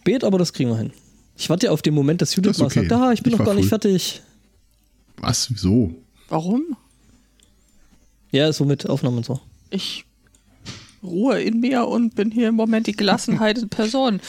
spät, 0.00 0.24
aber 0.24 0.38
das 0.38 0.52
kriegen 0.52 0.70
wir 0.70 0.78
hin. 0.78 0.92
Ich 1.36 1.48
warte 1.50 1.66
ja 1.66 1.72
auf 1.72 1.82
den 1.82 1.94
Moment, 1.94 2.20
dass 2.22 2.34
Judith 2.34 2.50
Das 2.50 2.56
ist 2.56 2.60
mal 2.60 2.66
okay. 2.66 2.88
sagt, 2.88 2.92
ah, 2.92 3.12
ich 3.12 3.22
bin 3.22 3.32
Ich 3.32 3.38
noch 3.38 3.44
gar 3.46 3.54
nicht 3.54 3.64
früh. 3.64 3.68
fertig. 3.70 4.22
Was? 5.18 5.50
Wieso? 5.50 5.94
Warum? 6.28 6.62
Ja, 8.30 8.52
so 8.52 8.64
mit 8.64 8.88
Aufnahmen 8.88 9.18
und 9.18 9.26
so. 9.26 9.40
Ich 9.70 10.04
ruhe 11.02 11.40
in 11.40 11.60
mir 11.60 11.86
und 11.86 12.14
bin 12.14 12.30
hier 12.30 12.48
im 12.48 12.54
Moment 12.54 12.86
die 12.86 12.92
Gelassenheit 12.92 13.58
in 13.58 13.68
Person. 13.68 14.20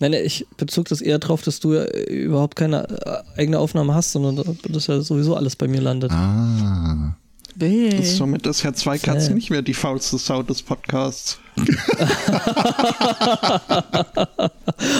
Nein, 0.00 0.12
nein, 0.12 0.22
ich 0.24 0.46
bezog 0.56 0.88
das 0.88 1.00
eher 1.00 1.18
drauf, 1.18 1.42
dass 1.42 1.60
du 1.60 1.74
ja 1.74 1.82
äh, 1.82 2.12
überhaupt 2.14 2.56
keine 2.56 2.88
äh, 2.88 3.40
eigene 3.40 3.58
Aufnahme 3.58 3.94
hast, 3.94 4.12
sondern 4.12 4.56
dass 4.68 4.86
ja 4.86 5.00
sowieso 5.00 5.34
alles 5.34 5.56
bei 5.56 5.66
mir 5.66 5.80
landet. 5.80 6.10
Ah. 6.12 7.16
Weh. 7.60 8.02
Somit 8.04 8.46
ist 8.46 8.62
Herr 8.64 8.74
Zweikatz 8.74 9.26
Sad. 9.26 9.34
nicht 9.34 9.50
mehr 9.50 9.62
die 9.62 9.74
faulste 9.74 10.16
Sau 10.18 10.42
des 10.42 10.62
Podcasts. 10.62 11.38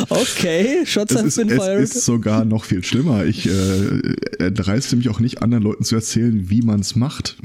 Okay, 0.08 0.84
Shots 0.84 1.14
Es 1.14 1.22
ist, 1.22 1.36
been 1.36 1.50
es 1.50 1.56
fired. 1.56 1.82
ist 1.82 2.04
sogar 2.04 2.44
noch 2.44 2.64
viel 2.64 2.82
schlimmer. 2.84 3.24
Ich 3.24 3.46
äh, 3.48 4.00
erdreiste 4.38 4.96
mich 4.96 5.08
auch 5.08 5.20
nicht, 5.20 5.42
anderen 5.42 5.62
Leuten 5.62 5.84
zu 5.84 5.94
erzählen, 5.94 6.50
wie 6.50 6.62
man 6.62 6.80
es 6.80 6.96
macht. 6.96 7.36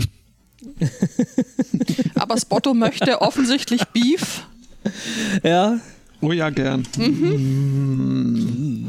Aber 2.15 2.37
Spotto 2.37 2.73
möchte 2.73 3.21
offensichtlich 3.21 3.83
Beef. 3.85 4.47
ja, 5.43 5.79
Oh 6.23 6.31
ja, 6.31 6.49
gern. 6.49 6.83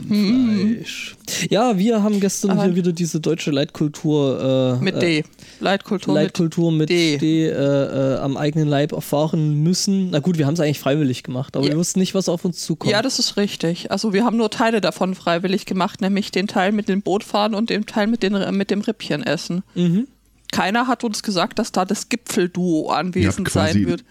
Fleisch. 0.09 1.17
Ja, 1.51 1.77
wir 1.79 2.03
haben 2.03 2.21
gestern 2.21 2.53
Aber- 2.53 2.65
hier 2.65 2.77
wieder 2.77 2.93
diese 2.93 3.21
deutsche 3.21 3.51
Leitkultur 3.51 4.79
äh, 4.81 4.85
Mit 4.85 4.95
äh, 4.97 5.01
D. 5.01 5.25
Leitkultur 5.61 6.15
Leitkultur 6.15 6.73
mit 6.73 6.89
D. 6.91 7.17
D, 7.19 7.47
äh, 7.49 7.51
äh, 7.51 8.17
am 8.19 8.37
eigenen 8.37 8.69
Leib 8.69 8.93
erfahren 8.93 9.63
müssen. 9.63 10.11
Na 10.11 10.21
gut, 10.21 10.39
wir 10.39 10.47
haben 10.47 10.55
es 10.55 10.61
eigentlich 10.61 10.79
freiwillig 10.81 11.23
gemacht, 11.23 11.57
aber 11.57 11.65
Ja. 11.67 11.73
wir 11.73 11.79
wussten 11.79 11.99
nicht, 12.01 12.15
was 12.15 12.29
auf 12.29 12.45
uns 12.45 12.57
mit. 12.57 12.63
zukommt. 12.65 12.93
Ja, 12.93 13.03
das 13.03 13.19
ist 13.19 13.37
richtig. 13.37 13.91
Also 13.91 14.13
wir 14.13 14.25
haben 14.25 14.37
nur 14.37 14.51
Teile 14.51 14.81
davon 14.81 15.15
freiwillig 15.15 15.67
gemacht, 15.67 16.01
nämlich 16.01 16.31
den 16.31 16.47
Teil 16.47 16.73
mit 16.73 16.89
dem 16.89 17.03
Bootfahren 17.03 17.55
und 17.55 17.71
den 17.71 17.87
Teil 17.87 18.07
mit, 18.07 18.23
den, 18.23 18.35
mit 18.57 18.71
dem 18.71 18.81
Rippchen 18.81 19.23
essen. 19.23 19.63
mhm. 19.75 20.07
Keiner 20.53 20.87
hat 20.87 21.03
uns 21.03 21.25
gesagt, 21.25 21.59
dass 21.59 21.73
da 21.73 21.85
das 21.85 22.09
Gipfelduo 22.09 22.85
Ihr 22.85 22.91
habt 22.91 22.99
anwesend 23.07 23.49
sein 23.51 23.73
quasi 23.73 23.87
wird. 23.87 24.05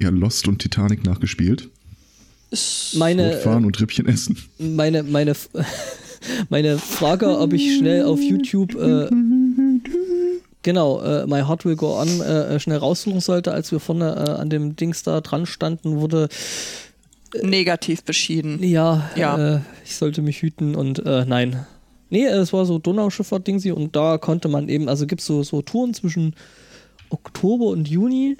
ja, 0.00 0.08
Lost 0.08 0.48
und 0.48 0.58
Titanic 0.58 1.04
nachgespielt. 1.06 1.68
Meine, 2.96 3.30
Bootfahren 3.30 3.64
und 3.64 3.80
Rippchen 3.80 4.06
essen. 4.06 4.36
meine, 4.58 5.02
meine, 5.02 5.34
meine 6.48 6.78
Frage, 6.78 7.38
ob 7.38 7.52
ich 7.52 7.78
schnell 7.78 8.04
auf 8.04 8.20
YouTube 8.20 8.74
äh, 8.74 9.08
genau, 10.62 11.00
äh, 11.02 11.26
My 11.26 11.42
Heart 11.42 11.64
Will 11.64 11.76
Go 11.76 12.00
On 12.00 12.20
äh, 12.20 12.58
schnell 12.58 12.78
raussuchen 12.78 13.20
sollte, 13.20 13.52
als 13.52 13.70
wir 13.70 13.80
vorne 13.80 14.26
äh, 14.26 14.30
an 14.40 14.50
dem 14.50 14.76
Dings 14.76 15.02
da 15.02 15.20
dran 15.20 15.46
standen, 15.46 16.00
wurde 16.00 16.28
negativ 17.42 18.04
beschieden. 18.04 18.62
ja, 18.62 19.10
Ja. 19.16 19.56
Äh, 19.56 19.60
ich 19.84 19.96
sollte 19.96 20.22
mich 20.22 20.42
hüten 20.42 20.74
und 20.74 21.04
äh, 21.04 21.24
nein. 21.24 21.66
Nee, 22.10 22.26
es 22.26 22.52
war 22.52 22.64
so 22.64 22.78
Donauschifffahrt-Dingsi 22.78 23.72
und 23.72 23.96
da 23.96 24.18
konnte 24.18 24.48
man 24.48 24.68
eben, 24.68 24.88
also 24.88 25.06
gibt 25.06 25.20
es 25.20 25.26
so, 25.26 25.42
so 25.42 25.62
Touren 25.62 25.94
zwischen 25.94 26.34
Oktober 27.10 27.66
und 27.66 27.88
Juni. 27.88 28.36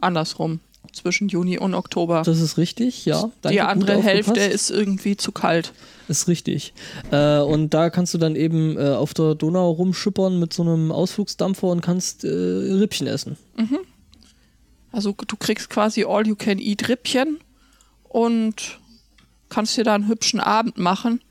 Andersrum. 0.00 0.60
Zwischen 0.92 1.28
Juni 1.28 1.58
und 1.58 1.74
Oktober. 1.74 2.22
Das 2.24 2.38
ist 2.38 2.58
richtig, 2.58 3.06
ja. 3.06 3.30
Danke, 3.40 3.54
Die 3.56 3.60
andere 3.62 4.02
Hälfte 4.02 4.40
ist 4.40 4.70
irgendwie 4.70 5.16
zu 5.16 5.32
kalt. 5.32 5.72
Ist 6.08 6.28
richtig. 6.28 6.74
Äh, 7.10 7.38
und 7.38 7.72
da 7.72 7.88
kannst 7.88 8.12
du 8.12 8.18
dann 8.18 8.36
eben 8.36 8.76
äh, 8.76 8.90
auf 8.90 9.14
der 9.14 9.34
Donau 9.34 9.70
rumschippern 9.70 10.38
mit 10.38 10.52
so 10.52 10.62
einem 10.62 10.92
Ausflugsdampfer 10.92 11.68
und 11.68 11.80
kannst 11.80 12.24
äh, 12.24 12.28
Rippchen 12.28 13.06
essen. 13.06 13.38
Also 14.92 15.14
du 15.26 15.36
kriegst 15.36 15.70
quasi 15.70 16.04
All-You-Can-Eat-Rippchen 16.04 17.38
und 18.04 18.78
kannst 19.48 19.76
dir 19.76 19.84
da 19.84 19.94
einen 19.94 20.08
hübschen 20.08 20.40
Abend 20.40 20.76
machen, 20.76 21.22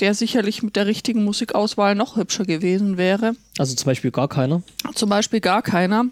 der 0.00 0.14
sicherlich 0.14 0.62
mit 0.64 0.74
der 0.74 0.86
richtigen 0.86 1.24
Musikauswahl 1.24 1.94
noch 1.94 2.16
hübscher 2.16 2.44
gewesen 2.44 2.96
wäre. 2.96 3.36
Also 3.58 3.76
zum 3.76 3.86
Beispiel 3.86 4.10
gar 4.10 4.28
keiner. 4.28 4.62
Zum 4.94 5.08
Beispiel 5.08 5.40
gar 5.40 5.62
keiner. 5.62 6.06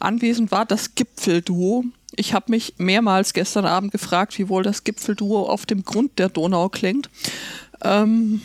Anwesend 0.00 0.50
war 0.50 0.64
das 0.66 0.94
Gipfelduo. 0.94 1.84
Ich 2.16 2.34
habe 2.34 2.46
mich 2.50 2.74
mehrmals 2.78 3.32
gestern 3.32 3.64
Abend 3.66 3.92
gefragt, 3.92 4.38
wie 4.38 4.48
wohl 4.48 4.62
das 4.62 4.82
Gipfelduo 4.84 5.42
auf 5.48 5.66
dem 5.66 5.84
Grund 5.84 6.18
der 6.18 6.28
Donau 6.28 6.68
klingt. 6.68 7.08
Ähm, 7.82 8.42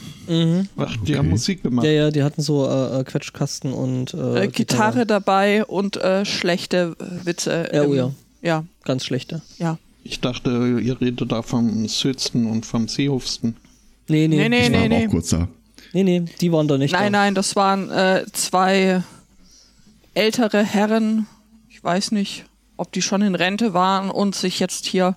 Ach, 0.77 0.95
die 1.05 1.15
haben 1.15 1.25
Okay. 1.25 1.29
Musik 1.29 1.63
gemacht. 1.63 1.85
Ja, 1.85 1.91
ja, 1.91 2.11
die 2.11 2.23
hatten 2.23 2.41
so 2.41 2.65
äh, 2.67 2.99
äh, 2.99 3.03
Quetschkasten 3.03 3.73
und 3.73 4.13
äh, 4.13 4.43
äh, 4.43 4.47
Gitarre 4.47 5.05
dabei 5.05 5.65
und 5.65 5.97
äh, 5.97 6.23
schlechte 6.25 6.95
äh, 6.99 7.25
Witze. 7.25 7.69
Ja, 7.73 7.81
oh 7.81 7.85
im- 7.91 7.95
ja. 7.97 8.11
Ja, 8.41 8.63
Ganz 8.83 9.03
schlechte. 9.05 9.41
ja. 9.57 9.77
Ich 10.03 10.21
dachte, 10.21 10.79
ihr 10.81 11.01
redet 11.01 11.31
da 11.31 11.41
vom 11.41 11.87
Südsten 11.87 12.45
und 12.45 12.65
vom 12.67 12.87
Seehofsten. 12.87 13.55
Nee, 14.07 14.27
nee. 14.27 14.47
Nee, 14.47 14.49
nee, 14.49 14.57
Ich 14.59 14.63
war 14.65 14.69
nee, 14.69 14.77
aber 14.85 14.87
nee. 14.99 15.07
auch 15.07 15.11
kurz 15.11 15.29
da. 15.29 15.47
Nee, 15.93 16.03
nee, 16.03 16.25
die 16.39 16.51
waren 16.51 16.67
da 16.67 16.77
nicht. 16.77 16.91
Nein, 16.91 17.11
da. 17.11 17.19
nein, 17.19 17.33
das 17.35 17.55
waren 17.55 17.89
äh, 17.89 18.23
zwei 18.31 19.01
ältere 20.13 20.63
Herren. 20.63 21.25
Ich 21.85 21.87
weiß 21.87 22.13
nicht, 22.13 22.45
ob 22.77 22.91
die 22.93 23.03
schon 23.03 23.21
in 23.21 23.35
Rente 23.35 23.75
waren 23.75 24.09
und 24.09 24.33
sich 24.33 24.59
jetzt 24.59 24.87
hier 24.87 25.15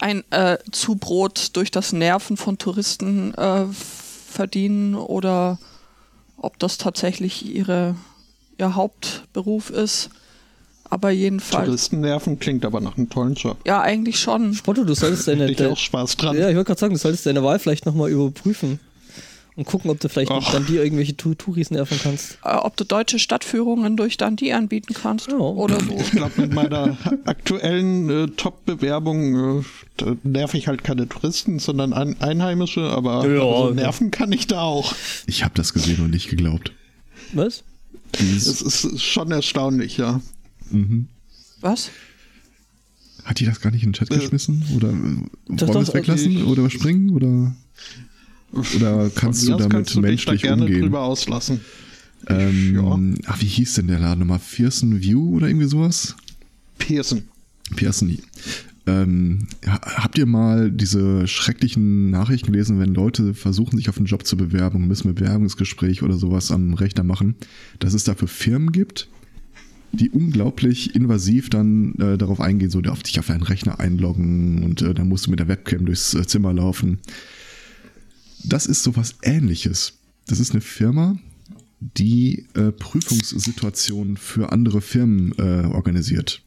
ein 0.00 0.24
äh, 0.32 0.58
Zubrot 0.72 1.50
durch 1.54 1.70
das 1.70 1.92
Nerven 1.92 2.36
von 2.36 2.58
Touristen 2.58 3.32
äh, 3.34 3.66
verdienen 3.70 4.96
oder 4.96 5.60
ob 6.36 6.58
das 6.58 6.78
tatsächlich 6.78 7.46
ihre, 7.46 7.94
ihr 8.58 8.74
Hauptberuf 8.74 9.70
ist. 9.70 10.10
Aber 10.82 11.10
jedenfalls, 11.10 11.66
Touristennerven 11.66 12.40
klingt 12.40 12.64
aber 12.64 12.80
nach 12.80 12.96
einem 12.96 13.08
tollen 13.08 13.34
Job. 13.34 13.58
ja, 13.64 13.80
eigentlich 13.80 14.18
schon. 14.18 14.52
Spotto, 14.54 14.82
du 14.82 14.94
solltest 14.94 15.28
deine. 15.28 15.48
Ich 15.48 15.64
auch 15.64 15.78
Spaß 15.78 16.16
dran. 16.16 16.36
ja, 16.36 16.48
ich 16.48 16.56
wollte 16.56 16.66
gerade 16.66 16.80
sagen, 16.80 16.94
du 16.94 16.98
solltest 16.98 17.24
deine 17.24 17.44
Wahl 17.44 17.60
vielleicht 17.60 17.86
nochmal 17.86 18.10
überprüfen. 18.10 18.80
Und 19.60 19.66
gucken, 19.66 19.90
ob 19.90 20.00
du 20.00 20.08
vielleicht 20.08 20.30
Ach. 20.30 20.52
dann 20.52 20.64
die 20.64 20.76
irgendwelche 20.76 21.14
Tu- 21.18 21.34
Touris 21.34 21.70
nerven 21.70 21.98
kannst. 22.02 22.38
Äh, 22.44 22.54
ob 22.54 22.78
du 22.78 22.84
deutsche 22.84 23.18
Stadtführungen 23.18 23.94
durch 23.98 24.16
Dundee 24.16 24.54
anbieten 24.54 24.94
kannst 24.94 25.26
Ja. 25.30 25.36
oder 25.36 25.78
so. 25.78 25.98
Ich 26.00 26.12
glaube, 26.12 26.40
mit 26.40 26.54
meiner 26.54 26.96
aktuellen 27.26 28.08
äh, 28.08 28.26
Top-Bewerbung 28.28 29.60
äh, 30.00 30.04
nerv 30.22 30.54
ich 30.54 30.66
halt 30.66 30.82
keine 30.82 31.06
Touristen, 31.10 31.58
sondern 31.58 31.92
ein 31.92 32.18
Einheimische, 32.22 32.84
aber 32.88 33.28
Ja, 33.30 33.42
also 33.42 33.74
nerven 33.74 34.10
kann 34.10 34.32
ich 34.32 34.46
da 34.46 34.62
auch. 34.62 34.94
Ich 35.26 35.44
habe 35.44 35.52
das 35.56 35.74
gesehen 35.74 36.02
und 36.02 36.10
nicht 36.10 36.30
geglaubt. 36.30 36.72
Was? 37.34 37.62
Es 38.18 38.62
ist 38.62 39.02
schon 39.02 39.30
erstaunlich, 39.30 39.98
ja. 39.98 40.22
mhm. 40.70 41.08
Was? 41.60 41.90
Hat 43.26 43.38
die 43.40 43.44
das 43.44 43.60
gar 43.60 43.70
nicht 43.72 43.82
in 43.82 43.90
den 43.90 43.92
Chat 43.92 44.10
Äh, 44.10 44.16
geschmissen? 44.20 44.64
Oder 44.74 44.88
äh, 44.88 44.92
wollen 44.92 45.74
wir 45.74 45.80
es 45.82 45.92
weglassen 45.92 46.44
oder 46.46 46.60
überspringen? 46.60 47.10
Oder, 47.10 47.54
oder 48.52 49.10
kannst 49.14 49.46
du 49.46 49.52
damit 49.52 49.70
kannst 49.70 49.90
du 49.90 50.00
dich 50.00 50.02
menschlich 50.02 50.42
da 50.42 50.48
gerne 50.48 50.62
umgehen? 50.64 50.82
drüber 50.82 51.02
auslassen. 51.02 51.60
Ähm, 52.26 53.16
Ach, 53.26 53.40
wie 53.40 53.46
hieß 53.46 53.74
denn 53.74 53.86
der 53.86 53.98
Laden 53.98 54.20
nochmal? 54.20 54.40
Pearson 54.40 55.00
View 55.00 55.36
oder 55.36 55.48
irgendwie 55.48 55.66
sowas? 55.66 56.16
Pearson. 56.78 57.22
Pearson. 57.76 58.18
Ähm, 58.86 59.46
ha- 59.66 59.80
habt 60.02 60.18
ihr 60.18 60.26
mal 60.26 60.70
diese 60.70 61.26
schrecklichen 61.26 62.10
Nachrichten 62.10 62.52
gelesen, 62.52 62.78
wenn 62.80 62.94
Leute 62.94 63.34
versuchen, 63.34 63.76
sich 63.76 63.88
auf 63.88 63.96
einen 63.98 64.06
Job 64.06 64.26
zu 64.26 64.36
bewerben, 64.36 64.86
müssen 64.88 65.08
ein 65.08 65.14
Bewerbungsgespräch 65.14 66.02
oder 66.02 66.14
sowas 66.16 66.50
am 66.50 66.74
Rechner 66.74 67.04
machen, 67.04 67.36
dass 67.78 67.94
es 67.94 68.04
dafür 68.04 68.28
Firmen 68.28 68.72
gibt, 68.72 69.08
die 69.92 70.10
unglaublich 70.10 70.94
invasiv 70.94 71.50
dann 71.50 71.94
äh, 71.98 72.16
darauf 72.18 72.40
eingehen, 72.40 72.70
so 72.70 72.80
auf 72.80 73.02
dich 73.02 73.18
auf 73.18 73.26
deinen 73.26 73.42
Rechner 73.42 73.80
einloggen 73.80 74.62
und 74.62 74.82
äh, 74.82 74.94
dann 74.94 75.08
musst 75.08 75.26
du 75.26 75.30
mit 75.30 75.40
der 75.40 75.48
Webcam 75.48 75.84
durchs 75.86 76.14
äh, 76.14 76.26
Zimmer 76.26 76.52
laufen. 76.52 76.98
Das 78.44 78.66
ist 78.66 78.82
sowas 78.82 79.16
ähnliches. 79.22 79.98
Das 80.26 80.40
ist 80.40 80.52
eine 80.52 80.60
Firma, 80.60 81.18
die 81.80 82.46
äh, 82.54 82.72
Prüfungssituationen 82.72 84.16
für 84.16 84.52
andere 84.52 84.80
Firmen 84.80 85.32
äh, 85.38 85.66
organisiert. 85.66 86.42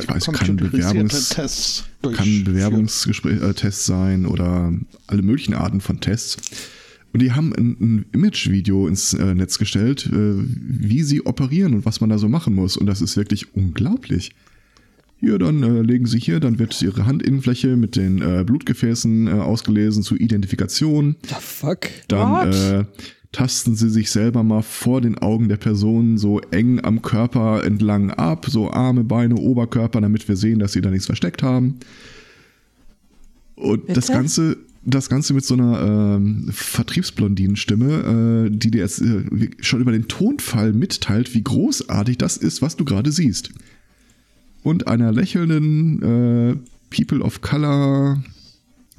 Ich 0.00 0.08
weiß, 0.08 0.26
kann 0.32 0.58
Bewerbungs- 0.58 1.34
Tests 1.34 1.84
Kann. 2.02 2.44
Bewerbungstest 2.44 3.86
sein 3.86 4.26
oder 4.26 4.72
alle 5.06 5.22
möglichen 5.22 5.54
Arten 5.54 5.80
von 5.80 6.00
Tests. 6.00 6.36
Und 7.12 7.20
die 7.20 7.30
haben 7.30 7.54
ein, 7.54 7.76
ein 7.80 8.06
Image-Video 8.12 8.88
ins 8.88 9.14
äh, 9.14 9.34
Netz 9.34 9.58
gestellt, 9.58 10.06
äh, 10.06 10.10
wie 10.12 11.02
sie 11.04 11.24
operieren 11.24 11.74
und 11.74 11.86
was 11.86 12.00
man 12.00 12.10
da 12.10 12.18
so 12.18 12.28
machen 12.28 12.54
muss. 12.54 12.76
Und 12.76 12.86
das 12.86 13.00
ist 13.00 13.16
wirklich 13.16 13.54
unglaublich. 13.54 14.34
Hier, 15.16 15.38
dann 15.38 15.62
äh, 15.62 15.80
legen 15.80 16.06
sie 16.06 16.18
hier, 16.18 16.40
dann 16.40 16.58
wird 16.58 16.80
ihre 16.82 17.06
Handinnenfläche 17.06 17.76
mit 17.76 17.96
den 17.96 18.20
äh, 18.20 18.44
Blutgefäßen 18.44 19.28
äh, 19.28 19.30
ausgelesen 19.30 20.02
zur 20.02 20.20
Identifikation. 20.20 21.16
The 21.26 21.36
fuck? 21.40 21.88
Dann 22.08 22.30
What? 22.30 22.54
äh, 22.54 22.84
tasten 23.34 23.74
sie 23.74 23.90
sich 23.90 24.10
selber 24.10 24.42
mal 24.42 24.62
vor 24.62 25.00
den 25.00 25.18
Augen 25.18 25.48
der 25.48 25.56
Person 25.56 26.18
so 26.18 26.40
eng 26.50 26.80
am 26.84 27.02
Körper 27.02 27.64
entlang 27.64 28.10
ab, 28.10 28.46
so 28.48 28.70
Arme, 28.70 29.02
Beine, 29.02 29.36
Oberkörper, 29.36 30.00
damit 30.00 30.28
wir 30.28 30.36
sehen, 30.36 30.60
dass 30.60 30.72
sie 30.72 30.80
da 30.80 30.90
nichts 30.90 31.06
versteckt 31.06 31.42
haben. 31.42 31.78
Und 33.56 33.88
das 33.88 34.06
Bitte? 34.06 34.12
Ganze, 34.12 34.56
das 34.84 35.08
Ganze 35.08 35.34
mit 35.34 35.44
so 35.44 35.54
einer 35.54 36.16
ähm, 36.16 36.48
Vertriebsblondinenstimme, 36.50 38.46
äh, 38.46 38.50
die 38.50 38.70
dir 38.70 38.82
jetzt 38.82 39.00
äh, 39.00 39.24
schon 39.60 39.80
über 39.80 39.92
den 39.92 40.08
Tonfall 40.08 40.72
mitteilt, 40.72 41.34
wie 41.34 41.42
großartig 41.42 42.18
das 42.18 42.36
ist, 42.36 42.62
was 42.62 42.76
du 42.76 42.84
gerade 42.84 43.10
siehst. 43.10 43.50
Und 44.64 44.88
einer 44.88 45.12
lächelnden, 45.12 46.02
äh, 46.02 46.56
People 46.90 47.22
of 47.22 47.40
Color 47.40 48.20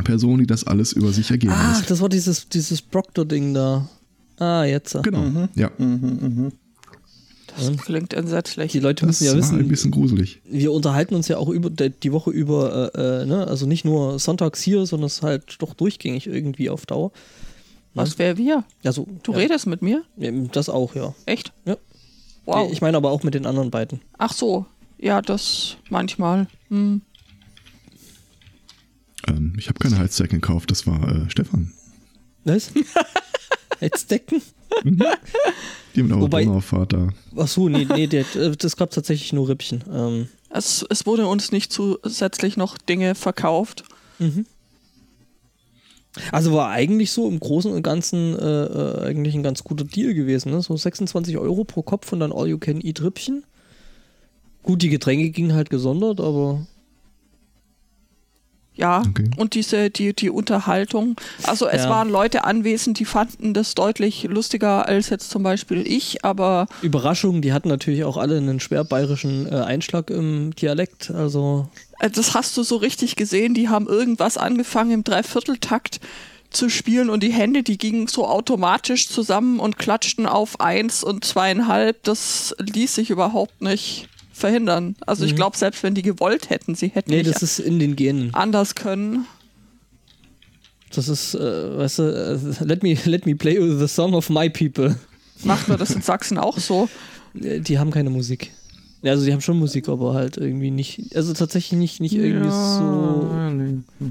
Person, 0.04 0.40
die 0.40 0.48
das 0.48 0.66
alles 0.66 0.94
über 0.94 1.12
sich 1.12 1.32
ergehen 1.32 1.52
Ach, 1.54 1.78
lässt. 1.78 1.90
das 1.90 2.02
war 2.02 2.10
dieses, 2.10 2.48
dieses 2.50 2.82
Proctor-Ding 2.82 3.54
da. 3.54 3.90
Ah, 4.38 4.64
jetzt. 4.66 5.02
Genau, 5.04 5.48
ja. 5.56 5.72
Das 7.58 7.78
klingt 7.78 8.14
entsetzlich. 8.14 8.74
Die 8.74 8.80
Leute 8.80 9.06
Das 9.06 9.22
müssen 9.22 9.24
ja 9.26 9.32
war 9.32 9.38
ein 9.38 9.60
wissen, 9.60 9.68
bisschen 9.70 9.92
gruselig. 9.92 10.42
wir 10.44 10.74
unterhalten 10.74 11.16
uns 11.16 11.30
ja 11.30 11.38
auch 11.38 11.48
über 11.48 11.70
die 11.70 12.12
Woche 12.12 12.32
über, 12.32 12.94
äh, 12.94 13.22
äh, 13.22 13.26
ne? 13.26 13.48
also 13.48 13.66
nicht 13.66 13.86
nur 13.86 14.20
sonntags 14.20 14.62
hier, 14.62 14.86
sondern 14.86 15.08
es 15.08 15.16
ist 15.18 15.24
halt 15.24 15.56
doch 15.60 15.74
durchgängig 15.74 16.28
irgendwie 16.28 16.70
auf 16.70 16.86
Dauer. 16.86 17.12
Was 17.94 18.20
wäre 18.20 18.36
wir? 18.36 18.66
Also, 18.84 19.08
Du 19.24 19.32
ja, 19.32 19.38
redest 19.38 19.68
mit 19.68 19.82
mir? 19.82 20.04
Das 20.52 20.68
auch, 20.68 20.96
ja. 20.96 21.16
Echt? 21.26 21.54
Ja. 21.64 21.78
Wow. 22.44 22.70
Ich 22.72 22.82
meine 22.82 22.98
aber 22.98 23.10
auch 23.10 23.24
mit 23.24 23.34
den 23.34 23.46
anderen 23.46 23.72
beiden. 23.72 24.02
Ach 24.18 24.34
so. 24.34 24.66
Ja, 24.98 25.22
das 25.22 25.78
manchmal. 25.90 26.48
Hm. 26.70 27.02
Ähm, 29.28 29.54
ich 29.58 29.68
habe 29.68 29.80
keine 29.80 29.98
Heizdecken 29.98 30.40
gekauft, 30.42 30.72
das 30.72 30.86
war 30.88 31.08
äh, 31.10 31.30
Stefan. 31.30 31.72
Was? 32.44 32.72
Heizdecken? 33.82 34.42
Die 35.96 36.04
mit 36.04 36.12
eurer 36.12 36.22
Wobei- 36.22 36.46
Donaufahrt 36.46 36.94
da. 36.94 37.10
Ach 37.36 37.48
so, 37.48 37.70
nee, 37.70 37.86
nee, 37.86 38.08
der, 38.08 38.26
äh, 38.36 38.56
das 38.56 38.78
gab 38.78 38.92
tatsächlich 38.92 39.34
nur 39.34 39.50
Rippchen. 39.50 39.84
Ähm, 39.92 40.28
Es, 40.50 40.86
es 40.90 41.06
wurde 41.06 41.28
uns 41.28 41.52
nicht 41.52 41.72
zusätzlich 41.74 42.56
noch 42.58 42.78
Dinge 42.78 43.16
verkauft. 43.16 43.84
also 46.32 46.54
war 46.54 46.70
eigentlich 46.70 47.12
so 47.12 47.28
im 47.28 47.40
Großen 47.40 47.72
und 47.72 47.84
Ganzen 47.84 48.38
äh, 48.38 48.64
äh, 48.66 49.08
eigentlich 49.08 49.36
ein 49.36 49.44
ganz 49.44 49.64
guter 49.64 49.84
Deal 49.86 50.14
gewesen. 50.14 50.52
Ne? 50.52 50.62
So 50.62 50.76
26 50.78 51.38
Euro 51.38 51.64
pro 51.66 51.82
Kopf 51.82 52.14
und 52.14 52.20
dann 52.22 52.32
All 52.32 52.48
You 52.48 52.58
Can 52.58 52.80
Eat 52.82 53.02
Rippchen. 53.02 53.44
Gut, 54.66 54.82
die 54.82 54.90
Getränke 54.90 55.30
gingen 55.30 55.54
halt 55.54 55.70
gesondert, 55.70 56.20
aber 56.20 56.66
Ja, 58.78 59.04
Okay. 59.08 59.30
und 59.38 59.54
diese, 59.54 59.90
die, 59.90 60.14
die 60.14 60.30
Unterhaltung. 60.30 61.16
Also 61.44 61.66
es 61.68 61.84
Ja. 61.84 61.90
waren 61.92 62.10
Leute 62.10 62.44
anwesend, 62.44 63.00
die 63.00 63.06
fanden 63.06 63.54
das 63.54 63.74
deutlich 63.74 64.24
lustiger 64.24 64.86
als 64.88 65.10
jetzt 65.10 65.30
zum 65.30 65.44
Beispiel 65.44 65.88
ich, 65.88 66.26
aber 66.26 66.68
Überraschung, 66.82 67.42
die 67.42 67.54
hatten 67.54 67.70
natürlich 67.70 68.04
auch 68.04 68.18
alle 68.18 68.36
einen 68.38 68.60
schwer 68.60 68.84
bayerischen 68.84 69.46
äh, 69.48 69.56
Einschlag 69.62 70.10
im 70.10 70.54
Dialekt. 70.56 71.10
Also 71.12 71.70
äh, 72.00 72.10
das 72.10 72.34
hast 72.34 72.58
du 72.58 72.64
so 72.64 72.76
richtig 72.76 73.16
gesehen, 73.16 73.54
die 73.54 73.70
haben 73.70 73.88
irgendwas 73.88 74.36
angefangen 74.38 74.92
im 74.92 75.04
Dreivierteltakt 75.06 76.02
zu 76.50 76.68
spielen 76.70 77.10
und 77.10 77.24
die 77.24 77.32
Hände, 77.32 77.64
die 77.64 77.78
gingen 77.78 78.08
so 78.08 78.28
automatisch 78.28 79.08
zusammen 79.08 79.60
und 79.62 79.78
klatschten 79.78 80.26
auf 80.26 80.60
eins 80.60 81.02
und 81.04 81.24
zweieinhalb. 81.24 82.04
Das 82.04 82.54
ließ 82.60 82.96
sich 82.96 83.10
überhaupt 83.10 83.62
nicht 83.62 84.10
verhindern. 84.36 84.96
Also 85.08 85.24
ich 85.26 85.36
glaube, 85.36 85.58
selbst 85.58 85.82
wenn 85.84 85.96
die 85.96 86.02
gewollt 86.02 86.50
hätten, 86.50 86.76
sie 86.76 86.88
hätten 86.90 87.12
nee, 87.12 87.18
nicht 87.24 87.30
das 87.34 87.42
ist 87.42 87.60
in 87.60 87.80
den 87.80 87.96
Genen. 87.96 88.34
anders 88.34 88.76
können. 88.76 89.26
Das 90.94 91.08
ist, 91.10 91.36
äh, 91.36 91.78
weißt 91.78 92.00
du, 92.00 92.04
äh, 92.62 92.64
let 92.66 92.84
me, 92.84 92.96
let 93.06 93.26
me 93.26 93.36
play 93.36 93.58
the 93.78 93.88
song 93.88 94.14
of 94.14 94.30
my 94.30 94.50
people. 94.50 94.96
Macht 95.44 95.68
man 95.68 95.78
das 95.80 95.92
in 95.92 96.02
Sachsen 96.02 96.38
auch 96.38 96.58
so? 96.60 96.90
Äh, 97.42 97.60
Die 97.62 97.80
haben 97.80 97.92
keine 97.92 98.10
Musik. 98.10 98.52
Ja, 99.02 99.12
Also 99.12 99.26
die 99.26 99.34
haben 99.34 99.42
schon 99.42 99.58
Musik, 99.60 99.88
aber 99.90 100.14
halt 100.14 100.38
irgendwie 100.38 100.72
nicht, 100.72 101.16
also 101.16 101.34
tatsächlich 101.34 101.78
nicht, 101.80 102.00
nicht 102.02 102.14
irgendwie 102.16 102.50
so. 102.50 104.06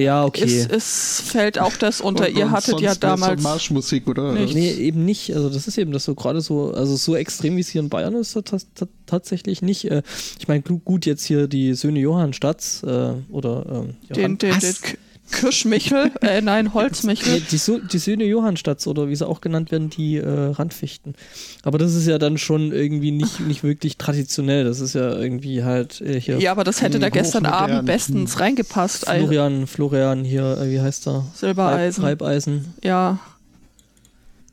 Ja, 0.00 0.24
okay. 0.24 0.44
Es, 0.44 0.66
es 0.68 1.20
fällt 1.20 1.58
auch 1.58 1.76
das 1.76 2.00
unter. 2.00 2.26
Und- 2.28 2.36
Ihr 2.36 2.46
und 2.46 2.50
hattet 2.52 2.70
sonst 2.70 2.82
ja 2.82 2.88
wär's 2.88 2.94
so 2.96 3.00
damals. 3.00 3.42
Marschmusik, 3.42 4.06
oder? 4.08 4.32
Nicht. 4.32 4.54
Nee, 4.54 4.72
eben 4.72 5.04
nicht. 5.04 5.34
Also 5.34 5.48
das 5.48 5.66
ist 5.68 5.78
eben 5.78 5.92
das 5.92 6.04
so 6.04 6.14
gerade 6.14 6.40
so, 6.40 6.72
also 6.72 6.96
so 6.96 7.16
extrem 7.16 7.56
wie 7.56 7.60
es 7.60 7.68
hier 7.68 7.80
in 7.80 7.88
Bayern 7.88 8.14
ist, 8.14 8.32
ta- 8.32 8.40
ta- 8.74 8.86
tatsächlich 9.06 9.62
nicht. 9.62 9.84
Äh, 9.90 10.02
Ich 10.38 10.48
meine, 10.48 10.62
gu- 10.62 10.78
gut, 10.84 11.06
jetzt 11.06 11.24
hier 11.24 11.46
die 11.48 11.74
Söhne 11.74 12.00
Johannstadts 12.00 12.82
äh, 12.82 13.12
oder 13.30 13.66
ähm, 13.70 13.94
Johann, 14.08 14.38
Den, 14.38 14.38
den, 14.38 14.60
den 14.60 14.74
Kirschmichel, 15.30 16.10
äh, 16.22 16.40
nein, 16.40 16.66
Nee, 16.66 16.70
Holzmichel. 16.72 17.40
die, 17.40 17.80
die 17.88 17.98
Söhne 17.98 18.24
Johannstadts 18.24 18.86
oder 18.86 19.08
wie 19.08 19.16
sie 19.16 19.26
auch 19.26 19.40
genannt 19.40 19.70
werden, 19.70 19.90
die 19.90 20.16
äh, 20.16 20.28
Randfichten. 20.28 21.14
Aber 21.62 21.78
das 21.78 21.94
ist 21.94 22.06
ja 22.06 22.18
dann 22.18 22.38
schon 22.38 22.72
irgendwie 22.72 23.10
nicht, 23.10 23.40
nicht 23.40 23.62
wirklich 23.62 23.96
traditionell. 23.96 24.64
Das 24.64 24.80
ist 24.80 24.94
ja 24.94 25.14
irgendwie 25.16 25.64
halt 25.64 26.00
äh, 26.00 26.20
hier 26.20 26.38
Ja, 26.38 26.52
aber 26.52 26.64
das 26.64 26.82
hätte 26.82 26.98
da 26.98 27.08
gestern. 27.08 27.46
Abend 27.46 27.86
bestens 27.86 28.38
reingepasst. 28.40 29.08
Ei- 29.08 29.20
Florian, 29.20 29.66
Florian 29.66 30.24
hier, 30.24 30.58
äh, 30.58 30.70
wie 30.70 30.80
heißt 30.80 31.06
er? 31.08 31.26
Silbereisen. 31.34 32.04
Reib, 32.04 32.20
Reibeisen. 32.22 32.74
Ja. 32.82 33.18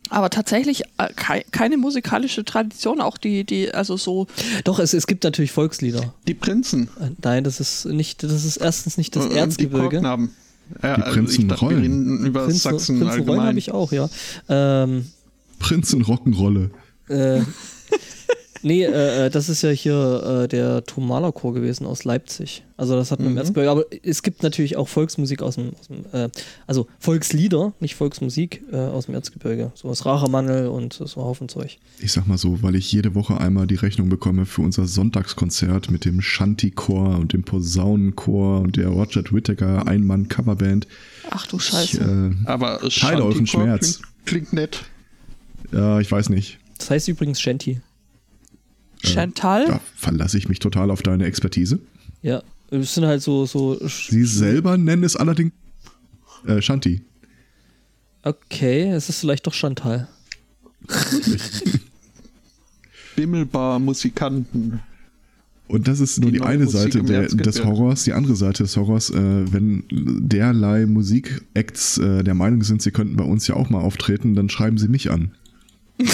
Aber 0.09 0.29
tatsächlich 0.29 0.83
äh, 0.97 1.09
kei 1.15 1.43
keine 1.51 1.75
musikalische 1.75 2.45
Tradition, 2.45 3.01
auch 3.01 3.17
die, 3.17 3.43
die, 3.43 3.73
also 3.73 3.97
so, 3.97 4.27
Doch, 4.63 4.79
es, 4.79 4.93
es 4.93 5.05
gibt 5.05 5.25
natürlich 5.25 5.51
Volkslieder. 5.51 6.13
Die 6.27 6.33
Prinzen. 6.33 6.89
Äh, 7.01 7.09
Nein, 7.21 7.43
das 7.43 7.59
ist 7.59 7.85
nicht, 7.85 8.23
das 8.23 8.45
ist 8.45 8.55
erstens 8.57 8.97
nicht 8.97 9.15
das 9.17 9.25
und 9.25 9.33
die 9.33 9.37
Erzgebirge. 9.37 10.01
Ja, 10.83 10.95
Die 10.97 11.01
also 11.03 11.13
Prinzen 11.15 11.47
dachte, 11.47 11.61
wir 11.61 11.67
rollen. 11.69 11.81
reden 11.81 12.25
über 12.25 12.43
Prinzen, 12.45 12.59
Sachsen 12.59 12.99
Prinzen 12.99 13.03
Rollen 13.07 13.19
allgemein. 13.19 13.47
habe 13.47 13.59
ich 13.59 13.71
auch, 13.71 13.91
ja. 13.91 14.09
Ähm, 14.49 15.05
Prinzen 15.59 16.03
Rock'n'Rolle. 16.03 16.69
äh, 17.09 17.41
nee, 18.61 18.83
äh, 18.83 19.25
äh, 19.25 19.29
das 19.29 19.49
ist 19.49 19.61
ja 19.61 19.69
hier 19.69 20.43
äh, 20.43 20.47
der 20.47 20.83
Thomaler-Chor 20.83 21.53
gewesen 21.53 21.85
aus 21.85 22.03
Leipzig. 22.03 22.63
Also 22.77 22.95
das 22.95 23.09
hat 23.11 23.19
man 23.19 23.31
im 23.31 23.37
Erzgebirge. 23.37 23.71
Aber 23.71 23.85
es 24.03 24.21
gibt 24.21 24.43
natürlich 24.43 24.77
auch 24.77 24.87
Volksmusik 24.87 25.41
aus 25.41 25.55
dem, 25.55 25.71
aus 25.79 25.87
dem 25.87 26.05
äh, 26.13 26.29
also 26.67 26.87
Volkslieder, 26.99 27.73
nicht 27.79 27.95
Volksmusik 27.95 28.61
äh, 28.71 28.75
aus 28.77 29.07
dem 29.07 29.15
Erzgebirge. 29.15 29.71
So 29.73 29.87
aus 29.89 30.05
Rachermannel 30.05 30.67
und 30.67 30.93
so 30.93 31.03
ein 31.05 31.25
Haufen 31.25 31.49
Zeug. 31.49 31.79
Ich 31.99 32.11
sag 32.11 32.27
mal 32.27 32.37
so, 32.37 32.61
weil 32.61 32.75
ich 32.75 32.91
jede 32.91 33.15
Woche 33.15 33.39
einmal 33.39 33.65
die 33.67 33.75
Rechnung 33.75 34.09
bekomme 34.09 34.45
für 34.45 34.61
unser 34.61 34.85
Sonntagskonzert 34.85 35.89
mit 35.89 36.05
dem 36.05 36.21
Shanty-Chor 36.21 37.17
und 37.17 37.33
dem 37.33 37.43
Posaunenchor 37.43 38.61
und 38.61 38.75
der 38.77 38.89
Roger 38.89 39.23
Whittaker 39.31 39.87
Einmann-Coverband. 39.87 40.87
ach 41.31 41.47
du 41.47 41.57
Ich, 41.57 41.63
Scheiße. 41.63 42.33
äh, 42.43 42.47
Aber 42.47 42.79
Teile 42.89 43.23
euren 43.23 43.47
Schmerz. 43.47 44.01
Klingt, 44.25 44.49
klingt 44.49 44.53
nett. 44.53 44.83
ja, 45.71 45.99
ich 45.99 46.11
weiß 46.11 46.29
nicht. 46.29 46.59
Das 46.77 46.91
heißt 46.91 47.07
übrigens 47.07 47.41
Shanty. 47.41 47.81
Chantal? 49.03 49.65
Da 49.65 49.81
verlasse 49.95 50.37
ich 50.37 50.49
mich 50.49 50.59
total 50.59 50.91
auf 50.91 51.01
deine 51.01 51.25
Expertise. 51.25 51.79
Ja. 52.21 52.43
Es 52.69 52.95
sind 52.95 53.05
halt 53.05 53.21
so, 53.21 53.45
so. 53.45 53.79
Sie 53.87 54.25
selber 54.25 54.77
nennen 54.77 55.03
es 55.03 55.15
allerdings 55.15 55.53
äh, 56.45 56.61
Shanty. 56.61 57.01
Okay, 58.23 58.89
es 58.89 59.07
ist 59.09 59.19
vielleicht 59.19 59.47
doch 59.47 59.53
Chantal. 59.53 60.07
Bimmelbar 63.15 63.79
Musikanten. 63.79 64.81
Und 65.67 65.87
das 65.87 65.99
ist 65.99 66.19
nur 66.19 66.31
Die 66.31 66.37
die, 66.37 66.43
eine 66.43 66.65
Musik 66.65 66.79
Seite 66.79 67.03
der, 67.03 67.27
des 67.27 67.63
Horrors. 67.63 68.03
Die 68.05 68.13
andere 68.13 68.35
Seite 68.35 68.63
des 68.63 68.77
Horrors, 68.77 69.09
äh, 69.09 69.51
wenn 69.51 69.83
derlei 69.89 70.85
Musikacts 70.85 71.97
äh, 71.97 72.23
der 72.23 72.33
Meinung 72.33 72.63
sind, 72.63 72.81
sie 72.81 72.91
könnten 72.91 73.17
bei 73.17 73.25
uns 73.25 73.47
ja 73.47 73.55
auch 73.55 73.69
mal 73.69 73.81
auftreten, 73.81 74.33
dann 74.35 74.49
schreiben 74.49 74.77
sie 74.77 74.87
mich 74.87 75.11
an. 75.11 75.31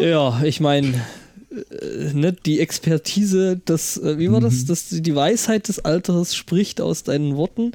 Ja, 0.00 0.42
ich 0.44 0.60
meine, 0.60 0.94
äh, 1.50 2.12
ne, 2.12 2.32
die 2.32 2.60
Expertise, 2.60 3.60
das, 3.64 3.96
äh, 3.96 4.18
wie 4.18 4.30
war 4.30 4.40
das, 4.40 4.64
das, 4.66 4.88
die 4.90 5.14
Weisheit 5.14 5.68
des 5.68 5.84
Alters 5.84 6.36
spricht 6.36 6.80
aus 6.80 7.02
deinen 7.02 7.36
Worten. 7.36 7.72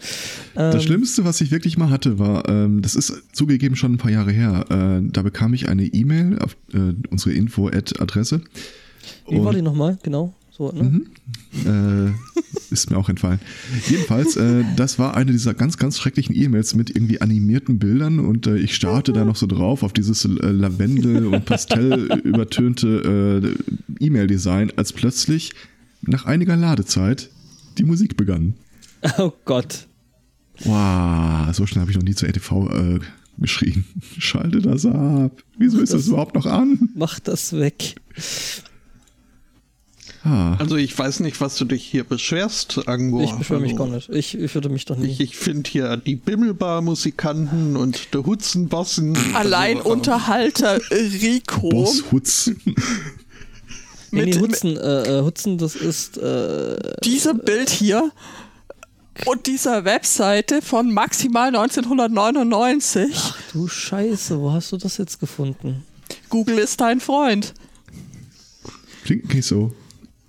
Das 0.55 0.75
Ähm, 0.75 0.81
Schlimmste, 0.81 1.25
was 1.25 1.41
ich 1.41 1.51
wirklich 1.51 1.77
mal 1.77 1.89
hatte, 1.89 2.19
war, 2.19 2.47
ähm, 2.47 2.81
das 2.81 2.95
ist 2.95 3.13
zugegeben 3.33 3.75
schon 3.75 3.93
ein 3.93 3.97
paar 3.97 4.11
Jahre 4.11 4.31
her, 4.31 4.65
äh, 4.69 5.07
da 5.11 5.21
bekam 5.21 5.53
ich 5.53 5.67
eine 5.69 5.85
E-Mail 5.85 6.39
auf 6.39 6.55
äh, 6.73 6.93
unsere 7.09 7.33
Info-Adresse. 7.33 8.41
Wie 9.29 9.43
war 9.43 9.53
die 9.53 9.61
nochmal? 9.61 9.97
Genau. 10.03 10.33
So, 10.55 10.71
ne? 10.71 11.01
Äh, 11.65 12.11
ist 12.71 12.91
mir 12.91 12.97
auch 12.97 13.09
entfallen. 13.09 13.39
Jedenfalls, 13.89 14.35
äh, 14.35 14.63
das 14.75 14.99
war 14.99 15.15
eine 15.15 15.31
dieser 15.31 15.55
ganz, 15.55 15.77
ganz 15.77 15.97
schrecklichen 15.97 16.35
E-Mails 16.35 16.75
mit 16.75 16.95
irgendwie 16.95 17.21
animierten 17.21 17.79
Bildern 17.79 18.19
und 18.19 18.45
äh, 18.45 18.57
ich 18.57 18.75
starte 18.75 19.13
da 19.13 19.25
noch 19.25 19.35
so 19.35 19.47
drauf 19.47 19.81
auf 19.81 19.93
dieses 19.93 20.25
äh, 20.25 20.29
Lavendel- 20.29 21.25
und 21.25 21.45
Pastell 21.45 22.05
übertönte 22.23 23.57
äh, 23.99 24.05
E-Mail-Design, 24.05 24.73
als 24.75 24.93
plötzlich 24.93 25.53
nach 26.03 26.25
einiger 26.25 26.55
Ladezeit 26.55 27.31
die 27.79 27.83
Musik 27.83 28.15
begann. 28.15 28.53
Oh 29.17 29.33
Gott. 29.45 29.87
Wow, 30.65 31.51
so 31.53 31.65
schnell 31.65 31.81
habe 31.81 31.89
ich 31.89 31.97
noch 31.97 32.03
nie 32.03 32.13
zur 32.13 32.29
ETV 32.29 32.69
äh, 32.69 32.99
geschrien. 33.39 33.85
Schalte 34.19 34.61
das 34.61 34.85
ab. 34.85 35.31
Wieso 35.57 35.79
ist 35.79 35.93
das 35.93 36.07
überhaupt 36.07 36.35
noch 36.35 36.45
an? 36.45 36.89
Mach 36.93 37.19
das 37.19 37.53
weg. 37.53 37.95
Ah, 40.23 40.55
Also 40.57 40.77
ich 40.77 40.97
weiß 40.97 41.19
nicht, 41.19 41.41
was 41.41 41.55
du 41.57 41.65
dich 41.65 41.83
hier 41.83 42.05
beschwerst, 42.05 42.87
Angbo. 42.87 43.21
ich 43.23 43.31
beschwöre 43.31 43.59
mich 43.59 43.73
also, 43.73 43.83
gar 43.83 43.93
nicht. 43.93 44.09
Ich, 44.09 44.37
ich 44.37 44.55
würde 44.55 44.69
mich 44.69 44.85
doch 44.85 44.95
nie. 44.95 45.07
Ich, 45.07 45.19
ich 45.19 45.35
finde 45.35 45.69
hier 45.69 45.97
die 45.97 46.15
Bimmelbar-Musikanten 46.15 47.75
und 47.75 48.13
der 48.13 48.25
Hutzenbossen. 48.25 49.17
Allein 49.33 49.77
also, 49.77 49.89
äh, 49.89 49.93
Unterhalter 49.93 50.79
Rico 50.91 51.69
Boss 51.69 52.05
Hutz. 52.11 52.51
nee, 54.11 54.25
nee, 54.25 54.39
Hutzen, 54.39 54.77
äh, 54.77 55.19
äh, 55.19 55.21
Hutzen, 55.23 55.57
das 55.57 55.75
ist. 55.75 56.17
Äh, 56.17 56.77
diesem 57.03 57.39
Bild 57.39 57.69
hier 57.69 58.11
und 59.25 59.45
dieser 59.47 59.83
Webseite 59.83 60.61
von 60.61 60.93
maximal 60.93 61.47
1999. 61.47 63.33
du 63.51 63.67
Scheiße, 63.67 64.39
wo 64.39 64.53
hast 64.53 64.71
du 64.71 64.77
das 64.77 64.97
jetzt 64.97 65.19
gefunden? 65.19 65.83
Google 66.29 66.59
ist 66.59 66.79
dein 66.79 67.01
Freund. 67.01 67.53
Klingt 69.03 69.33
nicht 69.33 69.45
so. 69.45 69.73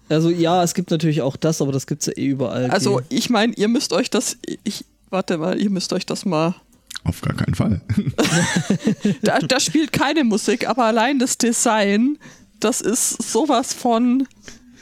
Also 0.08 0.30
ja, 0.30 0.62
es 0.62 0.74
gibt 0.74 0.90
natürlich 0.90 1.22
auch 1.22 1.36
das, 1.36 1.60
aber 1.62 1.72
das 1.72 1.86
gibt 1.86 2.02
es 2.02 2.06
ja 2.06 2.12
eh 2.16 2.26
überall. 2.26 2.70
Also 2.70 2.96
Okay. 2.96 3.04
ich 3.08 3.30
meine, 3.30 3.54
ihr 3.54 3.68
müsst 3.68 3.92
euch 3.92 4.10
das, 4.10 4.36
ich, 4.64 4.84
warte 5.10 5.38
mal, 5.38 5.60
ihr 5.60 5.70
müsst 5.70 5.92
euch 5.92 6.06
das 6.06 6.24
mal, 6.24 6.54
Auf 7.04 7.20
gar 7.22 7.34
keinen 7.34 7.54
Fall. 7.54 7.80
da, 9.22 9.38
da 9.38 9.60
spielt 9.60 9.92
keine 9.92 10.24
Musik, 10.24 10.68
aber 10.68 10.84
allein 10.84 11.18
das 11.18 11.38
Design, 11.38 12.18
das 12.60 12.80
ist 12.80 13.22
sowas 13.32 13.72
von, 13.74 14.26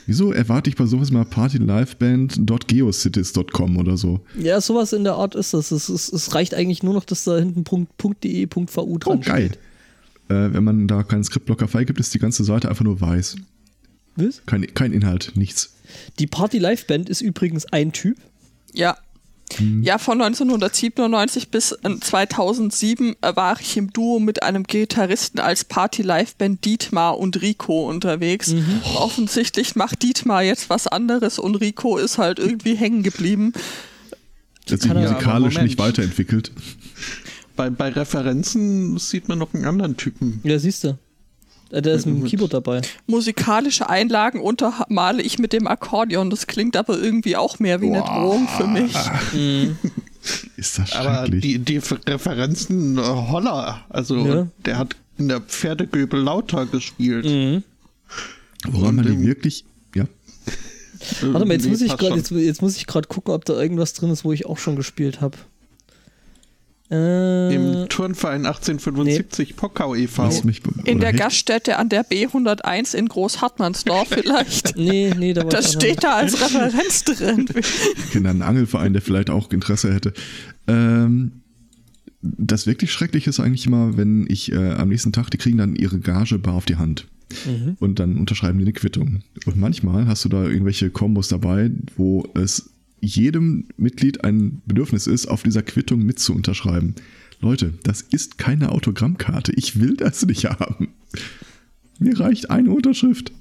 Wieso 0.06 0.32
erwarte 0.32 0.68
ich 0.68 0.74
bei 0.74 0.84
sowas 0.86 1.12
mal 1.12 1.24
partyliveband.geocities.com 1.24 3.76
oder 3.76 3.96
so? 3.96 4.18
Ja, 4.38 4.60
sowas 4.60 4.92
in 4.92 5.04
der 5.04 5.14
Art 5.14 5.34
ist 5.36 5.54
das. 5.54 5.70
Es, 5.70 5.88
es, 5.88 6.12
es 6.12 6.34
reicht 6.34 6.54
eigentlich 6.54 6.82
nur 6.82 6.92
noch, 6.94 7.04
dass 7.04 7.22
da 7.24 7.38
hinten 7.38 7.62
Punkt, 7.64 7.92
.de, 8.24 8.48
.vu 8.52 8.66
Oh, 8.76 8.98
dran 8.98 9.20
geil. 9.20 9.46
steht. 9.50 9.58
Äh, 10.28 10.52
wenn 10.54 10.64
man 10.64 10.88
da 10.88 11.02
keinen 11.04 11.22
Skriptblocker 11.24 11.68
freigibt, 11.68 12.00
ist 12.00 12.12
die 12.14 12.18
ganze 12.18 12.42
Seite 12.44 12.68
einfach 12.68 12.84
nur 12.84 13.00
weiß. 13.00 13.36
Was? 14.16 14.42
Kein, 14.46 14.72
kein 14.74 14.92
Inhalt, 14.92 15.32
nichts. 15.34 15.74
Die 16.18 16.26
Party 16.26 16.58
Live 16.58 16.86
Band 16.86 17.08
ist 17.08 17.20
übrigens 17.20 17.66
ein 17.66 17.92
Typ. 17.92 18.16
ja. 18.72 18.96
Ja, 19.82 19.98
von 19.98 20.20
1997 20.22 21.50
bis 21.50 21.72
äh, 21.72 22.00
2007 22.00 23.16
war 23.20 23.60
ich 23.60 23.76
im 23.76 23.92
Duo 23.92 24.18
mit 24.18 24.42
einem 24.42 24.62
Gitarristen 24.64 25.40
als 25.40 25.64
Party-Live-Band 25.64 26.64
Dietmar 26.64 27.18
und 27.18 27.42
Rico 27.42 27.88
unterwegs. 27.88 28.54
Offensichtlich 28.94 29.76
macht 29.76 30.02
Dietmar 30.02 30.42
jetzt 30.42 30.70
was 30.70 30.86
anderes 30.86 31.38
und 31.38 31.56
Rico 31.56 31.98
ist 31.98 32.18
halt 32.18 32.38
irgendwie 32.38 32.76
hängen 32.76 33.02
geblieben. 33.02 33.52
Das 34.66 34.72
hat 34.72 34.82
sich 34.82 34.94
musikalisch 34.94 35.56
Ja, 35.56 35.62
nicht 35.64 35.78
weiterentwickelt. 35.78 36.52
Bei, 37.56 37.68
bei 37.68 37.90
Referenzen 37.90 38.96
sieht 38.98 39.28
man 39.28 39.38
noch 39.38 39.52
einen 39.52 39.66
anderen 39.66 39.96
Typen. 39.96 40.40
Ja, 40.44 40.58
siehst 40.58 40.84
du. 40.84 40.98
Äh, 41.72 41.82
Der 41.82 41.94
ist 41.94 42.06
mit 42.06 42.16
dem 42.16 42.24
Keyboard 42.24 42.54
dabei. 42.54 42.82
Musikalische 43.06 43.88
Einlagen 43.88 44.40
untermale 44.40 45.22
ich 45.22 45.38
mit 45.38 45.52
dem 45.52 45.66
Akkordeon. 45.66 46.30
Das 46.30 46.46
klingt 46.46 46.76
aber 46.76 46.98
irgendwie 46.98 47.36
auch 47.36 47.58
mehr 47.58 47.80
wie 47.80 47.86
eine 47.86 48.00
Drohung 48.00 48.46
für 48.48 48.66
mich. 48.66 48.94
Ist 50.56 50.78
das 50.78 50.92
Aber 50.92 51.26
schrecklich. 51.26 51.40
die, 51.42 51.58
die 51.58 51.78
Referenzen, 51.78 52.96
äh, 52.98 53.00
holla. 53.02 53.84
Also, 53.88 54.16
Ja. 54.24 54.46
der 54.64 54.78
hat 54.78 54.94
in 55.18 55.28
der 55.28 55.40
Pferdegöbel 55.40 56.20
lauter 56.20 56.66
gespielt. 56.66 57.24
Mhm. 57.24 57.62
Woran 58.68 58.94
man 58.96 59.06
im- 59.06 59.26
wirklich. 59.26 59.64
Ja. 59.94 60.04
Warte 61.22 61.46
mal, 61.46 61.54
jetzt 61.54 61.64
Nee, 61.64 61.70
muss 61.70 61.80
ich 61.80 61.96
gerade 61.96 62.14
jetzt, 62.16 62.30
jetzt 62.30 62.62
muss 62.62 62.76
ich 62.76 62.86
gerade 62.86 63.08
gucken, 63.08 63.34
ob 63.34 63.44
da 63.44 63.60
irgendwas 63.60 63.92
drin 63.94 64.10
ist, 64.10 64.24
wo 64.24 64.32
ich 64.32 64.46
auch 64.46 64.58
schon 64.58 64.76
gespielt 64.76 65.20
habe. 65.20 65.36
Äh, 66.92 67.54
Im 67.54 67.88
Turnverein 67.88 68.44
1875 68.44 69.56
Pockau 69.56 69.94
e.V. 69.94 70.24
Was 70.24 70.44
mich, 70.44 70.60
In 70.84 71.00
der 71.00 71.14
Gaststätte 71.14 71.78
an 71.78 71.88
der 71.88 72.04
B101 72.04 72.94
in 72.94 73.08
Großhartmannsdorf 73.08 74.08
vielleicht. 74.10 74.76
nee, 74.76 75.10
nee, 75.16 75.32
da 75.32 75.44
war 75.44 75.50
Das 75.50 75.72
steht 75.72 76.04
da 76.04 76.16
als 76.16 76.38
Referenz 76.38 77.04
drin. 77.04 77.46
Ich 77.96 78.10
kenne 78.12 78.28
einen 78.28 78.42
Angelverein, 78.42 78.92
der 78.92 79.00
vielleicht 79.00 79.30
auch 79.30 79.50
Interesse 79.52 79.94
hätte. 79.94 80.12
Ähm, 80.66 81.32
das 82.20 82.66
wirklich 82.66 82.92
Schreckliche 82.92 83.30
ist 83.30 83.40
eigentlich 83.40 83.66
immer, 83.66 83.96
wenn 83.96 84.26
ich 84.28 84.52
äh, 84.52 84.72
am 84.72 84.90
nächsten 84.90 85.12
Tag, 85.12 85.30
die 85.30 85.38
kriegen 85.38 85.56
dann 85.58 85.74
ihre 85.74 85.98
Gage 85.98 86.38
bar 86.38 86.54
auf 86.54 86.66
die 86.66 86.76
Hand. 86.76 87.06
Und 87.80 87.98
dann 87.98 88.18
unterschreiben 88.18 88.58
die 88.58 88.64
eine 88.66 88.74
Quittung. 88.74 89.22
Und 89.46 89.56
manchmal 89.56 90.06
hast 90.06 90.22
du 90.26 90.28
da 90.28 90.44
irgendwelche 90.44 90.90
Kombos 90.90 91.28
dabei, 91.28 91.70
wo 91.96 92.28
es 92.34 92.71
jedem 93.02 93.68
Mitglied 93.76 94.24
ein 94.24 94.62
Bedürfnis 94.64 95.06
ist, 95.06 95.26
auf 95.26 95.42
dieser 95.42 95.62
Quittung 95.62 96.02
mit 96.02 96.18
zu 96.18 96.34
unterschreiben. 96.34 96.94
Leute, 97.40 97.74
das 97.82 98.00
ist 98.00 98.38
keine 98.38 98.70
Autogrammkarte. 98.70 99.52
Ich 99.52 99.80
will 99.80 99.96
das 99.96 100.24
nicht 100.24 100.44
haben. 100.44 100.94
Mir 101.98 102.18
reicht 102.18 102.50
eine 102.50 102.70
Unterschrift. 102.70 103.32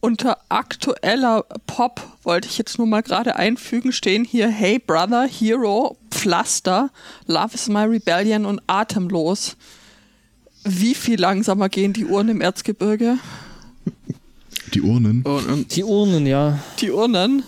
Unter 0.00 0.38
aktueller 0.48 1.44
Pop 1.66 2.00
wollte 2.22 2.48
ich 2.48 2.56
jetzt 2.56 2.78
nur 2.78 2.86
mal 2.86 3.02
gerade 3.02 3.36
einfügen, 3.36 3.92
stehen 3.92 4.24
hier 4.24 4.48
Hey 4.48 4.78
Brother, 4.78 5.28
Hero, 5.28 5.98
Pflaster, 6.10 6.90
Love 7.26 7.54
is 7.54 7.68
My 7.68 7.82
Rebellion 7.82 8.46
und 8.46 8.62
Atemlos. 8.66 9.58
Wie 10.64 10.94
viel 10.94 11.20
langsamer 11.20 11.68
gehen 11.68 11.92
die 11.92 12.06
Uhren 12.06 12.30
im 12.30 12.40
Erzgebirge? 12.40 13.18
Die 14.74 14.82
Urnen. 14.82 15.22
Und, 15.22 15.46
und, 15.46 15.76
Die 15.76 15.84
Urnen, 15.84 16.26
ja. 16.26 16.58
Die 16.80 16.90
Urnen? 16.90 17.42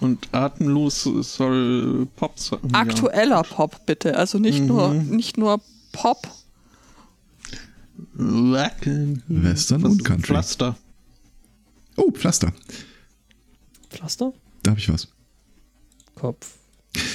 und 0.00 0.28
atemlos 0.32 1.04
soll 1.04 2.06
Pop 2.16 2.38
sein. 2.38 2.58
ja. 2.70 2.78
Aktueller 2.80 3.42
Pop, 3.42 3.86
bitte. 3.86 4.16
Also 4.16 4.38
nicht, 4.38 4.62
nur, 4.62 4.92
nicht 4.92 5.38
nur 5.38 5.60
Pop. 5.92 6.28
Wacken. 8.14 9.22
Western 9.28 9.84
und 9.84 10.04
Country. 10.04 10.26
Pflaster. 10.26 10.76
Oh, 11.96 12.10
Pflaster. 12.10 12.52
Pflaster? 13.90 14.32
Da 14.62 14.72
habe 14.72 14.80
ich 14.80 14.88
was. 14.92 15.08
Kopf. 16.14 16.54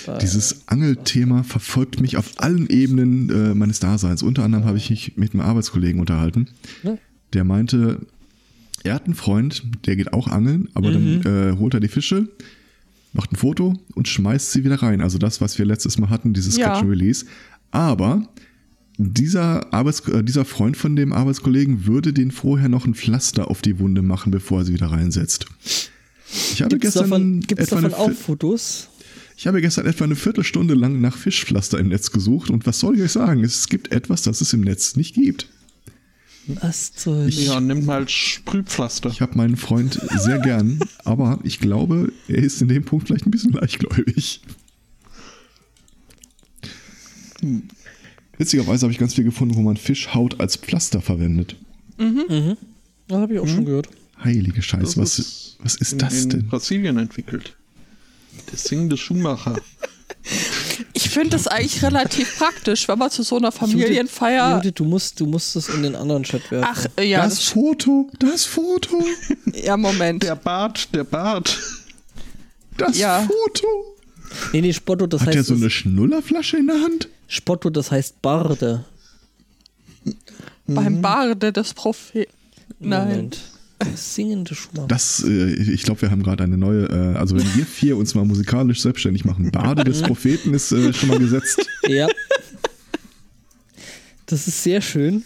Da- 0.06 0.18
Dieses 0.18 0.68
Angelthema 0.68 1.44
verfolgt 1.44 2.00
mich 2.02 2.18
auf 2.18 2.40
allen 2.40 2.68
Ebenen 2.70 3.30
äh, 3.30 3.54
meines 3.56 3.80
Daseins. 3.80 4.24
Unter 4.24 4.44
anderem 4.44 4.66
habe 4.66 4.78
ich 4.78 4.90
mich 4.90 5.18
mit 5.18 5.34
einem 5.34 5.42
Arbeitskollegen 5.42 6.00
unterhalten, 6.00 6.50
Ne? 6.84 6.98
der 7.34 7.44
meinte, 7.44 8.06
er 8.84 8.96
hat 8.96 9.06
einen 9.06 9.16
Freund, 9.16 9.64
der 9.86 9.96
geht 9.96 10.14
auch 10.14 10.28
angeln, 10.28 10.70
aber 10.74 10.92
dann 10.92 11.22
äh, 11.24 11.58
holt 11.58 11.74
er 11.74 11.80
die 11.80 11.88
Fische, 11.88 12.30
macht 13.14 13.32
ein 13.32 13.36
Foto 13.36 13.74
und 13.96 14.08
schmeißt 14.08 14.52
sie 14.52 14.64
wieder 14.64 14.82
rein. 14.82 15.02
Also 15.02 15.18
das, 15.18 15.42
was 15.42 15.58
wir 15.58 15.66
letztes 15.66 15.98
Mal 15.98 16.10
hatten, 16.10 16.34
dieses 16.34 16.58
Ja. 16.58 16.70
Catch 16.70 16.82
and 16.82 16.90
Release. 16.90 17.26
Aber 17.72 18.28
dieser, 18.98 19.74
Arbeits 19.74 20.02
äh, 20.08 20.24
dieser 20.24 20.46
Freund 20.46 20.78
von 20.78 20.96
dem 20.96 21.14
Arbeitskollegen 21.14 21.86
würde 21.86 22.14
den 22.14 22.32
vorher 22.32 22.70
noch 22.70 22.86
ein 22.86 22.96
Pflaster 22.96 23.50
auf 23.50 23.62
die 23.62 23.80
Wunde 23.80 24.02
machen, 24.02 24.32
bevor 24.32 24.60
er 24.60 24.66
sie 24.66 24.74
wieder 24.74 24.88
reinsetzt. 24.88 25.46
Ich 26.54 26.62
habe 26.62 26.78
Gibt's 26.78 26.94
gestern 26.94 27.10
davon, 27.10 27.40
gibt's 27.42 27.70
davon 27.70 27.94
auch 27.94 28.12
Fotos? 28.12 28.88
ich 29.38 29.48
habe 29.48 29.60
gestern 29.60 29.86
etwa 29.88 30.04
eine 30.06 30.16
Viertelstunde 30.16 30.76
lang 30.76 31.02
nach 31.02 31.18
Fischpflaster 31.18 31.80
im 31.80 31.90
Netz 31.90 32.12
gesucht 32.12 32.50
und 32.50 32.66
was 32.68 32.80
soll 32.80 32.96
ich 32.96 33.02
euch 33.02 33.12
sagen? 33.12 33.44
Es 33.44 33.68
gibt 33.68 33.92
etwas, 33.92 34.22
das 34.22 34.40
es 34.40 34.54
im 34.54 34.62
Netz 34.62 34.96
nicht 34.96 35.16
gibt. 35.16 35.48
Was 36.48 36.94
zur 36.94 37.28
Ja, 37.28 37.60
nimm 37.60 37.86
mal 37.86 38.10
Sprühpflaster. 38.10 39.10
Ich 39.10 39.22
habe 39.22 39.38
meinen 39.38 39.58
Freund 39.58 40.00
sehr 40.18 40.40
gern, 40.40 40.80
aber 41.04 41.40
ich 41.44 41.60
glaube, 41.60 42.12
er 42.28 42.38
ist 42.40 42.62
in 42.62 42.68
dem 42.68 42.84
Punkt 42.84 43.08
vielleicht 43.08 43.26
ein 43.26 43.32
bisschen 43.32 43.52
leichtgläubig. 43.54 44.42
Witzigerweise 48.38 48.84
habe 48.84 48.92
ich 48.92 49.00
ganz 49.00 49.14
viel 49.14 49.24
gefunden, 49.24 49.56
wo 49.56 49.62
man 49.62 49.78
Fischhaut 49.78 50.40
als 50.40 50.56
Pflaster 50.56 51.02
verwendet. 51.02 51.56
Das 53.08 53.20
habe 53.20 53.36
ich 53.36 53.40
auch 53.40 53.48
schon 53.48 53.66
gehört. 53.66 53.90
Heilige 54.24 54.62
Scheiße, 54.62 54.98
was, 54.98 55.20
ist 55.20 55.58
was 55.62 55.76
ist 55.76 55.94
in, 55.94 55.98
das 56.00 56.24
in 56.24 56.30
denn? 56.30 56.48
Brasilien 56.48 56.98
entwickelt. 56.98 57.56
Der 58.52 58.58
singende 58.58 58.98
Schuhmacher. 58.98 59.60
Ich 61.12 61.16
finde 61.16 61.32
das 61.32 61.46
eigentlich 61.46 61.84
relativ 61.84 62.38
praktisch, 62.38 62.88
wenn 62.88 62.98
man 62.98 63.12
zu 63.12 63.22
so 63.24 63.36
einer 63.36 63.52
Familienfeier. 63.52 64.56
Judith, 64.56 64.72
du 64.76 64.86
musst, 64.86 65.20
du 65.20 65.26
musst 65.26 65.58
das 65.58 65.68
in 65.68 65.84
den 65.84 65.94
anderen 65.94 66.24
Chat 66.24 66.50
werfen. 66.50 66.70
Ach, 66.74 66.86
äh, 66.96 67.04
ja, 67.04 67.24
das 67.26 67.36
das, 67.36 67.48
Foto, 67.50 68.10
das 68.18 68.46
Foto, 68.46 69.04
ja, 69.54 69.76
Moment. 69.76 70.24
Der 70.24 70.38
Bart, 70.38 70.88
der 70.96 71.04
Bart. 71.04 71.60
das 72.78 72.98
Ja. 72.98 73.24
Foto. 73.24 73.68
nee, 74.54 74.62
nee, 74.62 74.72
Spotto, 74.72 75.06
das 75.06 75.20
Hat 75.20 75.28
heißt. 75.28 75.38
er 75.40 75.44
so 75.44 75.54
das- 75.56 75.62
eine 75.64 75.70
Schnullerflasche 75.70 76.56
in 76.56 76.68
der 76.68 76.80
Hand? 76.80 77.10
Spotto, 77.28 77.70
das 77.70 77.92
heißt 77.92 78.22
Barde. 78.22 78.86
Beim 80.66 81.02
Barde 81.02 81.52
des 81.52 81.74
Propheten. 81.74 82.32
Nein. 82.80 83.08
Moment. 83.10 83.42
Singende 83.96 84.54
Schumacher. 84.56 84.88
Das, 84.88 85.24
äh, 85.28 85.54
ich 85.54 85.84
glaube, 85.84 86.02
wir 86.04 86.12
haben 86.12 86.24
gerade 86.24 86.44
eine 86.44 86.58
neue, 86.58 86.86
äh, 86.86 87.18
also 87.18 87.36
wenn 87.38 87.56
wir 87.56 87.66
vier 87.66 87.98
uns 87.98 88.16
mal 88.16 88.26
musikalisch 88.26 88.82
selbstständig 88.82 89.26
machen, 89.26 89.52
Bade 89.52 89.84
des 89.84 90.02
Propheten 90.04 90.54
ist 90.54 90.72
äh, 90.72 90.94
schon 90.94 91.10
mal 91.10 91.20
gesetzt. 91.20 91.66
Ja. 91.88 92.08
Das 94.28 94.48
ist 94.48 94.64
sehr 94.64 94.82
schön. 94.82 95.24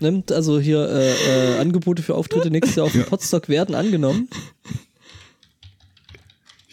Nimmt 0.00 0.32
also 0.32 0.58
hier 0.58 0.88
äh, 0.88 1.54
äh, 1.54 1.58
Angebote 1.58 2.02
für 2.02 2.14
Auftritte 2.14 2.50
nächstes 2.50 2.76
Jahr 2.76 2.86
auf 2.86 2.92
dem 2.92 3.02
Ja. 3.02 3.06
Podstock 3.06 3.48
werden 3.48 3.74
angenommen. 3.74 4.28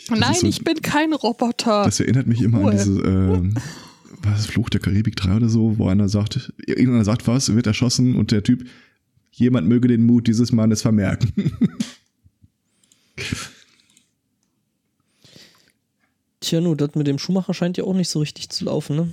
Das 0.10 0.20
Nein, 0.20 0.34
so- 0.36 0.48
ich 0.48 0.64
bin 0.64 0.82
kein 0.82 1.14
Roboter. 1.14 1.84
Das 1.84 2.00
erinnert 2.00 2.26
mich 2.28 2.42
immer 2.42 2.60
Ruhe. 2.60 2.72
an 2.72 2.78
diese, 2.78 2.92
ähm, 3.02 3.54
was 4.24 4.42
ist 4.42 4.48
Fluch 4.52 4.70
der 4.70 4.80
Karibik 4.82 5.16
3 5.16 5.36
oder 5.38 5.50
so, 5.50 5.78
wo 5.78 5.88
einer 5.88 6.10
sagt, 6.10 6.52
irgendeiner 6.66 7.06
sagt 7.06 7.28
was, 7.28 7.54
wird 7.54 7.68
erschossen 7.68 8.16
und 8.16 8.32
der 8.32 8.44
Typ, 8.44 8.66
jemand 9.42 9.68
möge 9.68 9.88
den 9.88 10.06
Mut 10.06 10.28
dieses 10.28 10.52
Mannes 10.52 10.82
vermerken. 10.82 11.52
Tja, 16.40 16.62
nu, 16.62 16.76
das 16.76 16.96
mit 16.96 17.08
dem 17.08 17.20
Schumacher 17.20 17.54
scheint 17.54 17.78
ja 17.78 17.84
auch 17.84 17.94
nicht 17.94 18.10
so 18.10 18.20
richtig 18.20 18.50
zu 18.50 18.66
laufen, 18.66 18.96
ne? 18.96 19.12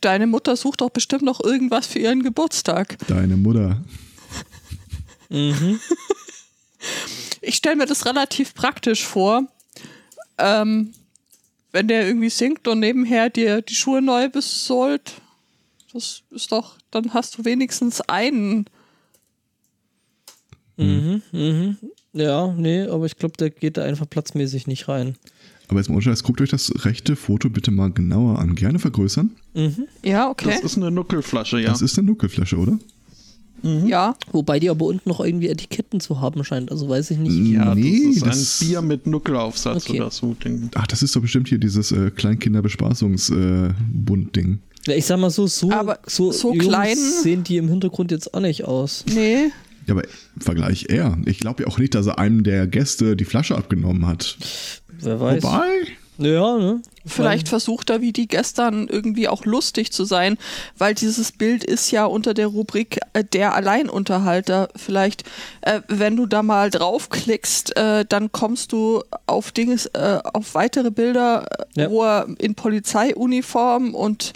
Deine 0.00 0.26
Mutter 0.26 0.56
sucht 0.56 0.80
doch 0.82 0.90
bestimmt 0.90 1.22
noch 1.22 1.42
irgendwas 1.42 1.86
für 1.86 1.98
ihren 1.98 2.22
Geburtstag. 2.22 2.98
Deine 3.08 3.36
Mutter. 3.36 3.82
Ich 7.44 7.56
stelle 7.56 7.76
mir 7.76 7.86
das 7.86 8.06
relativ 8.06 8.54
praktisch 8.54 9.04
vor, 9.04 9.48
ähm, 10.38 10.92
wenn 11.72 11.88
der 11.88 12.06
irgendwie 12.06 12.30
singt 12.30 12.68
und 12.68 12.78
nebenher 12.78 13.30
dir 13.30 13.62
die 13.62 13.74
Schuhe 13.74 14.00
neu 14.00 14.28
besohlt. 14.28 15.14
Das 15.92 16.22
ist 16.30 16.52
doch, 16.52 16.78
dann 16.92 17.12
hast 17.14 17.38
du 17.38 17.44
wenigstens 17.44 18.00
einen. 18.02 18.66
Mhm, 20.76 21.22
mhm. 21.32 21.76
Ja, 22.12 22.52
nee, 22.52 22.82
aber 22.82 23.06
ich 23.06 23.16
glaube, 23.16 23.36
der 23.38 23.50
geht 23.50 23.76
da 23.76 23.84
einfach 23.84 24.08
platzmäßig 24.08 24.66
nicht 24.66 24.88
rein. 24.88 25.16
Aber 25.68 25.78
jetzt 25.80 25.88
mal 25.88 25.96
Unterschied, 25.96 26.22
guckt 26.24 26.40
euch 26.40 26.50
das 26.50 26.72
rechte 26.84 27.16
Foto 27.16 27.48
bitte 27.48 27.70
mal 27.70 27.90
genauer 27.90 28.38
an. 28.38 28.54
Gerne 28.54 28.78
vergrößern. 28.78 29.30
Mhm. 29.54 29.86
Ja, 30.04 30.28
okay. 30.30 30.50
Das 30.50 30.60
ist 30.60 30.76
eine 30.76 30.90
Nuckelflasche, 30.90 31.60
ja. 31.60 31.70
Das 31.70 31.80
ist 31.82 31.98
eine 31.98 32.06
Nuckelflasche, 32.08 32.56
oder? 32.58 32.78
ja. 33.62 34.16
Wobei 34.32 34.58
die 34.58 34.68
aber 34.70 34.86
unten 34.86 35.08
noch 35.08 35.20
irgendwie 35.20 35.46
Etiketten 35.46 36.00
zu 36.00 36.20
haben 36.20 36.42
scheint. 36.42 36.72
Also 36.72 36.88
weiß 36.88 37.12
ich 37.12 37.18
nicht. 37.18 37.52
ja, 37.54 37.76
nee, 37.76 38.06
das 38.06 38.16
ist 38.16 38.26
das- 38.26 38.60
ein 38.60 38.66
Bier 38.68 38.82
mit 38.82 39.06
Nuckelaufsatz 39.06 39.88
Okay. 39.88 40.00
oder 40.00 40.10
so. 40.10 40.34
Ding. 40.34 40.68
Ach, 40.74 40.86
das 40.88 41.04
ist 41.04 41.14
doch 41.14 41.20
bestimmt 41.22 41.48
hier 41.48 41.58
dieses 41.58 41.92
äh, 41.92 42.10
Kleinkinderbespaßungsbund-Ding. 42.10 44.58
Ja, 44.86 44.94
ich 44.94 45.06
sag 45.06 45.18
mal 45.18 45.30
so, 45.30 45.46
so, 45.46 45.70
Aber 45.70 45.98
so, 46.06 46.32
so 46.32 46.52
klein- 46.52 46.96
sehen 46.96 47.44
die 47.44 47.56
im 47.56 47.68
Hintergrund 47.68 48.10
jetzt 48.10 48.34
auch 48.34 48.40
nicht 48.40 48.64
aus. 48.64 49.04
Nee. 49.06 49.50
ja, 49.86 49.94
aber 49.94 50.02
im 50.04 50.40
Vergleich 50.40 50.86
er. 50.88 51.16
Ich 51.26 51.38
glaube 51.38 51.62
ja 51.62 51.68
auch 51.68 51.78
nicht, 51.78 51.94
dass 51.94 52.06
er 52.06 52.18
einem 52.18 52.42
der 52.42 52.66
Gäste 52.66 53.14
die 53.16 53.24
Flasche 53.24 53.56
abgenommen 53.56 54.06
hat. 54.06 54.36
Wer 54.98 55.20
weiß. 55.20 55.42
Wobei, 55.42 55.68
Ja, 56.18 56.58
ne? 56.58 56.82
Vielleicht 57.06 57.48
versucht 57.48 57.90
er 57.90 58.00
wie 58.00 58.12
die 58.12 58.28
gestern 58.28 58.86
irgendwie 58.86 59.26
auch 59.26 59.44
lustig 59.44 59.90
zu 59.92 60.04
sein, 60.04 60.36
weil 60.78 60.94
dieses 60.94 61.32
Bild 61.32 61.64
ist 61.64 61.90
ja 61.90 62.04
unter 62.04 62.32
der 62.34 62.46
Rubrik 62.48 62.98
äh, 63.12 63.24
der 63.24 63.54
Alleinunterhalter. 63.56 64.68
Vielleicht, 64.76 65.24
äh, 65.62 65.80
wenn 65.88 66.16
du 66.16 66.26
da 66.26 66.42
mal 66.44 66.70
draufklickst, 66.70 67.76
äh, 67.76 68.04
dann 68.08 68.30
kommst 68.30 68.70
du 68.72 69.02
auf 69.26 69.50
Dinges, 69.52 69.86
äh, 69.86 70.18
auf 70.32 70.54
weitere 70.54 70.90
Bilder, 70.92 71.46
äh, 71.76 71.82
Ja. 71.82 71.90
wo 71.90 72.02
er 72.04 72.26
in 72.38 72.54
Polizeiuniform 72.54 73.94
und 73.94 74.32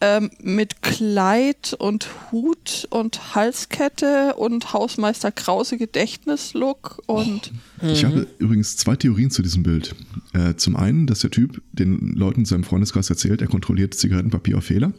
ähm, 0.00 0.30
mit 0.40 0.82
Kleid 0.82 1.74
und 1.78 2.08
Hut 2.30 2.86
und 2.90 3.34
Halskette 3.34 4.34
und 4.36 4.72
Hausmeister 4.72 5.32
Krause 5.32 5.76
Gedächtnislook 5.76 7.02
und 7.06 7.52
ich 7.82 8.04
habe 8.04 8.26
übrigens 8.38 8.76
zwei 8.76 8.96
Theorien 8.96 9.30
zu 9.30 9.42
diesem 9.42 9.62
Bild. 9.62 9.94
Äh, 10.34 10.54
zum 10.56 10.76
einen, 10.76 11.06
dass 11.06 11.20
der 11.20 11.30
Typ 11.30 11.62
den 11.72 12.12
Leuten 12.14 12.40
in 12.40 12.46
seinem 12.46 12.64
Freundeskreis 12.64 13.10
erzählt, 13.10 13.40
er 13.40 13.48
kontrolliert 13.48 13.94
Zigarettenpapier 13.94 14.58
auf 14.58 14.64
Fehler. 14.64 14.92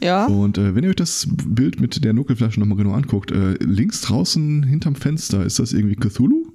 ja. 0.00 0.26
Und 0.26 0.58
äh, 0.58 0.74
wenn 0.74 0.84
ihr 0.84 0.90
euch 0.90 0.96
das 0.96 1.26
Bild 1.28 1.80
mit 1.80 2.04
der 2.04 2.12
Nuckelflasche 2.12 2.60
nochmal 2.60 2.78
genau 2.78 2.92
anguckt, 2.92 3.32
äh, 3.32 3.54
links 3.60 4.00
draußen 4.02 4.62
hinterm 4.62 4.94
Fenster, 4.94 5.44
ist 5.44 5.58
das 5.58 5.72
irgendwie 5.72 5.96
Cthulhu? 5.96 6.46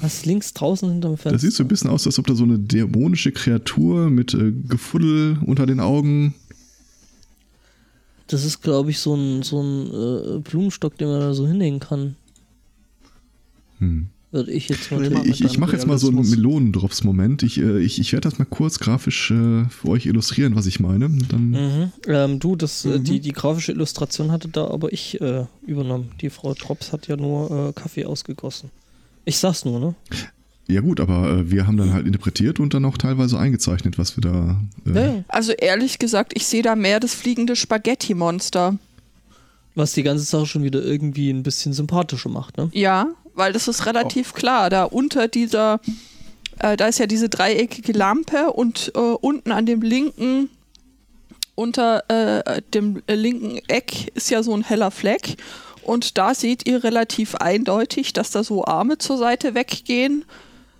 Was 0.00 0.26
links 0.26 0.52
draußen 0.52 0.90
hinterm 0.90 1.16
Fenster? 1.16 1.32
Das 1.32 1.42
sieht 1.42 1.52
so 1.52 1.64
ein 1.64 1.68
bisschen 1.68 1.90
aus, 1.90 2.06
als 2.06 2.18
ob 2.18 2.26
da 2.26 2.34
so 2.34 2.44
eine 2.44 2.58
dämonische 2.58 3.32
Kreatur 3.32 4.10
mit 4.10 4.34
äh, 4.34 4.52
Gefuddel 4.52 5.38
unter 5.46 5.66
den 5.66 5.80
Augen. 5.80 6.34
Das 8.26 8.44
ist, 8.44 8.62
glaube 8.62 8.90
ich, 8.90 8.98
so 8.98 9.14
ein, 9.14 9.42
so 9.42 9.60
ein 9.62 9.86
äh, 9.86 10.38
Blumenstock, 10.40 10.96
den 10.96 11.08
man 11.08 11.20
da 11.20 11.34
so 11.34 11.46
hinhängen 11.46 11.80
kann. 11.80 12.16
Hm. 13.78 14.08
Würde 14.30 14.50
ich 14.50 14.68
jetzt 14.68 14.90
mal 14.90 15.04
Ich-. 15.04 15.40
Ich, 15.40 15.44
ich 15.44 15.58
mache 15.58 15.72
jetzt 15.72 15.86
mal 15.86 15.96
so 15.98 16.08
einen. 16.08 16.28
Melonendrops-Moment. 16.28 17.42
Ich, 17.44 17.58
äh, 17.60 17.78
ich, 17.78 18.00
ich 18.00 18.12
werde 18.12 18.28
das 18.28 18.38
mal 18.38 18.46
kurz 18.46 18.80
grafisch 18.80 19.30
äh, 19.30 19.66
für 19.68 19.88
euch 19.88 20.06
illustrieren, 20.06 20.56
was 20.56 20.66
ich 20.66 20.80
meine. 20.80 21.08
Dann, 21.28 21.50
Mhm. 21.50 21.92
Ähm, 22.08 22.40
du, 22.40 22.56
das, 22.56 22.84
äh, 22.84 22.98
Mhm. 22.98 23.04
die, 23.04 23.20
die 23.20 23.32
grafische 23.32 23.72
Illustration 23.72 24.32
hatte 24.32 24.48
da 24.48 24.66
aber 24.68 24.92
ich 24.92 25.20
äh, 25.20 25.44
übernommen. 25.66 26.10
Die 26.20 26.30
Frau 26.30 26.54
Drops 26.54 26.92
hat 26.92 27.06
ja 27.06 27.16
nur 27.16 27.68
äh, 27.68 27.72
Kaffee 27.74 28.06
ausgegossen. 28.06 28.70
Ich 29.24 29.36
sag's 29.38 29.64
nur, 29.64 29.78
ne? 29.78 29.94
Ja 30.66 30.80
gut, 30.80 30.98
aber 31.00 31.28
äh, 31.28 31.50
wir 31.50 31.66
haben 31.66 31.76
dann 31.76 31.92
halt 31.92 32.06
interpretiert 32.06 32.58
und 32.58 32.72
dann 32.72 32.84
auch 32.84 32.96
teilweise 32.96 33.38
eingezeichnet, 33.38 33.98
was 33.98 34.16
wir 34.16 34.22
da... 34.22 34.60
Äh. 34.98 35.22
Also 35.28 35.52
ehrlich 35.52 35.98
gesagt, 35.98 36.32
ich 36.34 36.46
sehe 36.46 36.62
da 36.62 36.74
mehr 36.74 37.00
das 37.00 37.14
fliegende 37.14 37.54
Spaghetti-Monster. 37.54 38.78
Was 39.74 39.92
die 39.92 40.02
ganze 40.02 40.24
Sache 40.24 40.46
schon 40.46 40.62
wieder 40.62 40.82
irgendwie 40.82 41.30
ein 41.30 41.42
bisschen 41.42 41.72
sympathischer 41.72 42.30
macht, 42.30 42.56
ne? 42.56 42.70
Ja, 42.72 43.08
weil 43.34 43.52
das 43.52 43.68
ist 43.68 43.86
relativ 43.86 44.32
klar. 44.32 44.70
Da 44.70 44.84
unter 44.84 45.28
dieser, 45.28 45.80
äh, 46.60 46.76
da 46.76 46.86
ist 46.86 46.98
ja 46.98 47.06
diese 47.06 47.28
dreieckige 47.28 47.92
Lampe 47.92 48.52
und 48.52 48.92
äh, 48.94 48.98
unten 48.98 49.52
an 49.52 49.66
dem 49.66 49.82
linken, 49.82 50.48
unter 51.56 52.04
äh, 52.08 52.62
dem 52.72 53.02
linken 53.08 53.58
Eck 53.68 54.12
ist 54.14 54.30
ja 54.30 54.42
so 54.42 54.54
ein 54.54 54.62
heller 54.62 54.90
Fleck. 54.90 55.36
Und 55.82 56.16
da 56.16 56.34
seht 56.34 56.66
ihr 56.66 56.82
relativ 56.82 57.34
eindeutig, 57.34 58.12
dass 58.12 58.30
da 58.30 58.42
so 58.42 58.64
Arme 58.64 58.98
zur 58.98 59.18
Seite 59.18 59.54
weggehen. 59.54 60.24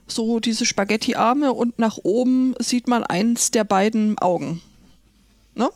So 0.06 0.40
diese 0.40 0.66
Spaghetti-Arme 0.66 1.52
und 1.52 1.78
nach 1.78 1.98
oben 2.02 2.54
sieht 2.58 2.88
man 2.88 3.04
eins 3.04 3.50
der 3.50 3.64
beiden 3.64 4.18
Augen. 4.18 4.60
Ne? 5.54 5.70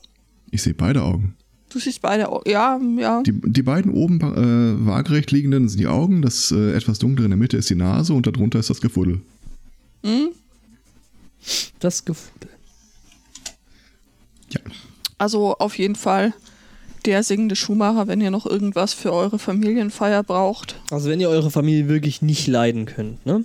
Ich 0.50 0.62
sehe 0.62 0.74
beide 0.74 1.02
Augen. 1.02 1.34
Du 1.70 1.78
siehst 1.78 2.00
beide 2.00 2.30
Augen. 2.30 2.50
Ja, 2.50 2.80
ja. 2.98 3.22
Die, 3.22 3.32
die 3.32 3.62
beiden 3.62 3.92
oben 3.92 4.20
äh, 4.20 4.86
waagerecht 4.86 5.30
liegenden 5.30 5.68
sind 5.68 5.78
die 5.80 5.86
Augen, 5.86 6.22
das 6.22 6.50
äh, 6.50 6.72
etwas 6.72 6.98
dunklere 6.98 7.26
in 7.26 7.30
der 7.30 7.38
Mitte 7.38 7.56
ist 7.56 7.68
die 7.70 7.74
Nase 7.74 8.14
und 8.14 8.26
darunter 8.26 8.58
ist 8.58 8.70
das 8.70 8.80
Gefuddel. 8.80 9.20
Das 11.78 12.04
Gefühl. 12.04 12.48
Ja. 14.50 14.60
Also 15.18 15.56
auf 15.58 15.76
jeden 15.76 15.96
Fall 15.96 16.32
der 17.04 17.22
singende 17.22 17.56
Schuhmacher, 17.56 18.08
wenn 18.08 18.20
ihr 18.20 18.30
noch 18.30 18.46
irgendwas 18.46 18.92
für 18.92 19.12
eure 19.12 19.38
Familienfeier 19.38 20.22
braucht. 20.22 20.80
Also 20.90 21.08
wenn 21.08 21.20
ihr 21.20 21.28
eure 21.28 21.50
Familie 21.50 21.88
wirklich 21.88 22.22
nicht 22.22 22.46
leiden 22.46 22.86
könnt, 22.86 23.24
ne? 23.26 23.44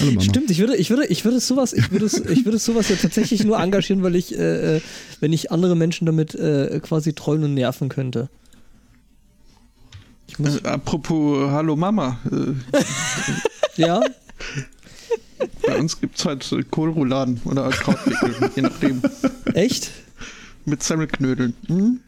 Hallo 0.00 0.10
Mama. 0.12 0.20
Stimmt, 0.22 0.50
ich 0.50 0.58
würde, 0.58 0.76
ich 0.76 0.90
würde, 0.90 1.06
ich 1.06 1.24
würde 1.24 1.40
sowas, 1.40 1.72
ich 1.72 1.90
würde, 1.90 2.06
ich 2.06 2.44
würde 2.44 2.58
sowas 2.58 2.88
ja 2.88 2.96
tatsächlich 2.96 3.44
nur 3.44 3.58
engagieren, 3.60 4.02
weil 4.02 4.16
ich, 4.16 4.36
äh, 4.36 4.76
äh, 4.76 4.80
wenn 5.20 5.32
ich 5.32 5.52
andere 5.52 5.76
Menschen 5.76 6.04
damit 6.06 6.34
äh, 6.34 6.80
quasi 6.82 7.12
trollen 7.12 7.44
und 7.44 7.54
nerven 7.54 7.88
könnte. 7.88 8.28
Ich 10.28 10.38
muss, 10.38 10.56
Äh, 10.58 10.68
apropos 10.68 11.50
Hallo 11.50 11.76
Mama, 11.76 12.18
äh, 12.30 12.54
ja, 13.80 14.00
bei 15.66 15.76
uns 15.78 16.00
gibt 16.00 16.18
es 16.18 16.24
halt 16.24 16.70
Kohlrouladen 16.70 17.40
oder 17.44 17.68
Krautwickel, 17.70 18.50
je 18.56 18.62
nachdem. 18.62 19.02
echt? 19.54 19.90
Mit 20.64 20.82
Semmelknödeln. 20.82 21.54
Hm? 21.66 22.00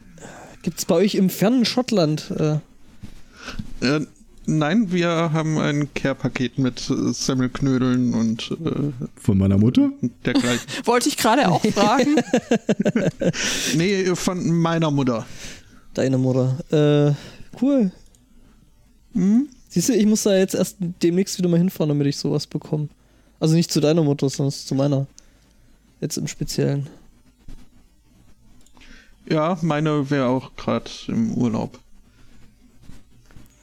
Gibt's 0.63 0.85
bei 0.85 0.95
euch 0.95 1.15
im 1.15 1.29
fernen 1.29 1.63
Schottland? 1.65 2.31
Äh, 2.31 4.01
nein, 4.47 4.91
wir 4.91 5.09
haben 5.31 5.57
ein 5.59 5.93
Care-Paket 5.93 6.57
mit 6.57 6.89
äh, 6.89 7.13
Semmelknödeln 7.13 8.13
und 8.13 8.51
äh, 8.51 8.91
Von 9.15 9.37
meiner 9.37 9.57
Mutter? 9.57 9.91
dergleichen. 10.25 10.65
Wollte 10.85 11.09
ich 11.09 11.17
gerade 11.17 11.47
auch 11.49 11.63
fragen. 11.63 12.15
nee, 13.75 14.15
von 14.15 14.49
meiner 14.51 14.89
Mutter. 14.89 15.25
deine 15.93 16.17
Mutter. 16.17 16.57
Äh, 16.71 17.13
cool. 17.61 17.91
Hm? 19.13 19.47
Siehst 19.69 19.89
du, 19.89 19.93
ich 19.93 20.05
muss 20.05 20.23
da 20.23 20.35
jetzt 20.35 20.55
erst 20.55 20.77
demnächst 20.79 21.37
wieder 21.37 21.49
mal 21.49 21.57
hinfahren, 21.57 21.89
damit 21.89 22.07
ich 22.07 22.17
sowas 22.17 22.47
bekomme. 22.47 22.87
Also 23.39 23.53
nicht 23.55 23.71
zu 23.71 23.79
deiner 23.79 24.01
Mutter, 24.03 24.29
sondern 24.29 24.51
zu 24.51 24.73
meiner. 24.75 25.05
Jetzt 26.01 26.17
im 26.17 26.27
Speziellen. 26.27 26.87
Ja, 29.29 29.57
meine 29.61 30.09
wäre 30.09 30.27
auch 30.27 30.55
gerade 30.55 30.89
im 31.07 31.33
Urlaub. 31.33 31.79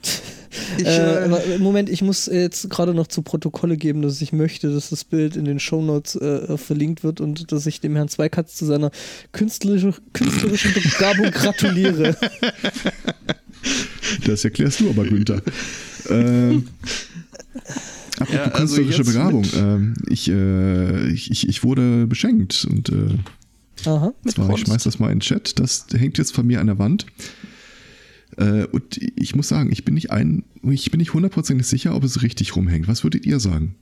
Ich, 0.79 0.87
Äh, 0.87 1.23
äh, 1.23 1.25
aber 1.25 1.41
Moment, 1.59 1.89
ich 1.89 2.03
muss 2.03 2.27
jetzt 2.27 2.71
gerade 2.71 2.95
noch 2.95 3.07
zu 3.07 3.23
Protokolle 3.23 3.77
geben, 3.77 4.03
dass 4.03 4.21
ich 4.21 4.33
möchte, 4.33 4.73
dass 4.73 4.91
das 4.91 5.05
Bild 5.05 5.37
in 5.37 5.45
den 5.45 5.59
Shownotes 5.59 6.17
äh, 6.17 6.57
verlinkt 6.57 7.05
wird 7.05 7.21
und 7.21 7.53
dass 7.53 7.67
ich 7.67 7.81
dem 7.81 7.97
Herrn 7.97 8.09
Zweikatz 8.09 8.55
zu 8.55 8.65
seiner 8.67 8.91
künstlerischen, 9.33 9.95
künstlerischen 10.13 10.73
Begabung 10.75 11.31
gratuliere. 11.31 12.17
Das 14.27 14.45
erklärst 14.45 14.81
du 14.81 14.91
aber, 14.91 15.05
Günther. 15.05 15.41
ähm, 16.11 16.69
apropos 18.19 18.35
Ja, 18.35 18.43
also 18.45 18.77
künstlerische 18.77 19.05
Begabung. 19.05 19.47
Ähm, 19.57 19.95
ich, 20.09 20.29
äh, 20.29 21.09
ich, 21.09 21.31
ich, 21.31 21.49
ich 21.49 21.65
wurde 21.65 22.07
beschenkt 22.07 22.67
und 22.71 22.91
äh, 22.91 23.89
Aha. 23.89 24.13
Mit 24.23 24.35
zwar, 24.35 24.51
ich 24.51 24.61
schmeiß 24.61 24.85
das 24.85 24.99
mal 24.99 25.11
in 25.11 25.19
den 25.19 25.21
Chat, 25.21 25.59
das 25.59 25.87
hängt 25.93 26.19
jetzt 26.19 26.35
von 26.35 26.47
mir 26.47 26.61
an 26.61 26.67
der 26.67 26.79
Wand. 26.79 27.07
Äh, 28.37 28.65
und 28.67 28.99
ich 29.17 29.35
muss 29.35 29.49
sagen, 29.49 29.71
ich 29.73 29.85
bin 29.85 29.95
nicht 29.95 30.11
ein, 30.11 30.45
ich 30.63 30.91
bin 30.91 30.99
nicht 30.99 31.15
hundertprozentig 31.15 31.67
sicher, 31.67 31.95
ob 31.95 32.05
es 32.05 32.23
richtig 32.23 32.57
rumhängt. 32.57 32.89
Was 32.89 33.05
würdet 33.05 33.27
ihr 33.27 33.41
sagen? 33.41 33.75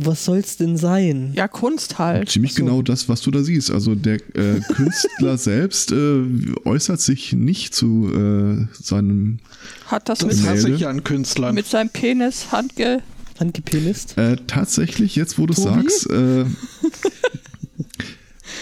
Was 0.00 0.24
soll's 0.24 0.56
denn 0.56 0.76
sein? 0.76 1.32
Ja, 1.34 1.48
Kunst 1.48 1.98
halt. 1.98 2.28
Ziemlich 2.28 2.54
so. 2.54 2.62
genau 2.62 2.82
das, 2.82 3.08
was 3.08 3.20
du 3.20 3.32
da 3.32 3.42
siehst. 3.42 3.70
Also 3.70 3.94
der 3.96 4.16
äh, 4.36 4.60
Künstler 4.74 5.38
selbst 5.38 5.90
äh, 5.90 6.22
äußert 6.64 7.00
sich 7.00 7.32
nicht 7.32 7.74
zu 7.74 8.08
äh, 8.12 8.66
seinem. 8.80 9.40
Hat 9.86 10.08
das, 10.08 10.24
mit, 10.24 10.40
hasse 10.46 10.70
ich 10.70 10.86
an 10.86 11.02
Künstlern. 11.02 11.54
mit 11.54 11.66
seinem 11.66 11.90
Penis 11.90 12.52
handge... 12.52 13.02
Handgepenist? 13.40 14.18
Äh, 14.18 14.36
tatsächlich, 14.48 15.14
jetzt 15.14 15.38
wo 15.38 15.46
du 15.46 15.54
Tobi? 15.54 15.68
sagst, 15.68 16.10
äh, 16.10 16.44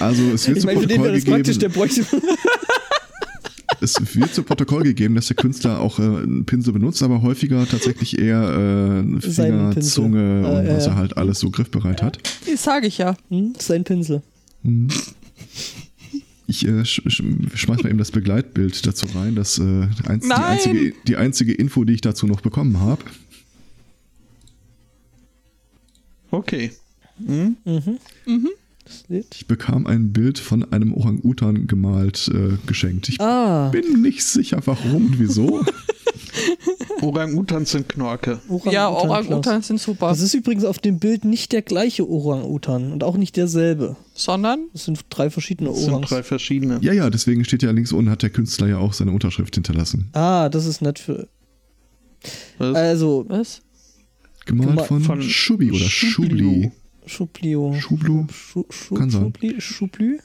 also 0.01 0.23
es 0.33 0.47
wird 0.47 0.59
Ich 0.59 0.61
zu 0.61 0.67
meine, 0.67 0.81
für 0.81 0.87
den 0.87 1.01
Protokoll 1.01 1.05
wäre 1.05 1.15
das 1.15 1.25
praktisch, 1.25 1.59
der 1.59 1.71
gegeben. 1.71 2.07
Es 3.81 3.97
wird 4.15 4.35
zu 4.35 4.43
Protokoll 4.43 4.83
gegeben, 4.83 5.15
dass 5.15 5.27
der 5.27 5.37
Künstler 5.37 5.81
auch 5.81 5.99
äh, 5.99 6.03
einen 6.03 6.45
Pinsel 6.45 6.73
benutzt, 6.73 7.03
aber 7.03 7.23
häufiger 7.23 7.67
tatsächlich 7.67 8.19
eher 8.19 8.43
äh, 8.43 9.21
Finger. 9.21 9.81
Zunge 9.81 10.43
Ah, 10.45 10.59
und 10.59 10.67
ja, 10.67 10.77
was 10.77 10.87
er 10.87 10.97
halt 10.97 11.17
alles 11.17 11.41
so 11.41 11.51
griffbereit 11.51 12.03
hat. 12.03 12.19
Das 12.51 12.63
sage 12.63 12.87
ich 12.87 12.99
ja. 12.99 13.17
Hm? 13.29 13.55
Sein 13.59 13.85
Pinsel. 13.85 14.23
Ich 16.47 16.67
äh, 16.67 16.85
sch 16.85 17.03
sch 17.09 17.23
schmeiß 17.55 17.83
mal 17.83 17.89
eben 17.89 17.99
das 17.99 18.11
Begleitbild 18.13 18.87
dazu 18.87 19.07
rein. 19.15 19.35
Das 19.35 19.59
äh, 19.59 19.89
eins, 20.07 20.27
die, 20.27 20.33
einzige, 20.33 20.95
die 21.07 21.17
einzige 21.17 21.53
Info, 21.55 21.85
die 21.85 21.95
ich 21.95 22.01
dazu 22.01 22.27
noch 22.27 22.41
bekommen 22.41 22.81
habe. 22.81 23.03
Okay. 26.31 26.73
Das 27.19 27.27
Lied. 28.27 28.66
Ich 29.09 29.47
bekam 29.47 29.87
ein 29.87 30.13
Bild 30.13 30.39
von 30.39 30.71
einem 30.73 30.93
Orang-Utan 30.95 31.67
gemalt 31.67 32.29
äh, 32.33 32.57
geschenkt. 32.67 33.09
Ich 33.09 33.21
Ah, 33.21 33.69
bin 33.71 34.03
nicht 34.03 34.23
sicher, 34.25 34.61
warum 34.65 35.07
und 35.07 35.19
wieso. 35.21 35.65
Orang-Utans 37.03 37.71
sind 37.71 37.89
Knorke. 37.89 38.41
Orang-Utan. 38.49 38.73
ja. 38.73 38.89
Orang-Utans 38.89 39.67
sind 39.69 39.81
super. 39.81 40.09
Das 40.09 40.21
ist 40.21 40.35
übrigens 40.35 40.65
auf 40.65 40.79
dem 40.79 40.99
Bild 40.99 41.25
nicht 41.25 41.53
der 41.53 41.63
gleiche 41.63 42.09
Orang-Utan 42.09 42.93
und 42.93 43.05
auch 43.05 43.17
nicht 43.17 43.37
derselbe. 43.37 43.97
Sondern 44.15 44.67
Das 44.73 44.85
sind 44.85 45.01
drei 45.11 45.31
verschiedene 45.31 45.71
Das 45.71 45.81
sind 45.81 45.93
Orangs. 45.93 46.09
drei 46.09 46.23
verschiedene. 46.23 46.79
ja, 46.81 46.93
ja, 46.93 47.11
deswegen 47.11 47.45
steht 47.45 47.63
ja 47.63 47.71
links 47.71 47.93
unten, 47.93 48.11
hat 48.11 48.23
der 48.23 48.31
Künstler 48.31 48.69
ja 48.69 48.79
auch 48.79 48.93
seine 48.93 49.13
Unterschrift 49.13 49.55
hinterlassen. 49.55 50.09
Ah, 50.13 50.49
das 50.49 50.67
ist 50.67 50.81
nett 50.83 50.99
für. 50.99 51.29
Was? 52.59 52.75
Also, 52.75 53.25
was? 53.29 53.61
Gemalt 54.47 54.71
Gema- 54.71 54.85
von, 54.85 55.01
von 55.03 55.23
Schubi 55.23 55.71
oder 55.73 55.85
Schubli. 55.85 56.73
Schubli. 57.07 57.53
Schublio. 57.53 57.75
Schublu. 57.81 58.27
Schu, 58.33 58.65
Schu, 58.71 58.95
Kann 58.97 59.11
sein. 59.11 59.23
Schubli? 59.23 59.61
Schublü? 59.61 60.19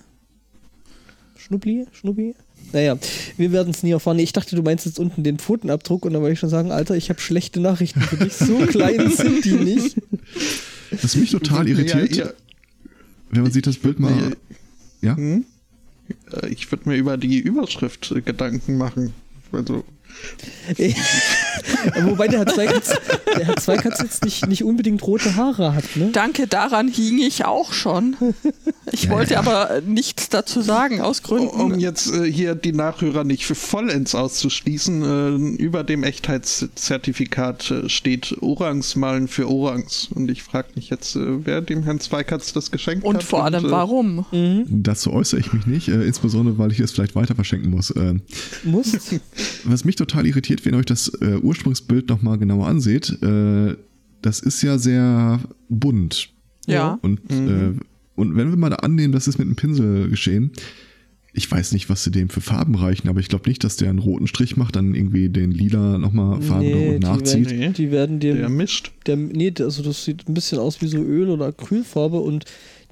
Schnubli? 1.37 1.85
Schnubbi? 1.91 2.35
Naja, 2.71 2.97
wir 3.37 3.51
werden 3.51 3.71
es 3.71 3.81
nie 3.83 3.91
erfahren. 3.91 4.19
Ich 4.19 4.31
dachte, 4.31 4.55
du 4.55 4.61
meinst 4.61 4.85
jetzt 4.85 4.99
unten 4.99 5.23
den 5.23 5.39
Pfotenabdruck 5.39 6.05
und 6.05 6.13
dann 6.13 6.21
wollte 6.21 6.33
ich 6.33 6.39
schon 6.39 6.49
sagen, 6.49 6.71
Alter, 6.71 6.95
ich 6.95 7.09
habe 7.09 7.19
schlechte 7.19 7.59
Nachrichten 7.59 8.01
für 8.01 8.17
dich. 8.17 8.33
So 8.33 8.57
klein 8.67 9.09
sind 9.11 9.43
die 9.43 9.53
nicht. 9.53 9.97
Was 10.91 11.15
mich 11.15 11.31
total 11.31 11.67
irritiert, 11.67 12.15
Ja, 12.15 12.29
wenn 13.31 13.41
man 13.41 13.51
sieht 13.51 13.65
das 13.65 13.77
Bild 13.77 13.99
mal. 13.99 14.35
Ja? 15.01 15.15
Hm? 15.17 15.45
Äh, 16.43 16.49
Ich 16.49 16.71
würde 16.71 16.87
mir 16.89 16.95
über 16.95 17.17
die 17.17 17.39
Überschrift 17.39 18.13
Gedanken 18.23 18.77
machen. 18.77 19.13
Also, 19.51 19.83
Wobei 22.03 22.27
der 22.27 22.39
Herr 22.39 22.47
Zweikatz, 22.47 22.93
der 23.37 23.45
Herr 23.45 23.57
Zweikatz 23.57 24.01
jetzt 24.01 24.23
nicht, 24.25 24.47
nicht 24.47 24.63
unbedingt 24.63 25.03
rote 25.03 25.35
Haare 25.35 25.75
hat, 25.75 25.83
ne? 25.95 26.09
Danke, 26.11 26.47
daran 26.47 26.87
hing 26.87 27.19
ich 27.19 27.45
auch 27.45 27.73
schon. 27.73 28.15
Ich 28.91 29.09
wollte 29.09 29.37
aber 29.37 29.69
äh, 29.71 29.81
nichts 29.81 30.29
dazu 30.29 30.61
sagen, 30.61 31.01
aus 31.01 31.23
Gründen. 31.23 31.47
um 31.47 31.79
jetzt 31.79 32.11
äh, 32.13 32.31
hier 32.31 32.55
die 32.55 32.73
Nachhörer 32.73 33.23
nicht 33.23 33.45
für 33.45 33.55
vollends 33.55 34.15
auszuschließen, 34.15 35.03
äh, 35.03 35.61
über 35.61 35.83
dem 35.83 36.03
Echtheitszertifikat 36.03 37.71
äh, 37.71 37.89
steht 37.89 38.35
Orangs 38.41 38.95
malen 38.95 39.27
für 39.27 39.49
Orangs. 39.49 40.09
Und 40.13 40.29
ich 40.29 40.43
frage 40.43 40.69
mich 40.75 40.89
jetzt, 40.89 41.15
äh, 41.15 41.45
wer 41.45 41.61
dem 41.61 41.83
Herrn 41.83 41.99
Zweikatz 41.99 42.53
das 42.53 42.71
geschenkt 42.71 43.03
hat. 43.05 43.09
Und 43.13 43.23
vor 43.23 43.45
allem, 43.45 43.65
äh, 43.65 43.71
warum? 43.71 44.25
Dazu 44.67 45.13
äußere 45.13 45.39
ich 45.39 45.53
mich 45.53 45.65
nicht, 45.65 45.87
äh, 45.87 46.03
insbesondere 46.03 46.57
weil 46.57 46.71
ich 46.71 46.79
es 46.79 46.91
vielleicht 46.91 47.15
weiter 47.15 47.35
verschenken 47.35 47.69
muss. 47.71 47.91
Äh, 47.91 48.15
Muss. 48.63 48.91
was 49.63 49.85
mich 49.85 49.95
total 49.95 50.25
irritiert, 50.25 50.65
wenn 50.65 50.75
euch 50.75 50.85
das 50.85 51.11
Ursprungsbild 51.41 52.09
nochmal 52.09 52.37
genauer 52.37 52.67
anseht, 52.67 53.21
äh, 53.21 53.75
das 54.21 54.39
ist 54.39 54.61
ja 54.61 54.77
sehr 54.77 55.39
bunt. 55.69 56.29
Ja. 56.67 56.99
Und, 57.01 57.19
äh, 57.31 57.73
und 58.15 58.35
wenn 58.35 58.49
wir 58.49 58.57
mal 58.57 58.69
da 58.69 58.77
annehmen, 58.77 59.11
das 59.13 59.27
ist 59.27 59.37
mit 59.39 59.47
einem 59.47 59.55
Pinsel 59.55 60.09
geschehen, 60.09 60.51
ich 61.33 61.49
weiß 61.49 61.71
nicht, 61.71 61.89
was 61.89 62.03
sie 62.03 62.11
dem 62.11 62.27
für 62.27 62.41
Farben 62.41 62.75
reichen, 62.75 63.07
aber 63.07 63.21
ich 63.21 63.29
glaube 63.29 63.47
nicht, 63.49 63.63
dass 63.63 63.77
der 63.77 63.89
einen 63.89 63.99
roten 63.99 64.27
Strich 64.27 64.57
macht, 64.57 64.75
dann 64.75 64.93
irgendwie 64.93 65.29
den 65.29 65.51
lila 65.51 65.97
nochmal 65.97 66.41
Farben 66.41 66.65
Nee, 66.65 66.73
nee, 66.73 66.99
die 66.99 67.05
nachzieht. 67.05 67.49
werden, 67.49 67.59
Nee. 67.59 67.69
die 67.69 67.91
werden 67.91 68.19
dir 68.19 68.35
Der 68.35 68.49
mischt. 68.49 68.91
Der, 69.07 69.15
nee, 69.15 69.53
also 69.59 69.81
das 69.81 70.03
sieht 70.03 70.27
ein 70.27 70.33
bisschen 70.33 70.59
aus 70.59 70.81
wie 70.81 70.87
so 70.87 70.97
Öl 70.97 71.29
oder 71.29 71.45
Acrylfarbe 71.47 72.19
und 72.19 72.43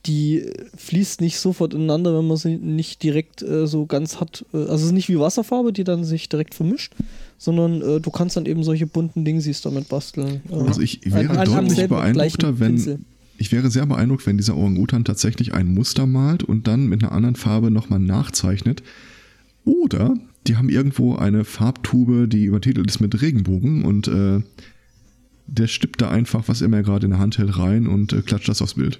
die 0.05 0.45
fließt 0.77 1.19
nicht 1.19 1.37
sofort 1.37 1.73
ineinander, 1.73 2.17
wenn 2.17 2.27
man 2.27 2.37
sie 2.37 2.55
nicht 2.55 3.03
direkt 3.03 3.41
äh, 3.41 3.67
so 3.67 3.85
ganz 3.85 4.21
hat. 4.21 4.45
Äh, 4.53 4.57
also 4.59 4.75
es 4.75 4.83
ist 4.83 4.91
nicht 4.93 5.09
wie 5.09 5.19
Wasserfarbe, 5.19 5.73
die 5.73 5.83
dann 5.83 6.05
sich 6.05 6.29
direkt 6.29 6.55
vermischt, 6.55 6.93
sondern 7.39 7.81
äh, 7.81 7.99
du 7.99 8.11
kannst 8.11 8.37
dann 8.37 8.45
eben 8.45 8.63
solche 8.63 8.85
bunten 8.85 9.25
Dingsies 9.25 9.61
damit 9.61 9.89
basteln. 9.89 10.41
Also 10.51 10.81
ich 10.81 11.01
wäre 11.05 11.39
an- 11.39 11.45
deutlich 11.47 11.87
beeindruckter, 11.89 12.59
wenn 12.59 12.75
Pinsel. 12.75 12.99
ich 13.39 13.51
wäre 13.51 13.71
sehr 13.71 13.87
beeindruckt, 13.87 14.27
wenn 14.27 14.37
dieser 14.37 14.55
Orang-Utan 14.55 15.05
tatsächlich 15.05 15.53
ein 15.55 15.73
Muster 15.73 16.05
malt 16.05 16.43
und 16.43 16.67
dann 16.67 16.87
mit 16.87 17.01
einer 17.01 17.13
anderen 17.13 17.35
Farbe 17.35 17.71
nochmal 17.71 17.99
nachzeichnet. 17.99 18.83
Oder 19.65 20.15
die 20.47 20.57
haben 20.57 20.69
irgendwo 20.69 21.15
eine 21.15 21.43
Farbtube, 21.45 22.27
die 22.27 22.45
übertitelt 22.45 22.87
ist 22.87 22.99
mit 22.99 23.19
Regenbogen 23.21 23.83
und 23.83 24.07
äh, 24.07 24.41
der 25.47 25.67
stippt 25.67 26.01
da 26.01 26.09
einfach, 26.09 26.47
was 26.47 26.61
immer 26.61 26.77
er 26.77 26.83
gerade 26.83 27.05
in 27.05 27.11
der 27.11 27.19
Hand 27.19 27.37
hält, 27.37 27.57
rein 27.57 27.87
und 27.87 28.13
äh, 28.13 28.21
klatscht 28.21 28.49
das 28.49 28.61
aufs 28.61 28.75
Bild. 28.75 28.99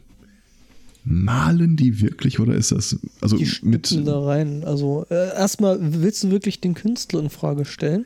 Malen 1.09 1.75
die 1.75 2.01
wirklich 2.01 2.39
oder 2.39 2.53
ist 2.55 2.71
das 2.71 2.97
also 3.19 3.37
Die 3.37 3.49
mit 3.63 3.91
da 4.07 4.19
rein. 4.23 4.63
Also 4.63 5.05
äh, 5.09 5.15
erstmal 5.35 5.77
willst 5.81 6.23
du 6.23 6.29
wirklich 6.31 6.61
den 6.61 6.75
Künstler 6.75 7.19
in 7.19 7.29
Frage 7.29 7.65
stellen? 7.65 8.05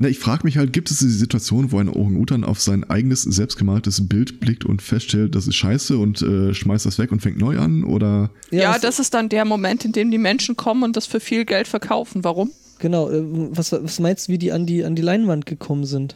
Na, 0.00 0.08
ich 0.08 0.18
frage 0.20 0.44
mich 0.44 0.56
halt, 0.58 0.72
gibt 0.72 0.90
es 0.92 0.98
diese 0.98 1.10
Situation, 1.18 1.72
wo 1.72 1.78
ein 1.78 1.88
Orang-Utan 1.88 2.44
auf 2.44 2.60
sein 2.60 2.84
eigenes 2.84 3.22
selbstgemaltes 3.22 4.06
Bild 4.08 4.38
blickt 4.38 4.64
und 4.64 4.80
feststellt, 4.80 5.34
das 5.34 5.48
ist 5.48 5.56
scheiße 5.56 5.98
und 5.98 6.22
äh, 6.22 6.54
schmeißt 6.54 6.86
das 6.86 6.98
weg 6.98 7.10
und 7.10 7.20
fängt 7.20 7.38
neu 7.38 7.58
an? 7.58 7.82
Oder 7.82 8.30
Ja, 8.52 8.76
es- 8.76 8.82
das 8.82 9.00
ist 9.00 9.14
dann 9.14 9.28
der 9.28 9.44
Moment, 9.44 9.84
in 9.84 9.90
dem 9.92 10.12
die 10.12 10.18
Menschen 10.18 10.54
kommen 10.54 10.84
und 10.84 10.96
das 10.96 11.06
für 11.06 11.18
viel 11.18 11.44
Geld 11.44 11.66
verkaufen. 11.66 12.22
Warum? 12.22 12.52
Genau, 12.78 13.10
äh, 13.10 13.22
was, 13.50 13.72
was 13.72 13.98
meinst 13.98 14.28
du, 14.28 14.32
wie 14.32 14.38
die 14.38 14.52
an 14.52 14.66
die, 14.66 14.84
an 14.84 14.94
die 14.94 15.02
Leinwand 15.02 15.46
gekommen 15.46 15.84
sind? 15.84 16.14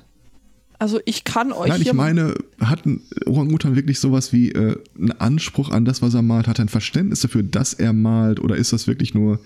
Also 0.83 0.99
ich 1.05 1.23
kann 1.23 1.53
euch 1.53 1.69
Nein, 1.69 1.81
ich 1.83 1.93
meine, 1.93 2.35
hat 2.59 2.87
ein 2.87 3.03
Orang-Utan 3.27 3.77
wirklich 3.77 4.01
sowas 4.01 4.33
wie 4.33 4.51
äh, 4.51 4.77
einen 4.99 5.13
Anspruch 5.13 5.71
an 5.71 5.85
das, 5.85 6.03
was 6.03 6.13
er 6.13 6.23
malt? 6.23 6.49
Hat 6.49 6.59
er 6.59 6.65
ein 6.65 6.69
Verständnis 6.69 7.21
dafür, 7.21 7.45
dass 7.45 7.73
er 7.73 7.93
malt? 7.93 8.41
Oder 8.41 8.57
ist 8.57 8.73
das 8.73 8.89
wirklich 8.89 9.15
nur, 9.15 9.39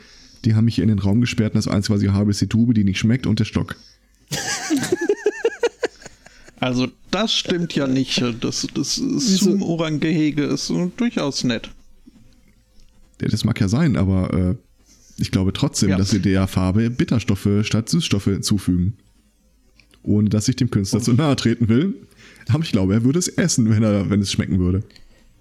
die 0.46 0.55
haben 0.55 0.64
mich 0.64 0.77
hier 0.77 0.85
in 0.85 0.88
den 0.88 0.99
Raum 0.99 1.20
gesperrt 1.20 1.53
und 1.53 1.59
das 1.59 1.68
Einzige, 1.68 1.94
was 1.94 2.03
ich 2.03 2.09
habe, 2.09 2.31
ist 2.31 2.40
die 2.40 2.46
Tube, 2.46 2.72
die 2.72 2.85
nicht 2.85 2.99
schmeckt 2.99 3.27
und 3.27 3.38
der 3.38 3.44
Stock? 3.44 3.77
Also 6.59 6.88
das 7.11 7.35
stimmt 7.35 7.75
ja 7.75 7.87
nicht. 7.87 8.25
Das, 8.40 8.66
das? 8.72 8.94
Zoom-Orang-Gehege 8.96 10.42
ist 10.44 10.72
durchaus 10.96 11.44
nett. 11.44 11.68
Ja, 13.20 13.29
das 13.29 13.44
mag 13.44 13.61
ja 13.61 13.68
sein, 13.68 13.99
aber 13.99 14.33
äh, 14.33 14.55
ich 15.18 15.31
glaube 15.31 15.53
trotzdem, 15.53 15.90
Ja. 15.90 15.99
dass 15.99 16.11
sie 16.11 16.20
der 16.20 16.46
Farbe 16.46 16.88
Bitterstoffe 16.88 17.46
statt 17.61 17.90
Süßstoffe 17.90 18.25
hinzufügen. 18.25 18.94
Ohne 20.06 20.30
dass 20.30 20.48
ich 20.48 20.56
dem 20.56 20.70
Künstler 20.70 21.00
zu 21.00 21.12
nahe 21.12 21.36
treten 21.36 21.68
will. 21.68 21.94
Aber 22.48 22.62
ich 22.62 22.72
glaube, 22.72 22.94
er 22.94 23.04
würde 23.04 23.18
es 23.18 23.28
essen, 23.28 23.68
wenn, 23.68 23.82
er, 23.82 24.08
wenn 24.08 24.20
es 24.20 24.32
schmecken 24.32 24.58
würde. 24.58 24.82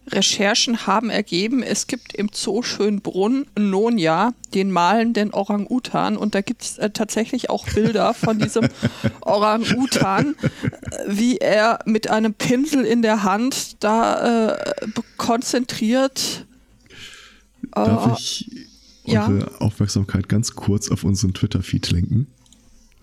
Recherchen 0.08 0.86
haben 0.86 1.10
ergeben, 1.10 1.64
es 1.64 1.88
gibt 1.88 2.14
im 2.14 2.30
Zoo 2.32 2.62
Schönbrunn 2.62 3.48
Nonja 3.58 4.34
den 4.54 4.72
malenden 4.72 5.34
Orang-Utan 5.34 6.16
und 6.16 6.36
da 6.36 6.42
gibt 6.42 6.62
es 6.62 6.78
äh, 6.78 6.92
tatsächlich 6.92 7.50
auch 7.50 7.68
Bilder 7.70 8.14
von 8.14 8.38
diesem 8.38 8.68
Orang-Utan, 9.22 10.36
äh, 10.36 10.70
wie 11.08 11.38
er 11.38 11.80
mit 11.86 12.08
einem 12.10 12.36
Pinsel 12.36 12.86
in 12.86 13.02
der 13.02 13.24
Hand 13.24 13.84
da 13.84 14.52
äh, 14.52 14.74
konzentriert 15.18 16.46
Darf 17.72 18.08
äh, 18.08 18.14
ich 18.14 18.52
ja. 19.06 19.28
eure 19.28 19.62
Aufmerksamkeit 19.62 20.30
ganz 20.30 20.56
kurz 20.56 20.90
auf 20.90 21.04
unseren 21.04 21.34
Twitter-Feed 21.34 21.92
lenken? 21.92 22.28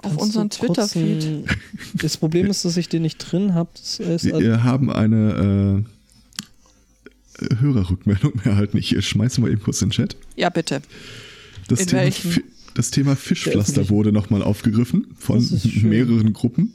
Auf 0.02 0.16
unseren 0.16 0.50
Twitter-Feed. 0.50 1.44
Das 1.94 2.16
Problem 2.16 2.46
ist, 2.46 2.64
dass 2.64 2.76
ich 2.76 2.88
den 2.88 3.02
nicht 3.02 3.18
drin 3.18 3.54
habe. 3.54 3.70
Wir 3.98 4.64
haben 4.64 4.90
eine 4.90 5.84
äh, 7.40 7.54
Hörerrückmeldung 7.60 8.40
erhalten. 8.44 8.76
Ich 8.78 8.96
schmeiße 9.06 9.40
mal 9.40 9.50
eben 9.50 9.62
kurz 9.62 9.82
in 9.82 9.88
den 9.88 9.92
Chat. 9.92 10.16
Ja, 10.36 10.48
bitte. 10.48 10.82
Das 11.68 11.80
In 11.80 11.86
Thema, 11.88 12.02
welchen? 12.02 12.44
Das 12.74 12.90
Thema 12.90 13.16
Fischpflaster 13.16 13.90
wurde 13.90 14.12
nochmal 14.12 14.42
aufgegriffen 14.42 15.06
von 15.18 15.46
mehreren 15.82 16.32
Gruppen. 16.32 16.74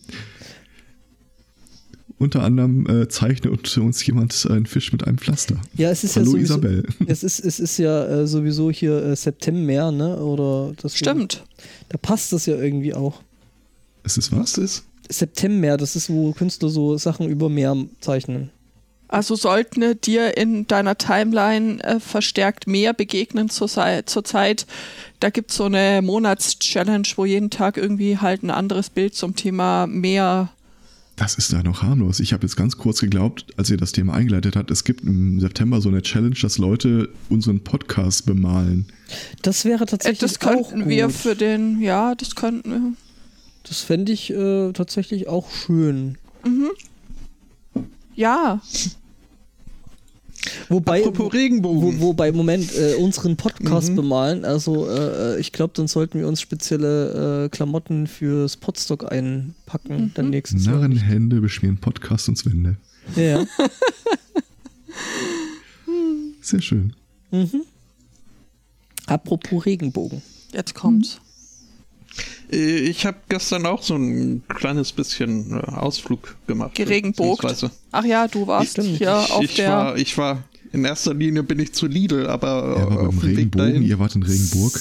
Unter 2.20 2.44
anderem 2.44 2.88
äh, 2.90 3.08
zeichnet 3.08 3.78
uns 3.78 4.06
jemand 4.06 4.48
einen 4.50 4.66
Fisch 4.66 4.92
mit 4.92 5.06
einem 5.06 5.20
Pflaster. 5.20 5.58
Ja, 5.76 5.92
es 5.92 6.04
ist 6.04 6.16
Hallo 6.16 6.26
ja 6.26 6.32
sowieso, 6.32 6.54
Isabel. 6.56 6.84
Es 7.08 7.24
ist, 7.24 7.40
es 7.40 7.60
ist 7.60 7.78
ja 7.78 8.06
äh, 8.06 8.28
sowieso 8.28 8.72
hier 8.72 9.04
äh, 9.04 9.16
September, 9.16 9.92
ne? 9.92 10.18
Oder 10.18 10.74
das 10.82 10.98
Stimmt. 10.98 11.44
Da 11.90 11.98
passt 11.98 12.34
das 12.34 12.48
ja 12.48 12.56
irgendwie 12.56 12.96
auch. 12.96 13.22
Es 14.04 14.18
ist 14.18 14.36
was? 14.36 14.58
Ist? 14.58 14.86
September, 15.10 15.78
das 15.78 15.96
ist, 15.96 16.10
wo 16.10 16.32
Künstler 16.32 16.70
so 16.70 16.98
Sachen 16.98 17.30
über 17.30 17.50
Meer 17.50 17.78
zeichnen. 18.00 18.50
Also 19.10 19.36
sollten 19.36 20.02
dir 20.02 20.36
in 20.38 20.68
deiner 20.68 20.98
Timeline 20.98 21.82
äh, 21.84 22.00
verstärkt 22.00 22.68
mehr 22.68 22.94
begegnen 22.94 23.50
zur, 23.50 23.70
zur 24.06 24.24
Zeit. 24.24 24.66
Da 25.20 25.30
gibt 25.30 25.52
es 25.52 25.58
so 25.58 25.66
eine 25.66 26.02
Monatschallenge, 26.02 27.08
wo 27.16 27.26
jeden 27.26 27.50
Tag 27.50 27.78
irgendwie 27.78 28.18
halt 28.18 28.44
ein 28.44 28.52
anderes 28.52 28.90
Bild 28.90 29.16
zum 29.16 29.36
Thema 29.36 29.88
Meer 29.88 30.50
Das 31.18 31.34
ist 31.36 31.52
da 31.52 31.64
noch 31.64 31.82
harmlos. 31.82 32.20
Ich 32.20 32.32
habe 32.32 32.44
jetzt 32.44 32.56
ganz 32.56 32.78
kurz 32.78 33.00
geglaubt, 33.02 33.48
als 33.58 33.72
ihr 33.72 33.78
das 33.78 33.92
Thema 33.92 34.14
eingeleitet 34.14 34.56
habt, 34.56 34.70
es 34.70 34.84
gibt 34.84 35.04
im 35.04 35.40
September 35.40 35.82
so 35.82 35.90
eine 35.90 36.04
Challenge, 36.04 36.36
dass 36.40 36.60
Leute 36.60 37.10
unseren 37.30 37.60
Podcast 37.64 38.28
bemalen. 38.28 38.86
Das 39.42 39.66
wäre 39.66 39.84
Äh, 39.84 39.88
tatsächlich 39.88 40.20
das 40.20 40.36
auch 40.38 40.42
könnten 40.42 40.82
gut. 40.82 40.90
wir 40.90 41.10
für 41.10 41.36
den, 41.36 41.82
ja, 41.82 42.14
das 42.14 42.36
könnten 42.36 42.70
wir. 42.70 42.94
Das 43.68 43.82
fände 43.82 44.12
ich 44.12 44.30
äh, 44.32 44.72
tatsächlich 44.74 45.28
auch 45.28 45.50
schön. 45.52 46.18
Ja, 48.16 48.62
Wobei, 50.70 51.00
Apropos 51.06 51.34
Regenbogen. 51.34 52.00
wo, 52.00 52.08
wobei, 52.08 52.32
Moment, 52.32 52.74
äh, 52.76 52.96
unseren 52.96 53.36
Podcast 53.38 53.92
Mhm. 53.92 53.96
bemalen, 53.96 54.46
also 54.46 54.88
äh, 54.90 55.40
ich 55.40 55.52
glaube, 55.52 55.74
dann 55.76 55.88
sollten 55.88 56.20
wir 56.20 56.28
uns 56.28 56.42
spezielle 56.42 57.46
äh, 57.46 57.50
Klamotten 57.50 58.08
fürs 58.08 58.58
Podstock 58.58 59.12
einpacken, 59.12 59.98
Mhm. 59.98 60.12
dann 60.14 60.30
nächstes 60.30 60.66
Jahr. 60.66 60.76
Narrenhände 60.76 61.42
beschmieren 61.42 61.78
Podcast 61.78 62.30
und 62.30 62.46
Wände. 62.46 62.78
Ja, 63.16 63.24
ja. 63.24 63.46
Sehr 66.42 66.62
schön. 66.62 66.94
mhm. 67.32 67.64
Apropos 69.06 69.66
Regenbogen. 69.66 70.22
jetzt 70.54 70.74
kommt's. 70.76 71.20
Äh, 72.52 72.80
Ich 72.90 73.06
habe 73.06 73.18
gestern 73.30 73.66
auch 73.66 73.82
so 73.82 73.96
ein 73.96 74.44
kleines 74.48 74.92
bisschen 74.92 75.60
äh, 75.60 75.64
Ausflug 75.72 76.36
gemacht. 76.48 76.76
Geregenbogt. 76.76 77.46
Ach 77.92 78.06
ja, 78.06 78.28
du 78.28 78.48
warst 78.48 78.72
Stimmt. 78.74 78.98
hier 78.98 79.22
ich, 79.26 79.32
auf 79.32 79.44
ich 79.44 79.56
der. 79.56 79.70
War, 79.70 79.98
ich 79.98 80.18
war, 80.18 80.44
in 80.74 80.84
erster 80.86 81.14
Linie 81.14 81.44
bin 81.44 81.60
ich 81.60 81.74
zu 81.74 81.88
Lidl, 81.88 82.28
aber 82.28 82.76
Er 82.78 82.90
war 82.90 83.04
äh, 83.04 83.08
auf 83.08 83.16
dem 83.16 83.22
Weg 83.24 83.38
Regenbogen, 83.38 83.68
dahin. 83.74 83.84
ihr 83.84 84.00
wart 84.00 84.16
in 84.16 84.24
Regenburg. 84.24 84.80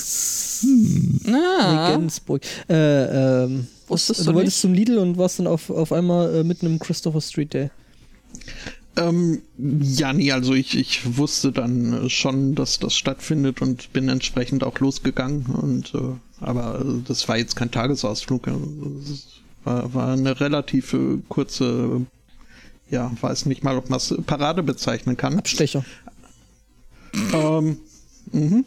ah, 1.29 1.89
Regensburg. 1.93 2.43
Äh, 2.69 3.45
ähm, 3.45 3.67
Wusstest 3.89 4.21
du 4.21 4.25
du 4.31 4.35
wolltest 4.35 4.57
nicht? 4.57 4.61
zum 4.63 4.75
Lidl 4.75 4.99
und 4.99 5.17
warst 5.17 5.39
dann 5.39 5.47
auf, 5.47 5.71
auf 5.71 5.93
einmal 5.93 6.35
äh, 6.35 6.45
mitten 6.45 6.67
im 6.67 6.79
Christopher 6.79 7.21
Street 7.21 7.55
Day. 7.55 7.71
Ähm, 8.97 9.43
ja, 9.59 10.13
nee, 10.13 10.33
also 10.33 10.55
ich, 10.55 10.77
ich 10.77 11.17
wusste 11.19 11.53
dann 11.53 12.09
schon, 12.09 12.55
dass 12.55 12.79
das 12.79 12.97
stattfindet 12.97 13.61
und 13.61 13.93
bin 13.93 14.09
entsprechend 14.09 14.65
auch 14.65 14.79
losgegangen. 14.81 15.47
Und 15.47 15.95
äh, 15.95 15.99
aber 16.41 16.81
äh, 16.81 17.03
das 17.07 17.29
war 17.29 17.37
jetzt 17.37 17.57
kein 17.57 17.71
Tagesausflug. 17.71 18.47
Es 18.47 19.41
war, 19.65 19.93
war 19.95 20.13
eine 20.13 20.39
relativ 20.41 20.93
äh, 20.93 21.19
kurze, 21.29 22.03
ja, 22.91 23.11
weiß 23.21 23.47
nicht 23.47 23.65
mal, 23.65 23.77
ob 23.77 23.91
man 23.91 23.99
es 23.99 24.15
Parade 24.27 24.63
bezeichnen 24.63 25.17
kann. 25.17 25.39
Abstecher. 25.39 25.85
Ähm, 27.33 27.79
mhm. 28.33 28.65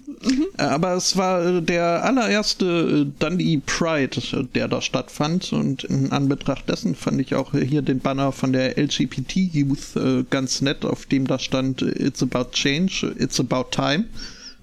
Äh, 0.58 0.64
Aber 0.64 0.94
es 0.94 1.16
war 1.16 1.46
äh, 1.46 1.62
der 1.62 2.04
allererste 2.04 3.06
Dundee 3.20 3.62
Pride, 3.64 4.48
der 4.56 4.68
da 4.68 4.82
stattfand. 4.82 5.54
Und 5.54 5.84
in 5.84 6.12
Anbetracht 6.12 6.68
dessen 6.68 6.96
fand 6.96 7.22
ich 7.22 7.36
auch 7.36 7.52
hier 7.52 7.84
den 7.84 8.00
Banner 8.00 8.32
von 8.32 8.52
der 8.52 8.78
LGBT 8.78 9.36
Youth 9.36 9.94
ganz 10.30 10.62
nett, 10.62 10.84
auf 10.84 11.06
dem 11.06 11.28
da 11.28 11.38
stand 11.38 11.82
It's 11.82 12.24
about 12.24 12.52
change, 12.52 13.14
it's 13.18 13.40
about 13.40 13.70
time. 13.72 14.06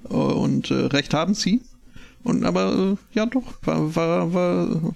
Und 0.09 0.71
recht 0.71 1.15
haben 1.15 1.35
sie. 1.35 1.61
Und 2.27 2.45
aber 2.45 2.97
äh, 3.13 3.17
ja 3.17 3.27
doch, 3.27 3.45
war, 3.63 3.95
war, 3.95 4.35
war 4.35 4.95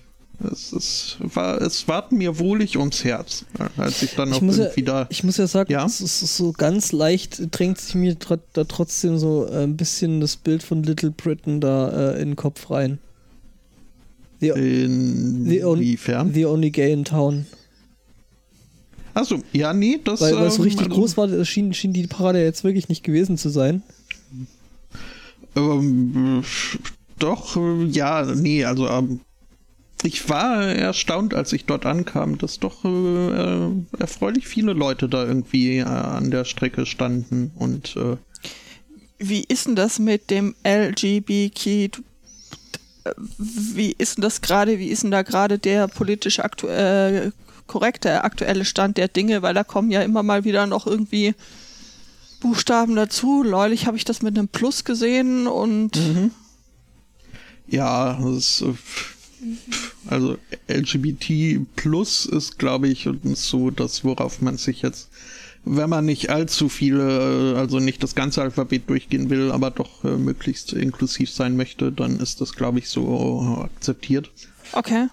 es, 0.51 0.73
es 0.73 1.17
war, 1.21 1.61
es 1.61 1.87
ward 1.87 2.13
mir 2.13 2.39
wohlig 2.39 2.77
ums 2.79 3.05
Herz, 3.05 3.45
äh, 3.59 3.81
als 3.81 4.03
ich 4.03 4.15
dann 4.15 4.31
Ich 4.31 4.37
auch 4.37 4.41
muss, 4.41 4.57
ja, 4.57 4.69
da. 4.85 5.07
ich 5.11 5.23
muss 5.23 5.37
ja 5.37 5.47
sagen, 5.47 5.71
Ja? 5.71 5.85
es 5.87 6.01
ist 6.01 6.37
so 6.37 6.53
ganz 6.53 6.93
leicht 6.93 7.43
drängt 7.57 7.79
sich 7.79 7.95
mir 7.95 8.17
da 8.55 8.65
trotzdem 8.65 9.19
so 9.19 9.47
äh, 9.47 9.63
ein 9.65 9.77
bisschen 9.77 10.21
das 10.21 10.37
Bild 10.37 10.63
von 10.63 10.83
Little 10.83 11.11
Britain 11.11 11.61
da 11.61 12.15
äh, 12.15 12.23
in 12.23 12.31
den 12.31 12.37
Kopf 12.37 12.71
rein. 12.71 12.99
The, 14.41 14.49
The 14.49 15.65
on- 15.65 15.79
Inwiefern? 15.79 16.33
the 16.33 16.47
only 16.47 16.71
gay 16.71 16.93
in 16.93 17.05
town. 17.05 17.47
Achso, 19.13 19.41
ja, 19.53 19.73
nee, 19.75 19.99
das. 20.03 20.21
Weil, 20.23 20.37
weil 20.37 20.47
es 20.47 20.55
so 20.55 20.63
ähm, 20.63 20.69
richtig 20.69 20.87
also, 20.89 20.95
groß 21.01 21.17
war, 21.19 21.27
das 21.29 21.47
schien, 21.49 21.75
schien 21.75 21.93
die 21.93 22.07
Parade 22.07 22.43
jetzt 22.43 22.65
wirklich 22.65 22.89
nicht 22.89 23.05
gewesen 23.05 23.37
zu 23.37 23.51
sein. 23.51 23.83
Ähm, 25.57 26.43
äh, 26.43 26.79
doch, 27.23 27.57
äh, 27.57 27.85
ja, 27.87 28.25
nee, 28.25 28.65
also 28.65 28.89
ähm, 28.89 29.21
ich 30.03 30.29
war 30.29 30.63
erstaunt, 30.63 31.35
als 31.35 31.53
ich 31.53 31.67
dort 31.67 31.85
ankam, 31.87 32.39
dass 32.39 32.59
doch 32.59 32.85
äh, 32.85 32.89
äh, 32.89 33.71
erfreulich 33.99 34.49
viele 34.49 34.73
Leute 34.73 35.09
da 35.09 35.25
irgendwie 35.25 35.79
äh, 35.79 35.85
an 35.85 36.31
der 36.31 36.45
Strecke 36.45 36.87
standen 36.87 37.53
und 37.57 37.97
äh, 37.97 38.17
Wie 39.19 39.45
ist 39.47 39.67
denn 39.67 39.77
das 39.77 39.99
mit 39.99 40.31
dem 40.31 40.55
LGBTQ? 40.65 42.01
Wie 43.39 43.95
ist 43.99 44.17
denn 44.17 44.23
das 44.23 44.41
gerade? 44.41 44.79
Wie 44.79 44.89
ist 44.89 45.03
denn 45.03 45.11
da 45.11 45.23
gerade 45.23 45.59
der 45.59 45.89
politisch 45.89 46.41
aktu 46.41 46.69
äh, 46.69 47.31
korrekte 47.67 48.25
aktuelle 48.25 48.65
Stand 48.65 48.97
der 48.97 49.09
Dinge? 49.09 49.43
Weil 49.43 49.55
da 49.55 49.65
kommen 49.65 49.91
ja 49.91 50.03
immer 50.03 50.23
mal 50.23 50.45
wieder 50.45 50.67
noch 50.67 50.87
irgendwie 50.87 51.35
Buchstaben 52.41 52.97
dazu. 52.97 53.45
Neulich 53.45 53.87
habe 53.87 53.97
ich 53.97 54.05
das 54.05 54.23
mit 54.23 54.39
einem 54.39 54.49
Plus 54.49 54.85
gesehen 54.85 55.47
und 55.47 55.97
ja, 57.71 58.19
das, 58.23 58.63
äh, 58.63 58.75
also 60.07 60.37
LGBT 60.69 61.61
plus 61.77 62.27
ist, 62.27 62.59
glaube 62.59 62.89
ich, 62.89 63.09
so 63.35 63.71
das, 63.71 64.05
worauf 64.05 64.43
man 64.43 64.57
sich 64.57 64.83
jetzt, 64.83 65.09
wenn 65.65 65.89
man 65.89 66.05
nicht 66.05 66.31
allzu 66.31 66.69
viele, 66.69 67.55
äh, 67.55 67.59
also 67.59 67.79
nicht 67.79 68.03
das 68.03 68.15
ganze 68.15 68.43
Alphabet 68.43 68.89
durchgehen 68.89 69.31
will, 69.31 69.51
aber 69.53 69.71
doch 69.71 70.05
äh, 70.05 70.17
möglichst 70.17 70.73
inklusiv 70.73 71.31
sein 71.31 71.57
möchte, 71.57 71.93
dann 71.93 72.19
ist 72.19 72.41
das, 72.41 72.55
glaube 72.55 72.81
ich, 72.81 72.89
so 72.89 73.59
akzeptiert. 73.65 74.31
okay. 74.73 75.09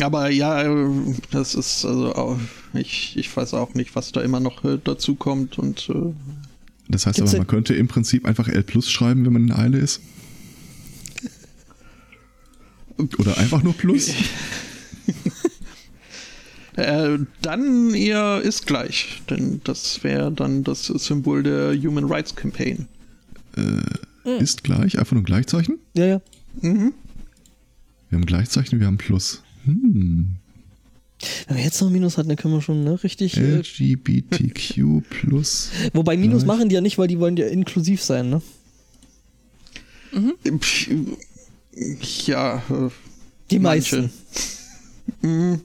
Aber 0.00 0.28
ja, 0.28 0.62
äh, 0.62 0.90
das 1.30 1.54
ist 1.54 1.84
also 1.84 2.14
auch, 2.14 2.38
ich, 2.72 3.16
ich 3.16 3.34
weiß 3.36 3.54
auch 3.54 3.74
nicht, 3.74 3.94
was 3.94 4.10
da 4.10 4.22
immer 4.22 4.40
noch 4.40 4.64
äh, 4.64 4.78
dazu 4.82 5.14
kommt 5.14 5.58
und 5.58 5.88
äh, 5.88 6.12
Das 6.88 7.06
heißt 7.06 7.22
aber, 7.22 7.36
man 7.36 7.46
könnte 7.46 7.74
im 7.74 7.86
Prinzip 7.86 8.26
einfach 8.26 8.48
L 8.48 8.64
Plus 8.64 8.90
schreiben, 8.90 9.24
wenn 9.24 9.32
man 9.32 9.44
in 9.44 9.52
Eile 9.52 9.78
ist. 9.78 10.00
Oder 13.18 13.38
einfach 13.38 13.62
nur 13.62 13.74
Plus. 13.74 14.10
Äh, 16.76 17.18
dann 17.40 17.94
eher 17.94 18.42
ist 18.42 18.66
gleich, 18.66 19.22
denn 19.30 19.60
das 19.62 20.02
wäre 20.02 20.32
dann 20.32 20.64
das 20.64 20.86
Symbol 20.86 21.44
der 21.44 21.72
Human 21.80 22.06
Rights 22.06 22.34
Campaign. 22.34 22.88
Ist 24.24 24.64
gleich, 24.64 24.98
einfach 24.98 25.12
nur 25.12 25.22
ein 25.22 25.24
Gleichzeichen. 25.24 25.78
Ja, 25.94 26.06
ja. 26.06 26.20
Mhm. 26.62 26.92
Wir 28.08 28.18
haben 28.18 28.26
Gleichzeichen, 28.26 28.80
wir 28.80 28.86
haben 28.86 28.98
Plus. 28.98 29.42
Hm. 29.64 30.36
Wenn 31.46 31.56
man 31.56 31.64
jetzt 31.64 31.80
noch 31.80 31.88
ein 31.88 31.92
Minus 31.92 32.18
hat, 32.18 32.28
dann 32.28 32.36
können 32.36 32.54
wir 32.54 32.62
schon 32.62 32.84
ne, 32.84 33.02
richtig. 33.02 33.36
Äh, 33.36 33.56
LGBTQ 33.56 35.02
Plus. 35.08 35.70
wobei 35.92 36.16
Minus 36.16 36.44
Gleich. 36.44 36.56
machen 36.56 36.68
die 36.68 36.74
ja 36.74 36.80
nicht, 36.80 36.98
weil 36.98 37.08
die 37.08 37.18
wollen 37.18 37.36
ja 37.36 37.46
inklusiv 37.46 38.02
sein, 38.02 38.30
ne? 38.30 38.42
Pff, 40.58 40.90
Ja, 42.26 42.56
äh, 42.70 42.88
Die 43.50 43.58
Manche. 43.58 44.02
meisten. 44.02 44.10
mhm. 45.22 45.60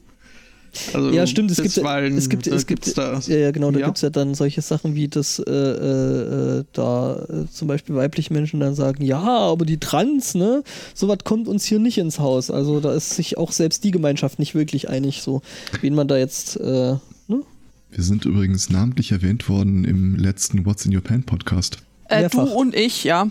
also 0.93 1.09
Ja, 1.11 1.27
stimmt, 1.27 1.51
es 1.51 1.57
gibt, 1.57 1.77
es 1.77 2.29
gibt, 2.29 2.47
äh, 2.47 2.55
es 2.55 2.65
gibt, 2.67 2.97
da. 2.97 3.19
ja, 3.27 3.37
ja, 3.37 3.51
genau, 3.51 3.71
da 3.71 3.79
Ja. 3.79 3.85
gibt 3.87 3.97
es 3.97 4.01
ja 4.01 4.09
dann 4.09 4.33
solche 4.35 4.61
Sachen 4.61 4.95
wie, 4.95 5.07
dass 5.07 5.39
äh, 5.39 5.51
äh, 5.51 6.59
äh, 6.59 6.63
da 6.73 7.15
äh, 7.29 7.45
zum 7.51 7.67
Beispiel 7.67 7.95
weibliche 7.95 8.33
Menschen 8.33 8.59
dann 8.59 8.75
sagen, 8.75 9.03
ja, 9.03 9.19
aber 9.21 9.65
die 9.65 9.77
Trans, 9.79 10.35
ne, 10.35 10.63
sowas 10.93 11.19
kommt 11.23 11.47
uns 11.47 11.65
hier 11.65 11.79
nicht 11.79 11.97
ins 11.97 12.19
Haus. 12.19 12.49
Also 12.51 12.79
da 12.79 12.93
ist 12.93 13.11
sich 13.11 13.37
auch 13.37 13.51
selbst 13.51 13.83
die 13.83 13.91
Gemeinschaft 13.91 14.39
nicht 14.39 14.55
wirklich 14.55 14.89
einig, 14.89 15.21
so, 15.21 15.41
wen 15.81 15.95
man 15.95 16.07
da 16.07 16.17
jetzt, 16.17 16.57
äh, 16.59 16.95
ne? 17.27 17.43
Wir 17.91 18.03
sind 18.03 18.25
übrigens 18.25 18.69
namentlich 18.69 19.11
erwähnt 19.11 19.49
worden 19.49 19.83
im 19.83 20.15
letzten 20.15 20.63
What's 20.65 20.85
in 20.85 20.95
Your 20.95 21.01
Pen 21.01 21.23
Podcast 21.23 21.77
Äh, 22.07 22.29
du 22.29 22.41
und 22.41 22.75
ich, 22.75 23.03
ja. 23.03 23.27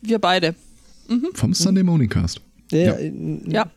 Wir 0.00 0.18
beide. 0.20 0.54
Vom 1.34 1.54
Sunday 1.54 1.82
Morning 1.82 2.08
Cast. 2.08 2.40
Ja, 2.70 2.78
Ja. 2.78 2.92
äh, 2.94 3.12
Ja. 3.48 3.70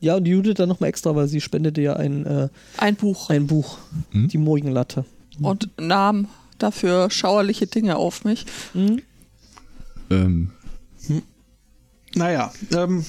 ja, 0.00 0.16
und 0.16 0.26
Judith 0.26 0.54
dann 0.54 0.68
nochmal 0.68 0.88
extra, 0.90 1.14
weil 1.14 1.28
sie 1.28 1.40
spendete 1.40 1.80
ja 1.82 1.94
ein, 1.96 2.24
äh, 2.26 2.48
Ein 2.78 2.96
Buch. 2.96 3.28
ein 3.30 3.46
Buch, 3.46 3.78
Hm? 4.12 4.28
die 4.28 4.38
Morgenlatte. 4.38 5.04
Und 5.42 5.68
nahm 5.80 6.28
dafür 6.58 7.10
schauerliche 7.10 7.66
Dinge 7.66 7.96
auf 7.96 8.24
mich. 8.24 8.44
Mhm. 8.74 9.02
Ähm, 10.10 10.50
Naja, 12.14 12.52
ähm, 12.74 13.04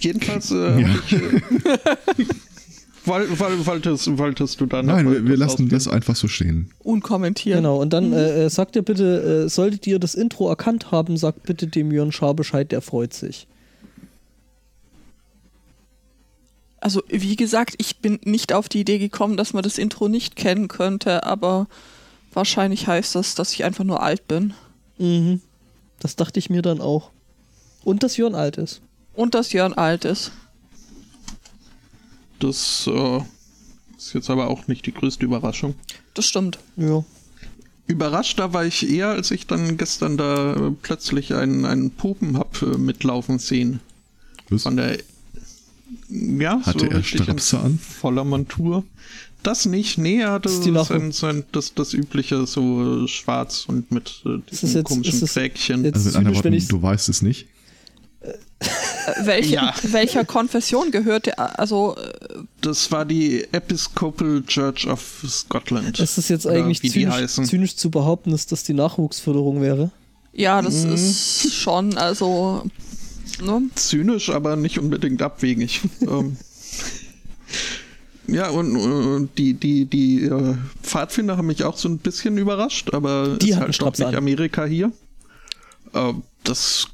jedenfalls 0.00 0.50
äh, 0.50 0.80
Ja. 0.80 0.88
ich, 1.06 1.12
äh, 1.14 1.40
wolltest, 3.06 4.18
wolltest 4.18 4.60
du 4.60 4.66
da 4.66 4.82
noch 4.82 4.94
nein, 4.94 5.04
mal 5.04 5.14
wir, 5.14 5.26
wir 5.26 5.36
lassen 5.36 5.52
ausführen? 5.52 5.68
das 5.70 5.88
einfach 5.88 6.16
so 6.16 6.28
stehen. 6.28 6.70
Unkommentiert. 6.80 7.56
Genau, 7.56 7.80
und 7.80 7.92
dann 7.92 8.12
äh, 8.12 8.44
äh, 8.44 8.50
sagt 8.50 8.76
ihr 8.76 8.82
bitte, 8.82 9.44
äh, 9.44 9.48
solltet 9.48 9.86
ihr 9.86 9.98
das 9.98 10.14
Intro 10.14 10.48
erkannt 10.48 10.90
haben, 10.90 11.16
sagt 11.16 11.42
bitte 11.44 11.66
dem 11.66 11.90
Jörn 11.92 12.12
Schaar 12.12 12.34
Bescheid, 12.34 12.70
der 12.72 12.80
freut 12.80 13.14
sich. 13.14 13.46
Also, 16.80 17.00
wie 17.08 17.36
gesagt, 17.36 17.74
ich 17.78 17.98
bin 17.98 18.18
nicht 18.24 18.52
auf 18.52 18.68
die 18.68 18.80
Idee 18.80 18.98
gekommen, 18.98 19.36
dass 19.36 19.52
man 19.52 19.62
das 19.62 19.78
Intro 19.78 20.08
nicht 20.08 20.34
kennen 20.34 20.66
könnte, 20.66 21.24
aber 21.24 21.68
wahrscheinlich 22.32 22.88
heißt 22.88 23.14
das, 23.14 23.36
dass 23.36 23.52
ich 23.52 23.62
einfach 23.62 23.84
nur 23.84 24.02
alt 24.02 24.26
bin. 24.26 24.54
Mhm. 24.98 25.40
Das 26.00 26.16
dachte 26.16 26.40
ich 26.40 26.50
mir 26.50 26.62
dann 26.62 26.80
auch. 26.80 27.10
Und 27.84 28.02
dass 28.02 28.16
Jörn 28.16 28.34
alt 28.34 28.56
ist. 28.56 28.80
Und 29.14 29.34
dass 29.36 29.52
Jörn 29.52 29.74
alt 29.74 30.04
ist. 30.04 30.32
Das 32.42 32.88
äh, 32.92 33.20
Ist 33.96 34.14
jetzt 34.14 34.30
aber 34.30 34.48
auch 34.48 34.66
nicht 34.68 34.84
die 34.86 34.92
größte 34.92 35.24
Überraschung. 35.24 35.74
Das 36.14 36.26
stimmt. 36.26 36.58
Ja. 36.76 37.04
Überraschter 37.86 38.52
war 38.52 38.64
ich 38.64 38.88
eher, 38.88 39.08
als 39.08 39.30
ich 39.30 39.46
dann 39.46 39.76
gestern 39.76 40.16
da 40.16 40.54
äh, 40.54 40.70
plötzlich 40.82 41.34
einen, 41.34 41.64
einen 41.64 41.90
Pupen 41.90 42.36
hab 42.38 42.60
äh, 42.62 42.66
mitlaufen 42.78 43.38
sehen. 43.38 43.80
Was? 44.48 44.62
Von 44.64 44.76
der. 44.76 44.98
Ja, 46.08 46.60
Hatte 46.64 46.86
er 46.90 46.98
richtig 46.98 47.20
in 47.20 47.24
Strapse 47.24 47.58
an? 47.60 47.78
voller 47.78 48.24
Montur. 48.24 48.84
Das 49.42 49.66
nicht, 49.66 49.98
nee, 49.98 50.20
er 50.20 50.32
hatte 50.32 50.48
ist 50.48 50.64
die 50.64 50.70
Nachwuchs- 50.70 50.86
sein, 50.88 51.12
sein, 51.12 51.44
das, 51.52 51.74
das 51.74 51.92
übliche, 51.94 52.46
so 52.46 53.04
äh, 53.04 53.08
schwarz 53.08 53.64
und 53.66 53.90
mit 53.90 54.22
äh, 54.24 54.38
Ist 54.50 54.62
jetzt- 54.62 54.84
komischen 54.84 55.22
ist 55.22 55.34
jetzt- 55.34 55.68
Also 55.70 56.08
mit 56.08 56.16
anderen 56.16 56.36
Worten, 56.36 56.68
du 56.68 56.80
weißt 56.82 57.08
es 57.08 57.22
nicht. 57.22 57.46
Äh, 58.62 59.26
welche, 59.26 59.54
Ja. 59.54 59.74
Welcher 59.82 60.24
Konfession 60.24 60.90
gehört 60.90 61.26
der? 61.26 61.58
Also, 61.58 61.96
äh, 61.96 62.38
Das 62.60 62.90
war 62.92 63.04
die 63.04 63.44
Episcopal 63.52 64.42
Church 64.46 64.86
of 64.86 65.24
Scotland. 65.26 65.98
Ist 65.98 66.18
es 66.18 66.28
jetzt 66.28 66.46
eigentlich 66.46 66.80
zynisch, 66.90 67.26
zynisch 67.32 67.76
zu 67.76 67.90
behaupten, 67.90 68.30
dass 68.30 68.46
das 68.46 68.62
die 68.64 68.74
Nachwuchsförderung 68.74 69.60
wäre? 69.60 69.90
ja, 70.34 70.62
das 70.62 70.84
Mhm. 70.84 70.94
ist 70.94 71.52
schon, 71.54 71.96
also. 71.98 72.64
Ne? 73.42 73.62
zynisch, 73.74 74.30
aber 74.30 74.56
nicht 74.56 74.78
unbedingt 74.78 75.20
abwegig. 75.20 75.80
ähm, 76.02 76.36
ja, 78.28 78.48
und 78.50 78.76
äh, 78.76 79.28
die, 79.36 79.54
die, 79.54 79.84
die 79.86 80.24
äh, 80.24 80.54
Pfadfinder 80.82 81.36
haben 81.36 81.46
mich 81.48 81.64
auch 81.64 81.76
so 81.76 81.88
ein 81.88 81.98
bisschen 81.98 82.38
überrascht, 82.38 82.94
aber 82.94 83.36
Die 83.36 83.50
ist 83.50 83.56
halt 83.56 83.80
doch 83.82 83.90
nicht 83.90 84.02
an. 84.04 84.14
Amerika 84.14 84.64
hier. 84.64 84.92
Äh, 85.92 86.12
das 86.44 86.86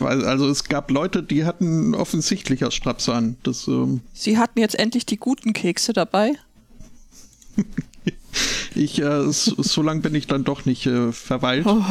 also 0.00 0.48
es 0.48 0.64
gab 0.64 0.90
Leute, 0.90 1.22
die 1.22 1.44
hatten 1.44 1.94
offensichtlicher 1.94 2.70
Strapse 2.70 3.14
an. 3.14 3.36
Das, 3.42 3.66
ähm, 3.68 4.00
Sie 4.12 4.38
hatten 4.38 4.58
jetzt 4.58 4.78
endlich 4.78 5.06
die 5.06 5.16
guten 5.16 5.52
Kekse 5.52 5.92
dabei. 5.92 6.32
ich, 8.74 9.00
äh, 9.00 9.30
so, 9.32 9.62
so 9.62 9.82
lange 9.82 10.00
bin 10.00 10.14
ich 10.14 10.26
dann 10.26 10.44
doch 10.44 10.64
nicht 10.66 10.86
äh, 10.86 11.12
verweilt. 11.12 11.66
Oh. 11.66 11.82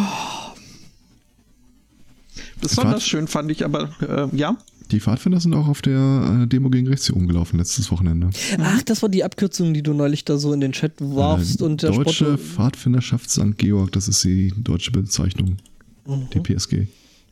Besonders 2.62 3.06
schön 3.06 3.28
fand 3.28 3.52
ich 3.52 3.64
aber, 3.66 3.90
äh, 4.02 4.36
ja, 4.36 4.58
Die 4.92 5.00
Pfadfinder 5.00 5.40
sind 5.40 5.54
auch 5.54 5.68
auf 5.68 5.82
der 5.82 6.42
äh, 6.44 6.48
Demo 6.48 6.70
gegen 6.70 6.88
Rechts 6.88 7.06
hier 7.08 7.16
rumgelaufen 7.16 7.60
letztes 7.60 7.92
Wochenende. 7.92 8.30
Ach, 8.60 8.82
das 8.84 9.02
war 9.02 9.10
die 9.10 9.24
Abkürzung, 9.24 9.74
die 9.74 9.84
du 9.84 9.94
neulich 9.94 10.26
da 10.26 10.38
so 10.38 10.54
in 10.54 10.62
den 10.62 10.72
Chat 10.72 10.94
warfst 11.00 11.62
Äh, 11.62 11.66
und 11.66 11.82
der 11.82 11.92
Deutsche 11.92 12.26
Spotto. 12.26 12.38
Pfadfinderschaft 12.38 13.30
St. 13.30 13.58
Georg, 13.58 13.92
das 13.92 14.08
ist 14.08 14.24
die 14.24 14.54
deutsche 14.58 14.92
Bezeichnung. 14.92 15.58
Mhm. 16.06 16.30
DPSG. 16.34 16.88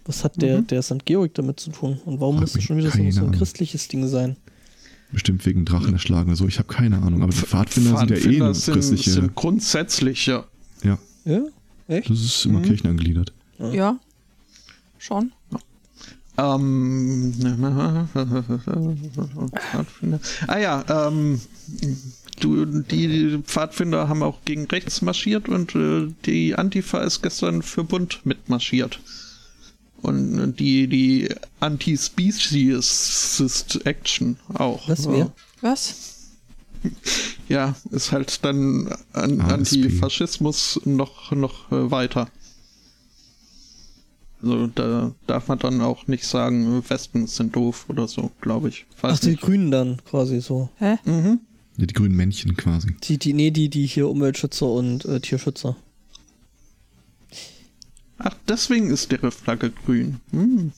Was 0.06 0.24
hat 0.24 0.42
der, 0.42 0.62
der 0.62 0.82
St. 0.82 1.06
Georg 1.06 1.34
damit 1.34 1.60
zu 1.60 1.72
tun? 1.72 2.00
Und 2.06 2.20
warum 2.20 2.40
muss 2.40 2.54
das 2.54 2.64
schon 2.64 2.78
wieder 2.78 2.92
so, 2.92 3.02
ein 3.02 3.18
Ahnung. 3.18 3.32
christliches 3.32 3.88
Ding 3.88 4.08
sein? 4.08 4.36
Bestimmt 5.12 5.46
wegen 5.46 5.64
Drachen 5.64 5.94
erschlagen 5.94 6.30
oder 6.30 6.36
so. 6.36 6.48
Ich 6.48 6.58
habe 6.58 6.68
keine 6.68 6.98
Ahnung. 6.98 7.22
Aber 7.22 7.32
die 7.32 7.38
Pfadfinder, 7.38 7.98
sind 8.00 8.10
ja 8.10 8.16
eh 8.18 8.20
Pfadfinder 8.20 8.54
sind, 8.54 8.74
christliche. 8.74 9.12
sind 9.12 9.36
grundsätzlich, 9.36 10.26
ja. 10.26 10.46
ja, 10.84 10.98
Ja? 11.26 11.44
Echt? 11.88 12.10
das 12.10 12.20
ist 12.20 12.46
immer 12.46 12.62
Kirchen 12.62 12.88
angegliedert. 12.88 13.34
Ja. 13.60 14.00
Schon. 14.98 15.32
Ähm, 16.36 17.34
ah 20.48 20.58
ja, 20.58 21.08
ähm, 21.08 21.40
du, 22.40 22.66
die 22.66 23.38
Pfadfinder 23.44 24.10
haben 24.10 24.24
auch 24.24 24.40
gegen 24.44 24.66
rechts 24.66 25.04
marschiert 25.04 25.48
und 25.48 25.76
äh, 25.76 26.08
die 26.26 26.56
Antifa 26.56 27.02
ist 27.02 27.22
gestern 27.22 27.62
für 27.62 27.84
Bund 27.84 28.22
mitmarschiert. 28.24 29.00
Und 30.04 30.58
die, 30.58 30.88
die 30.88 31.30
Anti-Speciesist 31.62 33.86
Action 33.86 34.38
auch. 34.54 34.90
Was, 34.90 35.10
wer? 35.10 35.32
Was? 35.62 35.96
Ja, 37.48 37.78
ist 37.92 38.12
halt 38.12 38.44
dann 38.44 38.94
an, 39.14 39.40
ASP. 39.40 39.54
Antifaschismus 39.54 40.82
noch, 40.84 41.32
noch 41.32 41.72
äh, 41.72 41.90
weiter. 41.90 42.28
Also 44.42 44.68
da 44.68 45.16
darf 45.26 45.48
man 45.48 45.60
dann 45.60 45.80
auch 45.80 46.08
nicht 46.08 46.26
sagen, 46.26 46.84
Wespen 46.90 47.28
sind 47.28 47.56
doof 47.56 47.86
oder 47.88 48.10
so, 48.10 48.32
glaube 48.42 48.68
ich. 48.68 48.86
Weiß 49.00 49.14
Ach, 49.14 49.20
die 49.20 49.30
nicht. 49.30 49.42
Grünen 49.42 49.72
dann 49.72 50.02
quasi 50.04 50.42
so. 50.42 50.68
Hä? 50.80 50.98
Mhm. 51.06 51.40
Ja, 51.78 51.86
die 51.86 51.94
grünen 51.94 52.18
Männchen 52.18 52.58
quasi. 52.58 52.94
Die, 53.04 53.18
die, 53.18 53.32
nee, 53.34 53.52
die, 53.52 53.70
die 53.70 53.86
hier 53.86 54.10
Umweltschützer 54.10 54.68
und 54.68 55.06
äh, 55.06 55.22
Tierschützer. 55.22 55.78
Ach, 58.24 58.36
deswegen 58.48 58.90
ist 58.90 59.12
ihre 59.12 59.32
Flagge 59.32 59.72
grün. 59.86 60.20
Hm. 60.32 60.72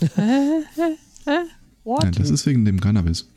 What? 1.84 2.02
Nein, 2.02 2.14
das 2.16 2.30
ist 2.30 2.46
wegen 2.46 2.64
dem 2.64 2.80
Cannabis. 2.80 3.28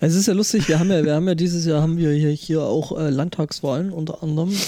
Es 0.00 0.14
ist 0.14 0.28
ja 0.28 0.34
lustig, 0.34 0.68
wir 0.68 0.78
haben 0.78 0.88
ja, 0.88 1.04
wir 1.04 1.16
haben 1.16 1.26
ja 1.26 1.34
dieses 1.34 1.66
Jahr 1.66 1.82
haben 1.82 1.96
wir 1.96 2.12
hier, 2.12 2.30
hier 2.30 2.62
auch 2.62 2.96
äh, 2.96 3.10
Landtagswahlen 3.10 3.92
unter 3.92 4.22
anderem. 4.22 4.52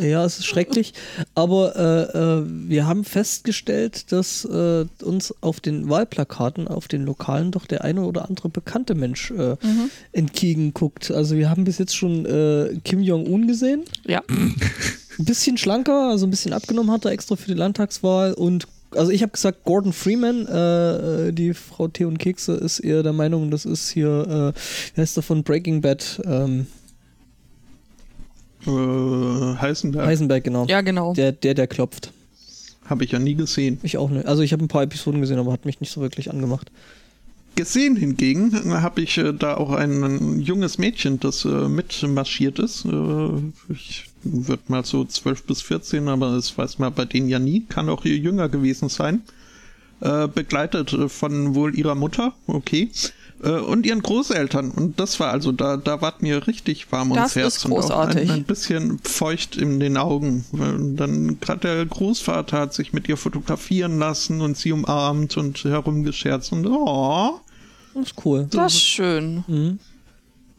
Ja, 0.00 0.24
es 0.24 0.38
ist 0.38 0.46
schrecklich. 0.46 0.94
Aber 1.34 1.76
äh, 1.76 2.16
äh, 2.16 2.44
wir 2.46 2.86
haben 2.86 3.04
festgestellt, 3.04 4.10
dass 4.12 4.44
äh, 4.44 4.86
uns 5.02 5.34
auf 5.42 5.60
den 5.60 5.90
Wahlplakaten, 5.90 6.68
auf 6.68 6.88
den 6.88 7.04
Lokalen 7.04 7.50
doch 7.50 7.66
der 7.66 7.84
eine 7.84 8.04
oder 8.04 8.28
andere 8.28 8.48
bekannte 8.48 8.94
Mensch 8.94 9.32
äh, 9.32 9.56
entgegenguckt. 10.12 11.10
Also 11.10 11.36
wir 11.36 11.50
haben 11.50 11.64
bis 11.64 11.78
jetzt 11.78 11.94
schon 11.94 12.24
äh, 12.24 12.78
Kim 12.84 13.02
Jong-un 13.02 13.46
gesehen. 13.48 13.82
Ja. 14.06 14.22
Ein 15.18 15.24
bisschen 15.24 15.58
schlanker, 15.58 16.10
also 16.10 16.26
ein 16.26 16.30
bisschen 16.30 16.52
abgenommen 16.52 16.90
hat 16.90 17.04
er 17.04 17.12
extra 17.12 17.36
für 17.36 17.48
die 17.48 17.54
Landtagswahl 17.58 18.32
und 18.34 18.66
also 18.94 19.10
ich 19.10 19.22
habe 19.22 19.32
gesagt, 19.32 19.64
Gordon 19.64 19.92
Freeman, 19.94 20.46
äh, 20.46 21.28
äh, 21.28 21.32
die 21.32 21.54
Frau 21.54 21.88
Tee 21.88 22.04
und 22.04 22.18
Kekse 22.18 22.52
ist 22.52 22.78
eher 22.80 23.02
der 23.02 23.14
Meinung, 23.14 23.50
das 23.50 23.64
ist 23.64 23.90
hier, 23.90 24.52
äh, 24.54 24.58
wie 24.94 25.00
heißt 25.00 25.16
der 25.16 25.22
von 25.22 25.42
Breaking 25.42 25.80
Bad? 25.80 26.20
Ähm, 26.24 26.66
Äh, 28.66 28.70
Heisenberg 29.60 30.06
Heisenberg, 30.06 30.44
genau. 30.44 30.66
Ja, 30.66 30.82
genau. 30.82 31.14
Der, 31.14 31.32
der, 31.32 31.54
der 31.54 31.66
klopft. 31.66 32.12
habe 32.84 33.02
ich 33.04 33.10
ja 33.10 33.18
nie 33.18 33.34
gesehen. 33.34 33.80
Ich 33.82 33.96
auch 33.98 34.08
nicht. 34.10 34.26
Also 34.26 34.42
ich 34.42 34.52
habe 34.52 34.64
ein 34.64 34.68
paar 34.68 34.82
Episoden 34.84 35.20
gesehen, 35.20 35.38
aber 35.38 35.52
hat 35.52 35.64
mich 35.64 35.80
nicht 35.80 35.90
so 35.92 36.00
wirklich 36.00 36.30
angemacht. 36.30 36.70
Gesehen 37.54 37.96
hingegen 37.96 38.82
habe 38.82 39.02
ich 39.02 39.18
äh, 39.18 39.32
da 39.32 39.56
auch 39.56 39.72
ein, 39.72 40.02
ein 40.02 40.40
junges 40.40 40.78
Mädchen, 40.78 41.20
das 41.20 41.44
äh, 41.44 41.68
mitmarschiert 41.68 42.58
ist. 42.58 42.84
Äh, 42.84 43.28
ich 43.68 44.06
würde 44.24 44.62
mal 44.68 44.84
so 44.84 45.04
12 45.04 45.44
bis 45.44 45.62
14, 45.62 46.08
aber 46.08 46.32
das 46.34 46.56
weiß 46.56 46.78
man 46.78 46.94
bei 46.94 47.04
denen 47.04 47.28
ja 47.28 47.38
nie. 47.38 47.64
Kann 47.68 47.88
auch 47.88 48.04
ihr 48.04 48.16
jünger 48.16 48.48
gewesen 48.48 48.88
sein. 48.88 49.22
Äh, 50.00 50.26
begleitet 50.28 50.92
äh, 50.92 51.08
von 51.08 51.54
wohl 51.54 51.76
ihrer 51.78 51.94
Mutter, 51.94 52.34
okay. 52.48 52.90
Äh, 53.42 53.50
und 53.50 53.86
ihren 53.86 54.02
Großeltern. 54.02 54.70
Und 54.70 54.98
das 54.98 55.20
war 55.20 55.30
also, 55.30 55.52
da, 55.52 55.76
da 55.76 56.00
ward 56.00 56.22
mir 56.22 56.46
richtig 56.48 56.90
warm 56.90 57.12
ums 57.12 57.34
Das 57.34 57.36
Herz. 57.36 57.56
ist 57.58 57.66
Und 57.66 57.72
auch 57.72 57.80
großartig. 57.80 58.30
ein, 58.30 58.36
ein 58.38 58.44
bisschen 58.44 58.98
feucht 59.04 59.56
in 59.56 59.78
den 59.78 59.96
Augen. 59.96 60.44
Weil 60.52 60.94
Dann 60.94 61.38
gerade 61.40 61.60
der 61.60 61.86
Großvater 61.86 62.58
hat 62.58 62.74
sich 62.74 62.92
mit 62.92 63.08
ihr 63.08 63.16
fotografieren 63.16 63.98
lassen 63.98 64.40
und 64.40 64.56
sie 64.56 64.72
umarmt 64.72 65.36
und 65.36 65.62
herumgescherzt 65.62 66.52
und 66.52 66.66
oh. 66.66 67.40
Das 67.94 68.04
ist 68.06 68.14
cool. 68.24 68.46
Das 68.50 68.72
ist 68.74 68.80
schön. 68.82 69.44
Mhm. 69.46 69.78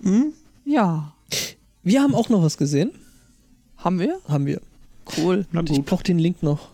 Hm? 0.03 0.33
Ja. 0.65 1.13
Wir 1.83 2.01
haben 2.01 2.15
auch 2.15 2.29
noch 2.29 2.43
was 2.43 2.57
gesehen. 2.57 2.91
Haben 3.77 3.99
wir? 3.99 4.19
Haben 4.27 4.45
wir. 4.45 4.61
Cool. 5.17 5.45
Na 5.51 5.61
Ich 5.69 5.83
brauche 5.83 6.03
den 6.03 6.19
Link 6.19 6.41
noch. 6.43 6.69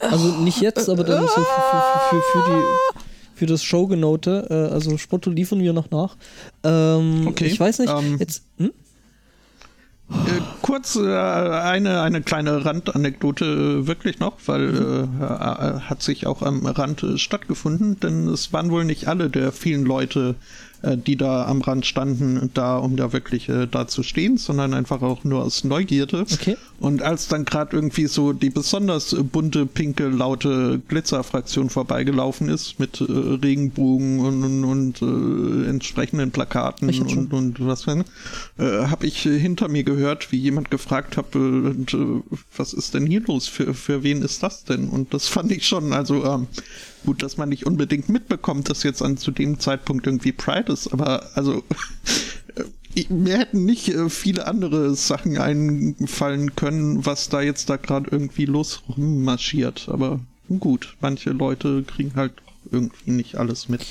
Also 0.00 0.28
nicht 0.42 0.60
jetzt, 0.60 0.88
aber 0.88 1.02
dann 1.04 1.22
so 1.22 1.28
für, 1.28 1.40
für, 1.40 2.10
für, 2.10 2.22
für, 2.32 2.50
die, 2.50 2.98
für 3.34 3.46
das 3.46 3.62
Showgenote. 3.64 4.46
Äh, 4.50 4.72
also 4.72 4.96
Spotto 4.98 5.30
liefern 5.30 5.60
wir 5.60 5.72
noch 5.72 5.90
nach. 5.90 6.16
Ähm, 6.62 7.26
Okay, 7.28 7.46
Ich 7.46 7.58
weiß 7.58 7.80
nicht. 7.80 7.92
ähm, 7.92 8.16
jetzt, 8.18 8.42
hm? 8.58 8.72
Äh, 10.10 10.40
kurz 10.62 10.96
äh, 10.96 11.14
eine, 11.14 12.00
eine 12.00 12.22
kleine 12.22 12.64
Randanekdote 12.64 13.44
äh, 13.44 13.86
wirklich 13.86 14.20
noch, 14.20 14.38
weil 14.46 14.74
äh, 14.74 15.24
äh, 15.24 15.80
hat 15.80 16.02
sich 16.02 16.26
auch 16.26 16.40
am 16.42 16.64
Rand 16.64 17.02
äh, 17.02 17.18
stattgefunden, 17.18 18.00
denn 18.00 18.26
es 18.28 18.52
waren 18.52 18.70
wohl 18.70 18.84
nicht 18.84 19.06
alle 19.06 19.28
der 19.28 19.52
vielen 19.52 19.84
Leute, 19.84 20.34
die 20.82 21.16
da 21.16 21.46
am 21.46 21.60
Rand 21.60 21.86
standen, 21.86 22.50
da, 22.54 22.76
um 22.78 22.96
da 22.96 23.12
wirklich 23.12 23.48
äh, 23.48 23.66
da 23.66 23.88
zu 23.88 24.02
stehen, 24.02 24.36
sondern 24.36 24.74
einfach 24.74 25.02
auch 25.02 25.24
nur 25.24 25.42
aus 25.42 25.64
Neugierde. 25.64 26.24
Okay. 26.32 26.56
Und 26.80 27.02
als 27.02 27.26
dann 27.26 27.44
gerade 27.44 27.74
irgendwie 27.74 28.06
so 28.06 28.32
die 28.32 28.50
besonders 28.50 29.12
äh, 29.12 29.22
bunte, 29.22 29.66
pinke, 29.66 30.08
laute 30.08 30.80
Glitzerfraktion 30.86 31.70
vorbeigelaufen 31.70 32.48
ist 32.48 32.78
mit 32.78 33.00
äh, 33.00 33.04
Regenbogen 33.08 34.20
und, 34.20 34.44
und, 34.44 34.64
und 34.64 35.02
äh, 35.02 35.68
entsprechenden 35.68 36.30
Plakaten 36.30 36.88
und, 36.88 37.32
und 37.32 37.66
was 37.66 37.86
äh, 37.88 37.98
habe 38.58 39.06
ich 39.06 39.26
äh, 39.26 39.38
hinter 39.38 39.68
mir 39.68 39.82
gehört, 39.82 40.30
wie 40.30 40.38
jemand 40.38 40.70
gefragt 40.70 41.16
hat, 41.16 41.34
äh, 41.34 41.38
und, 41.38 41.94
äh, 41.94 42.22
was 42.56 42.72
ist 42.72 42.94
denn 42.94 43.06
hier 43.06 43.22
los? 43.22 43.48
Für, 43.48 43.74
für 43.74 44.02
wen 44.04 44.22
ist 44.22 44.42
das 44.42 44.64
denn? 44.64 44.88
Und 44.88 45.12
das 45.12 45.26
fand 45.26 45.50
ich 45.50 45.66
schon, 45.66 45.92
also 45.92 46.24
ähm, 46.24 46.46
gut, 47.04 47.22
dass 47.22 47.36
man 47.36 47.48
nicht 47.48 47.66
unbedingt 47.66 48.08
mitbekommt, 48.08 48.68
dass 48.70 48.82
jetzt 48.82 49.02
an 49.02 49.16
zu 49.16 49.30
dem 49.30 49.58
Zeitpunkt 49.58 50.06
irgendwie 50.06 50.32
Pride 50.32 50.67
ist, 50.68 50.92
aber 50.92 51.30
also 51.34 51.62
mir 53.08 53.38
hätten 53.38 53.64
nicht 53.64 53.88
äh, 53.88 54.08
viele 54.08 54.46
andere 54.46 54.94
Sachen 54.94 55.38
einfallen 55.38 56.56
können, 56.56 57.04
was 57.06 57.28
da 57.28 57.40
jetzt 57.40 57.70
da 57.70 57.76
gerade 57.76 58.08
irgendwie 58.10 58.46
los 58.46 58.82
marschiert. 58.96 59.88
Aber 59.88 60.20
gut, 60.58 60.96
manche 61.00 61.30
Leute 61.30 61.82
kriegen 61.82 62.12
halt 62.16 62.32
irgendwie 62.70 63.12
nicht 63.12 63.36
alles 63.36 63.68
mit. 63.68 63.84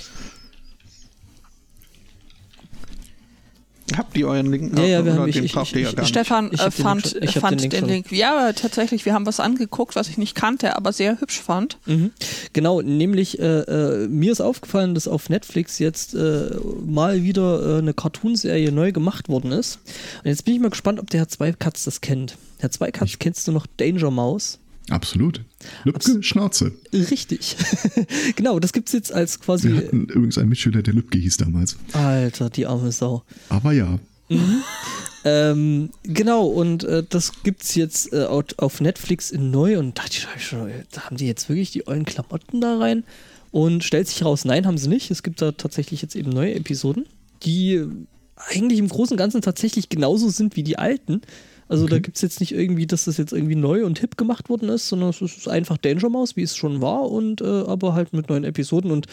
Die 4.15 4.25
euren 4.25 4.51
Link 4.51 4.77
Ja, 4.77 4.85
ja, 4.85 5.05
wir 5.05 5.13
haben- 5.13 5.31
den 5.31 5.43
ich- 5.45 5.55
ich- 5.55 5.75
ihr 5.75 5.81
ja 5.81 5.89
ich-. 6.01 6.07
Stefan 6.07 6.49
Ich 6.51 6.59
hab 6.61 6.75
den 6.75 6.83
fand, 6.83 7.13
Link 7.13 7.31
fand 7.33 7.61
den 7.61 7.69
den, 7.69 7.85
Link 7.87 8.09
Link. 8.09 8.19
Ja, 8.19 8.51
tatsächlich, 8.53 9.05
wir 9.05 9.13
haben 9.13 9.25
was 9.25 9.39
angeguckt, 9.39 9.95
was 9.95 10.09
ich 10.09 10.17
nicht 10.17 10.35
kannte, 10.35 10.75
aber 10.75 10.91
sehr 10.93 11.19
hübsch 11.21 11.39
fand. 11.41 11.77
Mhm. 11.85 12.11
Genau, 12.53 12.81
nämlich 12.81 13.39
äh, 13.39 13.43
äh, 13.61 14.07
mir 14.07 14.31
ist 14.31 14.41
aufgefallen, 14.41 14.93
dass 14.93 15.07
auf 15.07 15.29
Netflix 15.29 15.79
jetzt 15.79 16.13
äh, 16.15 16.49
mal 16.85 17.23
wieder 17.23 17.75
äh, 17.75 17.79
eine 17.79 17.93
Cartoonserie 17.93 18.71
neu 18.71 18.91
gemacht 18.91 19.29
worden 19.29 19.51
ist. 19.51 19.79
Und 20.23 20.29
jetzt 20.29 20.43
bin 20.45 20.53
ich 20.55 20.59
mal 20.59 20.69
gespannt, 20.69 20.99
ob 20.99 21.09
der 21.09 21.21
Herr 21.21 21.27
Zweikatz 21.29 21.83
das 21.85 22.01
kennt. 22.01 22.37
Herr 22.59 22.71
Zweikatz, 22.71 23.17
kennst 23.19 23.47
du 23.47 23.51
noch 23.51 23.67
Danger 23.77 24.11
Mouse? 24.11 24.59
Absolut. 24.89 25.43
Lübke, 25.83 26.23
Schnauze. 26.23 26.71
Richtig. 26.93 27.57
genau, 28.35 28.59
das 28.59 28.71
gibt's 28.71 28.93
jetzt 28.93 29.11
als 29.11 29.39
Wir 29.39 29.45
quasi. 29.45 29.75
hatten 29.75 30.05
übrigens 30.05 30.37
einen 30.37 30.49
Mitschüler, 30.49 30.81
der 30.81 30.93
Lübke 30.93 31.17
hieß 31.17 31.37
damals. 31.37 31.77
Alter, 31.93 32.49
die 32.49 32.65
arme 32.65 32.91
Sau. 32.91 33.23
Aber 33.49 33.73
ja. 33.73 33.99
Ähm, 35.27 35.89
genau, 36.03 36.45
und 36.45 36.85
äh, 36.85 37.03
das 37.07 37.43
gibt's 37.43 37.75
jetzt 37.75 38.13
äh, 38.13 38.23
auf, 38.25 38.79
Netflix 38.79 39.29
in 39.29 39.51
neu 39.51 39.77
und 39.77 39.97
dachte 39.97 40.11
ich 40.37 40.45
schon, 40.45 40.71
da 40.91 41.01
haben 41.01 41.17
die 41.17 41.27
jetzt 41.27 41.49
wirklich 41.49 41.71
die 41.71 41.85
ollen 41.85 42.05
Klamotten 42.05 42.61
da 42.61 42.77
rein? 42.77 43.03
Und 43.51 43.83
stellt 43.83 44.07
sich 44.07 44.23
raus, 44.23 44.45
nein, 44.45 44.65
haben 44.65 44.77
sie 44.77 44.87
nicht. 44.87 45.11
Es 45.11 45.23
gibt 45.23 45.41
da 45.41 45.51
tatsächlich 45.51 46.01
jetzt 46.01 46.15
eben 46.15 46.29
neue 46.29 46.55
Episoden, 46.55 47.05
die 47.43 47.83
eigentlich 48.35 48.79
im 48.79 48.87
Großen 48.87 49.15
und 49.15 49.17
Ganzen 49.17 49.41
tatsächlich 49.41 49.89
genauso 49.89 50.29
sind 50.29 50.55
wie 50.55 50.63
die 50.63 50.77
alten. 50.77 51.21
Also 51.69 51.85
da 51.85 51.95
Okay. 51.95 52.03
gibt's 52.03 52.21
jetzt 52.21 52.39
nicht 52.39 52.53
irgendwie, 52.53 52.87
dass 52.87 53.05
das 53.05 53.17
jetzt 53.17 53.33
irgendwie 53.33 53.55
neu 53.55 53.85
und 53.85 53.99
hip 53.99 54.15
gemacht 54.17 54.49
worden 54.49 54.69
ist, 54.69 54.87
sondern 54.87 55.09
es 55.09 55.21
ist 55.21 55.47
einfach 55.49 55.77
Danger 55.77 56.09
Mouse, 56.09 56.35
wie 56.37 56.43
es 56.43 56.55
schon 56.55 56.81
war, 56.81 57.09
und 57.11 57.41
äh, 57.41 57.45
aber 57.45 57.93
halt 57.93 58.13
mit 58.13 58.29
neuen 58.29 58.43
Episoden 58.45 58.89
und 58.91 59.07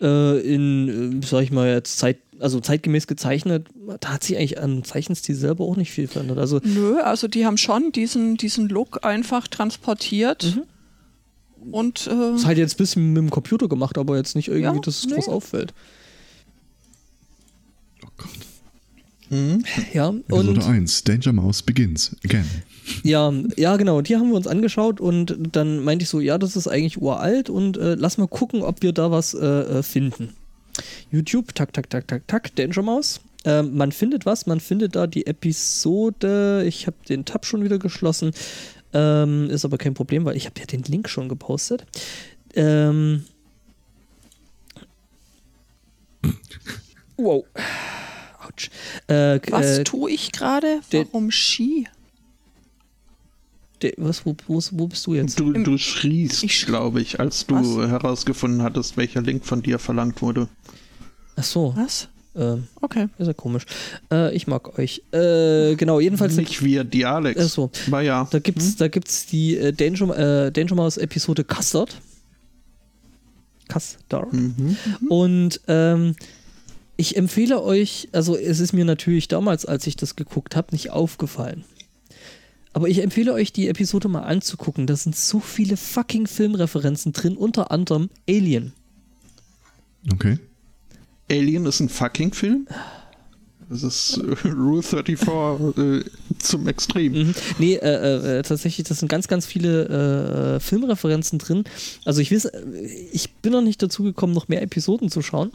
äh, 0.00 0.38
in, 0.40 1.20
äh, 1.22 1.26
sag 1.26 1.42
ich 1.42 1.52
mal, 1.52 1.68
jetzt 1.68 1.98
Zeit, 1.98 2.18
also 2.40 2.58
zeitgemäß 2.60 3.06
gezeichnet, 3.06 3.68
da 4.00 4.14
hat 4.14 4.24
sich 4.24 4.36
eigentlich 4.36 4.60
am 4.60 4.82
Zeichenstil 4.82 5.34
selber 5.36 5.64
auch 5.64 5.76
nicht 5.76 5.92
viel 5.92 6.08
verändert. 6.08 6.38
Also 6.38 6.60
Nö, 6.64 6.98
also 7.00 7.28
die 7.28 7.46
haben 7.46 7.58
schon 7.58 7.92
diesen, 7.92 8.36
diesen 8.36 8.68
Look 8.68 9.04
einfach 9.04 9.46
transportiert. 9.46 10.60
Und 11.70 12.06
äh, 12.06 12.34
ist 12.34 12.46
halt 12.46 12.56
jetzt 12.56 12.74
ein 12.74 12.78
bisschen 12.78 13.12
mit 13.12 13.18
dem 13.18 13.30
Computer 13.30 13.68
gemacht, 13.68 13.98
aber 13.98 14.16
jetzt 14.16 14.34
nicht 14.34 14.48
irgendwie, 14.48 14.76
Ja, 14.76 14.80
dass 14.80 15.00
es 15.00 15.06
nee. 15.06 15.12
groß 15.14 15.28
auffällt. 15.28 15.74
Oh 18.04 18.08
Gott. 18.16 18.28
Ja, 19.92 20.10
Episode 20.10 20.48
und 20.50 20.64
1. 20.64 21.04
Danger 21.04 21.32
Mouse 21.32 21.62
begins. 21.62 22.16
Again. 22.24 22.44
ja, 23.04 23.32
ja, 23.56 23.76
genau, 23.76 24.00
die 24.00 24.16
haben 24.16 24.30
wir 24.30 24.36
uns 24.36 24.48
angeschaut 24.48 25.00
und 25.00 25.36
dann 25.52 25.84
meinte 25.84 26.02
ich 26.02 26.08
so, 26.08 26.18
ja, 26.18 26.36
das 26.36 26.56
ist 26.56 26.66
eigentlich 26.66 27.00
uralt 27.00 27.48
und 27.48 27.76
äh, 27.76 27.94
lass 27.94 28.18
mal 28.18 28.26
gucken, 28.26 28.62
ob 28.62 28.82
wir 28.82 28.92
da 28.92 29.12
was 29.12 29.34
äh, 29.34 29.46
äh, 29.46 29.82
finden. 29.84 30.34
YouTube, 31.12 31.54
tak, 31.54 31.72
tak, 31.72 31.88
tak, 31.90 32.08
tak, 32.08 32.26
tak, 32.26 32.54
Danger 32.56 32.82
Mouse. 32.82 33.20
Ähm, 33.44 33.76
man 33.76 33.92
findet 33.92 34.26
was, 34.26 34.46
man 34.46 34.58
findet 34.58 34.96
da 34.96 35.06
die 35.06 35.26
Episode. 35.26 36.64
Ich 36.66 36.86
habe 36.86 36.96
den 37.08 37.24
Tab 37.24 37.46
schon 37.46 37.62
wieder 37.62 37.78
geschlossen. 37.78 38.32
Ähm, 38.92 39.48
ist 39.48 39.64
aber 39.64 39.78
kein 39.78 39.94
Problem, 39.94 40.24
weil 40.24 40.36
ich 40.36 40.46
habe 40.46 40.58
ja 40.58 40.66
den 40.66 40.82
Link 40.82 41.08
schon 41.08 41.28
gepostet. 41.28 41.86
Ähm, 42.54 43.24
wow. 47.16 47.44
Autsch. 48.60 48.70
Äh, 49.08 49.40
was 49.50 49.78
äh, 49.78 49.84
tue 49.84 50.10
ich 50.10 50.32
gerade? 50.32 50.80
Warum 50.90 51.30
Ski? 51.30 51.86
de, 53.82 53.94
was, 53.96 54.24
wo, 54.26 54.36
wo, 54.46 54.60
wo 54.72 54.86
bist 54.86 55.06
du 55.06 55.14
jetzt? 55.14 55.38
Du, 55.38 55.52
du 55.52 55.78
schriest, 55.78 56.66
glaube 56.66 57.00
ich, 57.00 57.18
als 57.20 57.46
du 57.46 57.54
Was? 57.54 57.88
herausgefunden 57.90 58.62
hattest, 58.62 58.96
welcher 58.96 59.22
Link 59.22 59.44
von 59.44 59.62
dir 59.62 59.78
verlangt 59.78 60.22
wurde. 60.22 60.48
Ach 61.36 61.44
so, 61.44 61.72
Was? 61.76 62.08
ähm, 62.36 62.68
Okay. 62.80 63.08
ist 63.18 63.26
ja 63.26 63.32
komisch. 63.32 63.64
Äh, 64.12 64.34
ich 64.34 64.46
mag 64.46 64.78
euch. 64.78 65.02
Äh, 65.12 65.74
genau, 65.76 66.00
jedenfalls. 66.00 66.36
Nicht 66.36 66.62
wir, 66.62 66.84
die 66.84 67.04
Alex. 67.06 67.40
Ach 67.42 67.48
so. 67.48 67.70
Ja. 68.02 68.28
Da 68.30 68.38
gibt's, 68.38 68.76
da 68.76 68.88
gibt's 68.88 69.26
die 69.26 69.56
äh, 69.56 69.72
Danger, 69.72 70.46
äh, 70.46 70.52
Danger 70.52 70.74
Mouse 70.74 70.98
Episode 70.98 71.44
Custard. 71.44 71.96
Custard. 73.68 74.32
Mhm. 74.32 74.76
Und 75.08 75.60
ähm, 75.68 76.14
ich 77.00 77.16
empfehle 77.16 77.62
euch, 77.62 78.08
also 78.12 78.36
es 78.36 78.60
ist 78.60 78.74
mir 78.74 78.84
natürlich 78.84 79.26
damals, 79.26 79.64
als 79.64 79.86
ich 79.86 79.96
das 79.96 80.16
geguckt 80.16 80.54
habe, 80.54 80.68
nicht 80.72 80.90
aufgefallen. 80.90 81.64
Aber 82.74 82.88
ich 82.88 83.02
empfehle 83.02 83.32
euch, 83.32 83.52
die 83.52 83.68
Episode 83.68 84.08
mal 84.08 84.20
anzugucken. 84.20 84.86
Da 84.86 84.94
sind 84.94 85.16
so 85.16 85.40
viele 85.40 85.78
fucking 85.78 86.26
Filmreferenzen 86.26 87.12
drin, 87.12 87.36
unter 87.36 87.70
anderem 87.70 88.10
Alien. 88.28 88.74
Okay. 90.12 90.38
Alien 91.30 91.64
ist 91.64 91.80
ein 91.80 91.88
fucking 91.88 92.34
Film? 92.34 92.68
Das 93.70 93.82
ist 93.82 94.18
äh, 94.18 94.48
Rule 94.48 94.82
34 94.82 95.78
äh, 95.78 96.04
zum 96.38 96.68
Extrem. 96.68 97.12
Mhm. 97.12 97.34
Nee, 97.58 97.76
äh, 97.76 98.38
äh, 98.38 98.42
tatsächlich, 98.42 98.86
das 98.86 98.98
sind 98.98 99.08
ganz, 99.08 99.26
ganz 99.26 99.46
viele 99.46 100.56
äh, 100.56 100.60
Filmreferenzen 100.60 101.38
drin. 101.38 101.64
Also 102.04 102.20
ich 102.20 102.30
weiß, 102.30 102.44
äh, 102.46 102.62
ich 103.12 103.32
bin 103.36 103.52
noch 103.52 103.62
nicht 103.62 103.82
dazu 103.82 104.02
gekommen, 104.02 104.34
noch 104.34 104.48
mehr 104.48 104.60
Episoden 104.60 105.08
zu 105.08 105.22
schauen. 105.22 105.50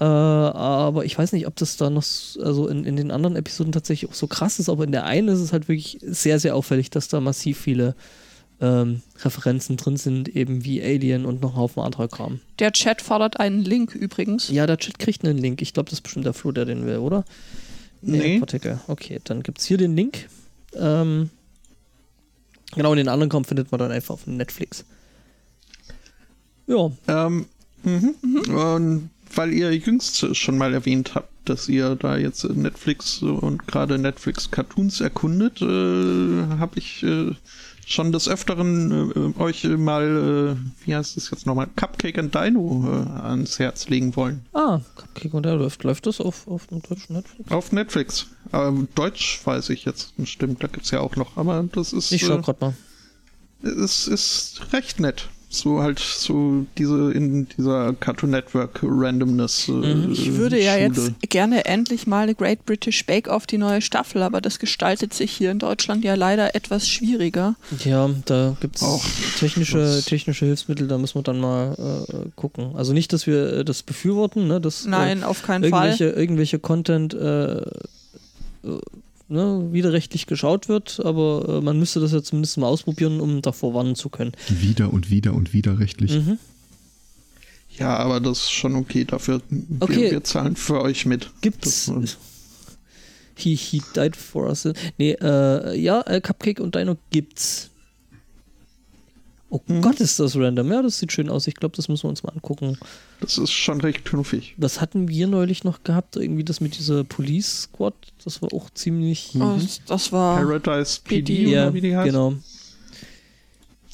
Äh, 0.00 0.04
aber 0.04 1.04
ich 1.04 1.18
weiß 1.18 1.32
nicht, 1.32 1.46
ob 1.46 1.56
das 1.56 1.76
da 1.76 1.90
noch, 1.90 2.04
also 2.40 2.68
in, 2.68 2.84
in 2.84 2.96
den 2.96 3.10
anderen 3.10 3.36
Episoden 3.36 3.72
tatsächlich 3.72 4.10
auch 4.10 4.14
so 4.14 4.28
krass 4.28 4.58
ist, 4.58 4.68
aber 4.68 4.84
in 4.84 4.92
der 4.92 5.04
einen 5.04 5.28
ist 5.28 5.40
es 5.40 5.52
halt 5.52 5.68
wirklich 5.68 5.98
sehr, 6.02 6.38
sehr 6.38 6.54
auffällig, 6.54 6.90
dass 6.90 7.08
da 7.08 7.20
massiv 7.20 7.58
viele 7.58 7.96
ähm, 8.60 9.02
Referenzen 9.22 9.76
drin 9.76 9.96
sind, 9.96 10.28
eben 10.28 10.64
wie 10.64 10.82
Alien 10.82 11.26
und 11.26 11.42
noch 11.42 11.54
ein 11.54 11.56
Haufen 11.56 11.82
anderer 11.82 12.08
Kram. 12.08 12.40
Der 12.58 12.72
Chat 12.72 13.02
fordert 13.02 13.40
einen 13.40 13.64
Link 13.64 13.94
übrigens. 13.94 14.48
Ja, 14.50 14.66
der 14.66 14.78
Chat 14.78 14.98
kriegt 14.98 15.24
einen 15.24 15.38
Link. 15.38 15.62
Ich 15.62 15.74
glaube, 15.74 15.90
das 15.90 15.98
ist 15.98 16.02
bestimmt 16.02 16.26
der 16.26 16.34
Flo, 16.34 16.52
der 16.52 16.64
den 16.64 16.86
will, 16.86 16.98
oder? 16.98 17.24
Nee. 18.00 18.38
Partikel. 18.38 18.80
Okay, 18.86 19.20
dann 19.24 19.42
gibt 19.42 19.58
es 19.58 19.66
hier 19.66 19.78
den 19.78 19.96
Link. 19.96 20.28
Ähm, 20.74 21.30
genau, 22.74 22.92
und 22.92 22.96
den 22.98 23.08
anderen 23.08 23.30
Kram 23.30 23.44
findet 23.44 23.72
man 23.72 23.78
dann 23.78 23.90
einfach 23.90 24.14
auf 24.14 24.26
Netflix. 24.26 24.84
Ja, 26.66 26.90
Ähm, 27.08 27.46
mhm. 27.82 28.14
Und 28.54 29.10
weil 29.34 29.52
ihr 29.52 29.74
jüngst 29.76 30.36
schon 30.36 30.58
mal 30.58 30.74
erwähnt 30.74 31.14
habt, 31.14 31.30
dass 31.48 31.68
ihr 31.68 31.94
da 31.96 32.16
jetzt 32.16 32.44
Netflix 32.44 33.22
und 33.22 33.66
gerade 33.66 33.98
Netflix 33.98 34.50
Cartoons 34.50 35.00
erkundet, 35.00 35.62
äh, 35.62 36.56
habe 36.58 36.78
ich 36.78 37.02
äh, 37.02 37.32
schon 37.86 38.12
des 38.12 38.28
Öfteren 38.28 39.34
äh, 39.36 39.40
euch 39.40 39.64
mal, 39.64 40.56
äh, 40.58 40.86
wie 40.86 40.94
heißt 40.94 41.16
es 41.16 41.30
jetzt 41.30 41.46
nochmal, 41.46 41.68
Cupcake 41.74 42.18
and 42.18 42.34
Dino 42.34 42.84
äh, 42.86 43.20
ans 43.22 43.58
Herz 43.58 43.88
legen 43.88 44.14
wollen. 44.14 44.44
ah, 44.52 44.80
Cupcake 44.96 45.32
und 45.34 45.44
der 45.44 45.56
läuft, 45.56 45.84
läuft 45.84 46.06
das 46.06 46.20
auf, 46.20 46.46
auf 46.48 46.66
dem 46.66 46.82
deutschen 46.82 47.14
Netflix? 47.16 47.50
Auf 47.50 47.72
Netflix. 47.72 48.26
Ähm, 48.52 48.88
Deutsch 48.94 49.40
weiß 49.44 49.70
ich 49.70 49.86
jetzt 49.86 50.14
bestimmt, 50.18 50.62
da 50.62 50.66
gibt 50.66 50.84
es 50.84 50.90
ja 50.90 51.00
auch 51.00 51.16
noch, 51.16 51.36
aber 51.38 51.66
das 51.72 51.92
ist, 51.94 52.12
Ich 52.12 52.26
schau 52.26 52.38
äh, 52.38 52.42
grad 52.42 52.60
mal. 52.60 52.74
es 53.62 54.06
ist 54.06 54.60
recht 54.74 55.00
nett. 55.00 55.28
So 55.50 55.80
halt 55.82 55.98
so 55.98 56.66
diese 56.76 57.10
in 57.12 57.48
dieser 57.56 57.94
Cartoon 57.94 58.28
Network 58.30 58.80
Randomness. 58.82 59.66
Äh, 59.68 59.72
Mhm. 59.72 60.12
Ich 60.12 60.34
würde 60.34 60.62
ja 60.62 60.74
Schule. 60.74 60.84
jetzt 60.84 61.30
gerne 61.30 61.64
endlich 61.64 62.06
mal 62.06 62.24
eine 62.24 62.34
Great 62.34 62.66
British 62.66 63.06
Bake 63.06 63.30
Off 63.30 63.46
die 63.46 63.56
neue 63.56 63.80
Staffel, 63.80 64.22
aber 64.22 64.42
das 64.42 64.58
gestaltet 64.58 65.14
sich 65.14 65.30
hier 65.32 65.50
in 65.50 65.58
Deutschland 65.58 66.04
ja 66.04 66.14
leider 66.16 66.54
etwas 66.54 66.86
schwieriger. 66.86 67.54
Ja, 67.82 68.10
da 68.26 68.56
gibt 68.60 68.76
es 68.76 68.82
Auch 68.82 69.02
technische, 69.38 69.78
was- 69.80 70.04
technische 70.04 70.44
Hilfsmittel, 70.44 70.86
da 70.86 70.98
müssen 70.98 71.14
wir 71.14 71.22
dann 71.22 71.40
mal 71.40 71.74
äh, 72.12 72.28
gucken. 72.36 72.72
Also 72.76 72.92
nicht, 72.92 73.14
dass 73.14 73.26
wir 73.26 73.52
äh, 73.54 73.64
das 73.64 73.82
befürworten, 73.82 74.48
ne? 74.48 74.60
Dass, 74.60 74.84
äh, 74.84 74.90
Nein, 74.90 75.24
auf 75.24 75.42
keinen 75.42 75.62
Fall. 75.70 75.88
irgendwelche, 75.88 76.10
irgendwelche 76.20 76.58
Content 76.58 77.14
äh, 77.14 77.60
äh, 77.60 77.62
ne, 79.28 79.68
widerrechtlich 79.72 80.26
geschaut 80.26 80.68
wird, 80.68 81.00
aber 81.04 81.58
äh, 81.58 81.60
man 81.60 81.78
müsste 81.78 82.00
das 82.00 82.12
ja 82.12 82.22
zumindest 82.22 82.58
mal 82.58 82.66
ausprobieren, 82.66 83.20
um 83.20 83.42
davor 83.42 83.74
warnen 83.74 83.94
zu 83.94 84.08
können. 84.08 84.32
Wieder 84.48 84.92
und 84.92 85.10
wieder 85.10 85.34
und 85.34 85.52
widerrechtlich. 85.52 86.12
Mhm. 86.12 86.38
Ja, 87.78 87.96
aber 87.96 88.20
das 88.20 88.38
ist 88.38 88.50
schon 88.50 88.74
okay. 88.74 89.04
Dafür 89.04 89.40
Okay. 89.80 89.96
wir, 89.96 90.10
wir 90.10 90.24
zahlen 90.24 90.56
für 90.56 90.80
euch 90.80 91.06
mit. 91.06 91.30
Gibt's. 91.40 91.92
He, 93.36 93.54
he 93.54 93.80
died 93.94 94.16
for 94.16 94.48
us. 94.48 94.68
Nee, 94.98 95.12
äh, 95.12 95.78
ja, 95.78 96.00
äh, 96.02 96.20
Cupcake 96.20 96.60
und 96.60 96.74
Dino 96.74 96.96
gibt's. 97.10 97.70
Oh 99.50 99.60
Mhm. 99.66 99.80
Gott, 99.80 99.98
ist 100.00 100.20
das 100.20 100.36
random. 100.36 100.70
Ja, 100.70 100.82
das 100.82 100.98
sieht 100.98 101.10
schön 101.12 101.30
aus. 101.30 101.46
Ich 101.46 101.54
glaube, 101.54 101.74
das 101.74 101.88
müssen 101.88 102.04
wir 102.04 102.10
uns 102.10 102.22
mal 102.22 102.32
angucken. 102.32 102.76
Das 103.20 103.38
ist 103.38 103.50
schon 103.52 103.80
recht 103.80 104.04
knuffig. 104.04 104.54
Was 104.58 104.80
hatten 104.80 105.08
wir 105.08 105.26
neulich 105.26 105.64
noch 105.64 105.82
gehabt? 105.84 106.16
Irgendwie 106.16 106.44
das 106.44 106.60
mit 106.60 106.76
dieser 106.78 107.02
Police 107.04 107.62
Squad. 107.62 107.94
Das 108.24 108.42
war 108.42 108.52
auch 108.52 108.68
ziemlich. 108.70 109.30
Oh, 109.40 109.58
das 109.86 110.12
war. 110.12 110.36
Paradise 110.38 111.00
PD, 111.02 111.22
PD, 111.34 111.50
ja, 111.50 111.62
oder 111.64 111.74
wie 111.74 111.80
die 111.80 111.96
heißt. 111.96 112.06
genau. 112.06 112.34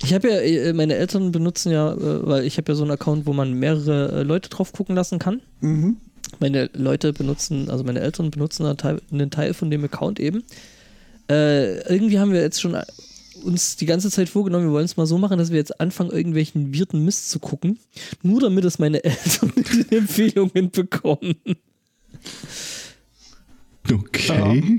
Ich 0.03 0.13
habe 0.13 0.29
ja, 0.29 0.39
äh, 0.41 0.73
meine 0.73 0.97
Eltern 0.97 1.31
benutzen 1.33 1.71
ja, 1.73 1.93
äh, 1.95 2.27
weil 2.27 2.45
ich 2.45 2.57
habe 2.59 2.71
ja 2.73 2.77
so 2.77 2.83
einen 2.83 2.91
Account, 2.91 3.27
wo 3.27 3.33
man 3.33 3.53
mehrere 3.55 4.21
äh, 4.21 4.23
Leute 4.25 4.51
drauf 4.51 4.73
gucken 4.73 4.97
lassen 4.97 5.19
kann. 5.21 5.41
Mhm. 5.61 5.97
Meine 6.41 6.69
Leute 6.75 7.13
benutzen, 7.13 7.71
also 7.71 7.85
meine 7.85 8.01
Eltern 8.01 8.31
benutzen 8.33 8.67
einen 8.67 8.77
Teil, 8.77 9.01
einen 9.13 9.31
Teil 9.31 9.55
von 9.55 9.71
dem 9.71 9.85
Account 9.85 10.19
eben. 10.19 10.43
Äh, 11.31 11.79
irgendwie 11.95 12.19
haben 12.19 12.33
wir 12.33 12.41
jetzt 12.41 12.61
schon 12.61 12.77
uns 13.45 13.77
die 13.77 13.87
ganze 13.87 14.11
Zeit 14.11 14.29
vorgenommen, 14.29 14.67
wir 14.67 14.73
wollen 14.73 14.85
es 14.85 14.97
mal 14.97 15.07
so 15.07 15.19
machen, 15.19 15.39
dass 15.39 15.51
wir 15.51 15.59
jetzt 15.59 15.81
anfangen, 15.81 16.11
irgendwelchen 16.11 16.73
wirten 16.75 17.05
Mist 17.05 17.31
zu 17.31 17.39
gucken. 17.39 17.79
Nur 18.23 18.41
damit 18.41 18.65
es 18.65 18.79
meine 18.79 19.05
Eltern 19.05 19.53
in 19.57 19.63
den 19.65 19.93
Empfehlungen 19.99 20.71
bekommen. 20.71 21.37
Okay. 23.93 24.79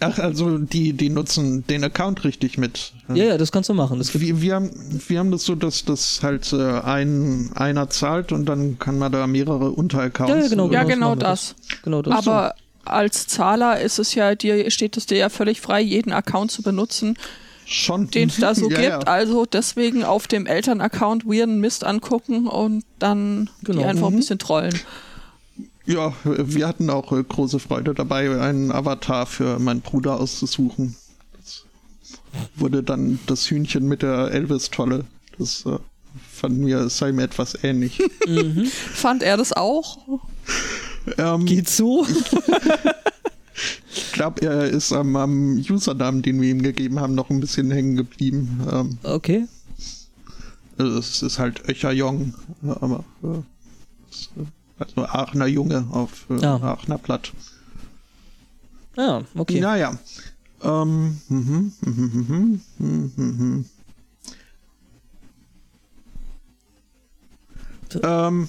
Ach, 0.00 0.18
also 0.18 0.58
die, 0.58 0.92
die 0.92 1.08
nutzen 1.08 1.66
den 1.66 1.84
Account 1.84 2.24
richtig 2.24 2.58
mit. 2.58 2.92
Ja, 3.08 3.24
ja, 3.24 3.38
das 3.38 3.52
kannst 3.52 3.68
du 3.68 3.74
machen. 3.74 3.98
Das 3.98 4.18
Wir, 4.18 4.40
wir, 4.40 4.54
haben, 4.54 4.70
wir 5.06 5.18
haben 5.18 5.30
das 5.30 5.44
so, 5.44 5.54
dass 5.54 5.84
das 5.84 6.22
halt 6.22 6.52
äh, 6.52 6.80
ein, 6.80 7.50
einer 7.54 7.88
zahlt 7.88 8.32
und 8.32 8.46
dann 8.46 8.78
kann 8.78 8.98
man 8.98 9.12
da 9.12 9.26
mehrere 9.26 9.70
Unteraccounts. 9.70 10.30
Ja, 10.30 10.40
ja, 10.40 10.48
genau, 10.48 10.70
Ja, 10.70 10.82
so 10.82 10.88
genau 10.88 11.08
machen 11.10 11.20
wir 11.20 11.24
das. 11.24 11.54
genau 11.82 12.02
das. 12.02 12.26
Aber 12.26 12.54
als 12.84 13.26
Zahler 13.28 13.80
ist 13.80 13.98
es 13.98 14.14
ja, 14.14 14.34
dir 14.34 14.70
steht 14.70 14.96
es 14.96 15.06
dir 15.06 15.16
ja 15.16 15.28
völlig 15.28 15.60
frei, 15.60 15.80
jeden 15.80 16.12
Account 16.12 16.50
zu 16.50 16.62
benutzen, 16.62 17.16
Schon. 17.66 18.10
den 18.10 18.28
es 18.28 18.36
da 18.36 18.54
so 18.54 18.68
ja, 18.70 18.76
gibt. 18.76 18.88
Ja. 18.88 18.98
Also 19.00 19.46
deswegen 19.46 20.04
auf 20.04 20.26
dem 20.28 20.46
Elternaccount 20.46 21.26
weirden 21.26 21.60
Mist 21.60 21.84
angucken 21.84 22.46
und 22.46 22.84
dann 22.98 23.50
Genau. 23.62 23.80
die 23.80 23.84
einfach 23.86 24.06
ein 24.08 24.12
Mhm. 24.14 24.16
bisschen 24.18 24.38
trollen. 24.38 24.78
ja, 25.86 26.12
wir 26.24 26.66
hatten 26.68 26.90
auch 26.90 27.12
äh, 27.12 27.22
große 27.22 27.58
Freude 27.58 27.94
dabei, 27.94 28.40
einen 28.40 28.72
Avatar 28.72 29.26
für 29.26 29.58
meinen 29.58 29.80
Bruder 29.82 30.18
auszusuchen. 30.20 30.96
Das 31.36 31.64
wurde 32.56 32.82
dann 32.82 33.18
das 33.26 33.48
Hühnchen 33.50 33.86
mit 33.86 34.02
der 34.02 34.30
Elvis-Tolle. 34.30 35.04
Das 35.38 35.64
äh, 35.66 35.78
fanden 36.32 36.66
wir, 36.66 36.78
es 36.80 36.96
sei 36.98 37.12
mir 37.12 37.24
etwas 37.24 37.58
ähnlich. 37.64 38.00
Fand 38.94 39.22
er 39.22 39.36
das 39.36 39.52
auch? 39.52 39.98
ähm, 41.18 41.44
Geht 41.44 41.68
so? 41.68 42.06
ich 43.94 44.12
glaube, 44.12 44.42
er 44.42 44.64
ist 44.64 44.92
am, 44.92 45.14
am 45.16 45.56
Usernamen, 45.58 46.22
den 46.22 46.40
wir 46.40 46.50
ihm 46.50 46.62
gegeben 46.62 46.98
haben, 47.00 47.14
noch 47.14 47.30
ein 47.30 47.40
bisschen 47.40 47.70
hängen 47.70 47.96
geblieben. 47.96 48.60
Ähm, 48.70 48.98
Okay. 49.02 49.46
also 50.78 50.98
es 50.98 51.22
ist 51.22 51.38
halt 51.38 51.68
Öcher 51.68 51.92
Jong, 51.92 52.34
aber 52.62 53.04
äh, 53.22 53.28
äh, 54.40 54.44
also 54.78 55.06
Aachener 55.06 55.46
Junge 55.46 55.86
auf 55.90 56.26
äh, 56.30 56.38
Ja. 56.40 56.56
Aachener 56.56 56.98
Platt. 56.98 57.32
Ah, 58.96 59.22
okay. 59.34 59.60
Naja. 59.60 59.98
Ähm, 60.62 61.20
mhm, 61.28 61.72
mhm, 61.84 62.10
mhm, 62.28 62.60
mhm, 62.78 63.12
mhm. 63.16 63.64
Ähm, 68.02 68.48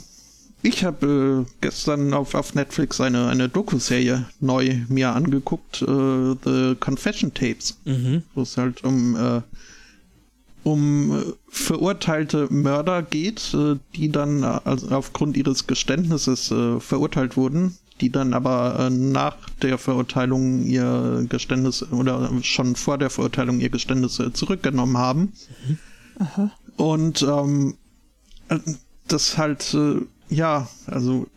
ich 0.66 0.84
habe 0.84 1.46
äh, 1.48 1.52
gestern 1.62 2.14
auf, 2.14 2.34
auf 2.36 2.56
Netflix 2.56 3.00
eine, 3.00 3.28
eine 3.28 3.48
Doku-Serie 3.50 4.26
neu 4.40 4.76
mir 4.90 5.14
angeguckt, 5.14 5.82
äh, 5.82 6.36
The 6.44 6.76
Confession 6.80 7.34
Tapes, 7.34 7.78
Mhm. 7.86 8.24
wo 8.34 8.42
es 8.42 8.58
halt 8.58 8.84
um, 8.84 9.16
äh, 9.16 9.42
um 10.64 11.12
äh, 11.12 11.24
verurteilte 11.48 12.48
Mörder 12.52 13.04
geht, 13.04 13.54
äh, 13.54 13.76
die 13.96 14.12
dann 14.12 14.44
äh, 14.44 14.60
also 14.66 14.90
aufgrund 14.90 15.38
ihres 15.38 15.68
Geständnisses 15.68 16.52
äh, 16.52 16.80
verurteilt 16.80 17.38
wurden, 17.38 17.78
die 18.02 18.10
dann 18.12 18.34
aber 18.34 18.78
äh, 18.80 18.90
nach 18.90 19.38
der 19.62 19.78
Verurteilung 19.78 20.64
ihr 20.64 21.26
Geständnis 21.30 21.84
oder 21.92 22.32
schon 22.42 22.76
vor 22.76 22.98
der 22.98 23.10
Verurteilung 23.10 23.60
ihr 23.60 23.70
Geständnis 23.70 24.20
äh, 24.20 24.34
zurückgenommen 24.34 24.98
haben. 24.98 25.34
Und 26.78 27.22
ähm, 27.22 27.76
äh, 28.50 28.60
das 29.08 29.38
halt, 29.38 29.74
äh, 29.74 30.02
ja, 30.36 30.68
also 30.88 31.28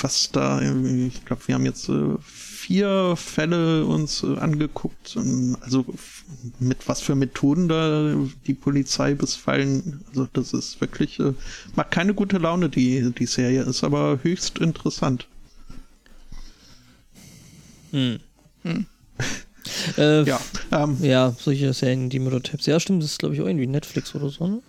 was 0.00 0.30
da, 0.32 0.60
ich 0.60 1.24
glaube, 1.24 1.42
wir 1.46 1.54
haben 1.54 1.66
jetzt 1.66 1.88
äh, 1.88 2.16
vier 2.22 3.14
Fälle 3.16 3.84
uns 3.84 4.22
äh, 4.22 4.38
angeguckt, 4.38 5.14
ähm, 5.16 5.56
also 5.60 5.84
mit 6.58 6.88
was 6.88 7.00
für 7.00 7.14
Methoden 7.14 7.68
da 7.68 8.14
die 8.46 8.54
Polizei 8.54 9.14
bisweilen, 9.14 10.02
also 10.08 10.26
das 10.32 10.52
ist 10.52 10.80
wirklich, 10.80 11.20
äh, 11.20 11.34
macht 11.76 11.90
keine 11.90 12.14
gute 12.14 12.38
Laune, 12.38 12.70
die, 12.70 13.12
die 13.12 13.26
Serie, 13.26 13.62
ist 13.62 13.84
aber 13.84 14.20
höchst 14.22 14.58
interessant. 14.58 15.28
Hm. 17.90 18.18
Äh, 19.96 20.24
Ja, 20.24 20.40
ähm, 20.72 20.98
Ja, 21.00 21.34
solche 21.38 21.72
Serien, 21.72 22.10
die 22.10 22.18
Murder-Tapes. 22.18 22.66
Ja, 22.66 22.78
stimmt, 22.78 23.02
das 23.02 23.12
ist, 23.12 23.18
glaube 23.18 23.34
ich, 23.34 23.40
auch 23.40 23.46
irgendwie 23.46 23.66
Netflix 23.66 24.14
oder 24.14 24.28
so, 24.28 24.46
ne? 24.46 24.62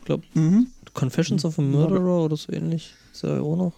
Ich 0.00 0.04
glaube, 0.04 0.24
mhm. 0.34 0.66
Confessions 0.98 1.44
of 1.44 1.58
a 1.58 1.62
Murderer 1.62 2.24
oder 2.24 2.36
so 2.36 2.52
ähnlich. 2.52 2.92
Ist 3.12 3.22
ja 3.22 3.40
auch 3.40 3.56
noch. 3.56 3.72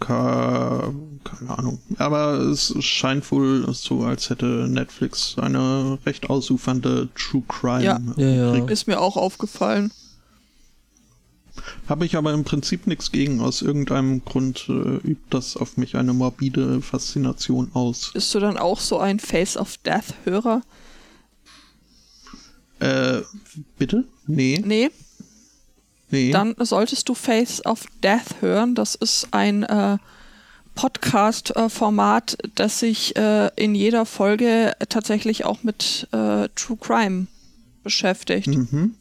Ke- 0.00 0.94
keine 1.24 1.58
Ahnung. 1.58 1.78
Aber 1.98 2.38
es 2.38 2.74
scheint 2.82 3.30
wohl 3.32 3.66
so, 3.74 4.02
als 4.04 4.30
hätte 4.30 4.66
Netflix 4.68 5.36
eine 5.38 5.98
recht 6.06 6.30
ausufernde 6.30 7.08
True 7.14 7.42
Crime. 7.48 7.84
Ja. 7.84 8.00
Ja, 8.16 8.54
ja. 8.56 8.64
Ist 8.68 8.86
mir 8.86 8.98
auch 9.00 9.16
aufgefallen. 9.16 9.92
Habe 11.88 12.06
ich 12.06 12.16
aber 12.16 12.32
im 12.32 12.44
Prinzip 12.44 12.86
nichts 12.86 13.12
gegen. 13.12 13.40
Aus 13.42 13.60
irgendeinem 13.60 14.24
Grund 14.24 14.66
äh, 14.70 14.72
übt 15.06 15.20
das 15.28 15.56
auf 15.58 15.76
mich 15.76 15.96
eine 15.96 16.14
morbide 16.14 16.80
Faszination 16.80 17.70
aus. 17.74 18.12
Bist 18.14 18.34
du 18.34 18.38
dann 18.40 18.56
auch 18.56 18.80
so 18.80 18.98
ein 18.98 19.20
Face 19.20 19.58
of 19.58 19.76
Death-Hörer? 19.78 20.62
Äh, 22.78 23.20
bitte? 23.76 24.04
Nee, 24.26 24.62
Nee, 24.64 24.90
nee. 26.10 26.30
dann 26.30 26.54
solltest 26.58 27.08
du 27.08 27.14
Face 27.14 27.64
of 27.64 27.84
Death 28.02 28.40
hören. 28.40 28.74
Das 28.74 28.94
ist 28.94 29.28
ein 29.32 29.62
äh, 29.62 29.98
Podcast-Format, 30.74 32.38
das 32.54 32.80
sich 32.80 33.16
äh, 33.16 33.50
in 33.56 33.74
jeder 33.74 34.06
Folge 34.06 34.72
tatsächlich 34.88 35.44
auch 35.44 35.62
mit 35.62 36.08
äh, 36.12 36.48
True 36.54 36.78
Crime 36.80 37.26
beschäftigt. 37.82 38.48
Mhm. 38.48 38.94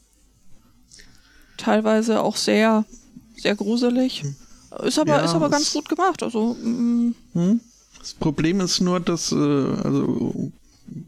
Teilweise 1.57 2.21
auch 2.21 2.35
sehr, 2.35 2.85
sehr 3.37 3.55
gruselig. 3.55 4.23
Ist 4.83 4.99
aber, 4.99 5.17
Ja, 5.17 5.25
ist 5.25 5.33
aber 5.33 5.49
ganz 5.49 5.73
gut 5.73 5.89
gemacht. 5.89 6.23
Also, 6.23 6.53
mm, 6.53 7.15
Hm? 7.33 7.59
Das 7.99 8.13
Problem 8.13 8.61
ist 8.61 8.79
nur, 8.79 8.99
dass, 8.99 9.31
äh, 9.31 9.35
also 9.35 10.51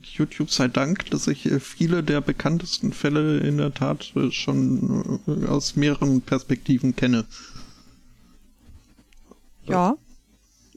YouTube 0.04 0.50
sei 0.52 0.68
Dank, 0.68 1.10
dass 1.12 1.28
ich 1.28 1.46
äh, 1.46 1.60
viele 1.60 2.04
der 2.04 2.22
bekanntesten 2.22 2.94
Fälle 2.94 3.40
in 3.40 3.58
der 3.58 3.74
Tat 3.74 4.12
äh, 4.16 4.32
schon 4.32 5.20
äh, 5.28 5.46
aus 5.48 5.76
mehreren 5.76 6.22
Perspektiven 6.22 6.96
kenne. 6.96 7.26
ja. 9.68 9.96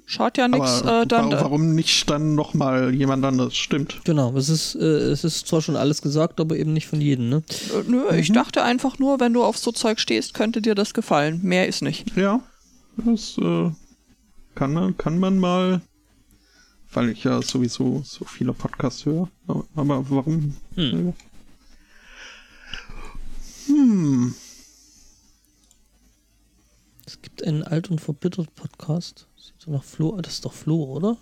Schaut 0.07 0.37
ja 0.37 0.49
nichts 0.49 0.83
äh, 0.83 1.07
dann. 1.07 1.33
wa- 1.33 1.41
warum 1.41 1.75
nicht 1.75 2.11
dann 2.11 2.35
nochmal 2.35 2.95
jemand 2.95 3.25
anderes? 3.25 3.57
Stimmt. 3.57 4.03
Genau, 4.05 4.37
es 4.37 4.51
ist, 4.51 4.75
äh, 4.75 4.81
es 4.85 5.25
ist 5.25 5.47
zwar 5.49 5.63
schon 5.63 5.77
alles 5.77 6.03
gesagt, 6.03 6.41
aber 6.41 6.57
eben 6.59 6.75
nicht 6.75 6.87
von 6.89 7.01
jedem, 7.01 7.31
ne? 7.31 7.43
Äh, 7.75 7.91
Nö, 7.91 8.15
ich 8.15 8.31
dachte 8.31 8.63
einfach 8.63 8.99
nur, 8.99 9.19
wenn 9.19 9.33
du 9.33 9.43
auf 9.43 9.57
so 9.57 9.73
Zeug 9.73 9.99
stehst, 10.01 10.35
könnte 10.35 10.61
dir 10.61 10.75
das 10.75 10.93
gefallen. 10.93 11.41
Mehr 11.43 11.67
ist 11.69 11.81
nicht. 11.81 12.15
Ja, 12.19 12.41
das 12.99 13.39
äh, 13.39 13.71
kann, 14.55 14.75
man- 14.75 14.95
kann 14.99 15.19
man 15.19 15.39
mal, 15.39 15.81
weil 16.95 17.11
ich 17.11 17.25
ja 17.25 17.43
sowieso 17.43 18.03
so 18.05 18.25
viele 18.25 18.53
Podcasts 18.53 19.05
höre. 19.05 19.29
Aber, 19.47 20.09
warum? 20.11 20.57
Hm. 20.77 21.13
Hm. 23.67 24.35
Es 27.07 27.21
gibt 27.21 27.45
einen 27.45 27.63
alt 27.63 27.91
und 27.91 28.01
verbittert 28.01 28.55
Podcast. 28.55 29.27
Sieht 29.37 29.61
so 29.61 29.71
nach 29.71 29.85
Flo, 29.85 30.21
das 30.21 30.35
ist 30.35 30.45
doch 30.45 30.53
Flo, 30.53 30.85
oder? 30.85 31.17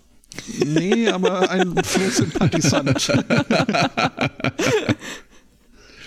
Nee, 0.65 1.09
aber 1.09 1.49
ein 1.49 1.75
Flo-Sympathisant. 1.83 3.11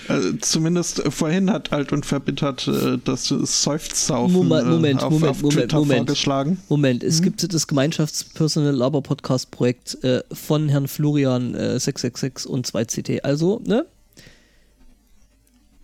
also 0.09 0.33
zumindest 0.35 1.05
äh, 1.05 1.11
vorhin 1.11 1.51
hat 1.51 1.73
Alt 1.73 1.93
und 1.93 2.07
Verbittert 2.07 2.69
äh, 2.69 2.99
das 3.03 3.29
Seufzsaufen 3.29 4.33
Moment, 4.35 4.69
Moment, 4.69 5.01
äh, 5.01 5.05
auf, 5.05 5.13
Moment, 5.13 5.31
auf 5.31 5.43
Moment, 5.43 5.61
Twitter 5.61 5.79
Moment. 5.79 5.99
vorgeschlagen. 5.99 6.59
Moment, 6.69 7.05
es 7.05 7.23
gibt 7.23 7.53
das 7.53 7.67
Gemeinschaftspersonal 7.67 8.75
Laber 8.75 9.03
Podcast 9.03 9.51
Projekt 9.51 10.03
äh, 10.05 10.23
von 10.33 10.69
Herrn 10.69 10.89
Florian 10.89 11.55
äh, 11.55 11.79
666 11.79 12.49
und 12.49 12.67
2CT. 12.67 13.21
Also, 13.21 13.61
ne? 13.67 13.87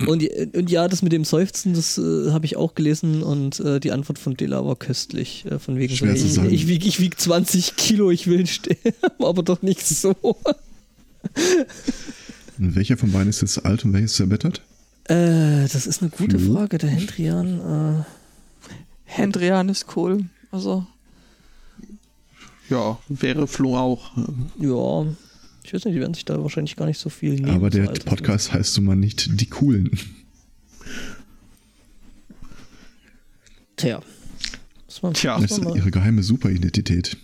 Und, 0.06 0.28
und 0.56 0.70
ja, 0.70 0.88
das 0.88 1.02
mit 1.02 1.12
dem 1.12 1.24
Seufzen, 1.24 1.74
das 1.74 1.98
äh, 1.98 2.30
habe 2.30 2.44
ich 2.44 2.56
auch 2.56 2.74
gelesen 2.74 3.22
und 3.22 3.60
äh, 3.60 3.78
die 3.78 3.92
Antwort 3.92 4.18
von 4.18 4.34
Dela 4.34 4.64
war 4.64 4.76
köstlich. 4.76 5.44
Äh, 5.48 5.58
von 5.58 5.78
wegen 5.78 5.92
so, 5.92 5.98
Schwer 5.98 6.16
zu 6.16 6.26
ich, 6.26 6.32
sagen. 6.34 6.50
ich 6.52 6.66
wiege 6.66 6.88
ich 6.88 7.00
wieg 7.00 7.20
20 7.20 7.76
Kilo, 7.76 8.10
ich 8.10 8.26
will 8.26 8.46
sterben, 8.46 8.94
aber 9.20 9.42
doch 9.42 9.62
nicht 9.62 9.86
so. 9.86 10.14
Und 12.58 12.74
welcher 12.76 12.96
von 12.96 13.12
beiden 13.12 13.28
ist 13.28 13.40
jetzt 13.40 13.64
alt 13.64 13.84
und 13.84 13.92
welches 13.92 14.14
zerbettert? 14.14 14.62
Äh, 15.04 15.62
das 15.68 15.86
ist 15.86 16.00
eine 16.02 16.10
gute 16.10 16.38
Flo? 16.38 16.54
Frage, 16.54 16.78
der 16.78 16.90
Hendrian. 16.90 18.00
Äh, 18.00 18.04
Hendrian 19.04 19.68
ist 19.68 19.86
cool. 19.96 20.24
Also, 20.50 20.86
Ja, 22.68 22.98
wäre 23.08 23.46
Flo 23.48 23.76
auch. 23.76 24.12
ja, 24.58 25.06
ich 25.64 25.72
weiß 25.74 25.84
nicht, 25.84 25.94
die 25.96 26.00
werden 26.00 26.14
sich 26.14 26.24
da 26.24 26.40
wahrscheinlich 26.42 26.76
gar 26.76 26.86
nicht 26.86 26.98
so 26.98 27.08
viel 27.08 27.34
nehmen. 27.34 27.50
Aber 27.50 27.70
der 27.70 27.84
so 27.84 27.90
alt- 27.90 28.04
Podcast 28.04 28.52
heißt 28.52 28.76
nun 28.76 28.86
mal 28.86 28.96
nicht 28.96 29.40
Die 29.40 29.46
Coolen. 29.48 29.90
Tja. 33.76 34.00
Muss 34.86 35.02
man, 35.02 35.14
Tja. 35.14 35.38
muss 35.38 35.48
Das 35.50 35.58
ist 35.58 35.74
ihre 35.74 35.90
geheime 35.90 36.22
Superidentität. 36.22 37.16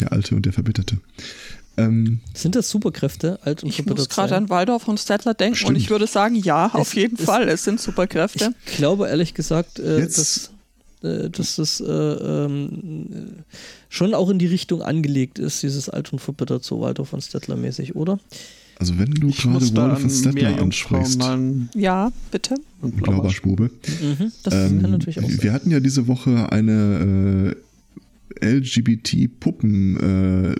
Der 0.00 0.12
Alte 0.12 0.36
und 0.36 0.46
der 0.46 0.52
Verbitterte. 0.52 0.98
Ähm, 1.78 2.20
Sind 2.34 2.54
das 2.54 2.68
Superkräfte, 2.70 3.38
alt 3.42 3.62
und 3.62 3.70
ich 3.70 3.84
muss 3.86 4.08
gerade 4.08 4.36
an 4.36 4.48
Waldorf 4.50 4.88
und 4.88 4.98
Stettler 5.00 5.34
denken 5.34 5.52
und 5.54 5.58
Stimmt. 5.58 5.78
ich 5.78 5.90
würde 5.90 6.06
sagen, 6.06 6.34
ja, 6.34 6.66
auf 6.74 6.94
jeden 6.94 7.16
es- 7.18 7.24
Fall. 7.24 7.48
Es 7.48 7.64
sind 7.64 7.80
Superkräfte. 7.80 8.54
Ich 8.66 8.76
glaube 8.76 9.08
ehrlich 9.08 9.34
gesagt, 9.34 9.78
äh, 9.78 10.00
dass 10.02 10.50
äh, 11.02 11.30
dass 11.30 11.56
das 11.56 11.80
äh, 11.80 11.84
ähm, 11.92 13.44
schon 13.88 14.14
auch 14.14 14.28
in 14.30 14.38
die 14.40 14.46
Richtung 14.48 14.82
angelegt 14.82 15.38
ist, 15.38 15.62
dieses 15.62 15.88
Alt 15.88 16.12
und 16.12 16.18
verbittert, 16.18 16.64
so 16.64 16.80
Walter 16.80 17.04
von 17.04 17.20
Stettler 17.20 17.54
mäßig, 17.56 17.94
oder? 17.94 18.18
Also 18.80 18.98
wenn 18.98 19.10
du 19.12 19.28
Ich 19.28 19.38
gerade 19.42 19.64
von 19.64 19.80
an 19.80 20.10
Stettler 20.10 20.60
ansprichst, 20.60 21.20
Ja, 21.74 22.12
bitte. 22.32 22.54
und 22.80 22.96
Blaubarschbube, 22.96 23.70
Mhm, 24.02 24.32
das 24.42 24.54
ähm, 24.54 24.82
kann 24.82 24.90
natürlich 24.92 25.18
auch 25.20 25.28
sein. 25.28 25.42
wir 25.42 25.52
hatten 25.52 25.70
ja 25.70 25.80
diese 25.80 26.06
Woche 26.08 26.50
eine 26.52 27.54
äh, 28.40 28.56
LGBT-Puppen 28.56 29.96
äh, 30.54 30.56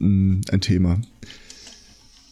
ein 0.00 0.60
Thema. 0.60 1.00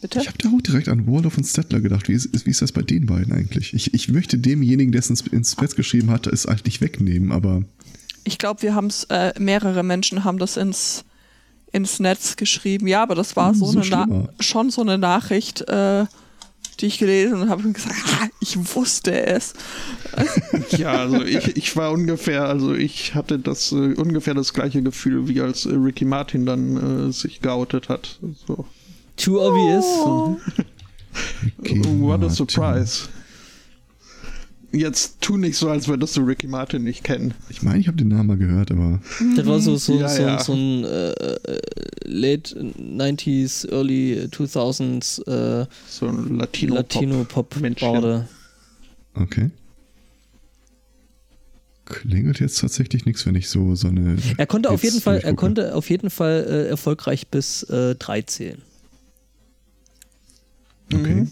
Bitte? 0.00 0.20
Ich 0.20 0.26
habe 0.28 0.38
da 0.38 0.50
auch 0.50 0.60
direkt 0.60 0.88
an 0.88 1.06
Waldorf 1.06 1.36
und 1.38 1.44
Stettler 1.44 1.80
gedacht. 1.80 2.08
Wie 2.08 2.12
ist, 2.12 2.46
wie 2.46 2.50
ist 2.50 2.62
das 2.62 2.72
bei 2.72 2.82
den 2.82 3.06
beiden 3.06 3.32
eigentlich? 3.32 3.72
Ich, 3.74 3.94
ich 3.94 4.08
möchte 4.08 4.38
demjenigen, 4.38 4.92
der 4.92 4.98
es 5.00 5.10
ins, 5.10 5.22
ins 5.22 5.56
Bett 5.56 5.74
geschrieben 5.74 6.10
hat, 6.10 6.26
es 6.26 6.46
eigentlich 6.46 6.80
wegnehmen, 6.80 7.32
aber 7.32 7.62
Ich 8.24 8.38
glaube, 8.38 8.62
wir 8.62 8.74
haben 8.74 8.86
es, 8.88 9.04
äh, 9.04 9.32
mehrere 9.38 9.82
Menschen 9.82 10.22
haben 10.24 10.38
das 10.38 10.56
ins, 10.56 11.04
ins 11.72 11.98
Netz 11.98 12.36
geschrieben. 12.36 12.86
Ja, 12.86 13.02
aber 13.02 13.14
das 13.14 13.36
war 13.36 13.50
Hm, 13.52 13.58
so, 13.58 13.66
so 13.72 13.80
eine 13.80 13.88
Na 14.06 14.28
schon 14.40 14.70
so 14.70 14.82
eine 14.82 14.98
Nachricht, 14.98 15.62
äh, 15.62 16.04
die 16.80 16.86
ich 16.86 16.98
gelesen 16.98 17.40
und 17.40 17.48
habe 17.48 17.70
gesagt, 17.72 17.96
ah, 18.20 18.28
ich 18.40 18.56
wusste 18.74 19.26
es. 19.26 19.54
Ja, 20.78 20.92
also 20.92 21.22
ich, 21.22 21.56
ich 21.56 21.76
war 21.76 21.92
ungefähr, 21.92 22.44
also 22.46 22.74
ich 22.74 23.14
hatte 23.14 23.38
das 23.38 23.72
äh, 23.72 23.94
ungefähr 23.94 24.34
das 24.34 24.52
gleiche 24.52 24.82
Gefühl, 24.82 25.28
wie 25.28 25.40
als 25.40 25.66
äh, 25.66 25.74
Ricky 25.74 26.04
Martin 26.04 26.46
dann 26.46 27.08
äh, 27.08 27.12
sich 27.12 27.40
geoutet 27.40 27.88
hat. 27.88 28.18
So. 28.46 28.66
Too 29.16 29.40
obvious. 29.40 29.84
Oh. 30.04 30.36
What 32.00 32.22
a 32.22 32.28
surprise. 32.28 33.08
Jetzt 34.72 35.20
tu 35.20 35.36
nicht 35.36 35.56
so, 35.56 35.70
als 35.70 35.88
würdest 35.88 36.16
du 36.16 36.22
Ricky 36.22 36.48
Martin 36.48 36.82
nicht 36.82 37.04
kennen. 37.04 37.34
Ich 37.48 37.62
meine, 37.62 37.78
ich 37.78 37.86
habe 37.88 37.96
den 37.96 38.08
Namen 38.08 38.26
mal 38.26 38.36
gehört, 38.36 38.70
aber 38.72 39.00
Das 39.36 39.46
war 39.46 39.60
so, 39.60 39.76
so, 39.76 39.98
Ja, 39.98 40.08
so, 40.08 40.22
ja. 40.22 40.42
so 40.42 40.52
ein 40.54 40.84
äh, 40.84 41.14
Late 42.04 42.60
90s, 42.60 43.70
Early 43.70 44.28
2000s 44.30 45.20
äh, 45.62 45.66
So 45.88 46.08
ein 46.08 46.36
Latino-Pop. 46.36 47.56
Männchen. 47.60 47.86
Latino-Pop-Baude. 47.88 48.28
okay. 49.14 49.50
Klingelt 51.86 52.40
jetzt 52.40 52.60
tatsächlich 52.60 53.06
nichts, 53.06 53.24
wenn 53.26 53.36
ich 53.36 53.48
so 53.48 53.76
so 53.76 53.86
eine. 53.86 54.16
Er 54.38 54.46
konnte 54.48 54.70
auf 54.70 54.82
jeden 54.82 55.00
Fall, 55.00 55.18
er 55.20 55.34
konnte 55.34 55.72
auf 55.76 55.88
jeden 55.88 56.10
Fall 56.10 56.44
äh, 56.48 56.66
erfolgreich 56.68 57.28
bis 57.28 57.62
äh, 57.64 57.94
drei 57.94 58.22
zählen. 58.22 58.60
Okay. 60.92 61.14
Mhm. 61.14 61.30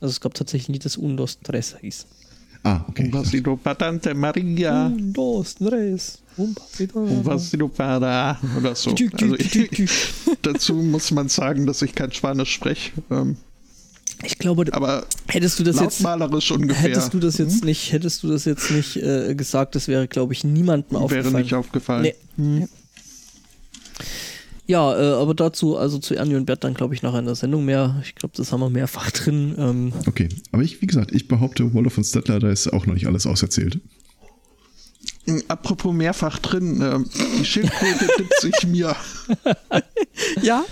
Also 0.00 0.12
es 0.12 0.20
gab 0.20 0.34
tatsächlich 0.34 0.68
nicht 0.68 0.84
das 0.84 0.96
Un, 0.96 1.16
dos, 1.16 1.38
tres 1.42 1.76
hieß. 1.80 2.06
Ah, 2.62 2.84
okay. 2.88 3.04
Un 3.04 3.12
vasito 3.12 3.56
patante 3.56 4.12
Maria. 4.14 4.86
Un, 4.86 5.12
dos, 5.12 5.54
tres. 5.54 6.18
Un 6.36 6.54
pasito. 6.54 6.98
Un 6.98 7.70
para. 7.70 8.38
Oder 8.58 8.74
so. 8.74 8.90
Also 8.90 9.34
ich, 9.36 9.68
dazu 10.42 10.74
muss 10.74 11.10
man 11.12 11.28
sagen, 11.28 11.66
dass 11.66 11.82
ich 11.82 11.94
kein 11.94 12.12
Spanisch 12.12 12.52
spreche. 12.52 12.92
Ähm, 13.10 13.36
Ich 14.24 14.38
glaube, 14.38 14.64
aber 14.72 15.06
hättest 15.28 15.58
du 15.58 15.62
das 15.64 15.78
jetzt 15.80 16.00
lautmalerisch 16.00 16.50
ungefähr. 16.50 16.90
hättest 16.90 17.14
du 17.14 17.20
das 17.20 17.38
jetzt 17.38 17.64
nicht, 17.64 17.92
hättest 17.92 18.22
du 18.22 18.28
das 18.28 18.44
jetzt 18.44 18.70
nicht 18.70 18.96
äh, 18.96 19.34
gesagt, 19.34 19.74
das 19.74 19.88
wäre, 19.88 20.08
glaube 20.08 20.32
ich, 20.32 20.42
niemandem 20.42 20.92
wäre 20.92 21.04
aufgefallen. 21.04 21.36
nicht 21.36 21.54
aufgefallen. 21.54 22.02
Nee. 22.02 22.14
Hm. 22.62 22.68
Ja, 24.66 24.98
äh, 24.98 25.14
aber 25.14 25.34
dazu, 25.34 25.76
also 25.76 25.98
zu 25.98 26.14
Ernie 26.14 26.34
und 26.34 26.44
Bert 26.46 26.64
dann, 26.64 26.74
glaube 26.74 26.94
ich, 26.94 27.02
nachher 27.02 27.20
in 27.20 27.26
der 27.26 27.36
Sendung 27.36 27.64
mehr. 27.64 28.00
Ich 28.04 28.14
glaube, 28.16 28.34
das 28.36 28.50
haben 28.52 28.60
wir 28.60 28.70
mehrfach 28.70 29.10
drin. 29.12 29.54
Ähm, 29.58 29.92
Okay, 30.06 30.28
aber 30.52 30.62
ich, 30.62 30.82
wie 30.82 30.86
gesagt, 30.86 31.12
ich 31.12 31.28
behaupte, 31.28 31.72
Waldorf 31.74 31.98
und 31.98 32.04
Stettler, 32.04 32.40
da 32.40 32.50
ist 32.50 32.72
auch 32.72 32.86
noch 32.86 32.94
nicht 32.94 33.06
alles 33.06 33.26
auserzählt. 33.26 33.80
Apropos 35.48 35.92
mehrfach 35.92 36.38
drin, 36.38 36.80
ähm, 36.82 37.06
die 37.40 37.44
Schildkröte 37.44 38.06
dippt 38.18 38.40
sich 38.40 38.66
mir. 38.68 38.94
Ja, 40.42 40.64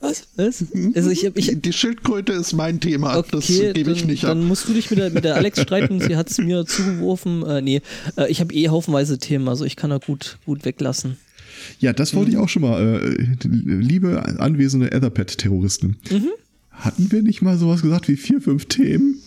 was? 0.00 0.24
Was? 0.36 0.64
Also 0.94 1.10
ich, 1.10 1.24
ich, 1.24 1.46
Die, 1.46 1.56
die 1.60 1.72
Schildkröte 1.72 2.32
ist 2.32 2.52
mein 2.52 2.80
Thema, 2.80 3.16
Okay, 3.16 3.28
das 3.32 3.46
gebe 3.46 3.90
ich 3.92 3.98
dann, 4.00 4.06
nicht 4.08 4.24
dann 4.24 4.40
ab. 4.42 4.46
musst 4.46 4.68
du 4.68 4.72
dich 4.72 4.90
mit 4.90 4.98
der, 4.98 5.10
mit 5.10 5.24
der 5.24 5.34
Alex 5.36 5.60
streiten. 5.60 6.00
Sie 6.00 6.16
hat 6.16 6.30
es 6.30 6.38
mir 6.38 6.66
zugeworfen. 6.66 7.44
Äh, 7.44 7.62
nee, 7.62 7.82
äh, 8.16 8.28
ich 8.30 8.40
habe 8.40 8.52
eh 8.54 8.68
haufenweise 8.68 9.18
Themen, 9.18 9.48
also 9.48 9.64
ich 9.64 9.74
kann 9.76 9.90
da 9.90 9.98
gut, 9.98 10.38
gut 10.46 10.64
weglassen. 10.64 11.16
Ja, 11.80 11.92
das 11.92 12.14
wollte 12.14 12.30
ich 12.30 12.36
auch 12.36 12.48
schon 12.48 12.62
mal. 12.62 12.80
Äh, 12.80 13.26
liebe 13.44 14.22
anwesende 14.40 14.90
Etherpad-Terroristen. 14.92 15.96
Mhm. 16.10 16.28
Hatten 16.70 17.10
wir 17.10 17.22
nicht 17.22 17.42
mal 17.42 17.58
sowas 17.58 17.82
gesagt 17.82 18.08
wie 18.08 18.16
vier, 18.16 18.40
fünf 18.40 18.66
Themen? 18.66 19.20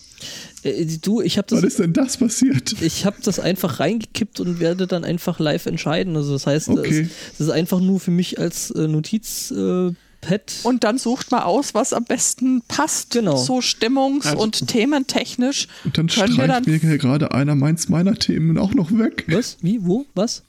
Äh, 0.62 0.86
du, 1.02 1.20
ich 1.20 1.36
habe 1.38 1.50
Was 1.50 1.60
das, 1.62 1.70
ist 1.72 1.78
denn 1.80 1.92
das 1.92 2.16
passiert? 2.16 2.74
ich 2.80 3.04
habe 3.04 3.16
das 3.22 3.40
einfach 3.40 3.80
reingekippt 3.80 4.40
und 4.40 4.60
werde 4.60 4.86
dann 4.86 5.04
einfach 5.04 5.38
live 5.40 5.66
entscheiden. 5.66 6.16
Also 6.16 6.32
das 6.32 6.46
heißt, 6.46 6.68
Okay. 6.68 7.00
es, 7.02 7.08
das 7.38 7.48
ist 7.48 7.52
einfach 7.52 7.80
nur 7.80 7.98
für 8.00 8.10
mich 8.12 8.38
als 8.38 8.70
äh, 8.70 8.86
Notizpad. 8.88 9.96
und 10.62 10.84
dann 10.84 10.98
sucht 10.98 11.30
mal 11.32 11.42
aus, 11.42 11.74
was 11.74 11.92
am 11.92 12.04
besten 12.04 12.62
passt. 12.68 13.10
Genau. 13.10 13.36
So 13.36 13.58
stimmungs- 13.58 14.26
Also- 14.26 14.42
und 14.42 14.68
thementechnisch. 14.68 15.66
Und 15.84 15.98
dann 15.98 16.08
streicht 16.08 16.38
dann- 16.38 16.64
mir 16.64 16.78
gerade 16.98 17.32
einer 17.32 17.54
meins 17.56 17.88
meiner 17.88 18.14
Themen 18.14 18.56
auch 18.56 18.72
noch 18.74 18.92
weg. 18.96 19.24
Was? 19.28 19.56
Wie? 19.62 19.82
Wo? 19.82 20.06
Was? 20.14 20.42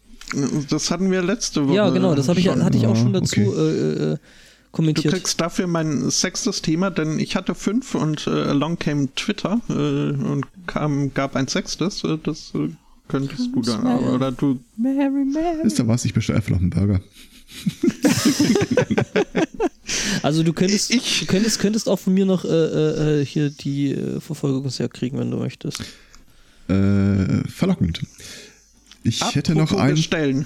Das 0.69 0.89
hatten 0.91 1.11
wir 1.11 1.21
letzte 1.21 1.67
Woche. 1.67 1.75
Ja, 1.75 1.89
genau, 1.89 2.15
das 2.15 2.27
habe 2.29 2.39
ich, 2.39 2.47
hatte 2.49 2.77
ich 2.77 2.87
auch 2.87 2.95
schon 2.95 3.13
dazu 3.13 3.39
okay. 3.41 3.59
äh, 3.59 4.13
äh, 4.13 4.17
Du 4.17 4.77
kommentiert. 4.77 5.13
kriegst 5.13 5.39
dafür 5.39 5.67
mein 5.67 6.09
sechstes 6.09 6.63
Thema, 6.63 6.89
denn 6.89 7.19
ich 7.19 7.35
hatte 7.35 7.53
fünf 7.53 7.93
und 7.93 8.25
äh, 8.25 8.31
along 8.31 8.79
came 8.79 9.13
Twitter 9.15 9.61
äh, 9.69 9.73
und 9.73 10.45
kam, 10.65 11.13
gab 11.13 11.35
ein 11.35 11.47
sechstes. 11.47 12.03
Äh, 12.03 12.17
das 12.23 12.51
äh, 12.55 12.69
könntest 13.07 13.49
du 13.53 13.61
dann. 13.61 13.81
Smell. 13.81 14.15
Oder 14.15 14.31
du. 14.31 14.59
Mary, 14.77 15.25
Mary. 15.25 15.61
Ist 15.67 15.77
da 15.77 15.87
was? 15.87 16.05
Ich 16.05 16.13
bestelle 16.15 16.37
einfach 16.37 16.49
noch 16.51 16.59
einen 16.61 16.71
Burger. 16.71 17.01
Also 20.21 20.43
du 20.43 20.53
könntest, 20.53 20.91
Ich- 20.91 21.19
du 21.21 21.25
könntest, 21.25 21.59
könntest 21.59 21.89
auch 21.89 21.99
von 21.99 22.13
mir 22.13 22.25
noch 22.25 22.45
äh, 22.45 23.19
äh, 23.21 23.25
hier 23.25 23.49
die 23.49 23.91
äh, 23.91 24.19
Verfolgungsjagd 24.21 24.93
kriegen, 24.93 25.19
wenn 25.19 25.29
du 25.29 25.37
möchtest. 25.37 25.81
Äh, 26.69 27.43
verlockend. 27.49 28.01
Ich 29.03 29.21
hätte 29.35 29.53
noch 29.53 29.63
Apropos 29.71 29.83
ein, 29.83 29.95
bestellen. 29.95 30.45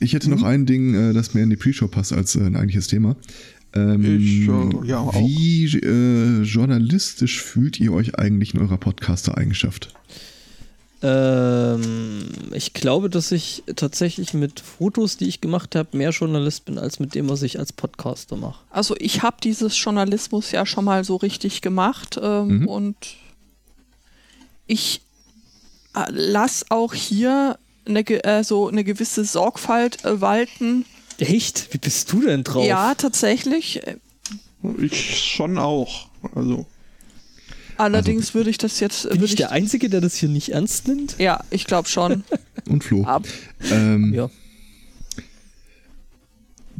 ich 0.00 0.12
hätte 0.12 0.30
noch 0.30 0.42
ein 0.42 0.66
Ding, 0.66 0.94
äh, 0.94 1.12
das 1.12 1.34
mehr 1.34 1.44
in 1.44 1.50
die 1.50 1.56
Pre-Show 1.56 1.88
passt 1.88 2.12
als 2.12 2.34
äh, 2.36 2.40
ein 2.40 2.56
eigentliches 2.56 2.86
Thema. 2.88 3.16
Ähm, 3.74 4.04
Ich, 4.20 4.48
äh, 4.48 4.86
ja, 4.88 4.98
auch. 4.98 5.14
wie 5.14 5.66
äh, 5.78 6.42
journalistisch 6.42 7.40
fühlt 7.42 7.78
ihr 7.80 7.92
euch 7.92 8.18
eigentlich 8.18 8.54
in 8.54 8.60
eurer 8.60 8.78
Podcaster-Eigenschaft? 8.78 9.94
Ähm, 11.00 12.24
ich 12.52 12.72
glaube, 12.74 13.08
dass 13.08 13.30
ich 13.30 13.62
tatsächlich 13.76 14.34
mit 14.34 14.58
Fotos, 14.60 15.16
die 15.16 15.26
ich 15.28 15.40
gemacht 15.40 15.76
habe, 15.76 15.96
mehr 15.96 16.10
Journalist 16.10 16.64
bin, 16.64 16.76
als 16.76 16.98
mit 16.98 17.14
dem, 17.14 17.28
was 17.28 17.42
ich 17.42 17.58
als 17.58 17.72
Podcaster 17.72 18.36
mache. 18.36 18.58
Also 18.70 18.96
ich 18.98 19.22
habe 19.22 19.36
dieses 19.42 19.80
Journalismus 19.82 20.50
ja 20.50 20.66
schon 20.66 20.84
mal 20.84 21.04
so 21.04 21.16
richtig 21.16 21.60
gemacht 21.60 22.18
ähm, 22.20 22.60
Mhm. 22.62 22.68
und 22.68 22.96
ich 24.66 25.00
äh, 25.94 26.04
lass 26.10 26.66
auch 26.70 26.94
hier 26.94 27.58
eine, 27.88 28.00
äh, 28.24 28.44
so 28.44 28.68
eine 28.68 28.84
gewisse 28.84 29.24
Sorgfalt 29.24 30.04
äh, 30.04 30.20
walten. 30.20 30.84
Echt? 31.18 31.68
Wie 31.72 31.78
bist 31.78 32.12
du 32.12 32.20
denn 32.22 32.44
drauf? 32.44 32.64
Ja, 32.64 32.94
tatsächlich. 32.94 33.86
Äh, 33.86 33.96
Ich 34.80 35.18
schon 35.34 35.58
auch. 35.58 36.08
Also. 36.34 36.66
Allerdings 37.76 38.34
würde 38.34 38.50
ich 38.50 38.58
das 38.58 38.80
jetzt. 38.80 39.04
Bin 39.04 39.12
würde 39.20 39.26
ich 39.26 39.36
der 39.36 39.52
Einzige, 39.52 39.88
der 39.88 40.00
das 40.00 40.16
hier 40.16 40.28
nicht 40.28 40.50
ernst 40.50 40.88
nimmt? 40.88 41.16
ja, 41.18 41.42
ich 41.50 41.64
glaube 41.64 41.88
schon. 41.88 42.24
Und 42.68 42.84
Flo? 42.84 43.04
Ab, 43.04 43.26
Ähm, 43.70 44.12
Ja. 44.14 44.30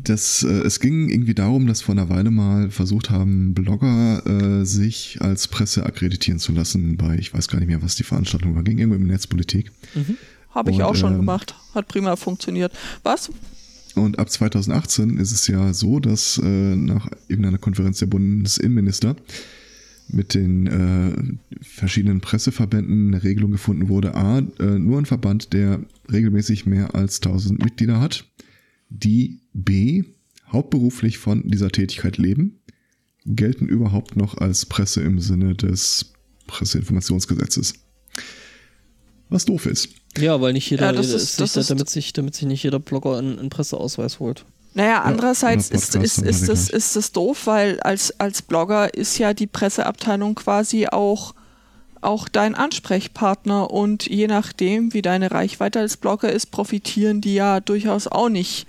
Das, 0.04 0.44
äh, 0.44 0.48
es 0.48 0.78
ging 0.78 1.08
irgendwie 1.08 1.34
darum, 1.34 1.66
dass 1.66 1.82
vor 1.82 1.92
einer 1.92 2.08
Weile 2.08 2.30
mal 2.30 2.70
versucht 2.70 3.10
haben, 3.10 3.52
Blogger 3.52 4.22
äh, 4.26 4.64
sich 4.64 5.18
als 5.20 5.48
Presse 5.48 5.84
akkreditieren 5.84 6.38
zu 6.38 6.52
lassen 6.52 6.96
bei, 6.96 7.16
ich 7.16 7.34
weiß 7.34 7.48
gar 7.48 7.58
nicht 7.58 7.66
mehr, 7.68 7.82
was 7.82 7.96
die 7.96 8.04
Veranstaltung 8.04 8.54
war, 8.54 8.62
ging 8.62 8.78
irgendwie 8.78 8.98
um 9.00 9.06
Netzpolitik. 9.08 9.72
Habe 10.58 10.72
ich 10.72 10.78
Und, 10.78 10.82
auch 10.82 10.96
schon 10.96 11.12
ähm, 11.12 11.20
gemacht. 11.20 11.54
Hat 11.74 11.88
prima 11.88 12.16
funktioniert. 12.16 12.72
Was? 13.04 13.30
Und 13.94 14.18
ab 14.18 14.28
2018 14.30 15.18
ist 15.18 15.32
es 15.32 15.46
ja 15.46 15.72
so, 15.72 16.00
dass 16.00 16.38
äh, 16.42 16.76
nach 16.76 17.08
irgendeiner 17.28 17.58
Konferenz 17.58 17.98
der 17.98 18.06
Bundesinnenminister 18.06 19.16
mit 20.08 20.34
den 20.34 20.66
äh, 20.66 21.62
verschiedenen 21.62 22.20
Presseverbänden 22.20 23.08
eine 23.08 23.22
Regelung 23.22 23.50
gefunden 23.50 23.88
wurde. 23.88 24.14
A, 24.14 24.38
äh, 24.38 24.78
nur 24.78 24.98
ein 24.98 25.06
Verband, 25.06 25.52
der 25.52 25.80
regelmäßig 26.10 26.66
mehr 26.66 26.94
als 26.94 27.20
1000 27.20 27.62
Mitglieder 27.62 28.00
hat, 28.00 28.24
die 28.88 29.40
B, 29.52 30.04
hauptberuflich 30.50 31.18
von 31.18 31.42
dieser 31.46 31.70
Tätigkeit 31.70 32.16
leben, 32.16 32.60
gelten 33.26 33.66
überhaupt 33.66 34.16
noch 34.16 34.38
als 34.38 34.66
Presse 34.66 35.02
im 35.02 35.20
Sinne 35.20 35.54
des 35.54 36.14
Presseinformationsgesetzes. 36.46 37.74
Was 39.28 39.44
doof 39.44 39.66
ist. 39.66 39.90
Ja, 40.20 40.40
weil 40.40 40.52
nicht 40.52 40.68
jeder, 40.70 40.86
Ja, 40.86 40.92
das 40.92 41.12
äh, 41.12 41.16
ist- 41.16 41.36
sich, 41.36 41.36
das 41.38 41.56
ist- 41.56 41.70
damit, 41.70 41.88
sich, 41.90 42.12
damit 42.12 42.34
sich 42.34 42.46
nicht 42.46 42.62
jeder 42.62 42.78
Blogger 42.78 43.18
einen, 43.18 43.38
einen 43.38 43.50
Presseausweis 43.50 44.18
holt. 44.20 44.44
Naja, 44.74 45.02
andererseits 45.02 45.70
oder 45.70 45.78
ist, 45.78 45.94
ist, 45.96 46.18
ist, 46.18 46.48
das, 46.48 46.68
ist 46.68 46.94
das 46.94 47.10
doof, 47.12 47.46
weil 47.46 47.80
als, 47.80 48.18
als 48.20 48.42
Blogger 48.42 48.94
ist 48.94 49.18
ja 49.18 49.34
die 49.34 49.46
Presseabteilung 49.46 50.34
quasi 50.34 50.86
auch 50.86 51.34
auch 52.00 52.28
dein 52.28 52.54
Ansprechpartner 52.54 53.72
und 53.72 54.06
je 54.06 54.28
nachdem, 54.28 54.94
wie 54.94 55.02
deine 55.02 55.32
Reichweite 55.32 55.80
als 55.80 55.96
Blogger 55.96 56.30
ist, 56.32 56.52
profitieren 56.52 57.20
die 57.20 57.34
ja 57.34 57.58
durchaus 57.58 58.06
auch 58.06 58.28
nicht, 58.28 58.66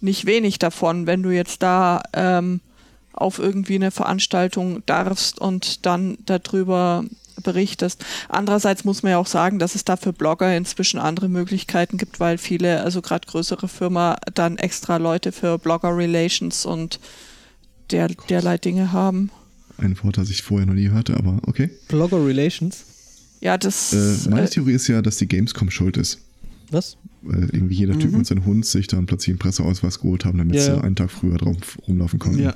nicht 0.00 0.26
wenig 0.26 0.58
davon, 0.58 1.06
wenn 1.06 1.22
du 1.22 1.30
jetzt 1.30 1.62
da 1.62 2.02
ähm, 2.14 2.60
auf 3.12 3.38
irgendwie 3.38 3.76
eine 3.76 3.92
Veranstaltung 3.92 4.82
darfst 4.86 5.38
und 5.40 5.86
dann 5.86 6.18
darüber 6.26 7.04
berichtest. 7.42 8.04
Andererseits 8.28 8.84
muss 8.84 9.02
man 9.02 9.12
ja 9.12 9.18
auch 9.18 9.26
sagen, 9.26 9.58
dass 9.58 9.74
es 9.74 9.84
da 9.84 9.96
für 9.96 10.12
Blogger 10.12 10.56
inzwischen 10.56 10.98
andere 10.98 11.28
Möglichkeiten 11.28 11.98
gibt, 11.98 12.20
weil 12.20 12.38
viele, 12.38 12.82
also 12.82 13.02
gerade 13.02 13.26
größere 13.26 13.68
Firmen, 13.68 14.16
dann 14.34 14.56
extra 14.56 14.96
Leute 14.96 15.32
für 15.32 15.58
Blogger 15.58 15.96
Relations 15.96 16.66
und 16.66 17.00
der, 17.90 18.08
derlei 18.28 18.58
Dinge 18.58 18.92
haben. 18.92 19.30
Ein 19.76 19.96
Wort, 20.02 20.18
das 20.18 20.30
ich 20.30 20.42
vorher 20.42 20.66
noch 20.66 20.74
nie 20.74 20.88
hörte, 20.88 21.16
aber 21.16 21.40
okay. 21.46 21.70
Blogger 21.88 22.24
Relations? 22.24 22.84
Ja, 23.40 23.58
das. 23.58 23.92
Äh, 23.92 24.30
meine 24.30 24.46
äh, 24.46 24.48
Theorie 24.48 24.72
ist 24.72 24.88
ja, 24.88 25.02
dass 25.02 25.16
die 25.18 25.26
Gamescom 25.26 25.70
schuld 25.70 25.96
ist. 25.96 26.18
Was? 26.70 26.96
Weil 27.22 27.50
irgendwie 27.52 27.74
jeder 27.74 27.98
Typ 27.98 28.12
mhm. 28.12 28.18
und 28.18 28.26
sein 28.26 28.44
Hund 28.44 28.64
sich 28.66 28.86
dann 28.86 29.06
plötzlich 29.06 29.30
einen 29.30 29.38
Presseausweis 29.38 30.00
geholt 30.00 30.24
haben, 30.24 30.38
damit 30.38 30.56
ja, 30.56 30.62
sie 30.62 30.82
einen 30.82 30.96
Tag 30.96 31.10
früher 31.10 31.36
drauf 31.36 31.78
rumlaufen 31.86 32.18
konnten. 32.18 32.42
Ja. 32.42 32.54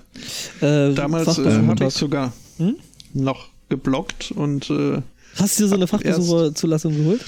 Äh, 0.60 0.94
Damals 0.94 1.38
äh, 1.38 1.50
habe 1.50 1.84
ich 1.84 1.94
sogar 1.94 2.32
hm? 2.58 2.76
noch 3.14 3.48
geblockt 3.68 4.30
und. 4.30 4.70
Äh, 4.70 5.02
Hast 5.36 5.58
du 5.58 5.64
dir 5.64 5.68
so 5.68 5.74
eine 5.76 5.86
Fachbesucherzulassung 5.86 6.96
geholt? 6.96 7.24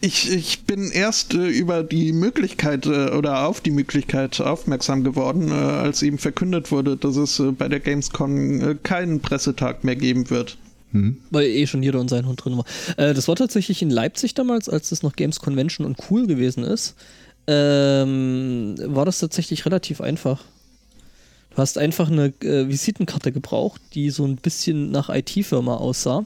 Ich, 0.00 0.30
ich 0.30 0.64
bin 0.64 0.90
erst 0.90 1.32
äh, 1.34 1.48
über 1.48 1.82
die 1.82 2.12
Möglichkeit 2.12 2.86
äh, 2.86 3.10
oder 3.10 3.46
auf 3.46 3.60
die 3.60 3.70
Möglichkeit 3.70 4.40
aufmerksam 4.40 5.04
geworden, 5.04 5.48
äh, 5.50 5.54
als 5.54 6.02
eben 6.02 6.18
verkündet 6.18 6.70
wurde, 6.70 6.96
dass 6.96 7.16
es 7.16 7.40
äh, 7.40 7.52
bei 7.52 7.68
der 7.68 7.80
Gamescom 7.80 8.60
äh, 8.60 8.74
keinen 8.82 9.20
Pressetag 9.20 9.84
mehr 9.84 9.96
geben 9.96 10.28
wird. 10.28 10.58
Mhm. 10.92 11.16
Weil 11.30 11.46
eh 11.46 11.66
schon 11.66 11.82
jeder 11.82 11.98
und 11.98 12.10
sein 12.10 12.26
Hund 12.26 12.44
drin 12.44 12.58
war. 12.58 12.64
Äh, 12.98 13.14
das 13.14 13.26
war 13.26 13.36
tatsächlich 13.36 13.80
in 13.80 13.90
Leipzig 13.90 14.34
damals, 14.34 14.68
als 14.68 14.90
das 14.90 15.02
noch 15.02 15.16
Games 15.16 15.40
Convention 15.40 15.86
und 15.86 15.96
cool 16.10 16.26
gewesen 16.26 16.62
ist. 16.62 16.94
Ähm, 17.46 18.74
war 18.84 19.06
das 19.06 19.18
tatsächlich 19.18 19.64
relativ 19.64 20.00
einfach. 20.00 20.44
Du 21.56 21.62
hast 21.62 21.78
einfach 21.78 22.10
eine 22.10 22.32
Visitenkarte 22.38 23.32
gebraucht, 23.32 23.80
die 23.94 24.10
so 24.10 24.24
ein 24.24 24.36
bisschen 24.36 24.92
nach 24.92 25.08
IT-Firma 25.08 25.74
aussah 25.74 26.24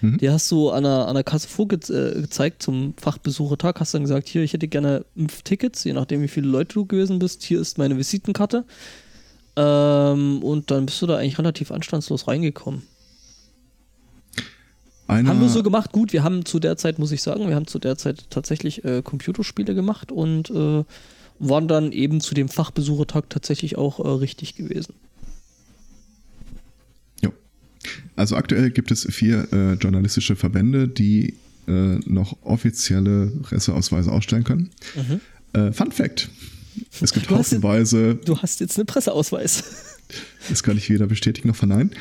Mhm. 0.00 0.18
Die 0.18 0.30
hast 0.30 0.50
du 0.50 0.70
an 0.70 0.84
der, 0.84 1.08
an 1.08 1.14
der 1.14 1.24
Kasse 1.24 1.48
vorgezeigt 1.48 2.56
äh, 2.56 2.58
zum 2.58 2.94
Fachbesuchertag, 2.96 3.80
hast 3.80 3.94
dann 3.94 4.02
gesagt, 4.02 4.28
hier, 4.28 4.42
ich 4.42 4.52
hätte 4.52 4.68
gerne 4.68 5.04
fünf 5.14 5.42
Tickets, 5.42 5.84
je 5.84 5.92
nachdem, 5.92 6.22
wie 6.22 6.28
viele 6.28 6.48
Leute 6.48 6.74
du 6.74 6.86
gewesen 6.86 7.18
bist, 7.18 7.42
hier 7.42 7.60
ist 7.60 7.78
meine 7.78 7.96
Visitenkarte. 7.96 8.64
Ähm, 9.56 10.42
und 10.42 10.70
dann 10.70 10.86
bist 10.86 11.00
du 11.02 11.06
da 11.06 11.16
eigentlich 11.16 11.38
relativ 11.38 11.70
anstandslos 11.70 12.28
reingekommen. 12.28 12.82
Einer 15.06 15.30
haben 15.30 15.40
wir 15.40 15.48
so 15.48 15.64
gemacht, 15.64 15.90
gut, 15.90 16.12
wir 16.12 16.22
haben 16.22 16.44
zu 16.44 16.60
der 16.60 16.76
Zeit, 16.76 17.00
muss 17.00 17.10
ich 17.10 17.20
sagen, 17.20 17.48
wir 17.48 17.56
haben 17.56 17.66
zu 17.66 17.80
der 17.80 17.96
Zeit 17.96 18.30
tatsächlich 18.30 18.84
äh, 18.84 19.02
Computerspiele 19.02 19.74
gemacht 19.74 20.12
und 20.12 20.50
äh, 20.50 20.84
waren 21.40 21.66
dann 21.66 21.90
eben 21.90 22.20
zu 22.20 22.34
dem 22.34 22.48
Fachbesuchertag 22.48 23.28
tatsächlich 23.28 23.76
auch 23.76 23.98
äh, 23.98 24.08
richtig 24.08 24.54
gewesen. 24.54 24.94
Also 28.20 28.36
aktuell 28.36 28.70
gibt 28.70 28.90
es 28.90 29.06
vier 29.10 29.48
äh, 29.50 29.72
journalistische 29.74 30.36
Verbände, 30.36 30.88
die 30.88 31.32
äh, 31.66 31.72
noch 32.04 32.36
offizielle 32.42 33.28
Presseausweise 33.42 34.12
ausstellen 34.12 34.44
können. 34.44 34.68
Mhm. 34.94 35.20
Äh, 35.58 35.72
Fun 35.72 35.90
Fact: 35.90 36.28
Es 37.00 37.14
gibt 37.14 37.30
du 37.30 37.36
haufenweise. 37.36 38.18
Hast, 38.18 38.28
du 38.28 38.36
hast 38.36 38.60
jetzt 38.60 38.78
einen 38.78 38.86
Presseausweis. 38.86 39.64
Das 40.48 40.64
kann 40.64 40.76
ich 40.76 40.90
weder 40.90 41.06
bestätigen 41.06 41.46
noch 41.46 41.54
verneinen. 41.54 41.92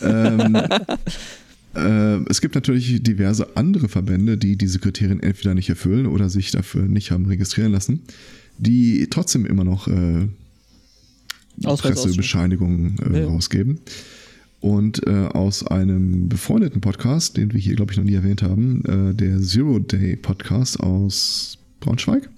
ähm, 0.00 0.54
äh, 1.74 2.30
es 2.30 2.40
gibt 2.40 2.54
natürlich 2.54 3.02
diverse 3.02 3.56
andere 3.56 3.88
Verbände, 3.88 4.38
die 4.38 4.54
diese 4.54 4.78
Kriterien 4.78 5.20
entweder 5.20 5.52
nicht 5.52 5.68
erfüllen 5.68 6.06
oder 6.06 6.28
sich 6.28 6.52
dafür 6.52 6.82
nicht 6.82 7.10
haben 7.10 7.26
registrieren 7.26 7.72
lassen, 7.72 8.02
die 8.58 9.06
trotzdem 9.10 9.46
immer 9.46 9.64
noch 9.64 9.88
äh, 9.88 10.28
Pressebescheinigungen 11.62 12.98
äh, 13.12 13.20
ja. 13.20 13.26
rausgeben. 13.26 13.80
Und 14.60 15.06
äh, 15.06 15.26
aus 15.26 15.66
einem 15.66 16.28
befreundeten 16.28 16.80
Podcast, 16.80 17.36
den 17.36 17.52
wir 17.52 17.60
hier, 17.60 17.76
glaube 17.76 17.92
ich, 17.92 17.98
noch 17.98 18.04
nie 18.04 18.14
erwähnt 18.14 18.42
haben, 18.42 18.84
äh, 18.84 19.14
der 19.14 19.40
Zero 19.40 19.78
Day 19.78 20.16
Podcast 20.16 20.80
aus 20.80 21.58
Braunschweig. 21.80 22.28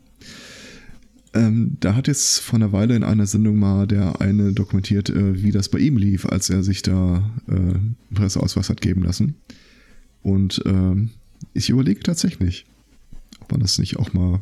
Ähm, 1.35 1.77
da 1.81 1.95
hat 1.95 2.09
jetzt 2.09 2.41
vor 2.41 2.57
einer 2.57 2.73
Weile 2.73 2.97
in 2.97 3.05
einer 3.05 3.27
Sendung 3.27 3.59
mal 3.59 3.87
der 3.87 4.21
eine 4.21 4.53
dokumentiert, 4.53 5.11
äh, 5.11 5.43
wie 5.43 5.53
das 5.53 5.69
bei 5.69 5.79
ihm 5.79 5.97
lief, 5.97 6.27
als 6.27 6.51
er 6.51 6.63
sich 6.63 6.83
da 6.83 7.31
äh, 7.49 8.15
Presseausweis 8.15 8.69
hat 8.69 8.81
geben 8.81 9.03
lassen. 9.03 9.35
Und 10.23 10.63
ähm, 10.67 11.11
ich 11.55 11.71
überlege 11.71 12.01
tatsächlich, 12.01 12.67
ob 13.41 13.53
man 13.53 13.61
das 13.61 13.79
nicht 13.79 13.99
auch 13.99 14.13
mal 14.13 14.41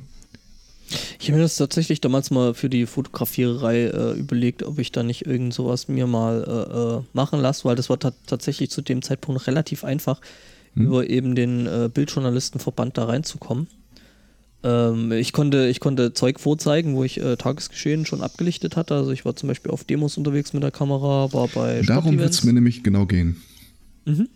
ich 1.19 1.29
habe 1.29 1.39
mir 1.39 1.43
das 1.43 1.57
tatsächlich 1.57 2.01
damals 2.01 2.31
mal 2.31 2.55
für 2.55 2.69
die 2.69 2.87
Fotografiererei 2.87 3.85
äh, 3.85 4.13
überlegt, 4.13 4.63
ob 4.63 4.79
ich 4.79 4.93
da 4.93 5.03
nicht 5.03 5.27
irgend 5.27 5.55
sowas 5.55 5.89
mir 5.89 6.07
mal 6.07 6.45
äh, 6.47 6.99
äh 6.99 7.03
machen 7.13 7.41
lasse, 7.41 7.65
weil 7.65 7.77
das 7.77 7.91
war 7.91 7.99
tatsächlich 7.99 8.71
zu 8.71 8.83
dem 8.83 9.03
Zeitpunkt 9.03 9.47
relativ 9.47 9.85
einfach, 9.85 10.21
hm. 10.75 10.87
über 10.87 11.09
eben 11.09 11.35
den 11.35 11.67
äh, 11.67 11.91
Bildjournalistenverband 11.93 12.97
da 12.97 13.07
reinzukommen. 13.07 13.69
Ähm, 14.63 15.13
ich, 15.13 15.33
konnte, 15.33 15.69
ich 15.69 15.81
konnte 15.81 16.13
Zeug 16.13 16.41
vorzeigen, 16.41 16.97
wo 16.97 17.05
ich 17.05 17.21
äh, 17.21 17.37
Tagesgeschehen 17.37 18.07
schon 18.07 18.23
abgelichtet 18.23 18.77
hatte. 18.77 18.95
Also 18.95 19.13
ich 19.13 19.25
war 19.25 19.37
zum 19.37 19.49
Beispiel 19.49 19.71
auf 19.71 19.85
Demos 19.85 20.17
unterwegs 20.17 20.53
mit 20.53 20.63
der 20.63 20.71
Kamera, 20.71 21.33
war 21.33 21.49
bei 21.49 21.83
Darum 21.83 22.19
wird 22.19 22.31
es 22.31 22.45
mir 22.45 22.53
nämlich 22.53 22.83
genau 22.83 23.07
gehen. 23.07 23.43
Mhm. 24.05 24.29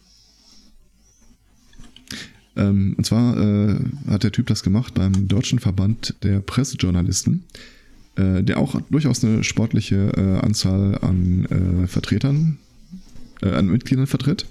Ähm, 2.56 2.94
und 2.96 3.04
zwar 3.04 3.36
äh, 3.36 3.76
hat 4.08 4.24
der 4.24 4.32
Typ 4.32 4.46
das 4.46 4.62
gemacht 4.62 4.94
beim 4.94 5.28
Deutschen 5.28 5.58
Verband 5.58 6.14
der 6.22 6.40
Pressejournalisten, 6.40 7.44
äh, 8.16 8.42
der 8.42 8.58
auch 8.58 8.80
durchaus 8.90 9.24
eine 9.24 9.44
sportliche 9.44 10.12
äh, 10.16 10.44
Anzahl 10.44 10.98
an 10.98 11.44
äh, 11.46 11.86
Vertretern, 11.86 12.58
äh, 13.42 13.50
an 13.50 13.68
Mitgliedern 13.68 14.06
vertritt, 14.06 14.46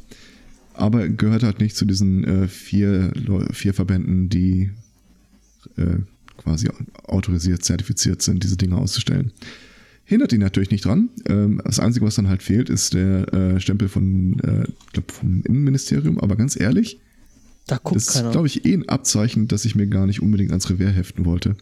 aber 0.74 1.10
gehört 1.10 1.44
halt 1.44 1.60
nicht 1.60 1.76
zu 1.76 1.86
diesen 1.86 2.24
äh, 2.24 2.48
vier, 2.48 3.12
vier 3.52 3.74
Verbänden, 3.74 4.30
die 4.30 4.72
quasi 6.38 6.68
autorisiert, 7.04 7.64
zertifiziert 7.64 8.22
sind, 8.22 8.44
diese 8.44 8.58
Dinge 8.58 8.76
auszustellen. 8.78 9.32
Hindert 10.04 10.34
ihn 10.34 10.42
natürlich 10.42 10.72
nicht 10.72 10.84
dran. 10.84 11.10
Ähm, 11.26 11.62
das 11.64 11.80
Einzige, 11.80 12.06
was 12.06 12.16
dann 12.16 12.28
halt 12.28 12.44
fehlt, 12.44 12.70
ist 12.70 12.94
der 12.94 13.60
Stempel 13.60 13.88
von, 13.88 14.34
ich 14.34 14.94
glaube, 14.94 15.14
vom 15.14 15.42
Innenministerium. 15.44 16.20
Aber 16.20 16.36
ganz 16.36 16.60
ehrlich, 16.60 17.00
da 17.70 17.78
guckt 17.78 17.96
das 17.96 18.16
ist, 18.16 18.32
glaube 18.32 18.48
ich, 18.48 18.66
eh 18.66 18.74
ein 18.74 18.90
Abzeichen, 18.90 19.48
dass 19.48 19.66
ich 19.66 19.76
mir 19.76 19.88
gar 19.88 20.06
nicht 20.06 20.22
unbedingt 20.22 20.52
ans 20.52 20.70
Revier 20.70 20.90
heften 20.90 21.26
wollte. 21.26 21.56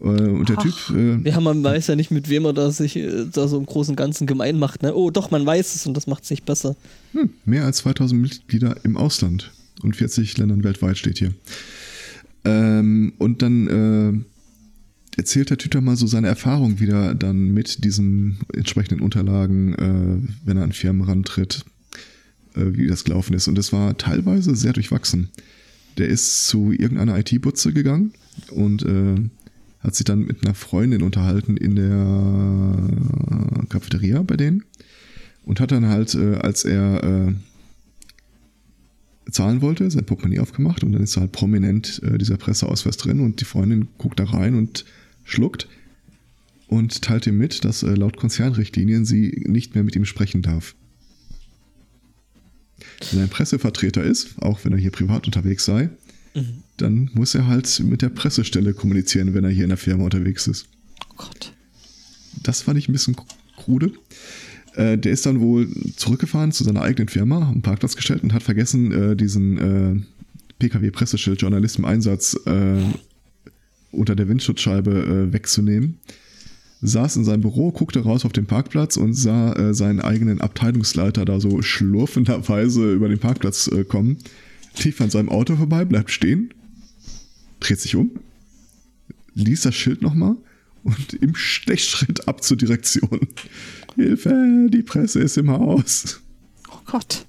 Äh, 0.00 0.04
und 0.04 0.48
der 0.48 0.56
Ach, 0.58 0.62
Typ. 0.62 0.96
Äh, 0.96 1.28
ja, 1.28 1.40
man 1.40 1.62
weiß 1.62 1.88
ja 1.88 1.96
nicht, 1.96 2.10
mit 2.10 2.28
wem 2.28 2.44
er 2.44 2.52
da 2.52 2.70
sich 2.70 2.96
äh, 2.96 3.26
da 3.32 3.48
so 3.48 3.58
im 3.58 3.66
Großen 3.66 3.92
und 3.92 3.96
Ganzen 3.96 4.26
gemein 4.26 4.58
macht. 4.58 4.82
Ne? 4.82 4.94
Oh, 4.94 5.10
doch, 5.10 5.30
man 5.30 5.44
weiß 5.44 5.74
es 5.74 5.86
und 5.86 5.96
das 5.96 6.06
macht 6.06 6.24
es 6.24 6.30
nicht 6.30 6.44
besser. 6.44 6.76
Hm, 7.12 7.30
mehr 7.44 7.64
als 7.64 7.78
2000 7.78 8.20
Mitglieder 8.20 8.76
im 8.84 8.96
Ausland 8.96 9.50
und 9.82 9.96
40 9.96 10.38
Ländern 10.38 10.62
weltweit 10.64 10.96
steht 10.96 11.18
hier. 11.18 11.34
Ähm, 12.44 13.14
und 13.18 13.42
dann 13.42 14.24
äh, 15.16 15.18
erzählt 15.18 15.50
der 15.50 15.58
Typ 15.58 15.72
dann 15.72 15.84
mal 15.84 15.96
so 15.96 16.06
seine 16.06 16.28
Erfahrung 16.28 16.78
wieder 16.78 17.14
dann 17.16 17.48
mit 17.48 17.84
diesen 17.84 18.38
entsprechenden 18.52 19.02
Unterlagen, 19.02 20.28
wenn 20.44 20.56
er 20.56 20.62
an 20.62 20.70
Firmen 20.70 21.02
rantritt, 21.02 21.64
wie 22.54 22.86
das 22.86 23.04
gelaufen 23.04 23.34
ist. 23.34 23.48
Und 23.48 23.58
es 23.58 23.72
war 23.72 23.96
teilweise 23.96 24.54
sehr 24.56 24.72
durchwachsen. 24.72 25.28
Der 25.96 26.08
ist 26.08 26.46
zu 26.46 26.72
irgendeiner 26.72 27.18
IT-Butze 27.18 27.72
gegangen 27.72 28.12
und 28.50 28.84
äh, 28.84 29.16
hat 29.80 29.94
sich 29.94 30.04
dann 30.04 30.24
mit 30.24 30.44
einer 30.44 30.54
Freundin 30.54 31.02
unterhalten 31.02 31.56
in 31.56 31.76
der 31.76 33.66
Cafeteria 33.68 34.22
bei 34.22 34.36
denen 34.36 34.64
und 35.44 35.60
hat 35.60 35.72
dann 35.72 35.86
halt, 35.86 36.14
äh, 36.14 36.34
als 36.36 36.64
er 36.64 37.02
äh, 37.02 37.32
zahlen 39.30 39.62
wollte, 39.62 39.90
sein 39.90 40.04
Portemonnaie 40.04 40.40
aufgemacht 40.40 40.84
und 40.84 40.92
dann 40.92 41.02
ist 41.02 41.16
halt 41.16 41.32
prominent 41.32 42.02
äh, 42.02 42.18
dieser 42.18 42.36
Presseausweis 42.36 42.96
drin 42.96 43.20
und 43.20 43.40
die 43.40 43.44
Freundin 43.44 43.88
guckt 43.98 44.20
da 44.20 44.24
rein 44.24 44.54
und 44.54 44.84
schluckt 45.24 45.68
und 46.66 47.02
teilt 47.02 47.26
ihm 47.26 47.38
mit, 47.38 47.64
dass 47.64 47.82
äh, 47.82 47.94
laut 47.94 48.16
Konzernrichtlinien 48.16 49.04
sie 49.04 49.42
nicht 49.46 49.74
mehr 49.74 49.84
mit 49.84 49.96
ihm 49.96 50.04
sprechen 50.04 50.42
darf. 50.42 50.74
Wenn 53.10 53.20
er 53.20 53.24
ein 53.24 53.30
Pressevertreter 53.30 54.02
ist, 54.02 54.40
auch 54.40 54.64
wenn 54.64 54.72
er 54.72 54.78
hier 54.78 54.90
privat 54.90 55.26
unterwegs 55.26 55.64
sei, 55.64 55.90
mhm. 56.34 56.62
dann 56.76 57.10
muss 57.14 57.34
er 57.34 57.46
halt 57.46 57.80
mit 57.80 58.02
der 58.02 58.08
Pressestelle 58.08 58.74
kommunizieren, 58.74 59.34
wenn 59.34 59.44
er 59.44 59.50
hier 59.50 59.64
in 59.64 59.70
der 59.70 59.78
Firma 59.78 60.04
unterwegs 60.04 60.46
ist. 60.46 60.66
Oh 61.10 61.14
Gott. 61.16 61.52
Das 62.42 62.62
fand 62.62 62.78
ich 62.78 62.88
ein 62.88 62.92
bisschen 62.92 63.16
krude. 63.56 63.92
Äh, 64.74 64.98
der 64.98 65.12
ist 65.12 65.26
dann 65.26 65.40
wohl 65.40 65.68
zurückgefahren 65.96 66.52
zu 66.52 66.64
seiner 66.64 66.82
eigenen 66.82 67.08
Firma, 67.08 67.48
am 67.48 67.62
Parkplatz 67.62 67.96
gestellt 67.96 68.22
und 68.22 68.32
hat 68.32 68.42
vergessen, 68.42 68.92
äh, 68.92 69.16
diesen 69.16 69.58
äh, 69.58 70.00
PKW-Presseschild 70.58 71.40
Journalist 71.40 71.78
im 71.78 71.84
Einsatz 71.84 72.38
äh, 72.46 72.82
unter 73.90 74.14
der 74.14 74.28
Windschutzscheibe 74.28 75.28
äh, 75.28 75.32
wegzunehmen 75.32 75.98
saß 76.80 77.16
in 77.16 77.24
seinem 77.24 77.40
Büro, 77.42 77.72
guckte 77.72 78.00
raus 78.00 78.24
auf 78.24 78.32
den 78.32 78.46
Parkplatz 78.46 78.96
und 78.96 79.14
sah 79.14 79.52
äh, 79.54 79.74
seinen 79.74 80.00
eigenen 80.00 80.40
Abteilungsleiter 80.40 81.24
da 81.24 81.40
so 81.40 81.60
schlurfenderweise 81.62 82.92
über 82.92 83.08
den 83.08 83.18
Parkplatz 83.18 83.68
äh, 83.68 83.84
kommen 83.84 84.18
lief 84.84 85.00
an 85.00 85.10
seinem 85.10 85.28
Auto 85.28 85.56
vorbei, 85.56 85.84
bleibt 85.84 86.10
stehen, 86.10 86.54
dreht 87.60 87.80
sich 87.80 87.96
um, 87.96 88.12
liest 89.34 89.64
das 89.64 89.74
Schild 89.74 90.02
nochmal 90.02 90.36
und 90.84 91.14
im 91.14 91.34
Stechschritt 91.34 92.28
ab 92.28 92.42
zur 92.42 92.56
Direktion. 92.56 93.20
Hilfe, 93.96 94.68
die 94.68 94.82
Presse 94.82 95.20
ist 95.20 95.36
im 95.36 95.50
Haus. 95.50 96.20
Oh 96.70 96.78
Gott. 96.86 97.24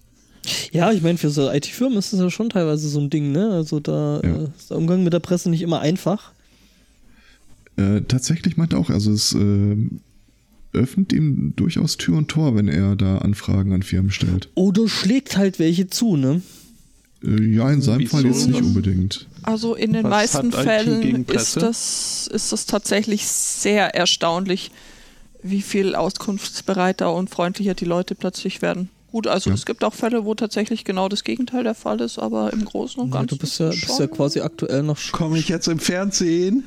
Ja, 0.72 0.91
ich 0.91 1.02
meine, 1.02 1.18
für 1.18 1.30
so 1.30 1.50
IT-Firmen 1.52 1.97
ist 1.97 2.14
das 2.14 2.20
ja 2.20 2.30
schon 2.30 2.50
teilweise 2.50 2.88
so 2.88 3.00
ein 3.00 3.10
Ding, 3.10 3.32
ne? 3.32 3.50
Also 3.52 3.80
da 3.80 4.22
Ja. 4.24 4.36
äh, 4.36 4.47
ist 4.58 4.70
der 4.70 4.78
Umgang 4.78 5.04
mit 5.04 5.14
der 5.14 5.20
Presse 5.20 5.50
nicht 5.50 5.62
immer 5.62 5.80
einfach. 5.80 6.34
Äh, 7.80 8.01
tatsächlich 8.01 8.57
meint 8.57 8.73
er 8.73 8.80
auch, 8.80 8.89
also 8.89 9.11
es 9.11 9.34
äh, 9.34 9.77
öffnet 10.73 11.13
ihm 11.13 11.53
durchaus 11.55 11.95
Tür 11.95 12.17
und 12.17 12.27
Tor, 12.27 12.55
wenn 12.55 12.67
er 12.67 12.97
da 12.97 13.19
Anfragen 13.19 13.71
an 13.71 13.84
Firmen 13.84 14.11
stellt. 14.11 14.49
Oder 14.55 14.89
schlägt 14.89 15.38
halt 15.38 15.59
welche 15.59 15.88
zu, 15.88 16.17
ne? 16.17 16.41
Äh, 17.23 17.41
ja, 17.41 17.71
in 17.71 17.82
seinem 17.82 17.99
Wieso? 17.99 18.17
Fall 18.17 18.25
jetzt 18.25 18.47
nicht 18.47 18.61
unbedingt. 18.61 19.27
Also 19.43 19.75
in 19.75 19.93
den 19.93 20.03
Was 20.03 20.09
meisten 20.09 20.51
Fällen 20.51 21.25
ist 21.25 21.55
das, 21.55 22.30
ist 22.34 22.51
das 22.51 22.65
tatsächlich 22.65 23.25
sehr 23.25 23.95
erstaunlich, 23.95 24.71
wie 25.41 25.61
viel 25.61 25.95
auskunftsbereiter 25.95 27.13
und 27.13 27.30
freundlicher 27.30 27.75
die 27.75 27.86
Leute 27.86 28.13
plötzlich 28.13 28.61
werden. 28.61 28.89
Gut, 29.12 29.26
also 29.28 29.49
Ja. 29.49 29.55
es 29.55 29.66
gibt 29.66 29.84
auch 29.84 29.93
Fälle, 29.93 30.24
wo 30.26 30.36
tatsächlich 30.36 30.86
genau 30.86 31.10
das 31.10 31.24
Gegenteil 31.24 31.64
der 31.64 31.74
Fall 31.74 31.99
ist, 32.01 32.20
aber 32.20 32.53
im 32.53 32.64
Großen 32.66 33.01
und 33.01 33.10
Ja, 33.10 33.20
Ganzen. 33.22 33.28
du 33.30 33.38
bist 33.38 33.60
ja, 33.60 33.70
ist 33.70 33.76
es 33.78 33.88
bist 33.88 33.99
ja 33.99 34.07
quasi 34.07 34.39
aktuell 34.41 34.84
noch. 34.84 34.99
Komme 35.12 35.39
ich 35.39 35.49
jetzt 35.49 35.68
im 35.68 35.80
Fernsehen? 35.80 36.64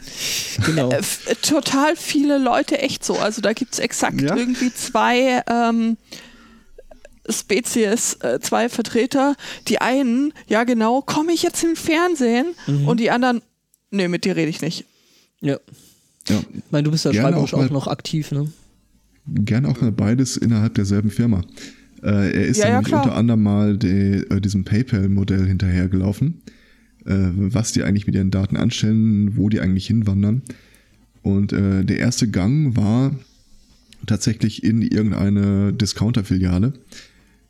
Genau. 0.66 0.90
Äh, 0.90 0.99
äh, 1.26 1.34
total 1.40 1.95
viele 1.97 2.38
Leute 2.38 2.78
echt 2.78 3.05
so. 3.05 3.16
Also 3.18 3.40
da 3.43 3.53
gibt 3.53 3.74
es 3.74 3.78
exakt 3.78 4.20
Ja? 4.20 4.34
irgendwie 4.36 4.72
zwei 4.74 5.43
ähm, 5.47 5.97
Spezies, 7.28 8.14
äh, 8.20 8.40
zwei 8.40 8.68
Vertreter. 8.68 9.36
Die 9.68 9.80
einen, 9.80 10.32
ja 10.49 10.64
genau, 10.64 11.03
komme 11.03 11.32
ich 11.32 11.43
jetzt 11.43 11.62
im 11.62 11.76
Fernsehen? 11.76 12.47
Mhm. 12.66 12.88
Und 12.88 12.99
die 12.99 13.11
anderen, 13.11 13.43
nee, 13.90 14.09
mit 14.09 14.24
dir 14.24 14.34
rede 14.34 14.49
ich 14.51 14.61
nicht. 14.61 14.84
Ja. 15.40 15.59
Ja, 16.28 16.38
Ich 16.53 16.62
meine, 16.70 16.84
du 16.84 16.90
bist 16.90 17.05
ja 17.05 17.12
schreiberisch 17.12 17.55
auch 17.55 17.64
auch, 17.66 17.70
noch 17.70 17.86
aktiv, 17.88 18.30
ne? 18.32 18.53
gerne 19.26 19.68
auch 19.68 19.80
mal 19.80 19.93
beides 19.93 20.36
innerhalb 20.36 20.74
derselben 20.74 21.11
Firma. 21.11 21.43
Äh, 22.03 22.32
er 22.32 22.46
ist 22.46 22.59
Ja, 22.59 22.68
ja, 22.68 22.78
unter 22.78 23.14
anderem 23.14 23.42
mal 23.42 23.78
de, 23.78 24.26
äh, 24.28 24.40
diesem 24.40 24.64
PayPal-Modell 24.64 25.46
hinterhergelaufen, 25.46 26.42
äh, 27.07 27.14
was 27.34 27.72
die 27.72 27.82
eigentlich 27.84 28.07
mit 28.07 28.16
ihren 28.16 28.30
Daten 28.30 28.57
anstellen, 28.57 29.36
wo 29.36 29.48
die 29.48 29.61
eigentlich 29.61 29.86
hinwandern. 29.86 30.42
Und 31.22 31.53
äh, 31.53 31.84
der 31.84 31.98
erste 31.98 32.28
Gang 32.28 32.76
war 32.76 33.14
tatsächlich 34.07 34.64
in 34.64 34.82
irgendeine 34.82 35.72
Discounter-Filiale, 35.72 36.72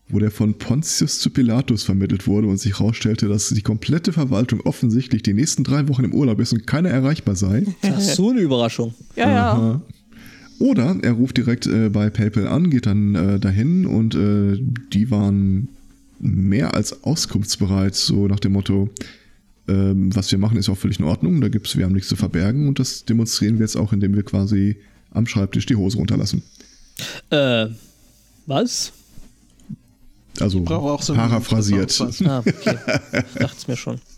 wo 0.08 0.18
der 0.18 0.30
von 0.30 0.58
Pontius 0.58 1.20
zu 1.20 1.30
Pilatus 1.30 1.84
vermittelt 1.84 2.26
wurde 2.26 2.48
und 2.48 2.58
sich 2.58 2.78
herausstellte, 2.78 3.28
dass 3.28 3.48
die 3.48 3.62
komplette 3.62 4.12
Verwaltung 4.12 4.60
offensichtlich 4.60 5.22
die 5.22 5.32
nächsten 5.32 5.64
drei 5.64 5.88
Wochen 5.88 6.04
im 6.04 6.12
Urlaub 6.12 6.38
ist 6.40 6.52
und 6.52 6.66
keiner 6.66 6.90
erreichbar 6.90 7.36
sei. 7.36 7.64
Das 7.80 8.08
ist 8.08 8.16
so 8.16 8.28
eine 8.30 8.40
Überraschung. 8.40 8.92
Ja, 9.16 9.30
ja. 9.30 9.82
Oder 10.62 10.96
er 11.02 11.10
ruft 11.10 11.38
direkt 11.38 11.66
äh, 11.66 11.88
bei 11.88 12.08
PayPal 12.08 12.46
an, 12.46 12.70
geht 12.70 12.86
dann 12.86 13.16
äh, 13.16 13.40
dahin 13.40 13.84
und 13.84 14.14
äh, 14.14 14.60
die 14.92 15.10
waren 15.10 15.66
mehr 16.20 16.74
als 16.74 17.02
auskunftsbereit, 17.02 17.96
so 17.96 18.28
nach 18.28 18.38
dem 18.38 18.52
Motto, 18.52 18.88
ähm, 19.66 20.14
was 20.14 20.30
wir 20.30 20.38
machen, 20.38 20.56
ist 20.56 20.68
auch 20.68 20.78
völlig 20.78 21.00
in 21.00 21.04
Ordnung, 21.04 21.40
da 21.40 21.48
gibt's, 21.48 21.76
wir 21.76 21.84
haben 21.84 21.94
nichts 21.94 22.08
zu 22.08 22.14
verbergen 22.14 22.68
und 22.68 22.78
das 22.78 23.04
demonstrieren 23.04 23.58
wir 23.58 23.64
jetzt 23.64 23.74
auch, 23.74 23.92
indem 23.92 24.14
wir 24.14 24.22
quasi 24.22 24.76
am 25.10 25.26
Schreibtisch 25.26 25.66
die 25.66 25.74
Hose 25.74 25.96
runterlassen. 25.96 26.44
Äh, 27.30 27.66
was? 28.46 28.92
Also 30.38 30.60
paraphrasiert. 30.62 32.00
Ah, 32.24 32.38
okay. 32.38 32.76
Dacht's 33.34 33.66
mir 33.66 33.76
schon. 33.76 34.00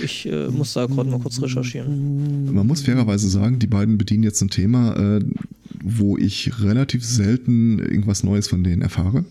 Ich 0.03 0.25
äh, 0.25 0.49
muss 0.49 0.73
da 0.73 0.87
gerade 0.87 1.11
mal 1.11 1.21
kurz 1.21 1.43
recherchieren. 1.43 2.55
Man 2.55 2.67
muss 2.67 2.81
fairerweise 2.81 3.29
sagen, 3.29 3.59
die 3.59 3.67
beiden 3.67 3.99
bedienen 3.99 4.23
jetzt 4.23 4.41
ein 4.41 4.49
Thema, 4.49 4.97
äh, 4.97 5.25
wo 5.85 6.17
ich 6.17 6.63
relativ 6.63 7.05
selten 7.05 7.79
irgendwas 7.81 8.23
Neues 8.23 8.49
von 8.49 8.65
denen 8.65 8.81
erfahre. 8.81 9.27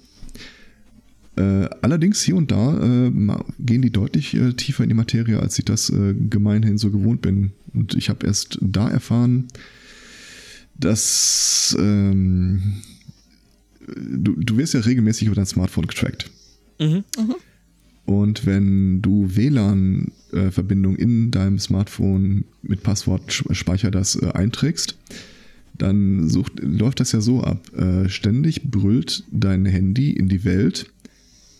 Äh, 1.37 1.69
allerdings 1.81 2.23
hier 2.23 2.35
und 2.35 2.51
da 2.51 2.77
äh, 2.77 3.11
gehen 3.59 3.81
die 3.81 3.91
deutlich 3.91 4.33
äh, 4.33 4.53
tiefer 4.53 4.83
in 4.83 4.89
die 4.89 4.95
Materie, 4.95 5.39
als 5.39 5.59
ich 5.59 5.65
das 5.65 5.89
äh, 5.89 6.13
gemeinhin 6.13 6.77
so 6.77 6.89
gewohnt 6.89 7.21
bin. 7.21 7.51
Und 7.73 7.93
ich 7.93 8.09
habe 8.09 8.25
erst 8.25 8.57
da 8.61 8.89
erfahren, 8.89 9.47
dass 10.79 11.77
ähm, 11.79 12.81
du, 13.87 14.35
du 14.35 14.57
wirst 14.57 14.73
ja 14.73 14.79
regelmäßig 14.79 15.27
über 15.27 15.35
dein 15.35 15.45
Smartphone 15.45 15.85
getrackt. 15.85 16.31
Mhm. 16.79 17.03
Und 18.05 18.45
wenn 18.45 19.01
du 19.01 19.35
WLAN-Verbindung 19.35 20.95
in 20.95 21.29
deinem 21.29 21.59
Smartphone 21.59 22.45
mit 22.63 22.81
Passwort 22.81 23.43
Speicher 23.51 23.91
das 23.91 24.15
äh, 24.15 24.31
einträgst, 24.31 24.97
dann 25.77 26.29
sucht, 26.29 26.53
läuft 26.61 26.99
das 26.99 27.11
ja 27.11 27.21
so 27.21 27.43
ab. 27.43 27.71
Äh, 27.75 28.09
ständig 28.09 28.63
brüllt 28.63 29.23
dein 29.31 29.65
Handy 29.65 30.11
in 30.11 30.29
die 30.29 30.43
Welt. 30.43 30.91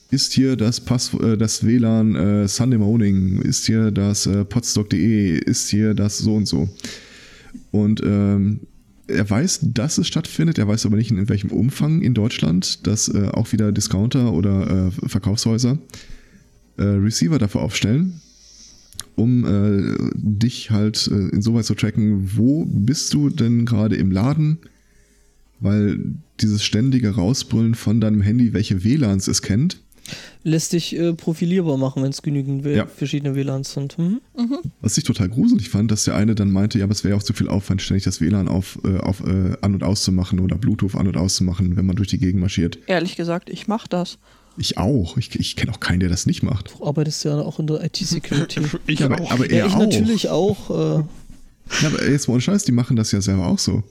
Ist 0.09 0.31
hier 0.33 0.55
das, 0.55 0.79
Pass 0.79 1.13
äh, 1.15 1.37
das 1.37 1.65
WLAN 1.65 2.15
äh, 2.15 2.47
Sunday 2.47 2.79
Morning? 2.79 3.41
Ist 3.41 3.65
hier 3.65 3.91
das 3.91 4.25
äh, 4.25 4.45
podstock.de? 4.45 5.37
Ist 5.37 5.69
hier 5.69 5.93
das 5.93 6.19
so 6.19 6.35
und 6.35 6.47
so? 6.47 6.69
Und 7.71 8.01
ähm, 8.03 8.61
er 9.07 9.29
weiß, 9.29 9.59
dass 9.73 9.97
es 9.97 10.07
stattfindet, 10.07 10.57
er 10.59 10.67
weiß 10.67 10.85
aber 10.85 10.95
nicht 10.95 11.11
in 11.11 11.27
welchem 11.27 11.51
Umfang 11.51 12.01
in 12.01 12.13
Deutschland, 12.13 12.87
dass 12.87 13.09
äh, 13.09 13.27
auch 13.33 13.51
wieder 13.51 13.73
Discounter 13.73 14.31
oder 14.31 14.87
äh, 14.87 15.09
Verkaufshäuser 15.09 15.77
äh, 16.77 16.83
Receiver 16.83 17.37
dafür 17.37 17.61
aufstellen, 17.61 18.21
um 19.15 19.45
äh, 19.45 20.11
dich 20.15 20.71
halt 20.71 21.09
äh, 21.11 21.35
insoweit 21.35 21.65
zu 21.65 21.75
tracken, 21.75 22.31
wo 22.35 22.65
bist 22.65 23.13
du 23.13 23.29
denn 23.29 23.65
gerade 23.65 23.97
im 23.97 24.11
Laden, 24.11 24.59
weil 25.59 25.99
dieses 26.39 26.63
ständige 26.63 27.09
Rausbrüllen 27.15 27.75
von 27.75 27.99
deinem 27.99 28.21
Handy, 28.21 28.53
welche 28.53 28.83
WLANs 28.83 29.27
es 29.27 29.41
kennt, 29.41 29.81
Lässt 30.43 30.73
dich 30.73 30.95
äh, 30.97 31.13
profilierbar 31.13 31.77
machen, 31.77 32.03
wenn 32.03 32.09
es 32.11 32.21
genügend 32.21 32.63
W- 32.63 32.75
Ja. 32.75 32.85
verschiedene 32.85 33.35
WLANs 33.35 33.73
sind. 33.73 33.97
Mhm. 33.97 34.19
Was 34.81 34.97
ich 34.97 35.03
total 35.03 35.29
gruselig 35.29 35.69
fand, 35.69 35.91
dass 35.91 36.03
der 36.05 36.15
eine 36.15 36.35
dann 36.35 36.51
meinte, 36.51 36.77
ja, 36.79 36.85
aber 36.85 36.93
es 36.93 37.03
wäre 37.03 37.15
auch 37.17 37.23
zu 37.23 37.33
viel 37.33 37.47
Aufwand, 37.49 37.81
ständig 37.81 38.03
das 38.03 38.21
WLAN 38.21 38.47
auf, 38.47 38.79
äh, 38.85 38.97
auf 38.97 39.21
äh, 39.25 39.57
an- 39.61 39.73
und 39.73 39.83
auszumachen 39.83 40.39
oder 40.39 40.55
Bluetooth 40.57 40.95
an- 40.95 41.07
und 41.07 41.17
auszumachen, 41.17 41.75
wenn 41.75 41.85
man 41.85 41.95
durch 41.95 42.09
die 42.09 42.17
Gegend 42.19 42.39
marschiert. 42.41 42.77
Ehrlich 42.87 43.15
gesagt, 43.15 43.49
ich 43.49 43.67
mach 43.67 43.87
das. 43.87 44.17
Ich 44.59 44.77
auch. 44.77 45.17
Ich, 45.17 45.35
ich 45.39 45.55
kenne 45.55 45.71
auch 45.71 45.79
keinen, 45.79 45.99
der 45.99 46.09
das 46.09 46.25
nicht 46.25 46.41
macht. 46.41 46.73
Du 46.79 46.85
arbeitest 46.87 47.23
ja 47.25 47.35
auch 47.39 47.59
in 47.59 47.67
der 47.67 47.83
IT-Security. 47.83 48.61
Ich 48.87 49.03
aber, 49.03 49.21
auch. 49.21 49.31
aber 49.31 49.49
er 49.49 49.57
ja, 49.59 49.67
ich 49.67 49.73
auch. 49.73 49.79
natürlich 49.79 50.29
auch. 50.29 50.69
Äh, 50.99 51.03
Ja, 51.81 51.87
aber 51.89 52.09
jetzt 52.09 52.27
mal 52.27 52.33
ohne 52.35 52.41
Scheiß, 52.41 52.63
die 52.63 52.71
machen 52.71 52.95
das 52.95 53.11
ja 53.11 53.21
selber 53.21 53.45
auch 53.47 53.59
so. 53.59 53.83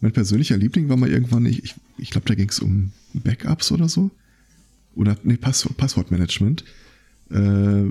Mein 0.00 0.12
persönlicher 0.12 0.56
Liebling 0.56 0.88
war 0.88 0.96
mal 0.96 1.10
irgendwann, 1.10 1.46
ich, 1.46 1.64
ich, 1.64 1.74
ich 1.98 2.10
glaube, 2.10 2.26
da 2.26 2.34
ging 2.34 2.48
es 2.48 2.58
um 2.60 2.92
Backups 3.14 3.72
oder 3.72 3.88
so. 3.88 4.10
Oder, 4.96 5.16
nee, 5.22 5.36
Pass, 5.36 5.68
Passwortmanagement. 5.76 6.64
Äh, 7.30 7.84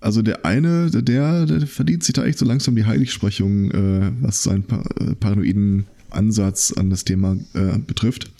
also 0.00 0.22
der 0.22 0.44
eine, 0.44 0.90
der, 0.90 1.46
der 1.46 1.66
verdient 1.66 2.04
sich 2.04 2.12
da 2.12 2.24
echt 2.24 2.38
so 2.38 2.44
langsam 2.44 2.76
die 2.76 2.84
Heiligsprechung, 2.84 3.70
äh, 3.72 4.12
was 4.20 4.44
seinen 4.44 4.62
pa 4.62 4.84
äh, 5.00 5.14
paranoiden 5.16 5.86
Ansatz 6.10 6.72
an 6.72 6.90
das 6.90 7.04
Thema 7.04 7.36
äh, 7.54 7.78
betrifft. 7.78 8.30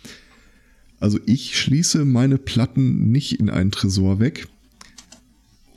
Also 1.01 1.19
ich 1.27 1.59
schließe 1.59 2.05
meine 2.05 2.39
Platten 2.39 3.11
nicht 3.11 3.41
in 3.41 3.51
einen 3.51 3.71
Tresor 3.71 4.21
weg 4.21 4.49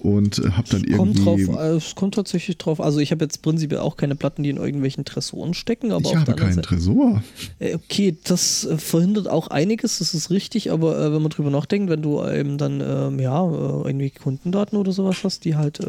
und 0.01 0.39
äh, 0.39 0.51
habe 0.51 0.67
dann 0.69 0.83
kommt 0.97 1.19
irgendwie... 1.19 1.45
drauf, 1.45 1.59
äh, 1.59 1.75
es 1.75 1.95
kommt 1.95 2.15
tatsächlich 2.15 2.57
drauf. 2.57 2.81
Also 2.81 2.99
ich 2.99 3.11
habe 3.11 3.23
jetzt 3.23 3.41
prinzipiell 3.41 3.81
auch 3.81 3.97
keine 3.97 4.15
Platten, 4.15 4.41
die 4.43 4.49
in 4.49 4.57
irgendwelchen 4.57 5.05
Tresoren 5.05 5.53
stecken, 5.53 5.91
aber 5.91 6.09
ich 6.09 6.15
habe 6.15 6.33
keinen 6.33 6.55
Seite. 6.55 6.67
Tresor. 6.67 7.23
Äh, 7.59 7.75
Okay, 7.75 8.15
das 8.23 8.65
äh, 8.65 8.77
verhindert 8.77 9.27
auch 9.27 9.47
einiges, 9.47 9.99
das 9.99 10.13
ist 10.13 10.29
richtig, 10.29 10.71
aber 10.71 10.97
äh, 10.97 11.13
wenn 11.13 11.21
man 11.21 11.29
drüber 11.29 11.51
nachdenkt, 11.51 11.89
wenn 11.89 12.01
du 12.01 12.25
eben 12.25 12.57
dann 12.57 12.81
ähm, 12.81 13.19
ja 13.19 13.43
äh, 13.45 13.87
irgendwie 13.87 14.09
Kundendaten 14.11 14.77
oder 14.77 14.91
sowas 14.91 15.17
hast, 15.23 15.45
die 15.45 15.55
halt 15.55 15.79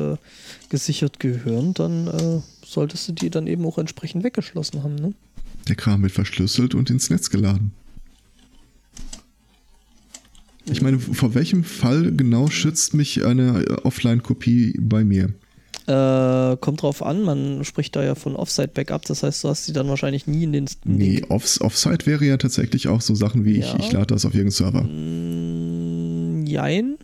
gesichert 0.68 1.20
gehören, 1.20 1.74
dann 1.74 2.42
solltest 2.64 3.08
du 3.08 3.12
die 3.12 3.30
dann 3.30 3.46
eben 3.46 3.64
auch 3.66 3.78
entsprechend 3.78 4.24
weggeschlossen 4.24 4.82
haben. 4.82 4.94
Ne? 4.96 5.12
Der 5.68 5.76
Kram 5.76 6.02
wird 6.02 6.12
verschlüsselt 6.12 6.74
und 6.74 6.90
ins 6.90 7.10
Netz 7.10 7.30
geladen. 7.30 7.72
Ich 10.70 10.80
meine, 10.82 10.98
vor 10.98 11.34
welchem 11.34 11.64
Fall 11.64 12.12
genau 12.12 12.48
schützt 12.48 12.94
mich 12.94 13.24
eine 13.24 13.64
äh, 13.64 13.72
Offline-Kopie 13.84 14.78
bei 14.80 15.04
mir? 15.04 15.32
Äh, 15.88 16.56
kommt 16.58 16.82
drauf 16.82 17.02
an, 17.02 17.22
man 17.22 17.64
spricht 17.64 17.96
da 17.96 18.04
ja 18.04 18.14
von 18.14 18.36
Offsite-Backup, 18.36 19.04
das 19.06 19.24
heißt, 19.24 19.42
du 19.42 19.48
hast 19.48 19.66
die 19.66 19.72
dann 19.72 19.88
wahrscheinlich 19.88 20.28
nie 20.28 20.44
in 20.44 20.52
den. 20.52 20.66
in 20.84 20.96
Nee, 20.96 21.16
den 21.16 21.30
Offs 21.30 21.60
Offsite 21.60 22.06
wäre 22.06 22.24
ja 22.24 22.36
tatsächlich 22.36 22.86
auch 22.86 23.00
so 23.00 23.16
Sachen 23.16 23.44
wie 23.44 23.58
Ja. 23.58 23.74
ich, 23.78 23.86
ich 23.86 23.92
lade 23.92 24.06
das 24.06 24.24
auf 24.24 24.32
irgendeinen 24.34 24.50
Server. 24.52 24.82
Mm, 24.84 26.46
Jein. 26.46 26.96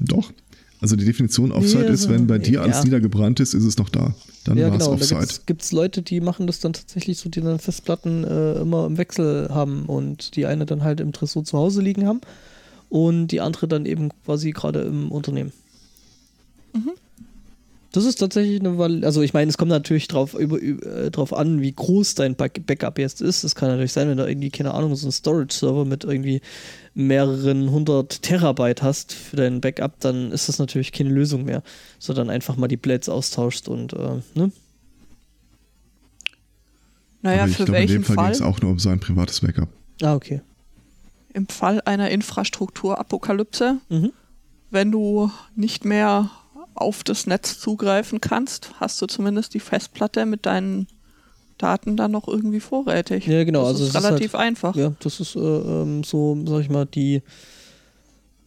Doch. 0.00 0.32
Also 0.80 0.96
die 0.96 1.04
Definition 1.04 1.52
Offsite 1.52 1.84
Nee, 1.84 1.90
ist, 1.90 2.08
wenn 2.08 2.26
bei 2.26 2.38
dir 2.38 2.54
ja. 2.54 2.62
alles 2.62 2.84
niedergebrannt 2.84 3.38
ist, 3.40 3.52
ist 3.52 3.64
es 3.64 3.76
noch 3.76 3.90
da. 3.90 4.14
Dann 4.44 4.56
ja, 4.56 4.70
war 4.70 4.78
genau. 4.78 4.94
es 4.94 5.08
Da 5.08 5.18
Offsite. 5.18 5.42
gibt 5.46 5.62
es 5.62 5.72
Leute, 5.72 6.02
die 6.02 6.20
machen 6.20 6.46
das 6.46 6.60
dann 6.60 6.72
tatsächlich 6.72 7.18
so, 7.18 7.28
die 7.28 7.42
dann 7.42 7.58
Festplatten 7.58 8.24
äh, 8.24 8.54
immer 8.60 8.86
im 8.86 8.96
Wechsel 8.96 9.48
haben 9.50 9.84
und 9.86 10.36
die 10.36 10.46
eine 10.46 10.64
dann 10.64 10.82
halt 10.82 11.00
im 11.00 11.12
Tresor 11.12 11.44
zu 11.44 11.58
Hause 11.58 11.82
liegen 11.82 12.06
haben 12.06 12.20
und 12.88 13.28
die 13.28 13.40
andere 13.40 13.68
dann 13.68 13.84
eben 13.84 14.10
quasi 14.24 14.52
gerade 14.52 14.80
im 14.80 15.12
Unternehmen. 15.12 15.52
Das 17.92 18.04
ist 18.04 18.16
tatsächlich 18.20 18.60
eine 18.60 18.78
Val 18.78 19.04
Also 19.04 19.20
ich 19.20 19.34
meine, 19.34 19.48
es 19.50 19.58
kommt 19.58 19.70
natürlich 19.70 20.06
drauf, 20.06 20.34
über, 20.34 20.58
über, 20.58 20.86
äh, 20.86 21.10
drauf 21.10 21.32
an, 21.32 21.60
wie 21.60 21.72
groß 21.72 22.14
dein 22.14 22.36
Back 22.36 22.64
Backup 22.64 22.98
jetzt 23.00 23.20
ist. 23.20 23.42
Es 23.42 23.56
kann 23.56 23.68
natürlich 23.68 23.92
sein, 23.92 24.08
wenn 24.08 24.16
du 24.16 24.28
irgendwie, 24.28 24.50
keine 24.50 24.74
Ahnung, 24.74 24.94
so 24.94 25.06
einen 25.06 25.12
Storage-Server 25.12 25.84
mit 25.84 26.04
irgendwie 26.04 26.40
mehreren 26.94 27.70
hundert 27.72 28.22
Terabyte 28.22 28.82
hast 28.82 29.12
für 29.12 29.34
dein 29.36 29.60
Backup, 29.60 29.98
dann 30.00 30.30
ist 30.30 30.48
das 30.48 30.58
natürlich 30.60 30.92
keine 30.92 31.10
Lösung 31.10 31.44
mehr. 31.44 31.64
So 31.98 32.12
dann 32.12 32.30
einfach 32.30 32.56
mal 32.56 32.68
die 32.68 32.76
Blades 32.76 33.08
austauschst 33.08 33.68
und 33.68 33.92
äh, 33.94 34.20
ne? 34.34 34.52
Naja, 37.22 37.42
Aber 37.42 37.50
ich 37.50 37.56
für 37.56 37.64
glaube, 37.64 37.80
in 37.80 37.86
dem 37.86 37.90
welchen 37.90 38.04
Fall 38.04 38.16
ging 38.16 38.24
Fall? 38.24 38.32
es 38.32 38.42
auch 38.42 38.60
nur 38.60 38.70
um 38.70 38.78
sein 38.78 39.00
privates 39.00 39.40
Backup. 39.40 39.68
Ah, 40.02 40.14
okay. 40.14 40.40
Im 41.34 41.46
Fall 41.48 41.80
einer 41.84 42.10
Infrastrukturapokalypse, 42.10 43.78
Mhm. 43.88 44.12
wenn 44.70 44.90
du 44.90 45.30
nicht 45.54 45.84
mehr 45.84 46.30
auf 46.80 47.04
das 47.04 47.26
Netz 47.26 47.58
zugreifen 47.58 48.20
kannst, 48.20 48.72
hast 48.80 49.00
du 49.02 49.06
zumindest 49.06 49.54
die 49.54 49.60
Festplatte 49.60 50.26
mit 50.26 50.46
deinen 50.46 50.86
Daten 51.58 51.96
dann 51.96 52.10
noch 52.10 52.26
irgendwie 52.26 52.60
vorrätig. 52.60 53.26
Ja, 53.26 53.44
genau, 53.44 53.60
Das 53.60 53.68
also 53.72 53.84
ist 53.84 53.90
es 53.90 53.94
ist 53.96 54.04
relativ 54.06 54.32
halt- 54.32 54.42
einfach. 54.46 54.74
Ja, 54.76 54.92
das 55.00 55.20
ist 55.20 55.36
äh, 55.36 55.38
ähm, 55.40 56.02
so, 56.04 56.38
sag 56.46 56.60
ich 56.60 56.70
mal, 56.70 56.86
die. 56.86 57.22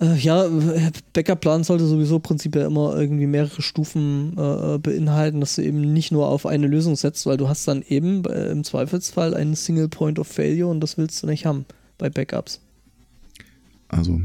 Äh, 0.02 0.16
ja, 0.18 0.48
Backup-Plan 1.14 1.64
sollte 1.64 1.86
sowieso 1.86 2.18
prinzipiell 2.18 2.66
immer 2.66 3.00
irgendwie 3.00 3.28
mehrere 3.28 3.62
Stufen 3.62 4.36
äh, 4.36 4.80
beinhalten, 4.80 5.40
dass 5.40 5.56
du 5.56 5.62
eben 5.64 5.94
nicht 5.94 6.12
nur 6.12 6.28
auf 6.28 6.48
eine 6.48 6.66
Lösung 6.66 6.96
setzt, 6.96 7.28
weil 7.28 7.38
du 7.38 7.48
hast 7.48 7.68
dann 7.68 7.84
eben 7.88 8.26
äh, 8.26 8.48
im 8.50 8.64
Zweifelsfall 8.64 9.36
einen 9.36 9.56
Single 9.56 9.90
Point 9.90 10.18
of 10.18 10.28
Failure 10.28 10.70
und 10.72 10.80
das 10.82 10.98
willst 10.98 11.22
du 11.22 11.28
nicht 11.28 11.46
haben 11.46 11.66
bei 12.00 12.10
Backups. 12.10 12.60
Also, 13.90 14.20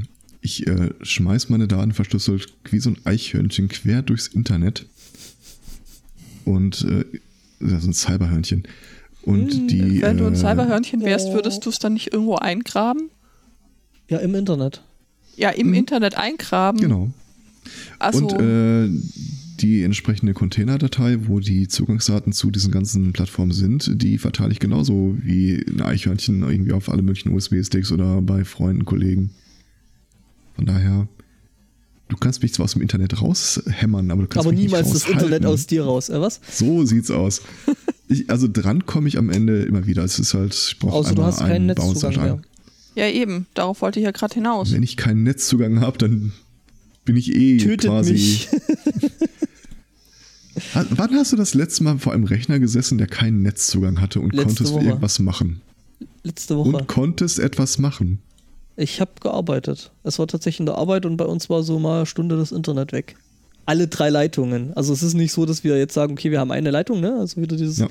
ich 0.49 0.67
äh, 0.67 0.91
schmeiß 1.03 1.51
meine 1.51 1.69
Daten 1.69 1.93
verschlüsselt 1.93 2.53
wie 2.71 2.81
so 2.81 2.91
ein 2.91 2.97
Eichhörnchen 3.05 3.69
quer 3.69 4.03
durchs 4.03 4.27
Internet. 4.27 4.87
Und 6.45 6.83
äh, 6.85 7.05
das 7.61 7.85
ist 7.85 7.87
ein 7.87 7.93
Cyberhörnchen. 7.93 8.63
Und 9.23 9.53
Hm, 9.53 9.69
die. 9.69 10.03
Wenn 10.03 10.17
du 10.17 10.27
ein 10.27 10.33
äh, 10.33 10.37
Cyberhörnchen 10.37 11.03
wärst, 11.03 11.29
oh. 11.29 11.35
würdest 11.35 11.67
du 11.67 11.71
es 11.71 11.79
dann 11.79 11.93
nicht 11.93 12.13
irgendwo 12.13 12.37
eingraben? 12.37 13.11
Ja, 14.09 14.19
im 14.19 14.35
Internet. 14.35 14.83
Ja, 15.37 15.51
im 15.51 15.75
Internet 15.75 16.17
eingraben. 16.17 16.81
Genau. 16.81 17.11
Also, 17.99 18.27
Und 18.27 18.41
äh, 18.41 18.89
die 19.61 19.83
entsprechende 19.83 20.33
Containerdatei, 20.33 21.19
wo 21.27 21.41
die 21.41 21.69
Zugangsdaten 21.69 22.33
zu 22.33 22.51
diesen 22.51 22.73
ganzen 22.73 23.13
Plattformen 23.13 23.53
sind, 23.53 24.03
die 24.03 24.17
verteile 24.17 24.53
ich 24.53 24.61
genauso 24.61 25.17
wie 25.21 25.63
ein 25.69 25.83
Eichhörnchen 25.83 26.43
irgendwie 26.43 26.73
auf 26.73 26.89
alle 26.89 27.03
möglichen 27.03 27.35
USB-Sticks 27.35 27.93
oder 27.93 28.23
bei 28.23 28.45
Freunden, 28.45 28.87
Kollegen. 28.87 29.31
Von 30.59 30.67
daher, 30.67 31.07
du 32.09 32.17
kannst 32.17 32.43
mich 32.43 32.53
zwar 32.53 32.65
aus 32.65 32.73
dem 32.73 32.83
Internet 32.83 33.23
raushämmern, 33.23 34.11
aber 34.11 34.23
du 34.23 34.29
kannst 34.29 34.45
Aber 34.45 34.53
mich 34.53 34.65
niemals 34.65 34.93
nicht 34.93 35.07
das 35.07 35.09
Internet 35.09 35.47
aus 35.47 35.69
dir 35.69 35.85
raus, 35.85 36.09
äh, 36.09 36.21
was? 36.21 36.41
So 36.51 36.85
sieht's 36.85 37.11
aus. 37.11 37.43
Ich, 38.11 38.31
also 38.31 38.49
dran 38.51 38.87
komme 38.87 39.07
ich 39.07 39.19
am 39.19 39.29
Ende 39.29 39.65
immer 39.65 39.87
wieder. 39.87 40.03
Es 40.03 40.19
ist 40.19 40.33
halt, 40.33 40.55
ich 40.55 40.79
brauche 40.79 40.95
Außer 40.95 41.15
du 41.15 41.23
hast 41.25 41.41
keinen 41.41 41.51
einen 41.53 41.67
Netzzugang 41.67 42.15
mehr. 42.15 42.41
ja 42.95 43.07
eben, 43.07 43.47
darauf 43.53 43.83
wollte 43.83 44.01
ich 44.01 44.07
ja 44.07 44.13
gerade 44.13 44.33
hinaus. 44.33 44.73
Wenn 44.73 44.83
ich 44.83 44.97
keinen 44.97 45.25
Netzzugang 45.25 45.83
habe, 45.83 45.99
dann 45.99 46.33
bin 47.05 47.17
ich 47.19 47.35
eh 47.37 47.59
Tötet 47.59 47.91
quasi. 47.91 48.13
mich. 48.13 48.49
Wann 50.73 51.15
hast 51.17 51.33
du 51.33 51.37
das 51.37 51.53
letzte 51.53 51.85
Mal 51.85 51.99
vor 51.99 52.15
einem 52.15 52.25
Rechner 52.25 52.59
gesessen, 52.59 52.97
der 52.97 53.09
keinen 53.09 53.43
Netzzugang 53.43 54.01
hatte 54.01 54.21
und 54.21 54.33
Letzte 54.33 54.47
konntest 54.47 54.73
Woche. 54.73 54.85
irgendwas 54.87 55.19
machen? 55.19 55.61
Letzte 56.23 56.57
Woche. 56.57 56.69
Und 56.71 56.89
konntest 56.89 57.39
etwas 57.41 57.79
machen? 57.79 58.21
Ich 58.81 59.01
habe 59.01 59.11
gearbeitet. 59.21 59.91
Es 60.05 60.19
war 60.21 60.29
tatsächlich 60.29 60.61
in 60.61 60.67
der 60.67 60.77
Arbeit 60.77 61.05
und 61.05 61.17
bei 61.17 61.25
uns 61.25 61.51
war 61.51 61.63
so 61.65 61.79
mal 61.81 61.97
eine 61.99 62.07
Stunde 62.07 62.37
das 62.37 62.53
Internet 62.53 62.93
weg. 62.93 63.17
Alle 63.67 63.89
drei 63.89 64.09
Leitungen. 64.09 64.73
Also 64.77 64.93
es 64.93 65.03
ist 65.03 65.15
nicht 65.15 65.33
so, 65.33 65.45
dass 65.47 65.65
wir 65.65 65.77
jetzt 65.77 65.95
sagen, 65.95 66.13
okay, 66.13 66.31
wir 66.31 66.39
haben 66.39 66.53
eine 66.53 66.71
Leitung, 66.71 67.01
ne? 67.01 67.17
Also 67.19 67.41
wieder 67.41 67.57
dieses 67.57 67.79
Ja. 67.79 67.89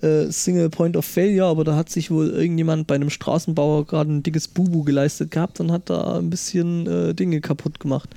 äh, 0.00 0.32
Single 0.32 0.70
Point 0.70 0.96
of 0.96 1.04
Failure, 1.04 1.46
aber 1.46 1.64
da 1.64 1.76
hat 1.76 1.90
sich 1.90 2.10
wohl 2.10 2.30
irgendjemand 2.30 2.86
bei 2.86 2.94
einem 2.94 3.10
Straßenbauer 3.10 3.86
gerade 3.86 4.10
ein 4.10 4.22
dickes 4.22 4.48
Bubu 4.48 4.84
geleistet 4.84 5.30
gehabt 5.30 5.60
und 5.60 5.70
hat 5.70 5.90
da 5.90 6.18
ein 6.18 6.30
bisschen 6.30 6.86
äh, 6.86 7.14
Dinge 7.14 7.40
kaputt 7.42 7.78
gemacht. 7.78 8.08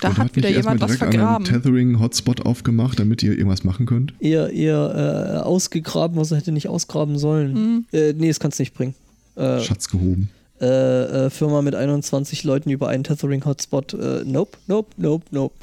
Da 0.00 0.10
Oder 0.10 0.18
hat 0.18 0.36
wieder 0.36 0.48
nicht 0.48 0.56
erstmal 0.58 0.76
jemand 0.76 0.90
was 0.90 0.98
direkt 0.98 1.14
einen 1.14 1.22
vergraben. 1.22 1.44
Tethering-Hotspot 1.46 2.46
aufgemacht, 2.46 3.00
damit 3.00 3.22
ihr 3.24 3.32
irgendwas 3.32 3.64
machen 3.64 3.86
könnt? 3.86 4.14
Eher, 4.20 4.50
eher 4.52 5.34
äh, 5.34 5.42
ausgegraben, 5.42 6.16
was 6.16 6.30
er 6.30 6.38
hätte 6.38 6.52
nicht 6.52 6.68
ausgraben 6.68 7.18
sollen. 7.18 7.52
Mhm. 7.54 7.84
Äh, 7.92 8.12
nee, 8.12 8.28
das 8.28 8.38
kannst 8.38 8.58
du 8.58 8.62
nicht 8.62 8.72
bringen. 8.74 8.94
Äh, 9.34 9.60
Schatz 9.60 9.88
gehoben. 9.88 10.30
Äh, 10.60 11.26
äh, 11.26 11.30
Firma 11.30 11.62
mit 11.62 11.74
21 11.74 12.44
Leuten 12.44 12.70
über 12.70 12.88
einen 12.88 13.04
Tethering-Hotspot. 13.04 13.94
Äh, 13.94 14.24
nope, 14.24 14.56
nope, 14.66 14.90
nope, 14.96 15.26
nope. 15.30 15.54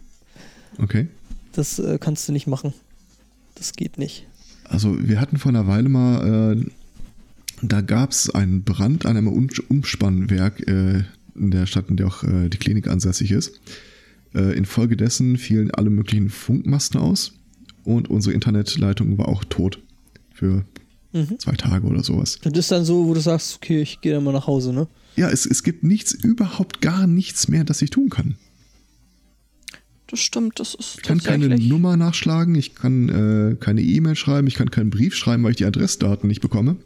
Okay. 0.77 1.07
Das 1.53 1.79
äh, 1.79 1.97
kannst 1.99 2.27
du 2.27 2.31
nicht 2.31 2.47
machen. 2.47 2.73
Das 3.55 3.73
geht 3.73 3.97
nicht. 3.97 4.27
Also 4.65 4.95
wir 5.07 5.19
hatten 5.19 5.37
vor 5.37 5.49
einer 5.49 5.67
Weile 5.67 5.89
mal, 5.89 6.55
äh, 6.57 6.65
da 7.61 7.81
gab 7.81 8.11
es 8.11 8.29
einen 8.29 8.63
Brand 8.63 9.05
an 9.05 9.17
einem 9.17 9.27
Um- 9.27 9.49
Umspannwerk 9.69 10.67
äh, 10.67 11.03
in 11.35 11.51
der 11.51 11.65
Stadt, 11.65 11.89
in 11.89 11.97
der 11.97 12.07
auch 12.07 12.23
die 12.23 12.57
Klinik 12.59 12.87
ansässig 12.87 13.31
ist. 13.31 13.59
Infolgedessen 14.33 15.37
fielen 15.37 15.71
alle 15.71 15.89
möglichen 15.89 16.29
Funkmasten 16.29 16.99
aus 16.99 17.33
und 17.83 18.07
unsere 18.07 18.35
Internetleitung 18.35 19.17
war 19.17 19.29
auch 19.29 19.43
tot 19.43 19.79
für 20.31 20.63
Mhm. 21.13 21.39
zwei 21.39 21.53
Tage 21.53 21.85
oder 21.87 22.03
sowas. 22.03 22.39
Das 22.43 22.53
ist 22.57 22.71
dann 22.71 22.85
so, 22.85 23.05
wo 23.05 23.13
du 23.13 23.19
sagst, 23.21 23.55
okay, 23.55 23.81
ich 23.81 24.01
gehe 24.01 24.13
dann 24.13 24.23
mal 24.23 24.33
nach 24.33 24.47
Hause, 24.47 24.73
ne? 24.73 24.87
Ja, 25.15 25.29
es, 25.29 25.45
es 25.45 25.63
gibt 25.63 25.83
nichts, 25.83 26.11
überhaupt 26.11 26.81
gar 26.81 27.05
nichts 27.05 27.47
mehr, 27.47 27.63
das 27.63 27.81
ich 27.81 27.91
tun 27.91 28.09
kann. 28.09 28.35
Das 30.07 30.19
stimmt, 30.19 30.59
das 30.59 30.75
ist 30.75 30.97
Ich 30.97 31.03
kann 31.03 31.19
keine 31.19 31.57
Nummer 31.57 31.97
nachschlagen, 31.97 32.55
ich 32.55 32.75
kann 32.75 33.09
äh, 33.09 33.55
keine 33.55 33.81
E-Mail 33.81 34.15
schreiben, 34.15 34.47
ich 34.47 34.55
kann 34.55 34.69
keinen 34.69 34.89
Brief 34.89 35.15
schreiben, 35.15 35.43
weil 35.43 35.51
ich 35.51 35.57
die 35.57 35.65
Adressdaten 35.65 36.27
nicht 36.27 36.41
bekomme. 36.41 36.77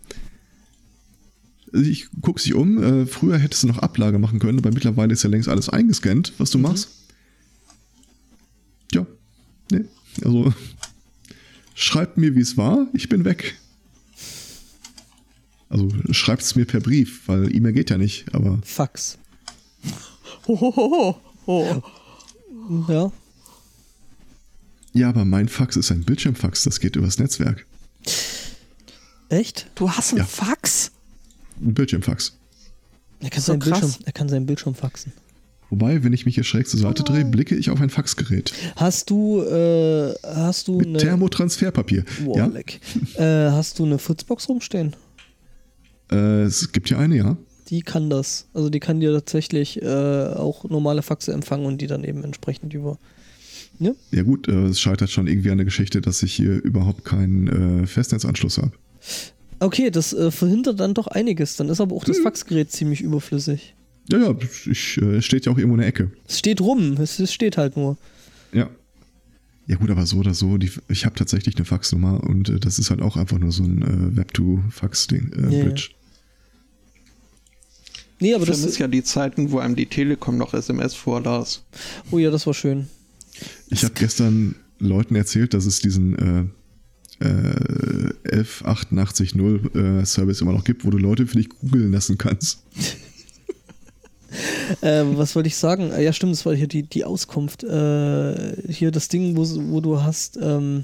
Ich 1.73 2.07
gucke 2.21 2.41
sich 2.41 2.53
um. 2.53 2.81
Äh, 2.81 3.05
früher 3.05 3.37
hättest 3.37 3.63
du 3.63 3.67
noch 3.67 3.79
Ablage 3.79 4.19
machen 4.19 4.39
können, 4.39 4.59
aber 4.59 4.71
mittlerweile 4.71 5.13
ist 5.13 5.23
ja 5.23 5.29
längst 5.29 5.49
alles 5.49 5.67
eingescannt, 5.69 6.33
was 6.37 6.51
du 6.51 6.57
machst. 6.57 6.89
Ja, 8.93 9.05
nee. 9.71 9.83
Also 10.23 10.53
schreibt 11.75 12.17
mir, 12.17 12.35
wie 12.35 12.41
es 12.41 12.55
war. 12.55 12.87
Ich 12.93 13.09
bin 13.09 13.25
weg. 13.25 13.55
Also 15.69 15.89
schreibt 16.11 16.43
es 16.43 16.55
mir 16.55 16.65
per 16.65 16.79
Brief, 16.79 17.27
weil 17.27 17.53
E-Mail 17.55 17.73
geht 17.73 17.89
ja 17.89 17.97
nicht, 17.97 18.25
aber 18.33 18.59
Fax. 18.63 19.17
Hohoho. 20.47 21.17
Oh. 21.45 21.81
Ja. 22.89 23.11
ja, 24.93 25.09
aber 25.09 25.23
mein 25.25 25.47
Fax 25.47 25.75
ist 25.77 25.91
ein 25.91 26.03
Bildschirmfax, 26.03 26.63
das 26.63 26.79
geht 26.79 26.95
übers 26.95 27.17
Netzwerk. 27.19 27.65
Echt? 29.29 29.67
Du 29.75 29.89
hast 29.89 30.11
einen 30.11 30.19
Ja. 30.19 30.25
Fax? 30.25 30.91
Ein 31.61 31.73
Bildschirmfax. 31.73 32.33
Er 33.19 33.29
kann, 33.29 33.41
So 33.41 33.51
seinen. 33.53 33.59
Bildschirm, 33.59 33.93
er 34.05 34.11
kann 34.11 34.29
seinen 34.29 34.45
Bildschirm 34.45 34.75
faxen. 34.75 35.11
Wobei, 35.69 36.03
wenn 36.03 36.13
ich 36.13 36.25
mich 36.25 36.35
hier 36.35 36.45
schräg 36.45 36.67
zur 36.69 36.79
Seite 36.79 37.03
drehe, 37.03 37.25
blicke 37.25 37.55
ich 37.55 37.69
auf 37.71 37.81
ein 37.81 37.89
Faxgerät. 37.89 38.53
Hast 38.77 39.09
du, 39.09 39.41
äh, 39.41 40.13
hast 40.23 40.67
du 40.69 40.77
Mit 40.77 40.87
eine. 40.87 40.97
Thermotransferpapier. 40.99 42.05
Boah, 42.23 42.37
ja, 43.17 43.17
äh, 43.47 43.51
hast 43.51 43.79
du 43.79 43.85
eine 43.85 43.99
Fritzbox 43.99 44.47
rumstehen? 44.47 44.95
Äh, 46.11 46.43
es 46.43 46.71
gibt 46.71 46.89
ja 46.89 46.97
eine, 46.97 47.15
ja. 47.17 47.37
Die 47.69 47.81
kann 47.81 48.09
das. 48.09 48.47
Also 48.53 48.69
die 48.69 48.79
kann 48.79 48.99
dir 48.99 49.11
tatsächlich 49.13 49.81
äh, 49.81 49.85
auch 49.87 50.63
normale 50.69 51.01
Faxe 51.01 51.33
empfangen 51.33 51.65
und 51.65 51.81
die 51.81 51.87
dann 51.87 52.03
eben 52.03 52.23
entsprechend 52.23 52.73
über. 52.73 52.97
Ne? 53.79 53.95
Ja 54.11 54.23
gut, 54.23 54.47
äh, 54.47 54.67
es 54.67 54.79
scheitert 54.79 55.09
schon 55.09 55.27
irgendwie 55.27 55.51
an 55.51 55.57
der 55.57 55.65
Geschichte, 55.65 56.01
dass 56.01 56.23
ich 56.23 56.33
hier 56.33 56.63
überhaupt 56.63 57.03
keinen 57.05 57.83
äh, 57.83 57.87
Festnetzanschluss 57.87 58.57
habe. 58.57 58.71
Okay, 59.59 59.91
das 59.91 60.13
äh, 60.13 60.31
verhindert 60.31 60.79
dann 60.79 60.93
doch 60.93 61.07
einiges. 61.07 61.57
Dann 61.57 61.69
ist 61.69 61.81
aber 61.81 61.95
auch 61.95 62.03
Hm. 62.05 62.13
das 62.13 62.19
Faxgerät 62.19 62.71
ziemlich 62.71 63.01
überflüssig. 63.01 63.75
Ja, 64.09 64.19
ja, 64.19 64.35
ich, 64.71 64.99
steht 65.19 65.45
ja 65.45 65.51
auch 65.51 65.57
irgendwo 65.57 65.75
in 65.75 65.79
der 65.81 65.87
Ecke. 65.89 66.11
Es 66.27 66.39
steht 66.39 66.61
rum, 66.61 66.93
es, 66.93 67.19
es 67.19 67.33
steht 67.33 67.57
halt 67.57 67.75
nur. 67.75 67.97
Ja. 68.53 68.69
Ja 69.67 69.75
gut, 69.75 69.89
aber 69.91 70.05
so 70.05 70.17
oder 70.19 70.33
so, 70.33 70.57
die, 70.57 70.71
ich 70.87 71.03
habe 71.05 71.15
tatsächlich 71.15 71.57
eine 71.57 71.65
Faxnummer 71.65 72.23
und 72.23 72.47
äh, 72.47 72.57
das 72.59 72.79
ist 72.79 72.89
halt 72.89 73.01
auch 73.01 73.17
einfach 73.17 73.37
nur 73.37 73.51
so 73.51 73.63
ein 73.63 73.81
äh, 73.81 74.15
Web-to-Fax-Ding, 74.15 75.33
äh, 75.33 75.41
Ja, 75.41 75.49
ja. 75.49 75.63
Bridge. 75.65 75.89
Nee, 78.19 78.33
aber 78.33 78.43
Ich 78.43 78.49
das. 78.49 78.59
vermisse 78.59 78.79
ja 78.79 78.87
die 78.87 79.03
Zeiten, 79.03 79.51
wo 79.51 79.59
einem 79.59 79.75
die 79.75 79.85
Telekom 79.85 80.37
noch 80.37 80.53
SMS 80.53 80.95
vorlas. 80.95 81.63
Oh 82.11 82.17
ja, 82.17 82.31
das 82.31 82.47
war 82.47 82.53
schön. 82.53 82.87
Ich 83.69 83.83
habe 83.83 83.93
gestern 83.93 84.55
Leuten 84.79 85.15
erzählt, 85.15 85.53
dass 85.53 85.65
es 85.65 85.79
diesen 85.79 86.49
äh, 87.21 87.25
äh, 87.25 88.13
11880 88.31 89.35
äh, 89.35 90.05
Service 90.05 90.41
immer 90.41 90.53
noch 90.53 90.63
gibt, 90.63 90.85
wo 90.85 90.89
du 90.89 90.97
Leute 90.97 91.27
für 91.27 91.37
dich 91.37 91.49
googeln 91.49 91.91
lassen 91.91 92.17
kannst. 92.17 92.63
Äh, 94.81 95.03
was 95.13 95.35
wollte 95.35 95.47
ich 95.47 95.55
sagen? 95.55 95.91
Äh, 95.91 96.03
Ja, 96.03 96.11
stimmt, 96.11 96.33
das 96.33 96.45
war 96.45 96.53
hier 96.53 96.67
die, 96.67 96.83
die 96.83 97.05
Auskunft. 97.05 97.63
Äh, 97.63 98.61
hier 98.71 98.91
das 98.91 99.07
Ding, 99.07 99.37
wo, 99.37 99.45
wo 99.71 99.79
du 99.79 100.03
hast. 100.03 100.37
Ähm, 100.41 100.83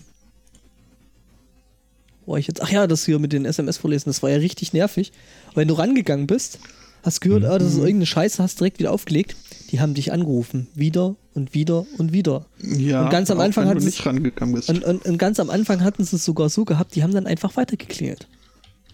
wo 2.26 2.38
ich 2.38 2.48
jetzt. 2.48 2.62
Ach 2.62 2.70
ja, 2.72 2.88
das 2.88 3.06
hier 3.06 3.20
mit 3.20 3.34
den 3.34 3.44
SMS 3.44 3.78
vorlesen, 3.78 4.10
das 4.10 4.24
war 4.24 4.30
ja 4.30 4.38
richtig 4.38 4.72
nervig. 4.72 5.12
Wenn 5.56 5.68
du 5.68 5.74
rangegangen 5.74 6.26
bist, 6.26 6.58
hast 7.04 7.22
gehört, 7.22 7.44
ah, 7.46 7.58
das 7.60 7.70
ist 7.74 7.78
irgendeine 7.78 8.06
Scheiße, 8.08 8.42
hast 8.42 8.60
direkt 8.60 8.80
wieder 8.80 8.92
aufgelegt. 8.92 9.36
Die 9.72 9.80
haben 9.80 9.94
dich 9.94 10.12
angerufen. 10.12 10.68
Wieder 10.76 11.16
und 11.34 11.54
wieder 11.54 11.86
und 11.98 12.14
wieder. 12.14 12.46
Ja, 12.62 13.04
Und 13.06 13.10
ganz 13.12 13.30
am 13.32 13.40
Anfang 13.40 13.64
wenn 13.66 13.70
hat 13.72 13.76
du 13.76 13.80
es- 13.80 13.86
nicht 13.86 14.06
rangegangen 14.06 14.56
bist. 14.56 14.70
Und, 14.70 14.84
und, 14.84 15.06
und 15.06 15.18
ganz 15.18 15.40
am 15.40 15.50
Anfang 15.50 15.84
hatten 15.84 16.04
sie 16.04 16.16
es 16.16 16.26
sogar 16.26 16.50
so 16.50 16.64
gehabt, 16.66 16.96
die 16.96 17.04
haben 17.04 17.14
dann 17.14 17.28
einfach 17.28 17.56
weitergeklingelt. 17.58 18.28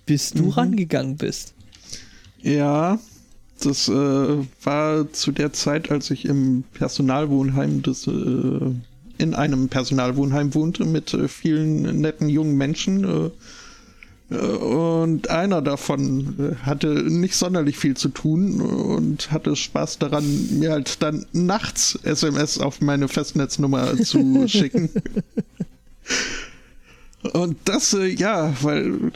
Bis 0.05 0.31
du 0.31 0.49
rangegangen 0.49 1.17
bist. 1.17 1.53
Ja, 2.41 2.97
das 3.61 3.89
äh, 3.89 3.91
war 4.63 5.11
zu 5.11 5.31
der 5.31 5.51
Zeit, 5.53 5.91
als 5.91 6.09
ich 6.11 6.25
im 6.25 6.63
Personalwohnheim 6.73 7.81
des, 7.81 8.07
äh, 8.07 8.11
in 9.17 9.33
einem 9.35 9.67
Personalwohnheim 9.67 10.55
wohnte 10.55 10.85
mit 10.85 11.13
äh, 11.13 11.27
vielen 11.27 11.99
netten 11.99 12.29
jungen 12.29 12.55
Menschen. 12.55 13.03
Äh, 13.03 13.29
und 14.29 15.29
einer 15.29 15.61
davon 15.61 16.35
äh, 16.39 16.55
hatte 16.65 16.87
nicht 16.87 17.35
sonderlich 17.35 17.77
viel 17.77 17.97
zu 17.97 18.09
tun 18.09 18.61
und 18.61 19.31
hatte 19.31 19.55
Spaß 19.55 19.97
daran, 19.97 20.59
mir 20.59 20.71
halt 20.71 21.01
dann 21.01 21.25
nachts 21.31 21.97
SMS 22.03 22.59
auf 22.59 22.79
meine 22.81 23.07
Festnetznummer 23.07 23.97
zu 23.97 24.47
schicken. 24.47 24.89
Und 27.33 27.57
das, 27.65 27.93
äh, 27.93 28.05
ja, 28.07 28.53
weil 28.61 29.11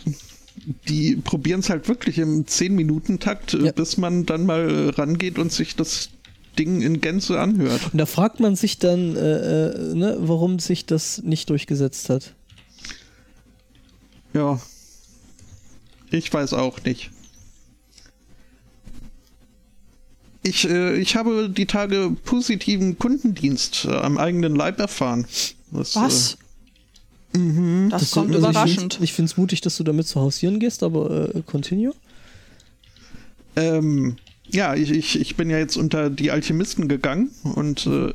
die 0.88 1.16
probieren 1.18 1.60
es 1.60 1.70
halt 1.70 1.88
wirklich 1.88 2.18
im 2.18 2.46
10-Minuten-Takt, 2.46 3.54
äh, 3.54 3.66
Ja. 3.68 3.72
bis 3.72 3.98
man 3.98 4.26
dann 4.26 4.46
mal 4.46 4.90
rangeht 4.98 5.38
und 5.38 5.52
sich 5.52 5.76
das 5.76 6.10
Ding 6.58 6.82
in 6.82 7.02
Gänze 7.02 7.40
anhört. 7.40 7.82
Und 7.92 7.98
da 7.98 8.06
fragt 8.06 8.40
man 8.40 8.56
sich 8.56 8.78
dann, 8.80 9.16
äh, 9.16 9.68
äh, 9.70 9.96
ne, 9.96 10.18
warum 10.20 10.60
sich 10.60 10.86
das 10.86 11.22
nicht 11.24 11.50
durchgesetzt 11.50 12.10
hat. 12.10 12.34
Ja. 14.34 14.60
Ich 16.14 16.32
weiß 16.32 16.54
auch 16.54 16.84
nicht. 16.84 17.10
Ich, 20.44 20.70
äh, 20.70 20.96
ich 20.98 21.16
habe 21.16 21.50
die 21.50 21.66
Tage 21.66 22.16
positiven 22.24 23.00
Kundendienst 23.00 23.86
äh, 23.86 23.96
am 23.96 24.18
eigenen 24.18 24.56
Leib 24.56 24.80
erfahren. 24.80 25.26
Das, 25.72 25.96
Was? 25.96 26.38
Äh, 27.34 27.38
mhm. 27.40 27.90
Das, 27.90 28.02
Das 28.02 28.12
kommt 28.12 28.36
also 28.36 28.48
überraschend. 28.48 29.00
Ich 29.02 29.14
finde 29.14 29.32
es 29.32 29.38
mutig, 29.38 29.62
dass 29.62 29.78
du 29.78 29.84
damit 29.84 30.08
zu 30.08 30.20
hausieren 30.22 30.60
gehst, 30.60 30.84
aber 30.84 31.34
äh, 31.34 31.42
continue. 31.42 31.94
Ähm, 33.56 34.18
ja, 34.48 34.76
ich, 34.76 34.92
ich, 34.92 35.20
ich 35.20 35.36
bin 35.36 35.50
ja 35.50 35.58
jetzt 35.58 35.78
unter 35.78 36.12
die 36.12 36.30
Alchemisten 36.30 36.88
gegangen 36.88 37.32
und 37.56 37.88
äh, 37.88 38.14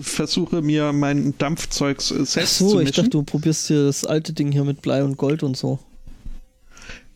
versuche 0.00 0.62
mir 0.62 0.92
mein 0.92 1.34
Dampfzeugs 1.38 2.12
äh, 2.12 2.18
Ach 2.22 2.26
selbst 2.26 2.58
so, 2.58 2.70
zu 2.70 2.78
ich 2.80 2.88
mischen. 2.88 2.96
dachte, 2.96 3.10
du 3.10 3.22
probierst 3.24 3.66
hier 3.66 3.86
das 3.86 4.04
alte 4.04 4.32
Ding 4.32 4.52
hier 4.52 4.62
mit 4.64 4.80
Blei 4.80 5.02
und 5.02 5.16
Gold 5.16 5.42
und 5.42 5.56
so. 5.56 5.80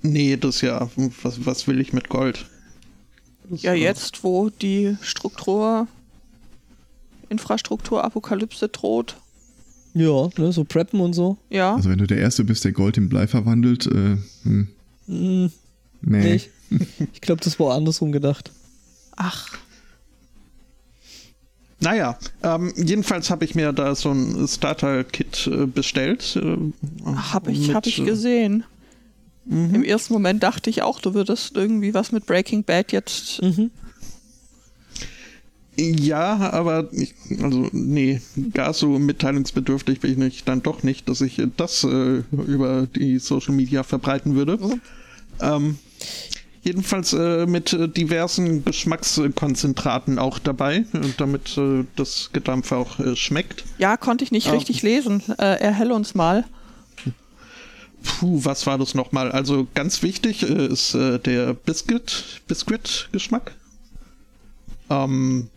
Nee, 0.05 0.37
das 0.37 0.61
ja, 0.61 0.89
was, 1.23 1.45
was 1.45 1.67
will 1.67 1.81
ich 1.81 1.93
mit 1.93 2.09
Gold? 2.09 2.47
Das, 3.51 3.63
Ja, 3.63 3.73
äh, 3.73 3.81
jetzt, 3.81 4.23
wo 4.23 4.51
die 4.51 4.97
Struktur, 5.03 5.89
Infrastrukturapokalypse 7.29 8.69
droht. 8.69 9.17
Ja, 9.95 10.29
ne, 10.39 10.53
so 10.53 10.65
preppen 10.65 11.01
und 11.01 11.13
so. 11.15 11.37
Ja, 11.51 11.75
Also 11.75 11.89
wenn 11.91 11.99
du 11.99 12.07
der 12.07 12.19
Erste 12.19 12.45
bist, 12.45 12.65
der 12.65 12.73
Gold 12.73 12.97
in 12.97 13.09
Blei 13.09 13.27
verwandelt, 13.27 13.87
äh, 13.87 14.17
hm, 14.45 14.69
Hm, 15.07 15.51
nee. 16.01 16.41
nee, 16.71 16.81
ich 17.13 17.21
glaube, 17.21 17.43
das 17.45 17.59
war 17.61 17.75
andersrum 17.75 18.11
gedacht. 18.11 18.51
ach, 19.17 19.59
Naja, 21.81 22.19
ähm, 22.43 22.73
jedenfalls 22.77 23.31
habe 23.31 23.45
ich 23.45 23.55
mir 23.55 23.73
da 23.73 23.95
so 23.95 24.11
ein 24.11 24.49
Starter-Kit 24.49 25.47
äh, 25.47 25.67
bestellt. 25.67 26.37
Äh, 26.37 26.57
habe 27.15 27.53
ich, 27.53 27.75
hab 27.75 27.87
ich 27.87 28.01
äh, 28.01 28.05
gesehen. 28.05 28.65
Mhm. 29.47 29.75
Im 29.75 29.85
ersten 29.85 30.13
Moment 30.13 30.43
dachte 30.43 30.71
ich 30.71 30.83
auch, 30.83 31.01
du 31.01 31.15
würdest 31.15 31.57
irgendwie 31.57 31.95
was 31.95 32.13
mit 32.13 32.27
Breaking 32.27 32.65
Bad 32.65 32.93
jetzt. 32.93 33.43
Mhm. 33.43 33.71
Ja, 35.77 36.51
aber 36.53 36.89
ich, 36.93 37.15
also 37.43 37.69
nee, 37.73 38.21
gar 38.53 38.73
so 38.73 38.91
mitteilungsbedürftig 38.99 39.99
bin 40.01 40.13
ich 40.13 40.19
nicht, 40.19 40.49
dann 40.49 40.63
doch 40.63 40.85
nicht, 40.85 41.09
dass 41.09 41.21
ich 41.21 41.43
das 41.57 41.83
äh, 41.83 42.23
über 42.31 42.87
die 42.87 43.19
Social 43.19 43.55
Media 43.55 43.83
verbreiten 43.83 44.37
würde. 44.37 44.57
Ähm, 45.41 45.79
jedenfalls 46.63 47.13
äh, 47.13 47.47
mit 47.47 47.73
äh, 47.73 47.89
diversen 47.89 48.65
Geschmackskonzentraten 48.65 50.21
auch 50.21 50.39
dabei, 50.39 50.77
äh, 50.93 51.01
damit 51.17 51.59
äh, 51.59 51.85
das 51.97 52.31
Gedampf 52.33 52.71
auch 52.71 53.01
äh, 53.01 53.17
schmeckt. 53.17 53.65
Ja, 53.79 53.97
konnte 53.97 54.23
ich 54.23 54.31
nicht 54.31 54.47
Ah. 54.49 54.53
richtig 54.53 54.83
lesen. 54.83 55.25
Äh, 55.39 55.59
erhell 55.61 55.91
uns 55.91 56.15
mal. 56.15 56.45
Puh, 58.05 58.45
was 58.45 58.67
war 58.67 58.79
das 58.79 58.95
nochmal? 58.95 59.33
Also 59.33 59.67
ganz 59.75 60.03
wichtig 60.03 60.43
äh, 60.43 60.67
ist 60.67 60.95
äh, 60.95 61.19
der 61.19 61.55
Biscuit, 61.55 62.41
Biscuit-Geschmack. 62.47 63.53
Ähm, 64.91 65.49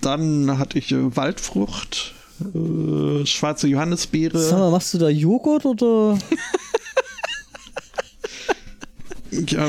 dann 0.00 0.58
hatte 0.58 0.78
ich 0.78 0.92
äh, 0.92 1.16
Waldfrucht, 1.16 2.14
äh, 2.40 3.24
schwarze 3.26 3.66
Johannisbeere. 3.68 4.38
Sag 4.38 4.58
mal, 4.58 4.70
machst 4.70 4.92
du 4.94 4.98
da 4.98 5.08
Joghurt 5.08 5.64
oder? 5.64 6.18
Ja, 9.48 9.68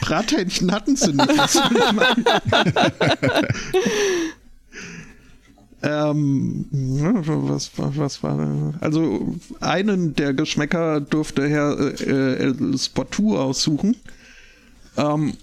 Brathähnchen 0.00 0.72
hatten 0.72 0.96
sie 0.96 1.12
nicht. 1.12 1.28
Was 1.38 1.52
soll 1.52 1.70
ich 1.72 1.92
machen? 1.92 2.24
Ähm, 5.82 6.66
was, 6.70 7.70
was, 7.76 7.96
was 7.96 8.22
war 8.22 8.36
da? 8.36 8.74
Also, 8.80 9.34
einen 9.60 10.14
der 10.14 10.34
Geschmäcker 10.34 11.00
durfte 11.00 11.48
Herr 11.48 11.78
äh, 12.00 12.36
El 12.36 12.76
Sportu 12.78 13.36
aussuchen. 13.38 13.96
Ähm, 14.96 15.34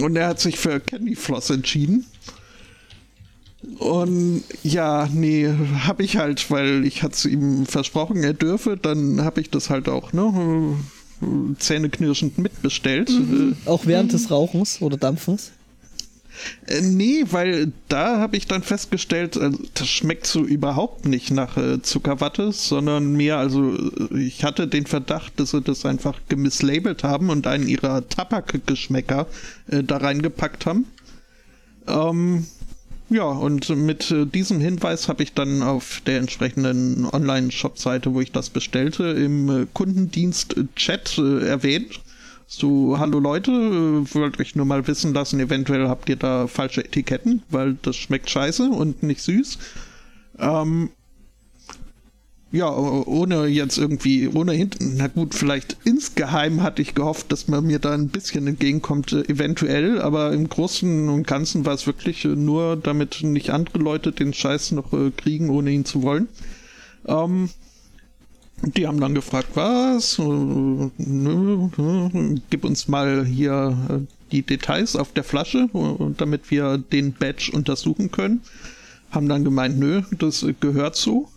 und 0.00 0.16
er 0.16 0.28
hat 0.28 0.40
sich 0.40 0.58
für 0.58 0.80
Candy 0.80 1.14
Floss 1.14 1.50
entschieden. 1.50 2.06
Und 3.78 4.42
ja, 4.62 5.08
nee, 5.12 5.48
hab 5.84 6.00
ich 6.00 6.16
halt, 6.16 6.50
weil 6.50 6.84
ich 6.84 7.02
hatte 7.02 7.14
es 7.14 7.24
ihm 7.24 7.66
versprochen, 7.66 8.22
er 8.22 8.34
dürfe, 8.34 8.76
dann 8.76 9.24
hab 9.24 9.38
ich 9.38 9.50
das 9.50 9.70
halt 9.70 9.88
auch, 9.88 10.12
ne? 10.12 10.76
zähneknirschend 11.58 12.38
mitbestellt. 12.38 13.10
Mhm. 13.10 13.56
Auch 13.64 13.86
während 13.86 14.12
des 14.12 14.30
Rauchens 14.30 14.82
oder 14.82 14.96
Dampfens? 14.96 15.52
Äh, 16.66 16.80
nee, 16.80 17.24
weil 17.30 17.72
da 17.88 18.18
habe 18.18 18.36
ich 18.36 18.46
dann 18.46 18.62
festgestellt, 18.62 19.36
äh, 19.36 19.50
das 19.74 19.88
schmeckt 19.88 20.26
so 20.26 20.44
überhaupt 20.44 21.06
nicht 21.06 21.30
nach 21.30 21.56
äh, 21.56 21.82
Zuckerwatte, 21.82 22.52
sondern 22.52 23.12
mehr, 23.12 23.38
also 23.38 23.76
ich 24.14 24.44
hatte 24.44 24.68
den 24.68 24.86
Verdacht, 24.86 25.38
dass 25.38 25.50
sie 25.50 25.60
das 25.60 25.84
einfach 25.84 26.20
gemisslabelt 26.28 27.04
haben 27.04 27.30
und 27.30 27.46
einen 27.46 27.68
ihrer 27.68 28.08
Tabakgeschmäcker 28.08 29.26
da 29.68 29.96
reingepackt 29.96 30.66
haben. 30.66 30.86
Ähm, 31.88 32.46
ja, 33.08 33.24
und 33.24 33.68
mit 33.70 34.14
diesem 34.34 34.60
Hinweis 34.60 35.08
habe 35.08 35.22
ich 35.22 35.32
dann 35.32 35.62
auf 35.62 36.02
der 36.06 36.18
entsprechenden 36.18 37.04
Online-Shop-Seite, 37.04 38.14
wo 38.14 38.20
ich 38.20 38.32
das 38.32 38.50
bestellte, 38.50 39.04
im 39.04 39.68
Kundendienst-Chat 39.72 41.18
erwähnt 41.18 42.00
so, 42.46 42.96
hallo 42.98 43.18
Leute, 43.18 43.50
äh, 43.50 44.14
wollte 44.14 44.40
euch 44.40 44.54
nur 44.54 44.66
mal 44.66 44.86
wissen 44.86 45.12
lassen, 45.12 45.40
eventuell 45.40 45.88
habt 45.88 46.08
ihr 46.08 46.16
da 46.16 46.46
falsche 46.46 46.84
Etiketten, 46.84 47.42
weil 47.50 47.76
das 47.82 47.96
schmeckt 47.96 48.30
scheiße 48.30 48.70
und 48.70 49.02
nicht 49.02 49.20
süß. 49.20 49.58
Ähm, 50.38 50.90
ja, 52.52 52.70
ohne 52.70 53.46
jetzt 53.46 53.76
irgendwie, 53.76 54.28
ohne 54.28 54.52
hinten, 54.52 54.94
na 54.96 55.08
gut, 55.08 55.34
vielleicht 55.34 55.76
insgeheim 55.84 56.62
hatte 56.62 56.80
ich 56.80 56.94
gehofft, 56.94 57.32
dass 57.32 57.48
man 57.48 57.66
mir 57.66 57.80
da 57.80 57.92
ein 57.92 58.08
bisschen 58.08 58.46
entgegenkommt, 58.46 59.12
äh, 59.12 59.22
eventuell, 59.22 60.00
aber 60.00 60.32
im 60.32 60.48
Großen 60.48 61.08
und 61.08 61.26
Ganzen 61.26 61.66
war 61.66 61.74
es 61.74 61.86
wirklich 61.88 62.24
äh, 62.24 62.28
nur, 62.28 62.76
damit 62.76 63.24
nicht 63.24 63.50
andere 63.50 63.78
Leute 63.78 64.12
den 64.12 64.32
Scheiß 64.32 64.70
noch 64.72 64.92
kriegen, 65.16 65.50
ohne 65.50 65.72
ihn 65.72 65.84
zu 65.84 66.02
wollen. 66.02 66.28
Ähm, 67.06 67.50
die 68.62 68.86
haben 68.86 69.00
dann 69.00 69.14
gefragt, 69.14 69.50
was? 69.54 70.16
Gib 72.50 72.64
uns 72.64 72.88
mal 72.88 73.24
hier 73.24 73.76
äh, 73.88 73.98
die 74.32 74.42
Details 74.42 74.96
auf 74.96 75.12
der 75.12 75.24
Flasche, 75.24 75.68
damit 76.16 76.50
wir 76.50 76.78
den 76.78 77.12
Badge 77.12 77.52
untersuchen 77.52 78.10
können. 78.10 78.40
Haben 79.10 79.28
dann 79.28 79.44
gemeint, 79.44 79.78
nö, 79.78 80.02
das 80.18 80.44
gehört 80.60 80.96
so. 80.96 81.28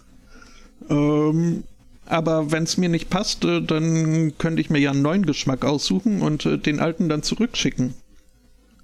Ähm, 0.90 1.64
aber 2.06 2.52
wenn 2.52 2.64
es 2.64 2.78
mir 2.78 2.90
nicht 2.90 3.12
passt, 3.12 3.44
dann 3.44 4.34
könnte 4.40 4.62
ich 4.62 4.72
mir 4.72 4.80
ja 4.80 4.92
einen 4.92 5.04
neuen 5.04 5.26
Geschmack 5.26 5.64
aussuchen 5.66 6.22
und 6.22 6.46
äh, 6.46 6.58
den 6.58 6.80
alten 6.80 7.10
dann 7.10 7.22
zurückschicken 7.22 7.94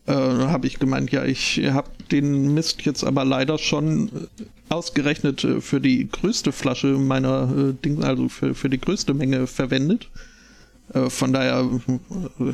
äh, 0.08 0.14
habe 0.14 0.68
ich 0.68 0.80
gemeint, 0.80 1.12
ja, 1.12 1.26
ich 1.26 1.62
habe 1.70 1.90
den 2.12 2.54
Mist 2.54 2.84
jetzt 2.84 3.04
aber 3.04 3.26
leider 3.26 3.58
schon 3.58 4.10
äh, 4.10 4.44
ausgerechnet 4.70 5.44
äh, 5.44 5.62
für 5.62 5.82
die 5.82 6.08
größte 6.10 6.52
Flasche 6.52 6.88
meiner 6.88 7.52
äh, 7.52 7.74
Dinge, 7.74 8.06
also 8.06 8.30
für, 8.30 8.54
für 8.54 8.70
die 8.70 8.80
größte 8.80 9.14
Menge 9.14 9.48
verwendet. 9.48 10.10
Äh, 10.94 11.10
von 11.10 11.34
daher 11.34 11.68
äh, 11.90 12.54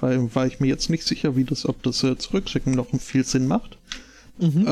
war, 0.00 0.34
war, 0.34 0.46
ich 0.46 0.60
mir 0.60 0.66
jetzt 0.66 0.90
nicht 0.90 1.04
sicher, 1.04 1.36
wie 1.36 1.44
das, 1.44 1.68
ob 1.68 1.82
das 1.82 2.02
äh, 2.04 2.16
Zurückschicken 2.16 2.72
noch 2.72 2.88
viel 2.98 3.24
Sinn 3.24 3.46
macht. 3.46 3.76
Mhm. 4.40 4.68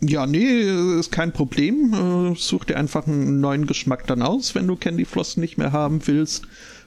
ja, 0.00 0.26
nee, 0.26 0.98
ist 0.98 1.12
kein 1.12 1.34
Problem. 1.34 2.34
such 2.38 2.64
dir 2.64 2.78
einfach 2.78 3.06
einen 3.06 3.42
neuen 3.42 3.66
Geschmack 3.66 4.06
dann 4.06 4.22
aus, 4.22 4.54
wenn 4.54 4.66
du 4.66 4.76
Candy 4.76 5.04
Floss 5.04 5.36
nicht 5.36 5.58
mehr 5.58 5.72
haben 5.72 6.06
willst. 6.06 6.46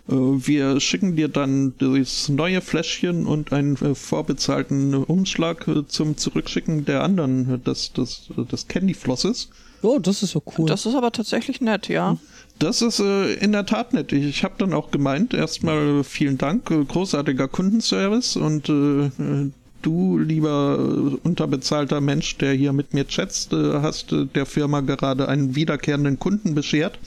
Äh, 0.10 0.14
wir 0.14 0.80
schicken 0.80 1.16
dir 1.16 1.28
dann 1.28 1.74
das 1.78 2.30
neue 2.30 2.62
Fläschchen 2.62 3.26
und 3.26 3.54
einen 3.54 3.76
äh, 3.78 3.96
vorbezahlten 3.96 4.94
Umschlag 4.94 5.68
äh, 5.68 5.86
zum 5.88 6.18
Zurückschicken 6.18 6.86
der 6.86 7.04
anderen, 7.04 7.64
des, 7.64 7.94
des, 7.94 8.30
des 8.52 8.68
Candyflosses. 8.68 9.50
Oh, 9.84 10.00
das 10.00 10.22
ist 10.22 10.36
ja 10.36 10.42
cool. 10.58 10.68
Das 10.68 10.86
ist 10.86 10.96
aber 10.96 11.12
tatsächlich 11.12 11.60
nett, 11.60 11.88
ja. 11.88 12.18
Das 12.60 12.82
ist 12.82 13.00
äh, 13.00 13.34
in 13.36 13.52
der 13.52 13.66
Tat 13.66 13.94
nett. 13.94 14.12
Ich, 14.12 14.26
ich 14.26 14.44
habe 14.44 14.56
dann 14.58 14.74
auch 14.74 14.92
gemeint, 14.92 15.34
erstmal 15.34 16.04
vielen 16.04 16.38
Dank, 16.38 16.66
großartiger 16.66 17.48
Kundenservice 17.48 18.36
und 18.36 18.70
äh, 18.70 19.50
du, 19.82 20.20
lieber 20.20 21.18
unterbezahlter 21.24 22.02
Mensch, 22.02 22.38
der 22.38 22.54
hier 22.54 22.74
mit 22.74 22.94
mir 22.94 23.06
chatst, 23.06 23.54
äh, 23.54 23.82
hast 23.82 24.14
der 24.36 24.46
Firma 24.46 24.82
gerade 24.82 25.28
einen 25.28 25.56
wiederkehrenden 25.56 26.20
Kunden 26.20 26.54
beschert. 26.54 27.00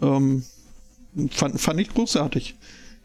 Ähm, 0.00 0.44
Fand, 1.30 1.60
fand 1.60 1.80
ich 1.80 1.88
großartig. 1.92 2.54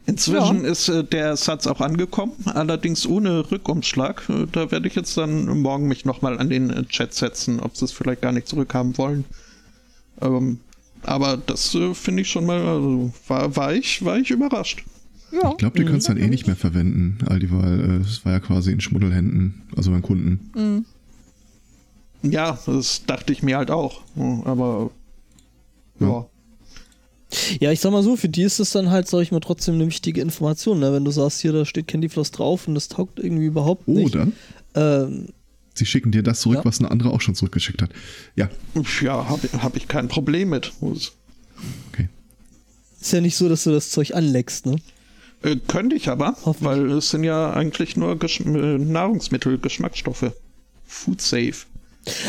Inzwischen 0.06 0.64
ja. 0.64 0.70
ist 0.70 0.88
äh, 0.88 1.02
der 1.02 1.36
Satz 1.36 1.66
auch 1.66 1.80
angekommen, 1.80 2.32
allerdings 2.44 3.06
ohne 3.06 3.50
Rückumschlag. 3.50 4.28
Äh, 4.28 4.46
da 4.50 4.70
werde 4.70 4.86
ich 4.86 4.94
jetzt 4.94 5.16
dann 5.16 5.60
morgen 5.60 5.88
mich 5.88 6.04
nochmal 6.04 6.38
an 6.38 6.48
den 6.48 6.70
äh, 6.70 6.84
Chat 6.84 7.12
setzen, 7.12 7.58
ob 7.58 7.76
sie 7.76 7.86
es 7.86 7.92
vielleicht 7.92 8.22
gar 8.22 8.32
nicht 8.32 8.46
zurückhaben 8.46 8.96
wollen. 8.98 9.24
Ähm, 10.20 10.60
aber 11.02 11.36
das 11.36 11.74
äh, 11.74 11.92
finde 11.94 12.22
ich 12.22 12.30
schon 12.30 12.46
mal, 12.46 12.60
also 12.60 13.12
war, 13.26 13.56
war, 13.56 13.74
ich, 13.74 14.04
war 14.04 14.16
ich 14.16 14.30
überrascht. 14.30 14.84
Ja. 15.32 15.50
Ich 15.50 15.56
glaube, 15.56 15.76
die 15.76 15.82
mhm. 15.82 15.86
können 15.86 15.98
es 15.98 16.04
dann 16.04 16.18
eh 16.18 16.28
nicht 16.28 16.46
mehr 16.46 16.56
verwenden, 16.56 17.18
Aldi, 17.26 17.50
weil 17.50 18.00
es 18.00 18.24
war 18.24 18.32
ja 18.32 18.40
quasi 18.40 18.70
in 18.70 18.80
Schmuddelhänden, 18.80 19.62
also 19.76 19.90
beim 19.90 20.02
Kunden. 20.02 20.50
Mhm. 20.54 20.84
Ja, 22.30 22.58
das 22.66 23.04
dachte 23.06 23.32
ich 23.32 23.42
mir 23.42 23.56
halt 23.56 23.70
auch. 23.70 24.02
Aber 24.44 24.90
ja. 25.98 26.08
ja. 26.08 26.26
Ja, 27.60 27.72
ich 27.72 27.80
sag 27.80 27.90
mal 27.90 28.02
so, 28.02 28.16
für 28.16 28.28
die 28.28 28.42
ist 28.42 28.60
es 28.60 28.70
dann 28.70 28.90
halt, 28.90 29.08
sag 29.08 29.20
ich 29.20 29.32
mal, 29.32 29.40
trotzdem 29.40 29.74
eine 29.74 29.86
wichtige 29.86 30.20
Information. 30.20 30.78
Ne? 30.78 30.92
Wenn 30.92 31.04
du 31.04 31.10
sagst, 31.10 31.40
hier, 31.40 31.52
da 31.52 31.64
steht 31.64 31.88
Candy 31.88 32.08
Floss 32.08 32.30
drauf 32.30 32.68
und 32.68 32.74
das 32.74 32.88
taugt 32.88 33.18
irgendwie 33.18 33.46
überhaupt 33.46 33.88
nicht. 33.88 34.14
Oder 34.14 34.28
ähm, 34.74 35.28
sie 35.74 35.86
schicken 35.86 36.12
dir 36.12 36.22
das 36.22 36.40
zurück, 36.40 36.58
ja. 36.58 36.64
was 36.64 36.78
eine 36.78 36.90
andere 36.90 37.10
auch 37.10 37.20
schon 37.20 37.34
zurückgeschickt 37.34 37.82
hat. 37.82 37.90
Ja. 38.36 38.48
Ja, 39.02 39.28
habe 39.28 39.48
hab 39.60 39.76
ich 39.76 39.88
kein 39.88 40.08
Problem 40.08 40.50
mit. 40.50 40.72
Okay. 40.80 42.08
Ist 43.00 43.12
ja 43.12 43.20
nicht 43.20 43.36
so, 43.36 43.48
dass 43.48 43.64
du 43.64 43.70
das 43.70 43.90
Zeug 43.90 44.14
anleckst, 44.14 44.66
ne? 44.66 44.76
Äh, 45.42 45.56
könnte 45.68 45.96
ich 45.96 46.08
aber, 46.08 46.36
weil 46.60 46.90
es 46.92 47.10
sind 47.10 47.24
ja 47.24 47.52
eigentlich 47.52 47.96
nur 47.96 48.18
Gesch 48.18 48.40
äh, 48.40 48.78
Nahrungsmittel, 48.78 49.58
Geschmacksstoffe. 49.58 50.32
Food 50.86 51.20
safe. 51.20 51.66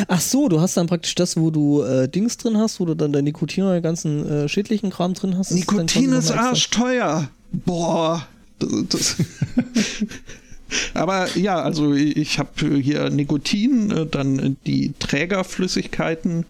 Ach 0.08 0.22
so, 0.22 0.48
du 0.50 0.60
hast 0.60 0.78
dann 0.78 0.88
praktisch 0.88 1.16
das, 1.16 1.38
wo 1.38 1.52
du 1.52 1.84
äh, 1.84 2.08
Dings 2.08 2.38
drin 2.38 2.58
hast, 2.58 2.80
wo 2.80 2.86
du 2.86 2.96
dann 2.96 3.14
dein 3.14 3.24
Nikotin 3.24 3.64
oder 3.64 3.82
ganzen 3.82 4.28
äh, 4.28 4.50
schädlichen 4.50 4.90
Kram 4.90 5.14
drin 5.14 5.38
hast. 5.38 5.52
Nikotin 5.52 6.14
ist 6.14 6.32
arschteuer. 6.32 7.30
Boah. 7.52 8.28
Das, 8.60 8.70
das 8.90 9.16
Aber 10.94 11.38
ja, 11.38 11.62
also 11.62 11.94
ich 11.94 12.40
habe 12.40 12.80
hier 12.80 13.10
Nikotin, 13.10 13.92
äh, 13.92 14.06
dann 14.06 14.58
die 14.66 14.94
Trägerflüssigkeiten 15.00 16.46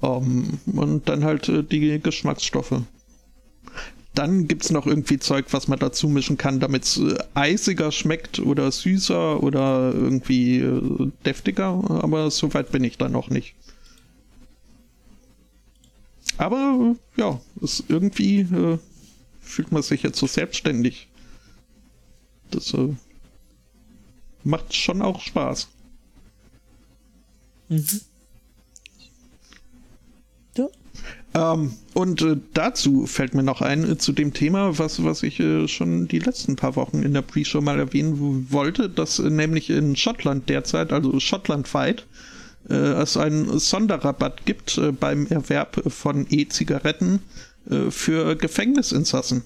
um, 0.00 0.60
ähm, 0.66 0.78
und 0.78 1.08
dann 1.08 1.24
halt 1.24 1.48
äh, 1.48 1.62
die 1.62 2.00
Geschmacksstoffe. 2.00 2.82
Dann 4.14 4.48
gibt 4.48 4.64
es 4.64 4.70
noch 4.70 4.86
irgendwie 4.86 5.18
Zeug, 5.18 5.46
was 5.52 5.68
man 5.68 5.78
dazu 5.78 6.08
mischen 6.08 6.36
kann, 6.36 6.58
damit 6.58 6.84
es 6.84 6.98
äh, 6.98 7.16
eisiger 7.34 7.92
schmeckt 7.92 8.40
oder 8.40 8.70
süßer 8.72 9.42
oder 9.42 9.92
irgendwie 9.94 10.58
äh, 10.58 11.12
deftiger. 11.24 11.82
Aber 12.02 12.30
so 12.30 12.52
weit 12.52 12.72
bin 12.72 12.82
ich 12.84 12.98
da 12.98 13.08
noch 13.08 13.30
nicht. 13.30 13.54
Aber 16.38 16.96
ja, 17.16 17.40
ist 17.60 17.84
irgendwie 17.88 18.40
äh, 18.40 18.78
fühlt 19.40 19.72
man 19.72 19.82
sich 19.82 20.02
jetzt 20.02 20.18
so 20.18 20.26
selbstständig. 20.26 21.08
Das 22.50 22.72
äh, 22.74 22.94
macht 24.44 24.74
schon 24.74 25.02
auch 25.02 25.20
Spaß. 25.20 25.68
Mhm. 27.68 28.00
Ähm, 31.32 31.72
und 31.94 32.22
äh, 32.22 32.36
dazu 32.54 33.06
fällt 33.06 33.34
mir 33.34 33.42
noch 33.42 33.60
ein, 33.60 33.88
äh, 33.88 33.98
zu 33.98 34.12
dem 34.12 34.32
Thema, 34.32 34.78
was, 34.78 35.04
was 35.04 35.22
ich 35.22 35.38
äh, 35.38 35.68
schon 35.68 36.08
die 36.08 36.18
letzten 36.18 36.56
paar 36.56 36.74
Wochen 36.76 37.02
in 37.02 37.14
der 37.14 37.22
Pre-Show 37.22 37.60
mal 37.60 37.78
erwähnen 37.78 38.48
wollte, 38.50 38.88
dass 38.88 39.18
äh, 39.20 39.30
nämlich 39.30 39.70
in 39.70 39.94
Schottland 39.94 40.48
derzeit, 40.48 40.92
also 40.92 41.20
schottlandweit, 41.20 42.06
äh, 42.68 42.74
es 42.74 43.16
einen 43.16 43.58
Sonderrabatt 43.60 44.44
gibt 44.44 44.76
äh, 44.78 44.90
beim 44.90 45.26
Erwerb 45.28 45.82
von 45.86 46.26
E-Zigaretten 46.28 47.20
für 47.90 48.36
Gefängnisinsassen 48.36 49.44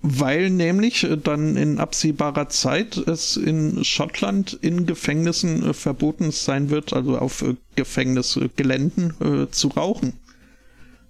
weil 0.00 0.50
nämlich 0.50 1.04
äh, 1.04 1.16
dann 1.16 1.56
in 1.56 1.78
absehbarer 1.78 2.48
Zeit 2.48 2.96
es 2.96 3.36
in 3.36 3.84
Schottland 3.84 4.56
in 4.60 4.86
Gefängnissen 4.86 5.70
äh, 5.70 5.74
verboten 5.74 6.30
sein 6.30 6.70
wird, 6.70 6.92
also 6.92 7.18
auf 7.18 7.42
äh, 7.42 7.54
Gefängnisgeländen 7.74 9.48
zu 9.52 9.68
rauchen. 9.68 10.14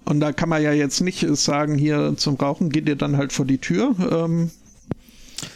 Und 0.05 0.21
da 0.21 0.33
kann 0.33 0.51
man 0.51 0.63
ja 0.63 0.73
jetzt 0.73 1.01
nicht 1.01 1.27
sagen, 1.37 1.77
hier 1.77 2.15
zum 2.17 2.37
Rauchen 2.37 2.69
geht 2.69 2.89
ihr 2.89 2.97
dann 2.97 3.17
halt 3.17 3.33
vor 3.33 3.47
die 3.47 3.57
Tür. 3.57 3.95
Ähm, 4.11 4.51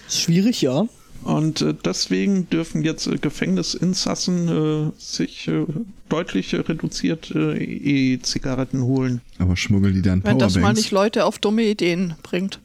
Schwierig, 0.09 0.63
ja. 0.63 0.87
Und 1.23 1.65
deswegen 1.85 2.49
dürfen 2.49 2.83
jetzt 2.83 3.07
äh, 3.07 3.19
Gefängnisinsassen 3.19 4.93
sich 4.99 5.51
deutlich 6.09 6.55
reduziert 6.55 7.31
E-Zigaretten 7.35 8.83
holen. 8.83 9.21
Aber 9.39 9.57
schmuggeln 9.57 9.95
die 9.95 10.03
dann 10.03 10.25
Wenn 10.25 10.39
Powerbanks? 10.39 10.55
Wenn 10.55 10.63
das 10.63 10.69
mal 10.69 10.81
nicht 10.81 10.91
Leute 10.91 11.27
auf 11.27 11.39
dumme 11.39 11.65
Ideen 11.65 12.15
bringt. 12.23 12.59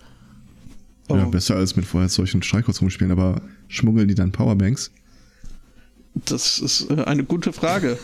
Oh. 1.09 1.15
Ja, 1.15 1.25
besser 1.25 1.55
als 1.55 1.75
mit 1.75 1.85
Feuerzeug 1.85 2.33
und 2.33 2.45
Streichholz 2.45 2.81
rumspielen, 2.81 3.11
aber 3.11 3.41
schmuggeln 3.67 4.07
die 4.07 4.15
dann 4.15 4.31
Powerbanks? 4.31 4.91
Das 6.25 6.59
ist 6.59 6.89
äh, 6.89 7.03
eine 7.03 7.23
gute 7.23 7.53
Frage. 7.53 7.97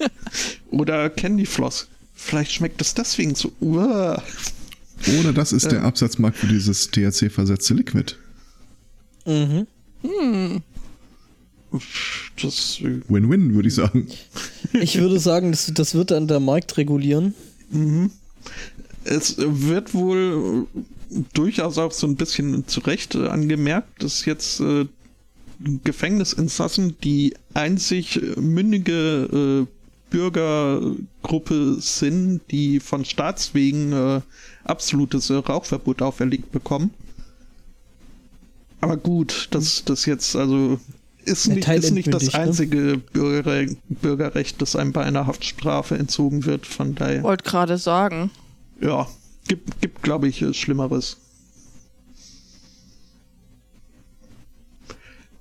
Oder 0.70 1.10
Candy 1.10 1.46
Floss. 1.46 1.88
Vielleicht 2.14 2.52
schmeckt 2.52 2.80
es 2.80 2.94
deswegen 2.94 3.34
so. 3.34 3.52
Uah. 3.60 4.22
Oder 5.20 5.32
das 5.32 5.52
ist 5.52 5.70
der 5.70 5.84
Absatzmarkt 5.84 6.36
für 6.36 6.48
dieses 6.48 6.90
THC-versetzte 6.90 7.74
Liquid. 7.74 8.16
Mhm. 9.26 9.66
Das, 12.42 12.80
äh, 12.80 13.00
Win-win, 13.08 13.54
würde 13.54 13.68
ich 13.68 13.74
sagen. 13.74 14.08
Ich 14.72 14.98
würde 14.98 15.20
sagen, 15.20 15.52
das, 15.52 15.70
das 15.72 15.94
wird 15.94 16.10
dann 16.10 16.26
der 16.26 16.40
Markt 16.40 16.76
regulieren. 16.76 17.34
es 19.04 19.36
wird 19.38 19.94
wohl 19.94 20.66
durchaus 21.32 21.78
auch 21.78 21.92
so 21.92 22.06
ein 22.06 22.16
bisschen 22.16 22.66
zu 22.66 22.80
Recht 22.80 23.14
äh, 23.14 23.28
angemerkt, 23.28 24.02
dass 24.02 24.24
jetzt 24.24 24.60
äh, 24.60 24.86
Gefängnisinsassen 25.84 26.96
die 27.02 27.34
einzig 27.54 28.20
mündige 28.36 29.66
äh, 29.66 29.74
Bürgergruppe 30.10 31.76
sind, 31.80 32.40
die 32.50 32.80
von 32.80 33.04
Staatswegen 33.04 33.92
äh, 33.92 34.20
absolutes 34.64 35.30
äh, 35.30 35.34
Rauchverbot 35.34 36.02
auferlegt 36.02 36.52
bekommen. 36.52 36.90
Aber 38.80 38.96
gut, 38.96 39.48
das, 39.50 39.84
das 39.84 40.06
jetzt 40.06 40.36
also 40.36 40.78
ist 41.24 41.46
Der 41.48 41.56
nicht, 41.56 41.68
ist 41.68 41.90
nicht 41.90 42.14
das 42.14 42.32
ne? 42.32 42.34
einzige 42.34 42.98
Bürger, 43.12 43.66
Bürgerrecht, 43.88 44.62
das 44.62 44.76
einem 44.76 44.92
bei 44.92 45.04
einer 45.04 45.26
Haftstrafe 45.26 45.98
entzogen 45.98 46.44
wird. 46.46 46.66
Von 46.66 46.94
daher, 46.94 47.22
Wollte 47.22 47.44
gerade 47.44 47.76
sagen. 47.76 48.30
ja, 48.80 49.06
gibt, 49.48 49.80
gibt 49.80 50.02
glaube 50.02 50.28
ich, 50.28 50.40
äh, 50.42 50.52
Schlimmeres. 50.54 51.16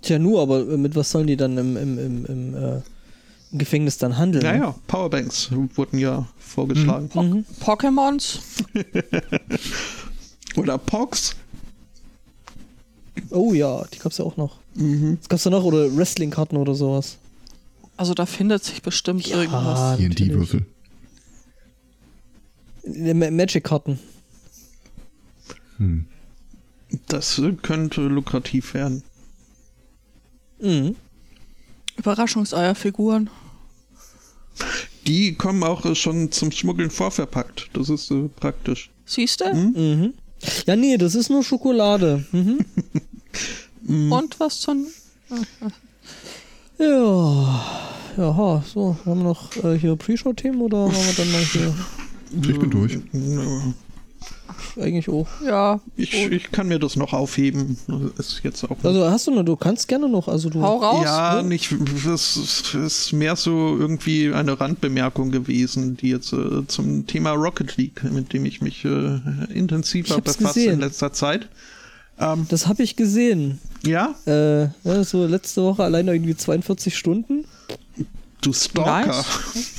Tja, 0.02 0.20
nur, 0.20 0.42
aber 0.42 0.64
mit 0.64 0.96
was 0.96 1.12
sollen 1.12 1.28
die 1.28 1.38
dann 1.38 1.58
im, 1.58 1.76
im, 1.76 1.98
im, 2.00 2.26
im, 2.26 2.56
äh, 2.56 2.82
im 3.52 3.58
Gefängnis 3.58 3.98
dann 3.98 4.18
handeln? 4.18 4.44
Naja, 4.44 4.76
Powerbanks 4.88 5.50
wurden 5.76 5.98
ja 6.00 6.28
vorgeschlagen. 6.38 7.10
Mhm. 7.14 7.46
Pokémons? 7.64 8.40
Oder 10.56 10.78
Pogs. 10.78 11.36
Oh 13.32 13.54
ja, 13.54 13.84
die 13.94 14.00
gab's 14.00 14.18
ja 14.20 14.26
auch 14.26 14.38
noch. 14.38 14.58
Mhm. 14.76 15.18
Was 15.20 15.30
gab's 15.30 15.44
da 15.44 15.50
noch? 15.50 15.64
Oder 15.64 15.96
Wrestling-Karten 15.96 16.56
oder 16.56 16.76
sowas? 16.76 17.18
Also 17.98 18.14
da 18.14 18.26
findet 18.28 18.64
sich 18.64 18.82
bestimmt 18.84 19.28
irgendwas. 19.28 19.80
Ah, 19.80 19.92
natürlich. 19.92 20.16
D&D-Würfel. 20.18 20.60
Äh, 20.60 20.64
Ma- 20.64 20.77
Magic-Karten. 22.88 24.00
Hm. 25.78 26.06
Das 27.08 27.38
äh, 27.40 27.54
könnte 27.62 28.02
lukrativ 28.02 28.74
werden. 28.74 29.04
Mhm. 30.60 30.96
Überraschungseierfiguren. 31.98 33.30
Die 35.06 35.36
kommen 35.36 35.64
auch 35.64 35.86
äh, 35.86 35.96
schon 35.96 36.32
zum 36.32 36.52
Schmuggeln 36.52 36.90
vorverpackt. 36.90 37.70
Das 37.74 37.90
ist 37.90 38.12
äh, 38.12 38.30
praktisch. 38.36 38.90
Siehst 39.06 39.42
du? 39.42 39.54
Mhm. 39.54 40.14
Ja, 40.66 40.76
nee, 40.76 40.98
das 40.98 41.16
ist 41.16 41.30
nur 41.30 41.44
Schokolade. 41.44 42.26
Mhm. 42.32 42.66
Und 44.12 44.40
was 44.40 44.60
zum. 44.62 44.88
Ja. 46.78 47.88
Ja, 48.18 48.64
so, 48.66 48.98
haben 49.06 49.20
wir 49.20 49.24
noch 49.24 49.56
äh, 49.64 49.78
hier 49.78 49.96
Pre-Show-Themen 49.96 50.60
oder 50.60 50.86
haben 50.86 50.92
wir 50.92 51.14
dann 51.16 51.32
mal 51.32 51.44
hier 51.44 51.74
Ich 52.32 52.60
bin 52.60 52.70
durch. 52.70 52.98
Eigentlich 54.80 55.10
auch? 55.10 55.28
Ja. 55.46 55.80
Ich, 55.96 56.14
ich 56.14 56.52
kann 56.52 56.68
mir 56.68 56.80
das 56.80 56.96
noch 56.96 57.14
aufheben. 57.14 57.78
Das 58.16 58.28
Ist 58.34 58.42
jetzt 58.44 58.64
auch. 58.64 58.78
Also 58.84 59.10
hast 59.10 59.28
du 59.28 59.32
noch, 59.32 59.44
du 59.44 59.56
kannst 59.56 59.88
gerne 59.88 60.08
noch, 60.10 60.28
also 60.28 60.50
du. 60.50 60.62
Hau 60.62 60.78
raus. 60.78 61.02
ja, 61.04 61.42
nicht. 61.44 61.74
Das 62.06 62.38
ist- 62.38 63.14
mehr 63.14 63.36
so 63.36 63.78
irgendwie 63.78 64.32
eine 64.34 64.60
Randbemerkung 64.60 65.32
gewesen, 65.32 65.98
die 65.98 66.10
jetzt 66.10 66.34
äh, 66.34 66.66
zum 66.68 67.08
Thema 67.08 67.32
Rocket 67.32 67.78
League, 67.78 68.04
mit 68.04 68.34
dem 68.34 68.46
ich 68.46 68.62
mich 68.62 68.84
äh, 68.86 69.20
intensiver 69.54 70.22
befasse 70.22 70.66
in 70.66 70.80
letzter 70.80 71.14
Zeit. 71.14 71.48
Ähm, 72.20 72.46
Das 72.50 72.68
habe 72.68 72.84
ich 72.84 72.96
gesehen. 72.96 73.60
ja, 73.86 74.16
Äh, 74.26 74.64
ja, 74.84 75.04
so 75.04 75.26
letzte 75.26 75.62
Woche 75.64 75.84
alleine 75.84 76.14
irgendwie 76.14 76.36
42 76.36 76.98
Stunden. 76.98 77.46
du 78.42 78.54
Stalker. 78.54 79.08
Nice. 79.08 79.26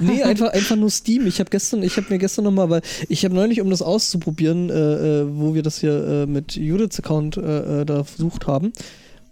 Nee, 0.00 0.22
einfach, 0.22 0.52
einfach 0.52 0.76
nur 0.76 0.90
Steam. 0.90 1.26
Ich 1.26 1.40
habe 1.40 1.50
gestern, 1.50 1.82
ich 1.82 1.96
habe 1.96 2.06
mir 2.10 2.18
gestern 2.18 2.44
nochmal, 2.44 2.70
weil 2.70 2.82
ich 3.08 3.24
habe 3.24 3.34
neulich, 3.34 3.60
um 3.60 3.70
das 3.70 3.82
auszuprobieren, 3.82 4.70
äh, 4.70 4.74
äh, 5.20 5.26
wo 5.30 5.54
wir 5.54 5.62
das 5.62 5.80
hier 5.80 6.06
äh, 6.06 6.26
mit 6.26 6.56
Judiths 6.56 6.98
Account 6.98 7.36
äh, 7.36 7.80
äh, 7.82 7.84
da 7.84 8.04
versucht 8.04 8.46
haben, 8.46 8.72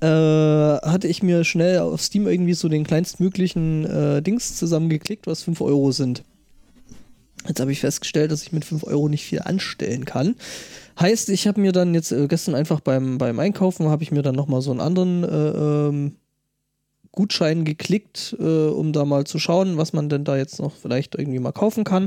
äh, 0.01 0.07
hatte 0.07 1.09
ich 1.09 1.23
mir 1.23 1.45
schnell 1.45 1.79
auf 1.79 2.03
Steam 2.03 2.27
irgendwie 2.27 2.55
so 2.55 2.69
den 2.69 2.85
kleinstmöglichen 2.85 4.23
Dings 4.23 4.57
zusammengeklickt, 4.57 5.27
was 5.27 5.43
5 5.43 5.61
Euro 5.61 5.93
sind. 5.93 6.23
Jetzt 7.47 7.61
habe 7.61 7.73
ich 7.73 7.81
festgestellt, 7.81 8.33
dass 8.33 8.43
ich 8.43 8.53
mit 8.53 8.65
5 8.65 8.85
Euro 8.85 9.09
nicht 9.09 9.25
viel 9.25 9.41
anstellen 9.41 10.05
kann. 10.05 10.35
Heißt, 10.99 11.29
ich 11.29 11.47
habe 11.47 11.61
mir 11.61 11.73
dann 11.73 11.95
jetzt 11.95 12.13
gestern 12.29 12.55
einfach 12.55 12.81
beim, 12.81 13.19
beim 13.19 13.39
Einkaufen, 13.39 13.89
habe 13.89 14.03
ich 14.03 14.11
mir 14.11 14.23
dann 14.23 14.35
nochmal 14.35 14.63
so 14.63 14.71
einen 14.71 14.81
anderen 14.81 15.25
äh, 15.25 15.29
ähm, 15.29 16.17
Gutschein 17.17 17.65
geklickt, 17.65 18.37
äh, 18.39 18.45
um 18.45 18.93
da 18.93 19.05
mal 19.05 19.25
zu 19.25 19.41
schauen, 19.41 19.77
was 19.77 19.93
man 19.93 20.09
denn 20.09 20.23
da 20.23 20.37
jetzt 20.37 20.61
noch 20.61 20.73
vielleicht 20.77 21.17
irgendwie 21.17 21.41
mal 21.41 21.51
kaufen 21.51 21.83
kann. 21.83 22.07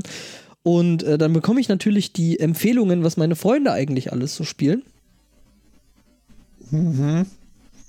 Und 0.62 1.02
äh, 1.02 1.18
dann 1.18 1.34
bekomme 1.34 1.60
ich 1.60 1.68
natürlich 1.68 2.14
die 2.14 2.40
Empfehlungen, 2.40 3.04
was 3.04 3.18
meine 3.18 3.36
Freunde 3.36 3.72
eigentlich 3.72 4.12
alles 4.12 4.34
so 4.34 4.44
spielen. 4.44 4.82
Mhm. 6.70 7.26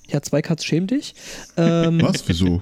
Ja, 0.08 0.20
zwei 0.20 0.42
Cuts 0.42 0.64
schäm 0.64 0.86
dich. 0.86 1.14
Ähm, 1.56 2.02
Was? 2.02 2.28
Wieso? 2.28 2.60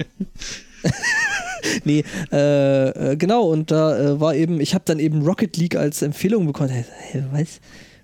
nee, 1.84 2.04
äh, 2.30 3.12
äh, 3.12 3.16
genau, 3.16 3.50
und 3.50 3.70
da 3.70 3.98
äh, 3.98 4.20
war 4.20 4.34
eben, 4.34 4.60
ich 4.60 4.74
habe 4.74 4.84
dann 4.86 4.98
eben 4.98 5.22
Rocket 5.22 5.56
League 5.56 5.76
als 5.76 6.02
Empfehlung 6.02 6.46
bekommen. 6.46 6.70
Hä, 6.70 7.24
was? 7.32 7.60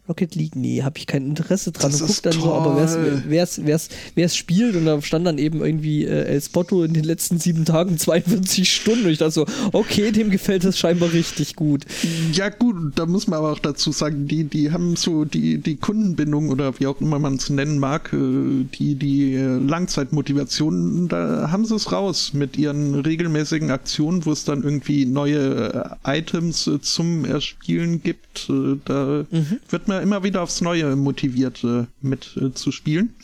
Rocket 0.08 0.34
League? 0.34 0.56
Nee, 0.56 0.82
habe 0.82 0.98
ich 0.98 1.06
kein 1.06 1.26
Interesse 1.26 1.72
dran. 1.72 1.90
Das 1.90 2.00
und 2.00 2.06
guck 2.06 2.16
ist 2.16 2.26
dann 2.26 2.32
so, 2.34 2.52
aber 2.52 2.76
wer's, 2.76 2.94
toll. 2.94 3.22
wer's, 3.26 3.64
wer's, 3.64 3.88
wer's 4.14 4.36
spielt 4.36 4.76
und 4.76 4.86
da 4.86 5.00
stand 5.02 5.26
dann 5.26 5.38
eben 5.38 5.64
irgendwie 5.64 6.04
äh, 6.04 6.24
El 6.24 6.40
Spotto 6.40 6.84
in 6.84 6.92
den 6.92 7.04
letzten 7.04 7.38
sieben 7.38 7.64
Tagen 7.64 7.98
42 7.98 8.70
Stunden. 8.70 9.06
Und 9.06 9.10
ich 9.10 9.18
dachte 9.18 9.32
so, 9.32 9.46
okay, 9.72 10.12
dem 10.12 10.30
gefällt 10.30 10.64
das 10.64 10.78
scheinbar 10.78 11.12
richtig 11.12 11.56
gut. 11.56 11.84
Ja 12.32 12.48
gut, 12.48 12.76
da 12.96 13.06
muss 13.06 13.26
man 13.26 13.38
aber 13.38 13.52
auch 13.52 13.58
dazu 13.58 13.92
sagen, 13.92 14.26
die, 14.28 14.44
die 14.44 14.72
haben 14.72 14.96
so 14.96 15.24
die, 15.24 15.58
die 15.58 15.76
Kundenbindung 15.76 16.50
oder 16.50 16.78
wie 16.78 16.86
auch 16.86 17.00
immer 17.00 17.18
man 17.18 17.36
es 17.36 17.50
nennen 17.50 17.78
mag, 17.78 18.12
äh, 18.12 18.64
die, 18.78 18.94
die 18.94 19.34
äh, 19.34 19.58
Langzeitmotivation, 19.58 21.08
da 21.08 21.50
haben 21.50 21.64
sie 21.64 21.74
es 21.74 21.92
raus 21.92 22.32
mit 22.32 22.56
ihren 22.56 22.94
regelmäßigen 22.94 23.70
Aktionen, 23.70 24.24
wo 24.24 24.32
es 24.32 24.44
dann 24.44 24.62
irgendwie 24.62 25.06
neue 25.06 25.96
äh, 26.04 26.18
Items 26.18 26.70
zum 26.82 27.24
Erspielen 27.24 28.02
gibt. 28.02 28.50
Da 28.84 29.24
wird 29.68 29.88
man 29.88 29.95
immer 30.00 30.22
wieder 30.22 30.42
aufs 30.42 30.60
Neue 30.60 30.96
motiviert, 30.96 31.62
äh, 31.64 31.86
mit 32.00 32.36
äh, 32.36 32.52
zu 32.52 32.72
spielen. 32.72 33.14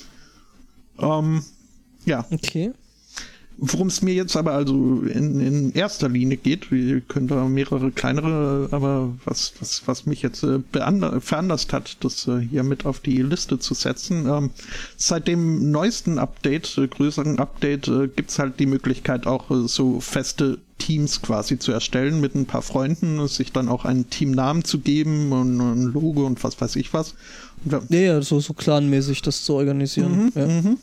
Ähm, 0.99 1.43
ja. 2.05 2.27
Okay. 2.31 2.73
Worum 3.59 3.89
es 3.89 4.03
mir 4.03 4.15
jetzt 4.15 4.37
aber 4.37 4.55
also 4.55 5.03
in, 5.03 5.41
in 5.41 5.73
erster 5.73 6.09
Linie 6.09 6.37
geht, 6.37 6.73
wir 6.73 7.01
können 7.01 7.29
da 7.29 7.45
mehrere 7.45 7.93
kleinere, 7.93 8.69
aber 8.73 9.13
was, 9.25 9.53
was, 9.61 9.87
was 9.87 10.07
mich 10.07 10.23
jetzt 10.23 10.43
äh, 10.43 10.61
veranlasst 10.73 11.73
hat, 11.73 11.99
das 12.01 12.27
äh, 12.27 12.41
hier 12.41 12.65
mit 12.65 12.87
auf 12.87 13.01
die 13.01 13.23
Liste 13.23 13.59
zu 13.59 13.75
setzen, 13.75 14.27
ähm, 14.27 14.51
seit 14.97 15.29
dem 15.29 15.71
neuesten 15.71 16.19
Update, 16.19 16.77
äh, 16.79 16.89
größeren 16.89 17.39
Update, 17.39 17.89
äh, 17.89 18.09
gibt's 18.09 18.39
halt 18.39 18.59
die 18.59 18.67
Möglichkeit 18.67 19.27
auch 19.27 19.51
äh, 19.51 19.69
so 19.69 20.01
feste 20.01 20.59
Teams 20.85 21.23
quasi 21.23 21.59
zu 21.59 21.71
erstellen 21.73 22.21
mit 22.21 22.35
ein 22.35 22.47
paar 22.47 22.63
Freunden, 22.63 23.27
sich 23.29 23.53
dann 23.53 23.69
auch 23.69 23.85
einen 23.85 24.11
Teamnamen 24.11 24.65
zu 24.65 24.79
geben 24.81 25.31
und 25.33 25.59
ein 25.61 25.83
Logo 25.93 26.27
und 26.27 26.43
was 26.43 26.61
weiß 26.61 26.77
ich 26.77 26.93
was. 26.93 27.15
Ja, 27.65 27.81
ja, 27.91 28.21
so, 28.23 28.41
so 28.41 28.53
clanmäßig 28.53 29.23
das 29.23 29.45
zu 29.45 29.55
organisieren. 29.55 30.33
ja. 30.35 30.75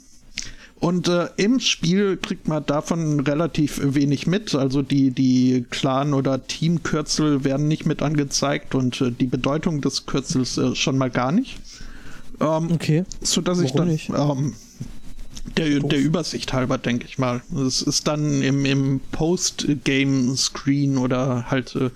Und 0.80 1.10
äh, 1.10 1.28
im 1.36 1.60
Spiel 1.60 2.16
kriegt 2.16 2.48
man 2.48 2.66
davon 2.66 3.20
relativ 3.20 3.82
wenig 3.84 4.28
mit. 4.28 4.56
Also 4.56 4.82
die, 4.82 5.12
die 5.12 5.66
Clan- 5.70 6.14
oder 6.14 6.48
Teamkürzel 6.48 7.44
werden 7.44 7.68
nicht 7.68 7.86
mit 7.86 8.02
angezeigt 8.02 8.76
und 8.76 9.02
äh, 9.02 9.12
die 9.12 9.26
Bedeutung 9.28 9.82
des 9.82 10.06
Kürzels 10.06 10.58
äh, 10.58 10.76
schon 10.76 10.98
mal 10.98 11.10
gar 11.10 11.34
nicht. 11.34 11.58
Ähm, 12.40 12.70
Okay. 12.72 13.04
so 13.22 13.42
dass 13.42 13.60
ich 13.60 13.74
Warum 13.74 13.78
dann 13.78 13.88
nicht? 13.90 14.10
ähm, 14.10 14.54
der, 15.58 15.80
der 15.80 16.00
Übersicht 16.00 16.54
halber, 16.54 16.78
denke 16.78 17.06
ich 17.06 17.18
mal. 17.18 17.42
Es 17.66 17.82
ist 17.82 18.08
dann 18.08 18.42
im, 18.42 18.66
im 18.66 19.02
Post-Game-Screen 19.12 20.98
oder 20.98 21.50
halt, 21.50 21.76
äh, 21.76 21.90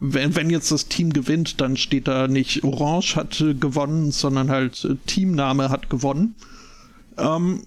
wenn, 0.00 0.34
wenn 0.36 0.50
jetzt 0.50 0.70
das 0.70 0.88
Team 0.88 1.12
gewinnt, 1.12 1.60
dann 1.60 1.76
steht 1.76 2.08
da 2.08 2.28
nicht 2.28 2.64
Orange 2.64 3.16
hat 3.16 3.40
äh, 3.40 3.54
gewonnen, 3.54 4.12
sondern 4.12 4.50
halt 4.50 4.84
äh, 4.84 4.96
Teamname 5.06 5.70
hat 5.70 5.90
gewonnen. 5.90 6.34
Ähm, 7.18 7.62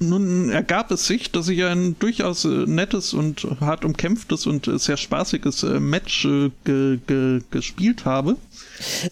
nun 0.00 0.50
ergab 0.50 0.90
es 0.90 1.06
sich, 1.06 1.30
dass 1.30 1.48
ich 1.48 1.62
ein 1.64 1.94
durchaus 1.98 2.44
äh, 2.44 2.48
nettes 2.66 3.12
und 3.12 3.46
hart 3.60 3.84
umkämpftes 3.84 4.46
und 4.46 4.66
äh, 4.66 4.78
sehr 4.78 4.96
spaßiges 4.96 5.62
äh, 5.62 5.78
Match 5.78 6.26
ge 6.64 6.98
ge 7.06 7.40
gespielt 7.50 8.04
habe. 8.04 8.36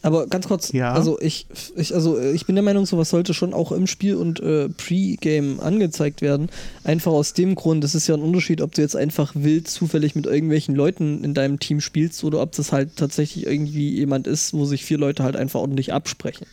Aber 0.02 0.27
ganz 0.27 0.48
kurz, 0.48 0.73
Ja. 0.73 0.93
also 0.93 1.20
ich, 1.20 1.47
ich, 1.77 1.94
also 1.94 2.19
ich 2.19 2.47
bin 2.47 2.56
der 2.56 2.65
Meinung, 2.65 2.86
sowas 2.86 3.10
sollte 3.10 3.35
schon 3.35 3.52
auch 3.52 3.70
im 3.70 3.86
Spiel 3.86 4.16
und 4.16 4.40
äh, 4.40 4.69
Pre-Game 4.70 5.60
angezeigt 5.60 6.23
werden. 6.23 6.48
Einfach 6.85 7.12
aus 7.12 7.35
dem 7.35 7.55
Grund, 7.55 7.85
es 7.85 7.94
ist 7.94 8.06
ja 8.06 8.15
ein 8.15 8.23
Unterschied, 8.23 8.62
ob 8.62 8.74
du 8.74 8.81
jetzt 8.81 8.97
einfach 8.97 9.32
wild 9.35 9.69
zufällig 9.69 10.15
mit 10.15 10.27
irgendwelchen 10.27 10.74
Leuten 10.74 11.23
in 11.23 11.35
deinem 11.35 11.59
Team 11.60 11.81
spielst 11.82 12.24
oder 12.24 12.40
ob 12.40 12.52
das 12.52 12.73
halt 12.73 12.97
tatsächlich 12.97 13.47
irgendwie 13.47 13.90
jemand 13.90 14.27
ist, 14.27 14.55
wo 14.55 14.65
sich 14.65 14.85
vier 14.85 14.98
Leute 14.98 15.23
halt 15.23 15.36
einfach 15.36 15.60
ordentlich 15.60 15.93
absprechen. 15.93 16.47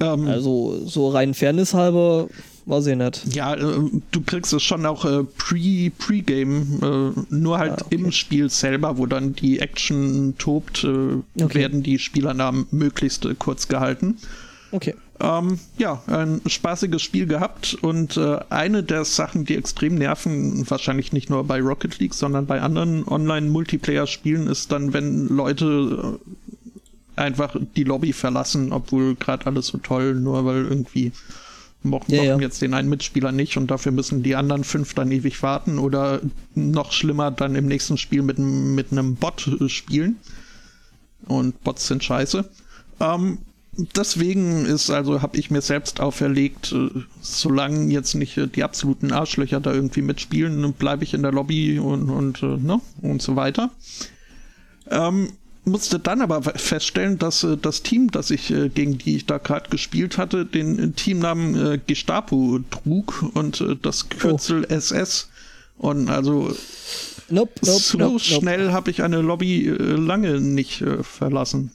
Ähm, 0.00 0.26
Also 0.28 0.82
so 0.86 1.08
rein 1.08 1.34
Fairness 1.34 1.74
halber 1.74 2.28
war 2.66 2.82
sie 2.82 2.96
nicht. 2.96 3.32
Ja, 3.34 3.54
äh, 3.54 3.60
du 4.10 4.20
kriegst 4.22 4.52
es 4.52 4.62
schon 4.62 4.84
auch 4.86 5.04
äh, 5.04 5.22
pre, 5.22 5.90
Pre-Game, 5.96 6.80
äh, 6.82 7.34
nur 7.34 7.58
halt 7.58 7.72
Ah, 7.72 7.84
okay. 7.86 7.94
im 7.94 8.10
Spiel 8.12 8.50
selber, 8.50 8.98
wo 8.98 9.06
dann 9.06 9.34
die 9.34 9.60
Action 9.60 10.34
tobt, 10.38 10.82
äh, 10.84 10.88
Okay. 11.42 11.54
werden 11.54 11.82
die 11.82 11.98
Spielernamen 11.98 12.66
möglichst 12.72 13.24
äh, 13.24 13.34
kurz 13.38 13.68
gehalten. 13.68 14.16
Okay. 14.72 14.94
Ähm, 15.18 15.58
ja, 15.78 16.02
ein 16.08 16.42
spaßiges 16.44 17.00
Spiel 17.00 17.24
gehabt 17.26 17.74
und 17.80 18.18
äh, 18.18 18.38
eine 18.50 18.82
der 18.82 19.06
Sachen, 19.06 19.46
die 19.46 19.56
extrem 19.56 19.94
nerven, 19.94 20.68
wahrscheinlich 20.68 21.12
nicht 21.14 21.30
nur 21.30 21.42
bei 21.44 21.58
Rocket 21.62 21.98
League, 22.00 22.12
sondern 22.12 22.44
bei 22.44 22.60
anderen 22.60 23.06
Online-Multiplayer-Spielen, 23.08 24.46
ist 24.48 24.72
dann, 24.72 24.92
wenn 24.92 25.28
Leute 25.28 26.18
äh, 26.20 26.30
einfach 27.16 27.56
die 27.76 27.84
Lobby 27.84 28.12
verlassen, 28.12 28.72
obwohl 28.72 29.14
gerade 29.16 29.46
alles 29.46 29.66
so 29.68 29.78
toll, 29.78 30.14
nur 30.14 30.44
weil 30.44 30.64
irgendwie 30.64 31.12
mo 31.82 32.00
Ja, 32.08 32.16
mochten 32.18 32.24
ja. 32.24 32.38
jetzt 32.38 32.62
den 32.62 32.74
einen 32.74 32.88
Mitspieler 32.88 33.32
nicht 33.32 33.56
und 33.56 33.70
dafür 33.70 33.92
müssen 33.92 34.22
die 34.22 34.36
anderen 34.36 34.64
fünf 34.64 34.94
dann 34.94 35.10
ewig 35.12 35.42
warten 35.42 35.78
oder 35.78 36.20
noch 36.54 36.92
schlimmer 36.92 37.30
dann 37.30 37.54
im 37.54 37.66
nächsten 37.66 37.96
Spiel 37.96 38.22
mit, 38.22 38.38
einem- 38.38 38.74
mit 38.74 38.92
einem 38.92 39.14
Bot 39.16 39.48
spielen. 39.68 40.16
Und 41.26 41.62
Bots 41.64 41.88
sind 41.88 42.04
scheiße. 42.04 42.48
Ähm, 43.00 43.38
deswegen 43.96 44.64
ist 44.64 44.90
also, 44.90 45.22
habe 45.22 45.36
ich 45.38 45.50
mir 45.50 45.60
selbst 45.60 46.00
auferlegt, 46.00 46.72
äh, 46.72 46.88
solange 47.20 47.92
jetzt 47.92 48.14
nicht 48.14 48.36
äh, 48.36 48.46
die 48.46 48.62
absoluten 48.62 49.12
Arschlöcher 49.12 49.60
da 49.60 49.72
irgendwie 49.72 50.02
mitspielen, 50.02 50.72
bleibe 50.74 51.04
ich 51.04 51.14
in 51.14 51.22
der 51.22 51.32
Lobby 51.32 51.78
und, 51.78 52.10
und, 52.10 52.42
äh, 52.42 52.56
ne, 52.58 52.80
und 53.02 53.22
so 53.22 53.34
weiter. 53.36 53.70
Ähm, 54.90 55.32
musste 55.66 55.98
dann 55.98 56.22
aber 56.22 56.42
feststellen, 56.42 57.18
dass 57.18 57.42
äh, 57.42 57.56
das 57.56 57.82
Team, 57.82 58.10
das 58.10 58.30
ich 58.30 58.50
äh, 58.50 58.68
gegen 58.68 58.98
die 58.98 59.16
ich 59.16 59.26
da 59.26 59.38
gerade 59.38 59.68
gespielt 59.68 60.16
hatte, 60.16 60.46
den 60.46 60.78
äh, 60.78 60.90
Teamnamen 60.92 61.72
äh, 61.74 61.80
Gestapo 61.84 62.60
trug 62.70 63.24
und 63.34 63.60
äh, 63.60 63.76
das 63.80 64.08
Kürzel 64.08 64.64
SS. 64.64 65.28
Und 65.78 66.08
also 66.08 66.54
Nope, 67.28 67.52
nope, 67.62 67.80
so 67.84 67.98
nope, 67.98 68.12
nope. 68.12 68.20
schnell 68.20 68.72
habe 68.72 68.90
ich 68.90 69.02
eine 69.02 69.20
Lobby 69.20 69.66
äh, 69.66 69.72
lange 69.72 70.40
nicht 70.40 70.80
äh, 70.82 71.02
verlassen. 71.02 71.72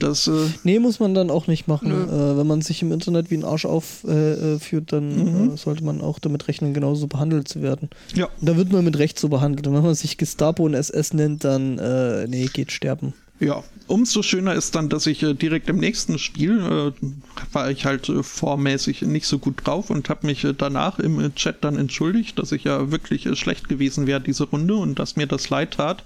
Das, 0.00 0.26
äh, 0.26 0.32
Nee, 0.64 0.78
muss 0.80 0.98
man 0.98 1.14
dann 1.14 1.30
auch 1.30 1.46
nicht 1.46 1.68
machen. 1.68 1.90
Äh, 1.90 2.36
wenn 2.36 2.46
man 2.46 2.60
sich 2.62 2.82
im 2.82 2.90
Internet 2.92 3.30
wie 3.30 3.36
ein 3.36 3.44
Arsch 3.44 3.64
aufführt, 3.66 4.08
äh, 4.42 4.58
führt, 4.58 4.92
dann 4.92 5.52
äh, 5.54 5.56
sollte 5.56 5.84
man 5.84 6.00
auch 6.00 6.18
damit 6.18 6.48
rechnen, 6.48 6.74
genauso 6.74 7.06
behandelt 7.06 7.46
zu 7.48 7.62
werden. 7.62 7.88
ja, 8.14 8.26
Und 8.40 8.48
da 8.48 8.56
wird 8.56 8.72
man 8.72 8.84
mit 8.84 8.98
Recht 8.98 9.18
so 9.18 9.28
behandelt. 9.28 9.66
Und 9.66 9.74
wenn 9.74 9.82
man 9.84 9.94
sich 9.94 10.16
Gestapo 10.18 10.64
und 10.64 10.74
SS 10.74 11.12
nennt, 11.14 11.44
dann, 11.44 11.78
äh, 11.78 12.26
nee, 12.26 12.46
geht 12.52 12.72
sterben. 12.72 13.14
ja. 13.38 13.62
Umso 13.86 14.22
schöner 14.22 14.54
ist 14.54 14.76
dann, 14.76 14.88
dass 14.88 15.08
ich 15.08 15.20
äh, 15.24 15.34
direkt 15.34 15.68
im 15.68 15.78
nächsten 15.78 16.20
Spiel 16.20 16.60
äh, 16.60 17.06
war 17.52 17.72
ich 17.72 17.86
halt 17.86 18.08
äh, 18.08 18.22
vormäßig 18.22 19.02
nicht 19.02 19.26
so 19.26 19.40
gut 19.40 19.56
drauf 19.64 19.90
und 19.90 20.08
habe 20.08 20.28
mich 20.28 20.44
äh, 20.44 20.54
danach 20.56 21.00
im 21.00 21.18
äh, 21.18 21.30
Chat 21.34 21.64
dann 21.64 21.76
entschuldigt, 21.76 22.38
dass 22.38 22.52
ich 22.52 22.62
ja 22.62 22.92
wirklich 22.92 23.26
äh, 23.26 23.34
schlecht 23.34 23.68
gewesen 23.68 24.06
wäre 24.06 24.20
diese 24.20 24.44
Runde 24.44 24.76
und 24.76 25.00
dass 25.00 25.16
mir 25.16 25.26
das 25.26 25.50
leid 25.50 25.72
tat. 25.72 26.04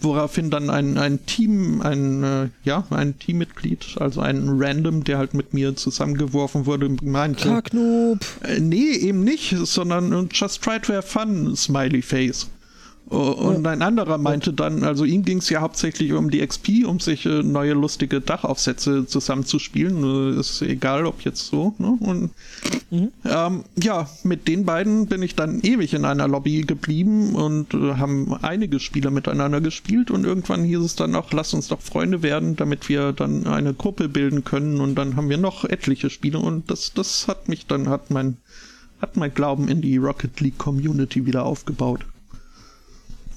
Woraufhin 0.00 0.50
dann 0.50 0.70
ein, 0.70 0.98
ein 0.98 1.24
Team, 1.26 1.80
ein, 1.82 2.22
äh, 2.22 2.48
ja, 2.64 2.84
ein 2.90 3.18
Teammitglied, 3.18 3.96
also 3.98 4.20
ein 4.20 4.48
Random, 4.48 5.04
der 5.04 5.18
halt 5.18 5.34
mit 5.34 5.54
mir 5.54 5.76
zusammengeworfen 5.76 6.66
wurde, 6.66 6.88
meinte, 7.02 7.48
Kacknoob. 7.48 8.20
Äh, 8.42 8.60
nee, 8.60 8.92
eben 8.92 9.24
nicht, 9.24 9.54
sondern 9.56 10.28
just 10.32 10.62
try 10.62 10.78
to 10.78 10.92
have 10.92 11.06
fun, 11.06 11.56
Smiley 11.56 12.02
Face. 12.02 12.48
Oh, 13.08 13.30
Und 13.30 13.64
ein 13.68 13.82
anderer 13.82 14.18
meinte 14.18 14.52
dann, 14.52 14.82
also 14.82 15.04
ihm 15.04 15.24
ging 15.24 15.38
es 15.38 15.48
ja 15.48 15.60
hauptsächlich 15.60 16.12
um 16.12 16.28
die 16.28 16.44
XP, 16.44 16.84
um 16.86 16.98
sich 16.98 17.24
äh, 17.24 17.44
neue 17.44 17.74
lustige 17.74 18.20
Dachaufsätze 18.20 19.06
zusammenzuspielen. 19.06 20.34
Äh, 20.36 20.40
ist 20.40 20.60
egal, 20.62 21.06
ob 21.06 21.22
jetzt 21.22 21.46
so. 21.46 21.72
Ne? 21.78 21.96
Und 22.00 22.30
ähm, 22.90 23.62
ja, 23.80 24.08
mit 24.24 24.48
den 24.48 24.64
beiden 24.64 25.06
bin 25.06 25.22
ich 25.22 25.36
dann 25.36 25.60
ewig 25.60 25.94
in 25.94 26.04
einer 26.04 26.26
Lobby 26.26 26.62
geblieben 26.62 27.36
und 27.36 27.74
äh, 27.74 27.94
haben 27.94 28.34
einige 28.42 28.80
Spiele 28.80 29.12
miteinander 29.12 29.60
gespielt 29.60 30.10
und 30.10 30.24
irgendwann 30.24 30.64
hieß 30.64 30.80
es 30.80 30.96
dann 30.96 31.14
auch, 31.14 31.32
lass 31.32 31.54
uns 31.54 31.68
doch 31.68 31.80
Freunde 31.80 32.22
werden, 32.22 32.56
damit 32.56 32.88
wir 32.88 33.12
dann 33.12 33.46
eine 33.46 33.72
Gruppe 33.72 34.08
bilden 34.08 34.42
können 34.42 34.80
und 34.80 34.96
dann 34.96 35.14
haben 35.14 35.28
wir 35.28 35.38
noch 35.38 35.64
etliche 35.64 36.10
Spiele 36.10 36.40
und 36.40 36.72
das, 36.72 36.92
das 36.92 37.28
hat 37.28 37.48
mich 37.48 37.66
dann, 37.66 37.88
hat 37.88 38.10
mein, 38.10 38.38
hat 39.00 39.16
mein 39.16 39.32
Glauben 39.32 39.68
in 39.68 39.80
die 39.80 39.96
Rocket 39.96 40.40
League 40.40 40.58
Community 40.58 41.24
wieder 41.24 41.44
aufgebaut. 41.44 42.04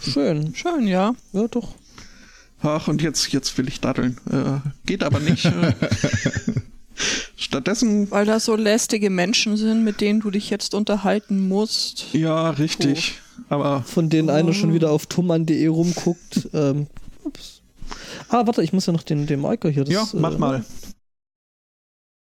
Schön. 0.01 0.53
Schön, 0.55 0.87
ja. 0.87 1.15
Ja, 1.33 1.47
doch. 1.47 1.75
Ach, 2.61 2.87
und 2.87 3.01
jetzt, 3.01 3.31
jetzt 3.31 3.57
will 3.57 3.67
ich 3.67 3.79
daddeln. 3.79 4.17
Äh, 4.29 4.59
geht 4.85 5.03
aber 5.03 5.19
nicht. 5.19 5.45
äh. 5.45 5.73
Stattdessen, 7.37 8.11
Weil 8.11 8.25
das 8.25 8.45
so 8.45 8.55
lästige 8.55 9.09
Menschen 9.09 9.55
sind, 9.55 9.83
mit 9.85 10.01
denen 10.01 10.19
du 10.19 10.29
dich 10.31 10.49
jetzt 10.49 10.73
unterhalten 10.75 11.47
musst. 11.47 12.07
ja, 12.13 12.49
richtig. 12.49 13.19
Aber 13.47 13.83
Von 13.83 14.09
denen 14.09 14.29
einer 14.29 14.53
schon 14.53 14.73
wieder 14.73 14.91
auf 14.91 15.05
tumman.de 15.05 15.65
rumguckt. 15.67 16.49
Ähm, 16.53 16.87
ups. 17.23 17.61
Ah, 18.27 18.45
warte, 18.45 18.61
ich 18.61 18.73
muss 18.73 18.85
ja 18.85 18.93
noch 18.93 19.03
den, 19.03 19.25
den 19.27 19.39
Maika 19.39 19.69
hier. 19.69 19.85
Das, 19.85 19.93
ja, 19.93 20.05
mach 20.13 20.35
äh, 20.35 20.37
mal. 20.37 20.65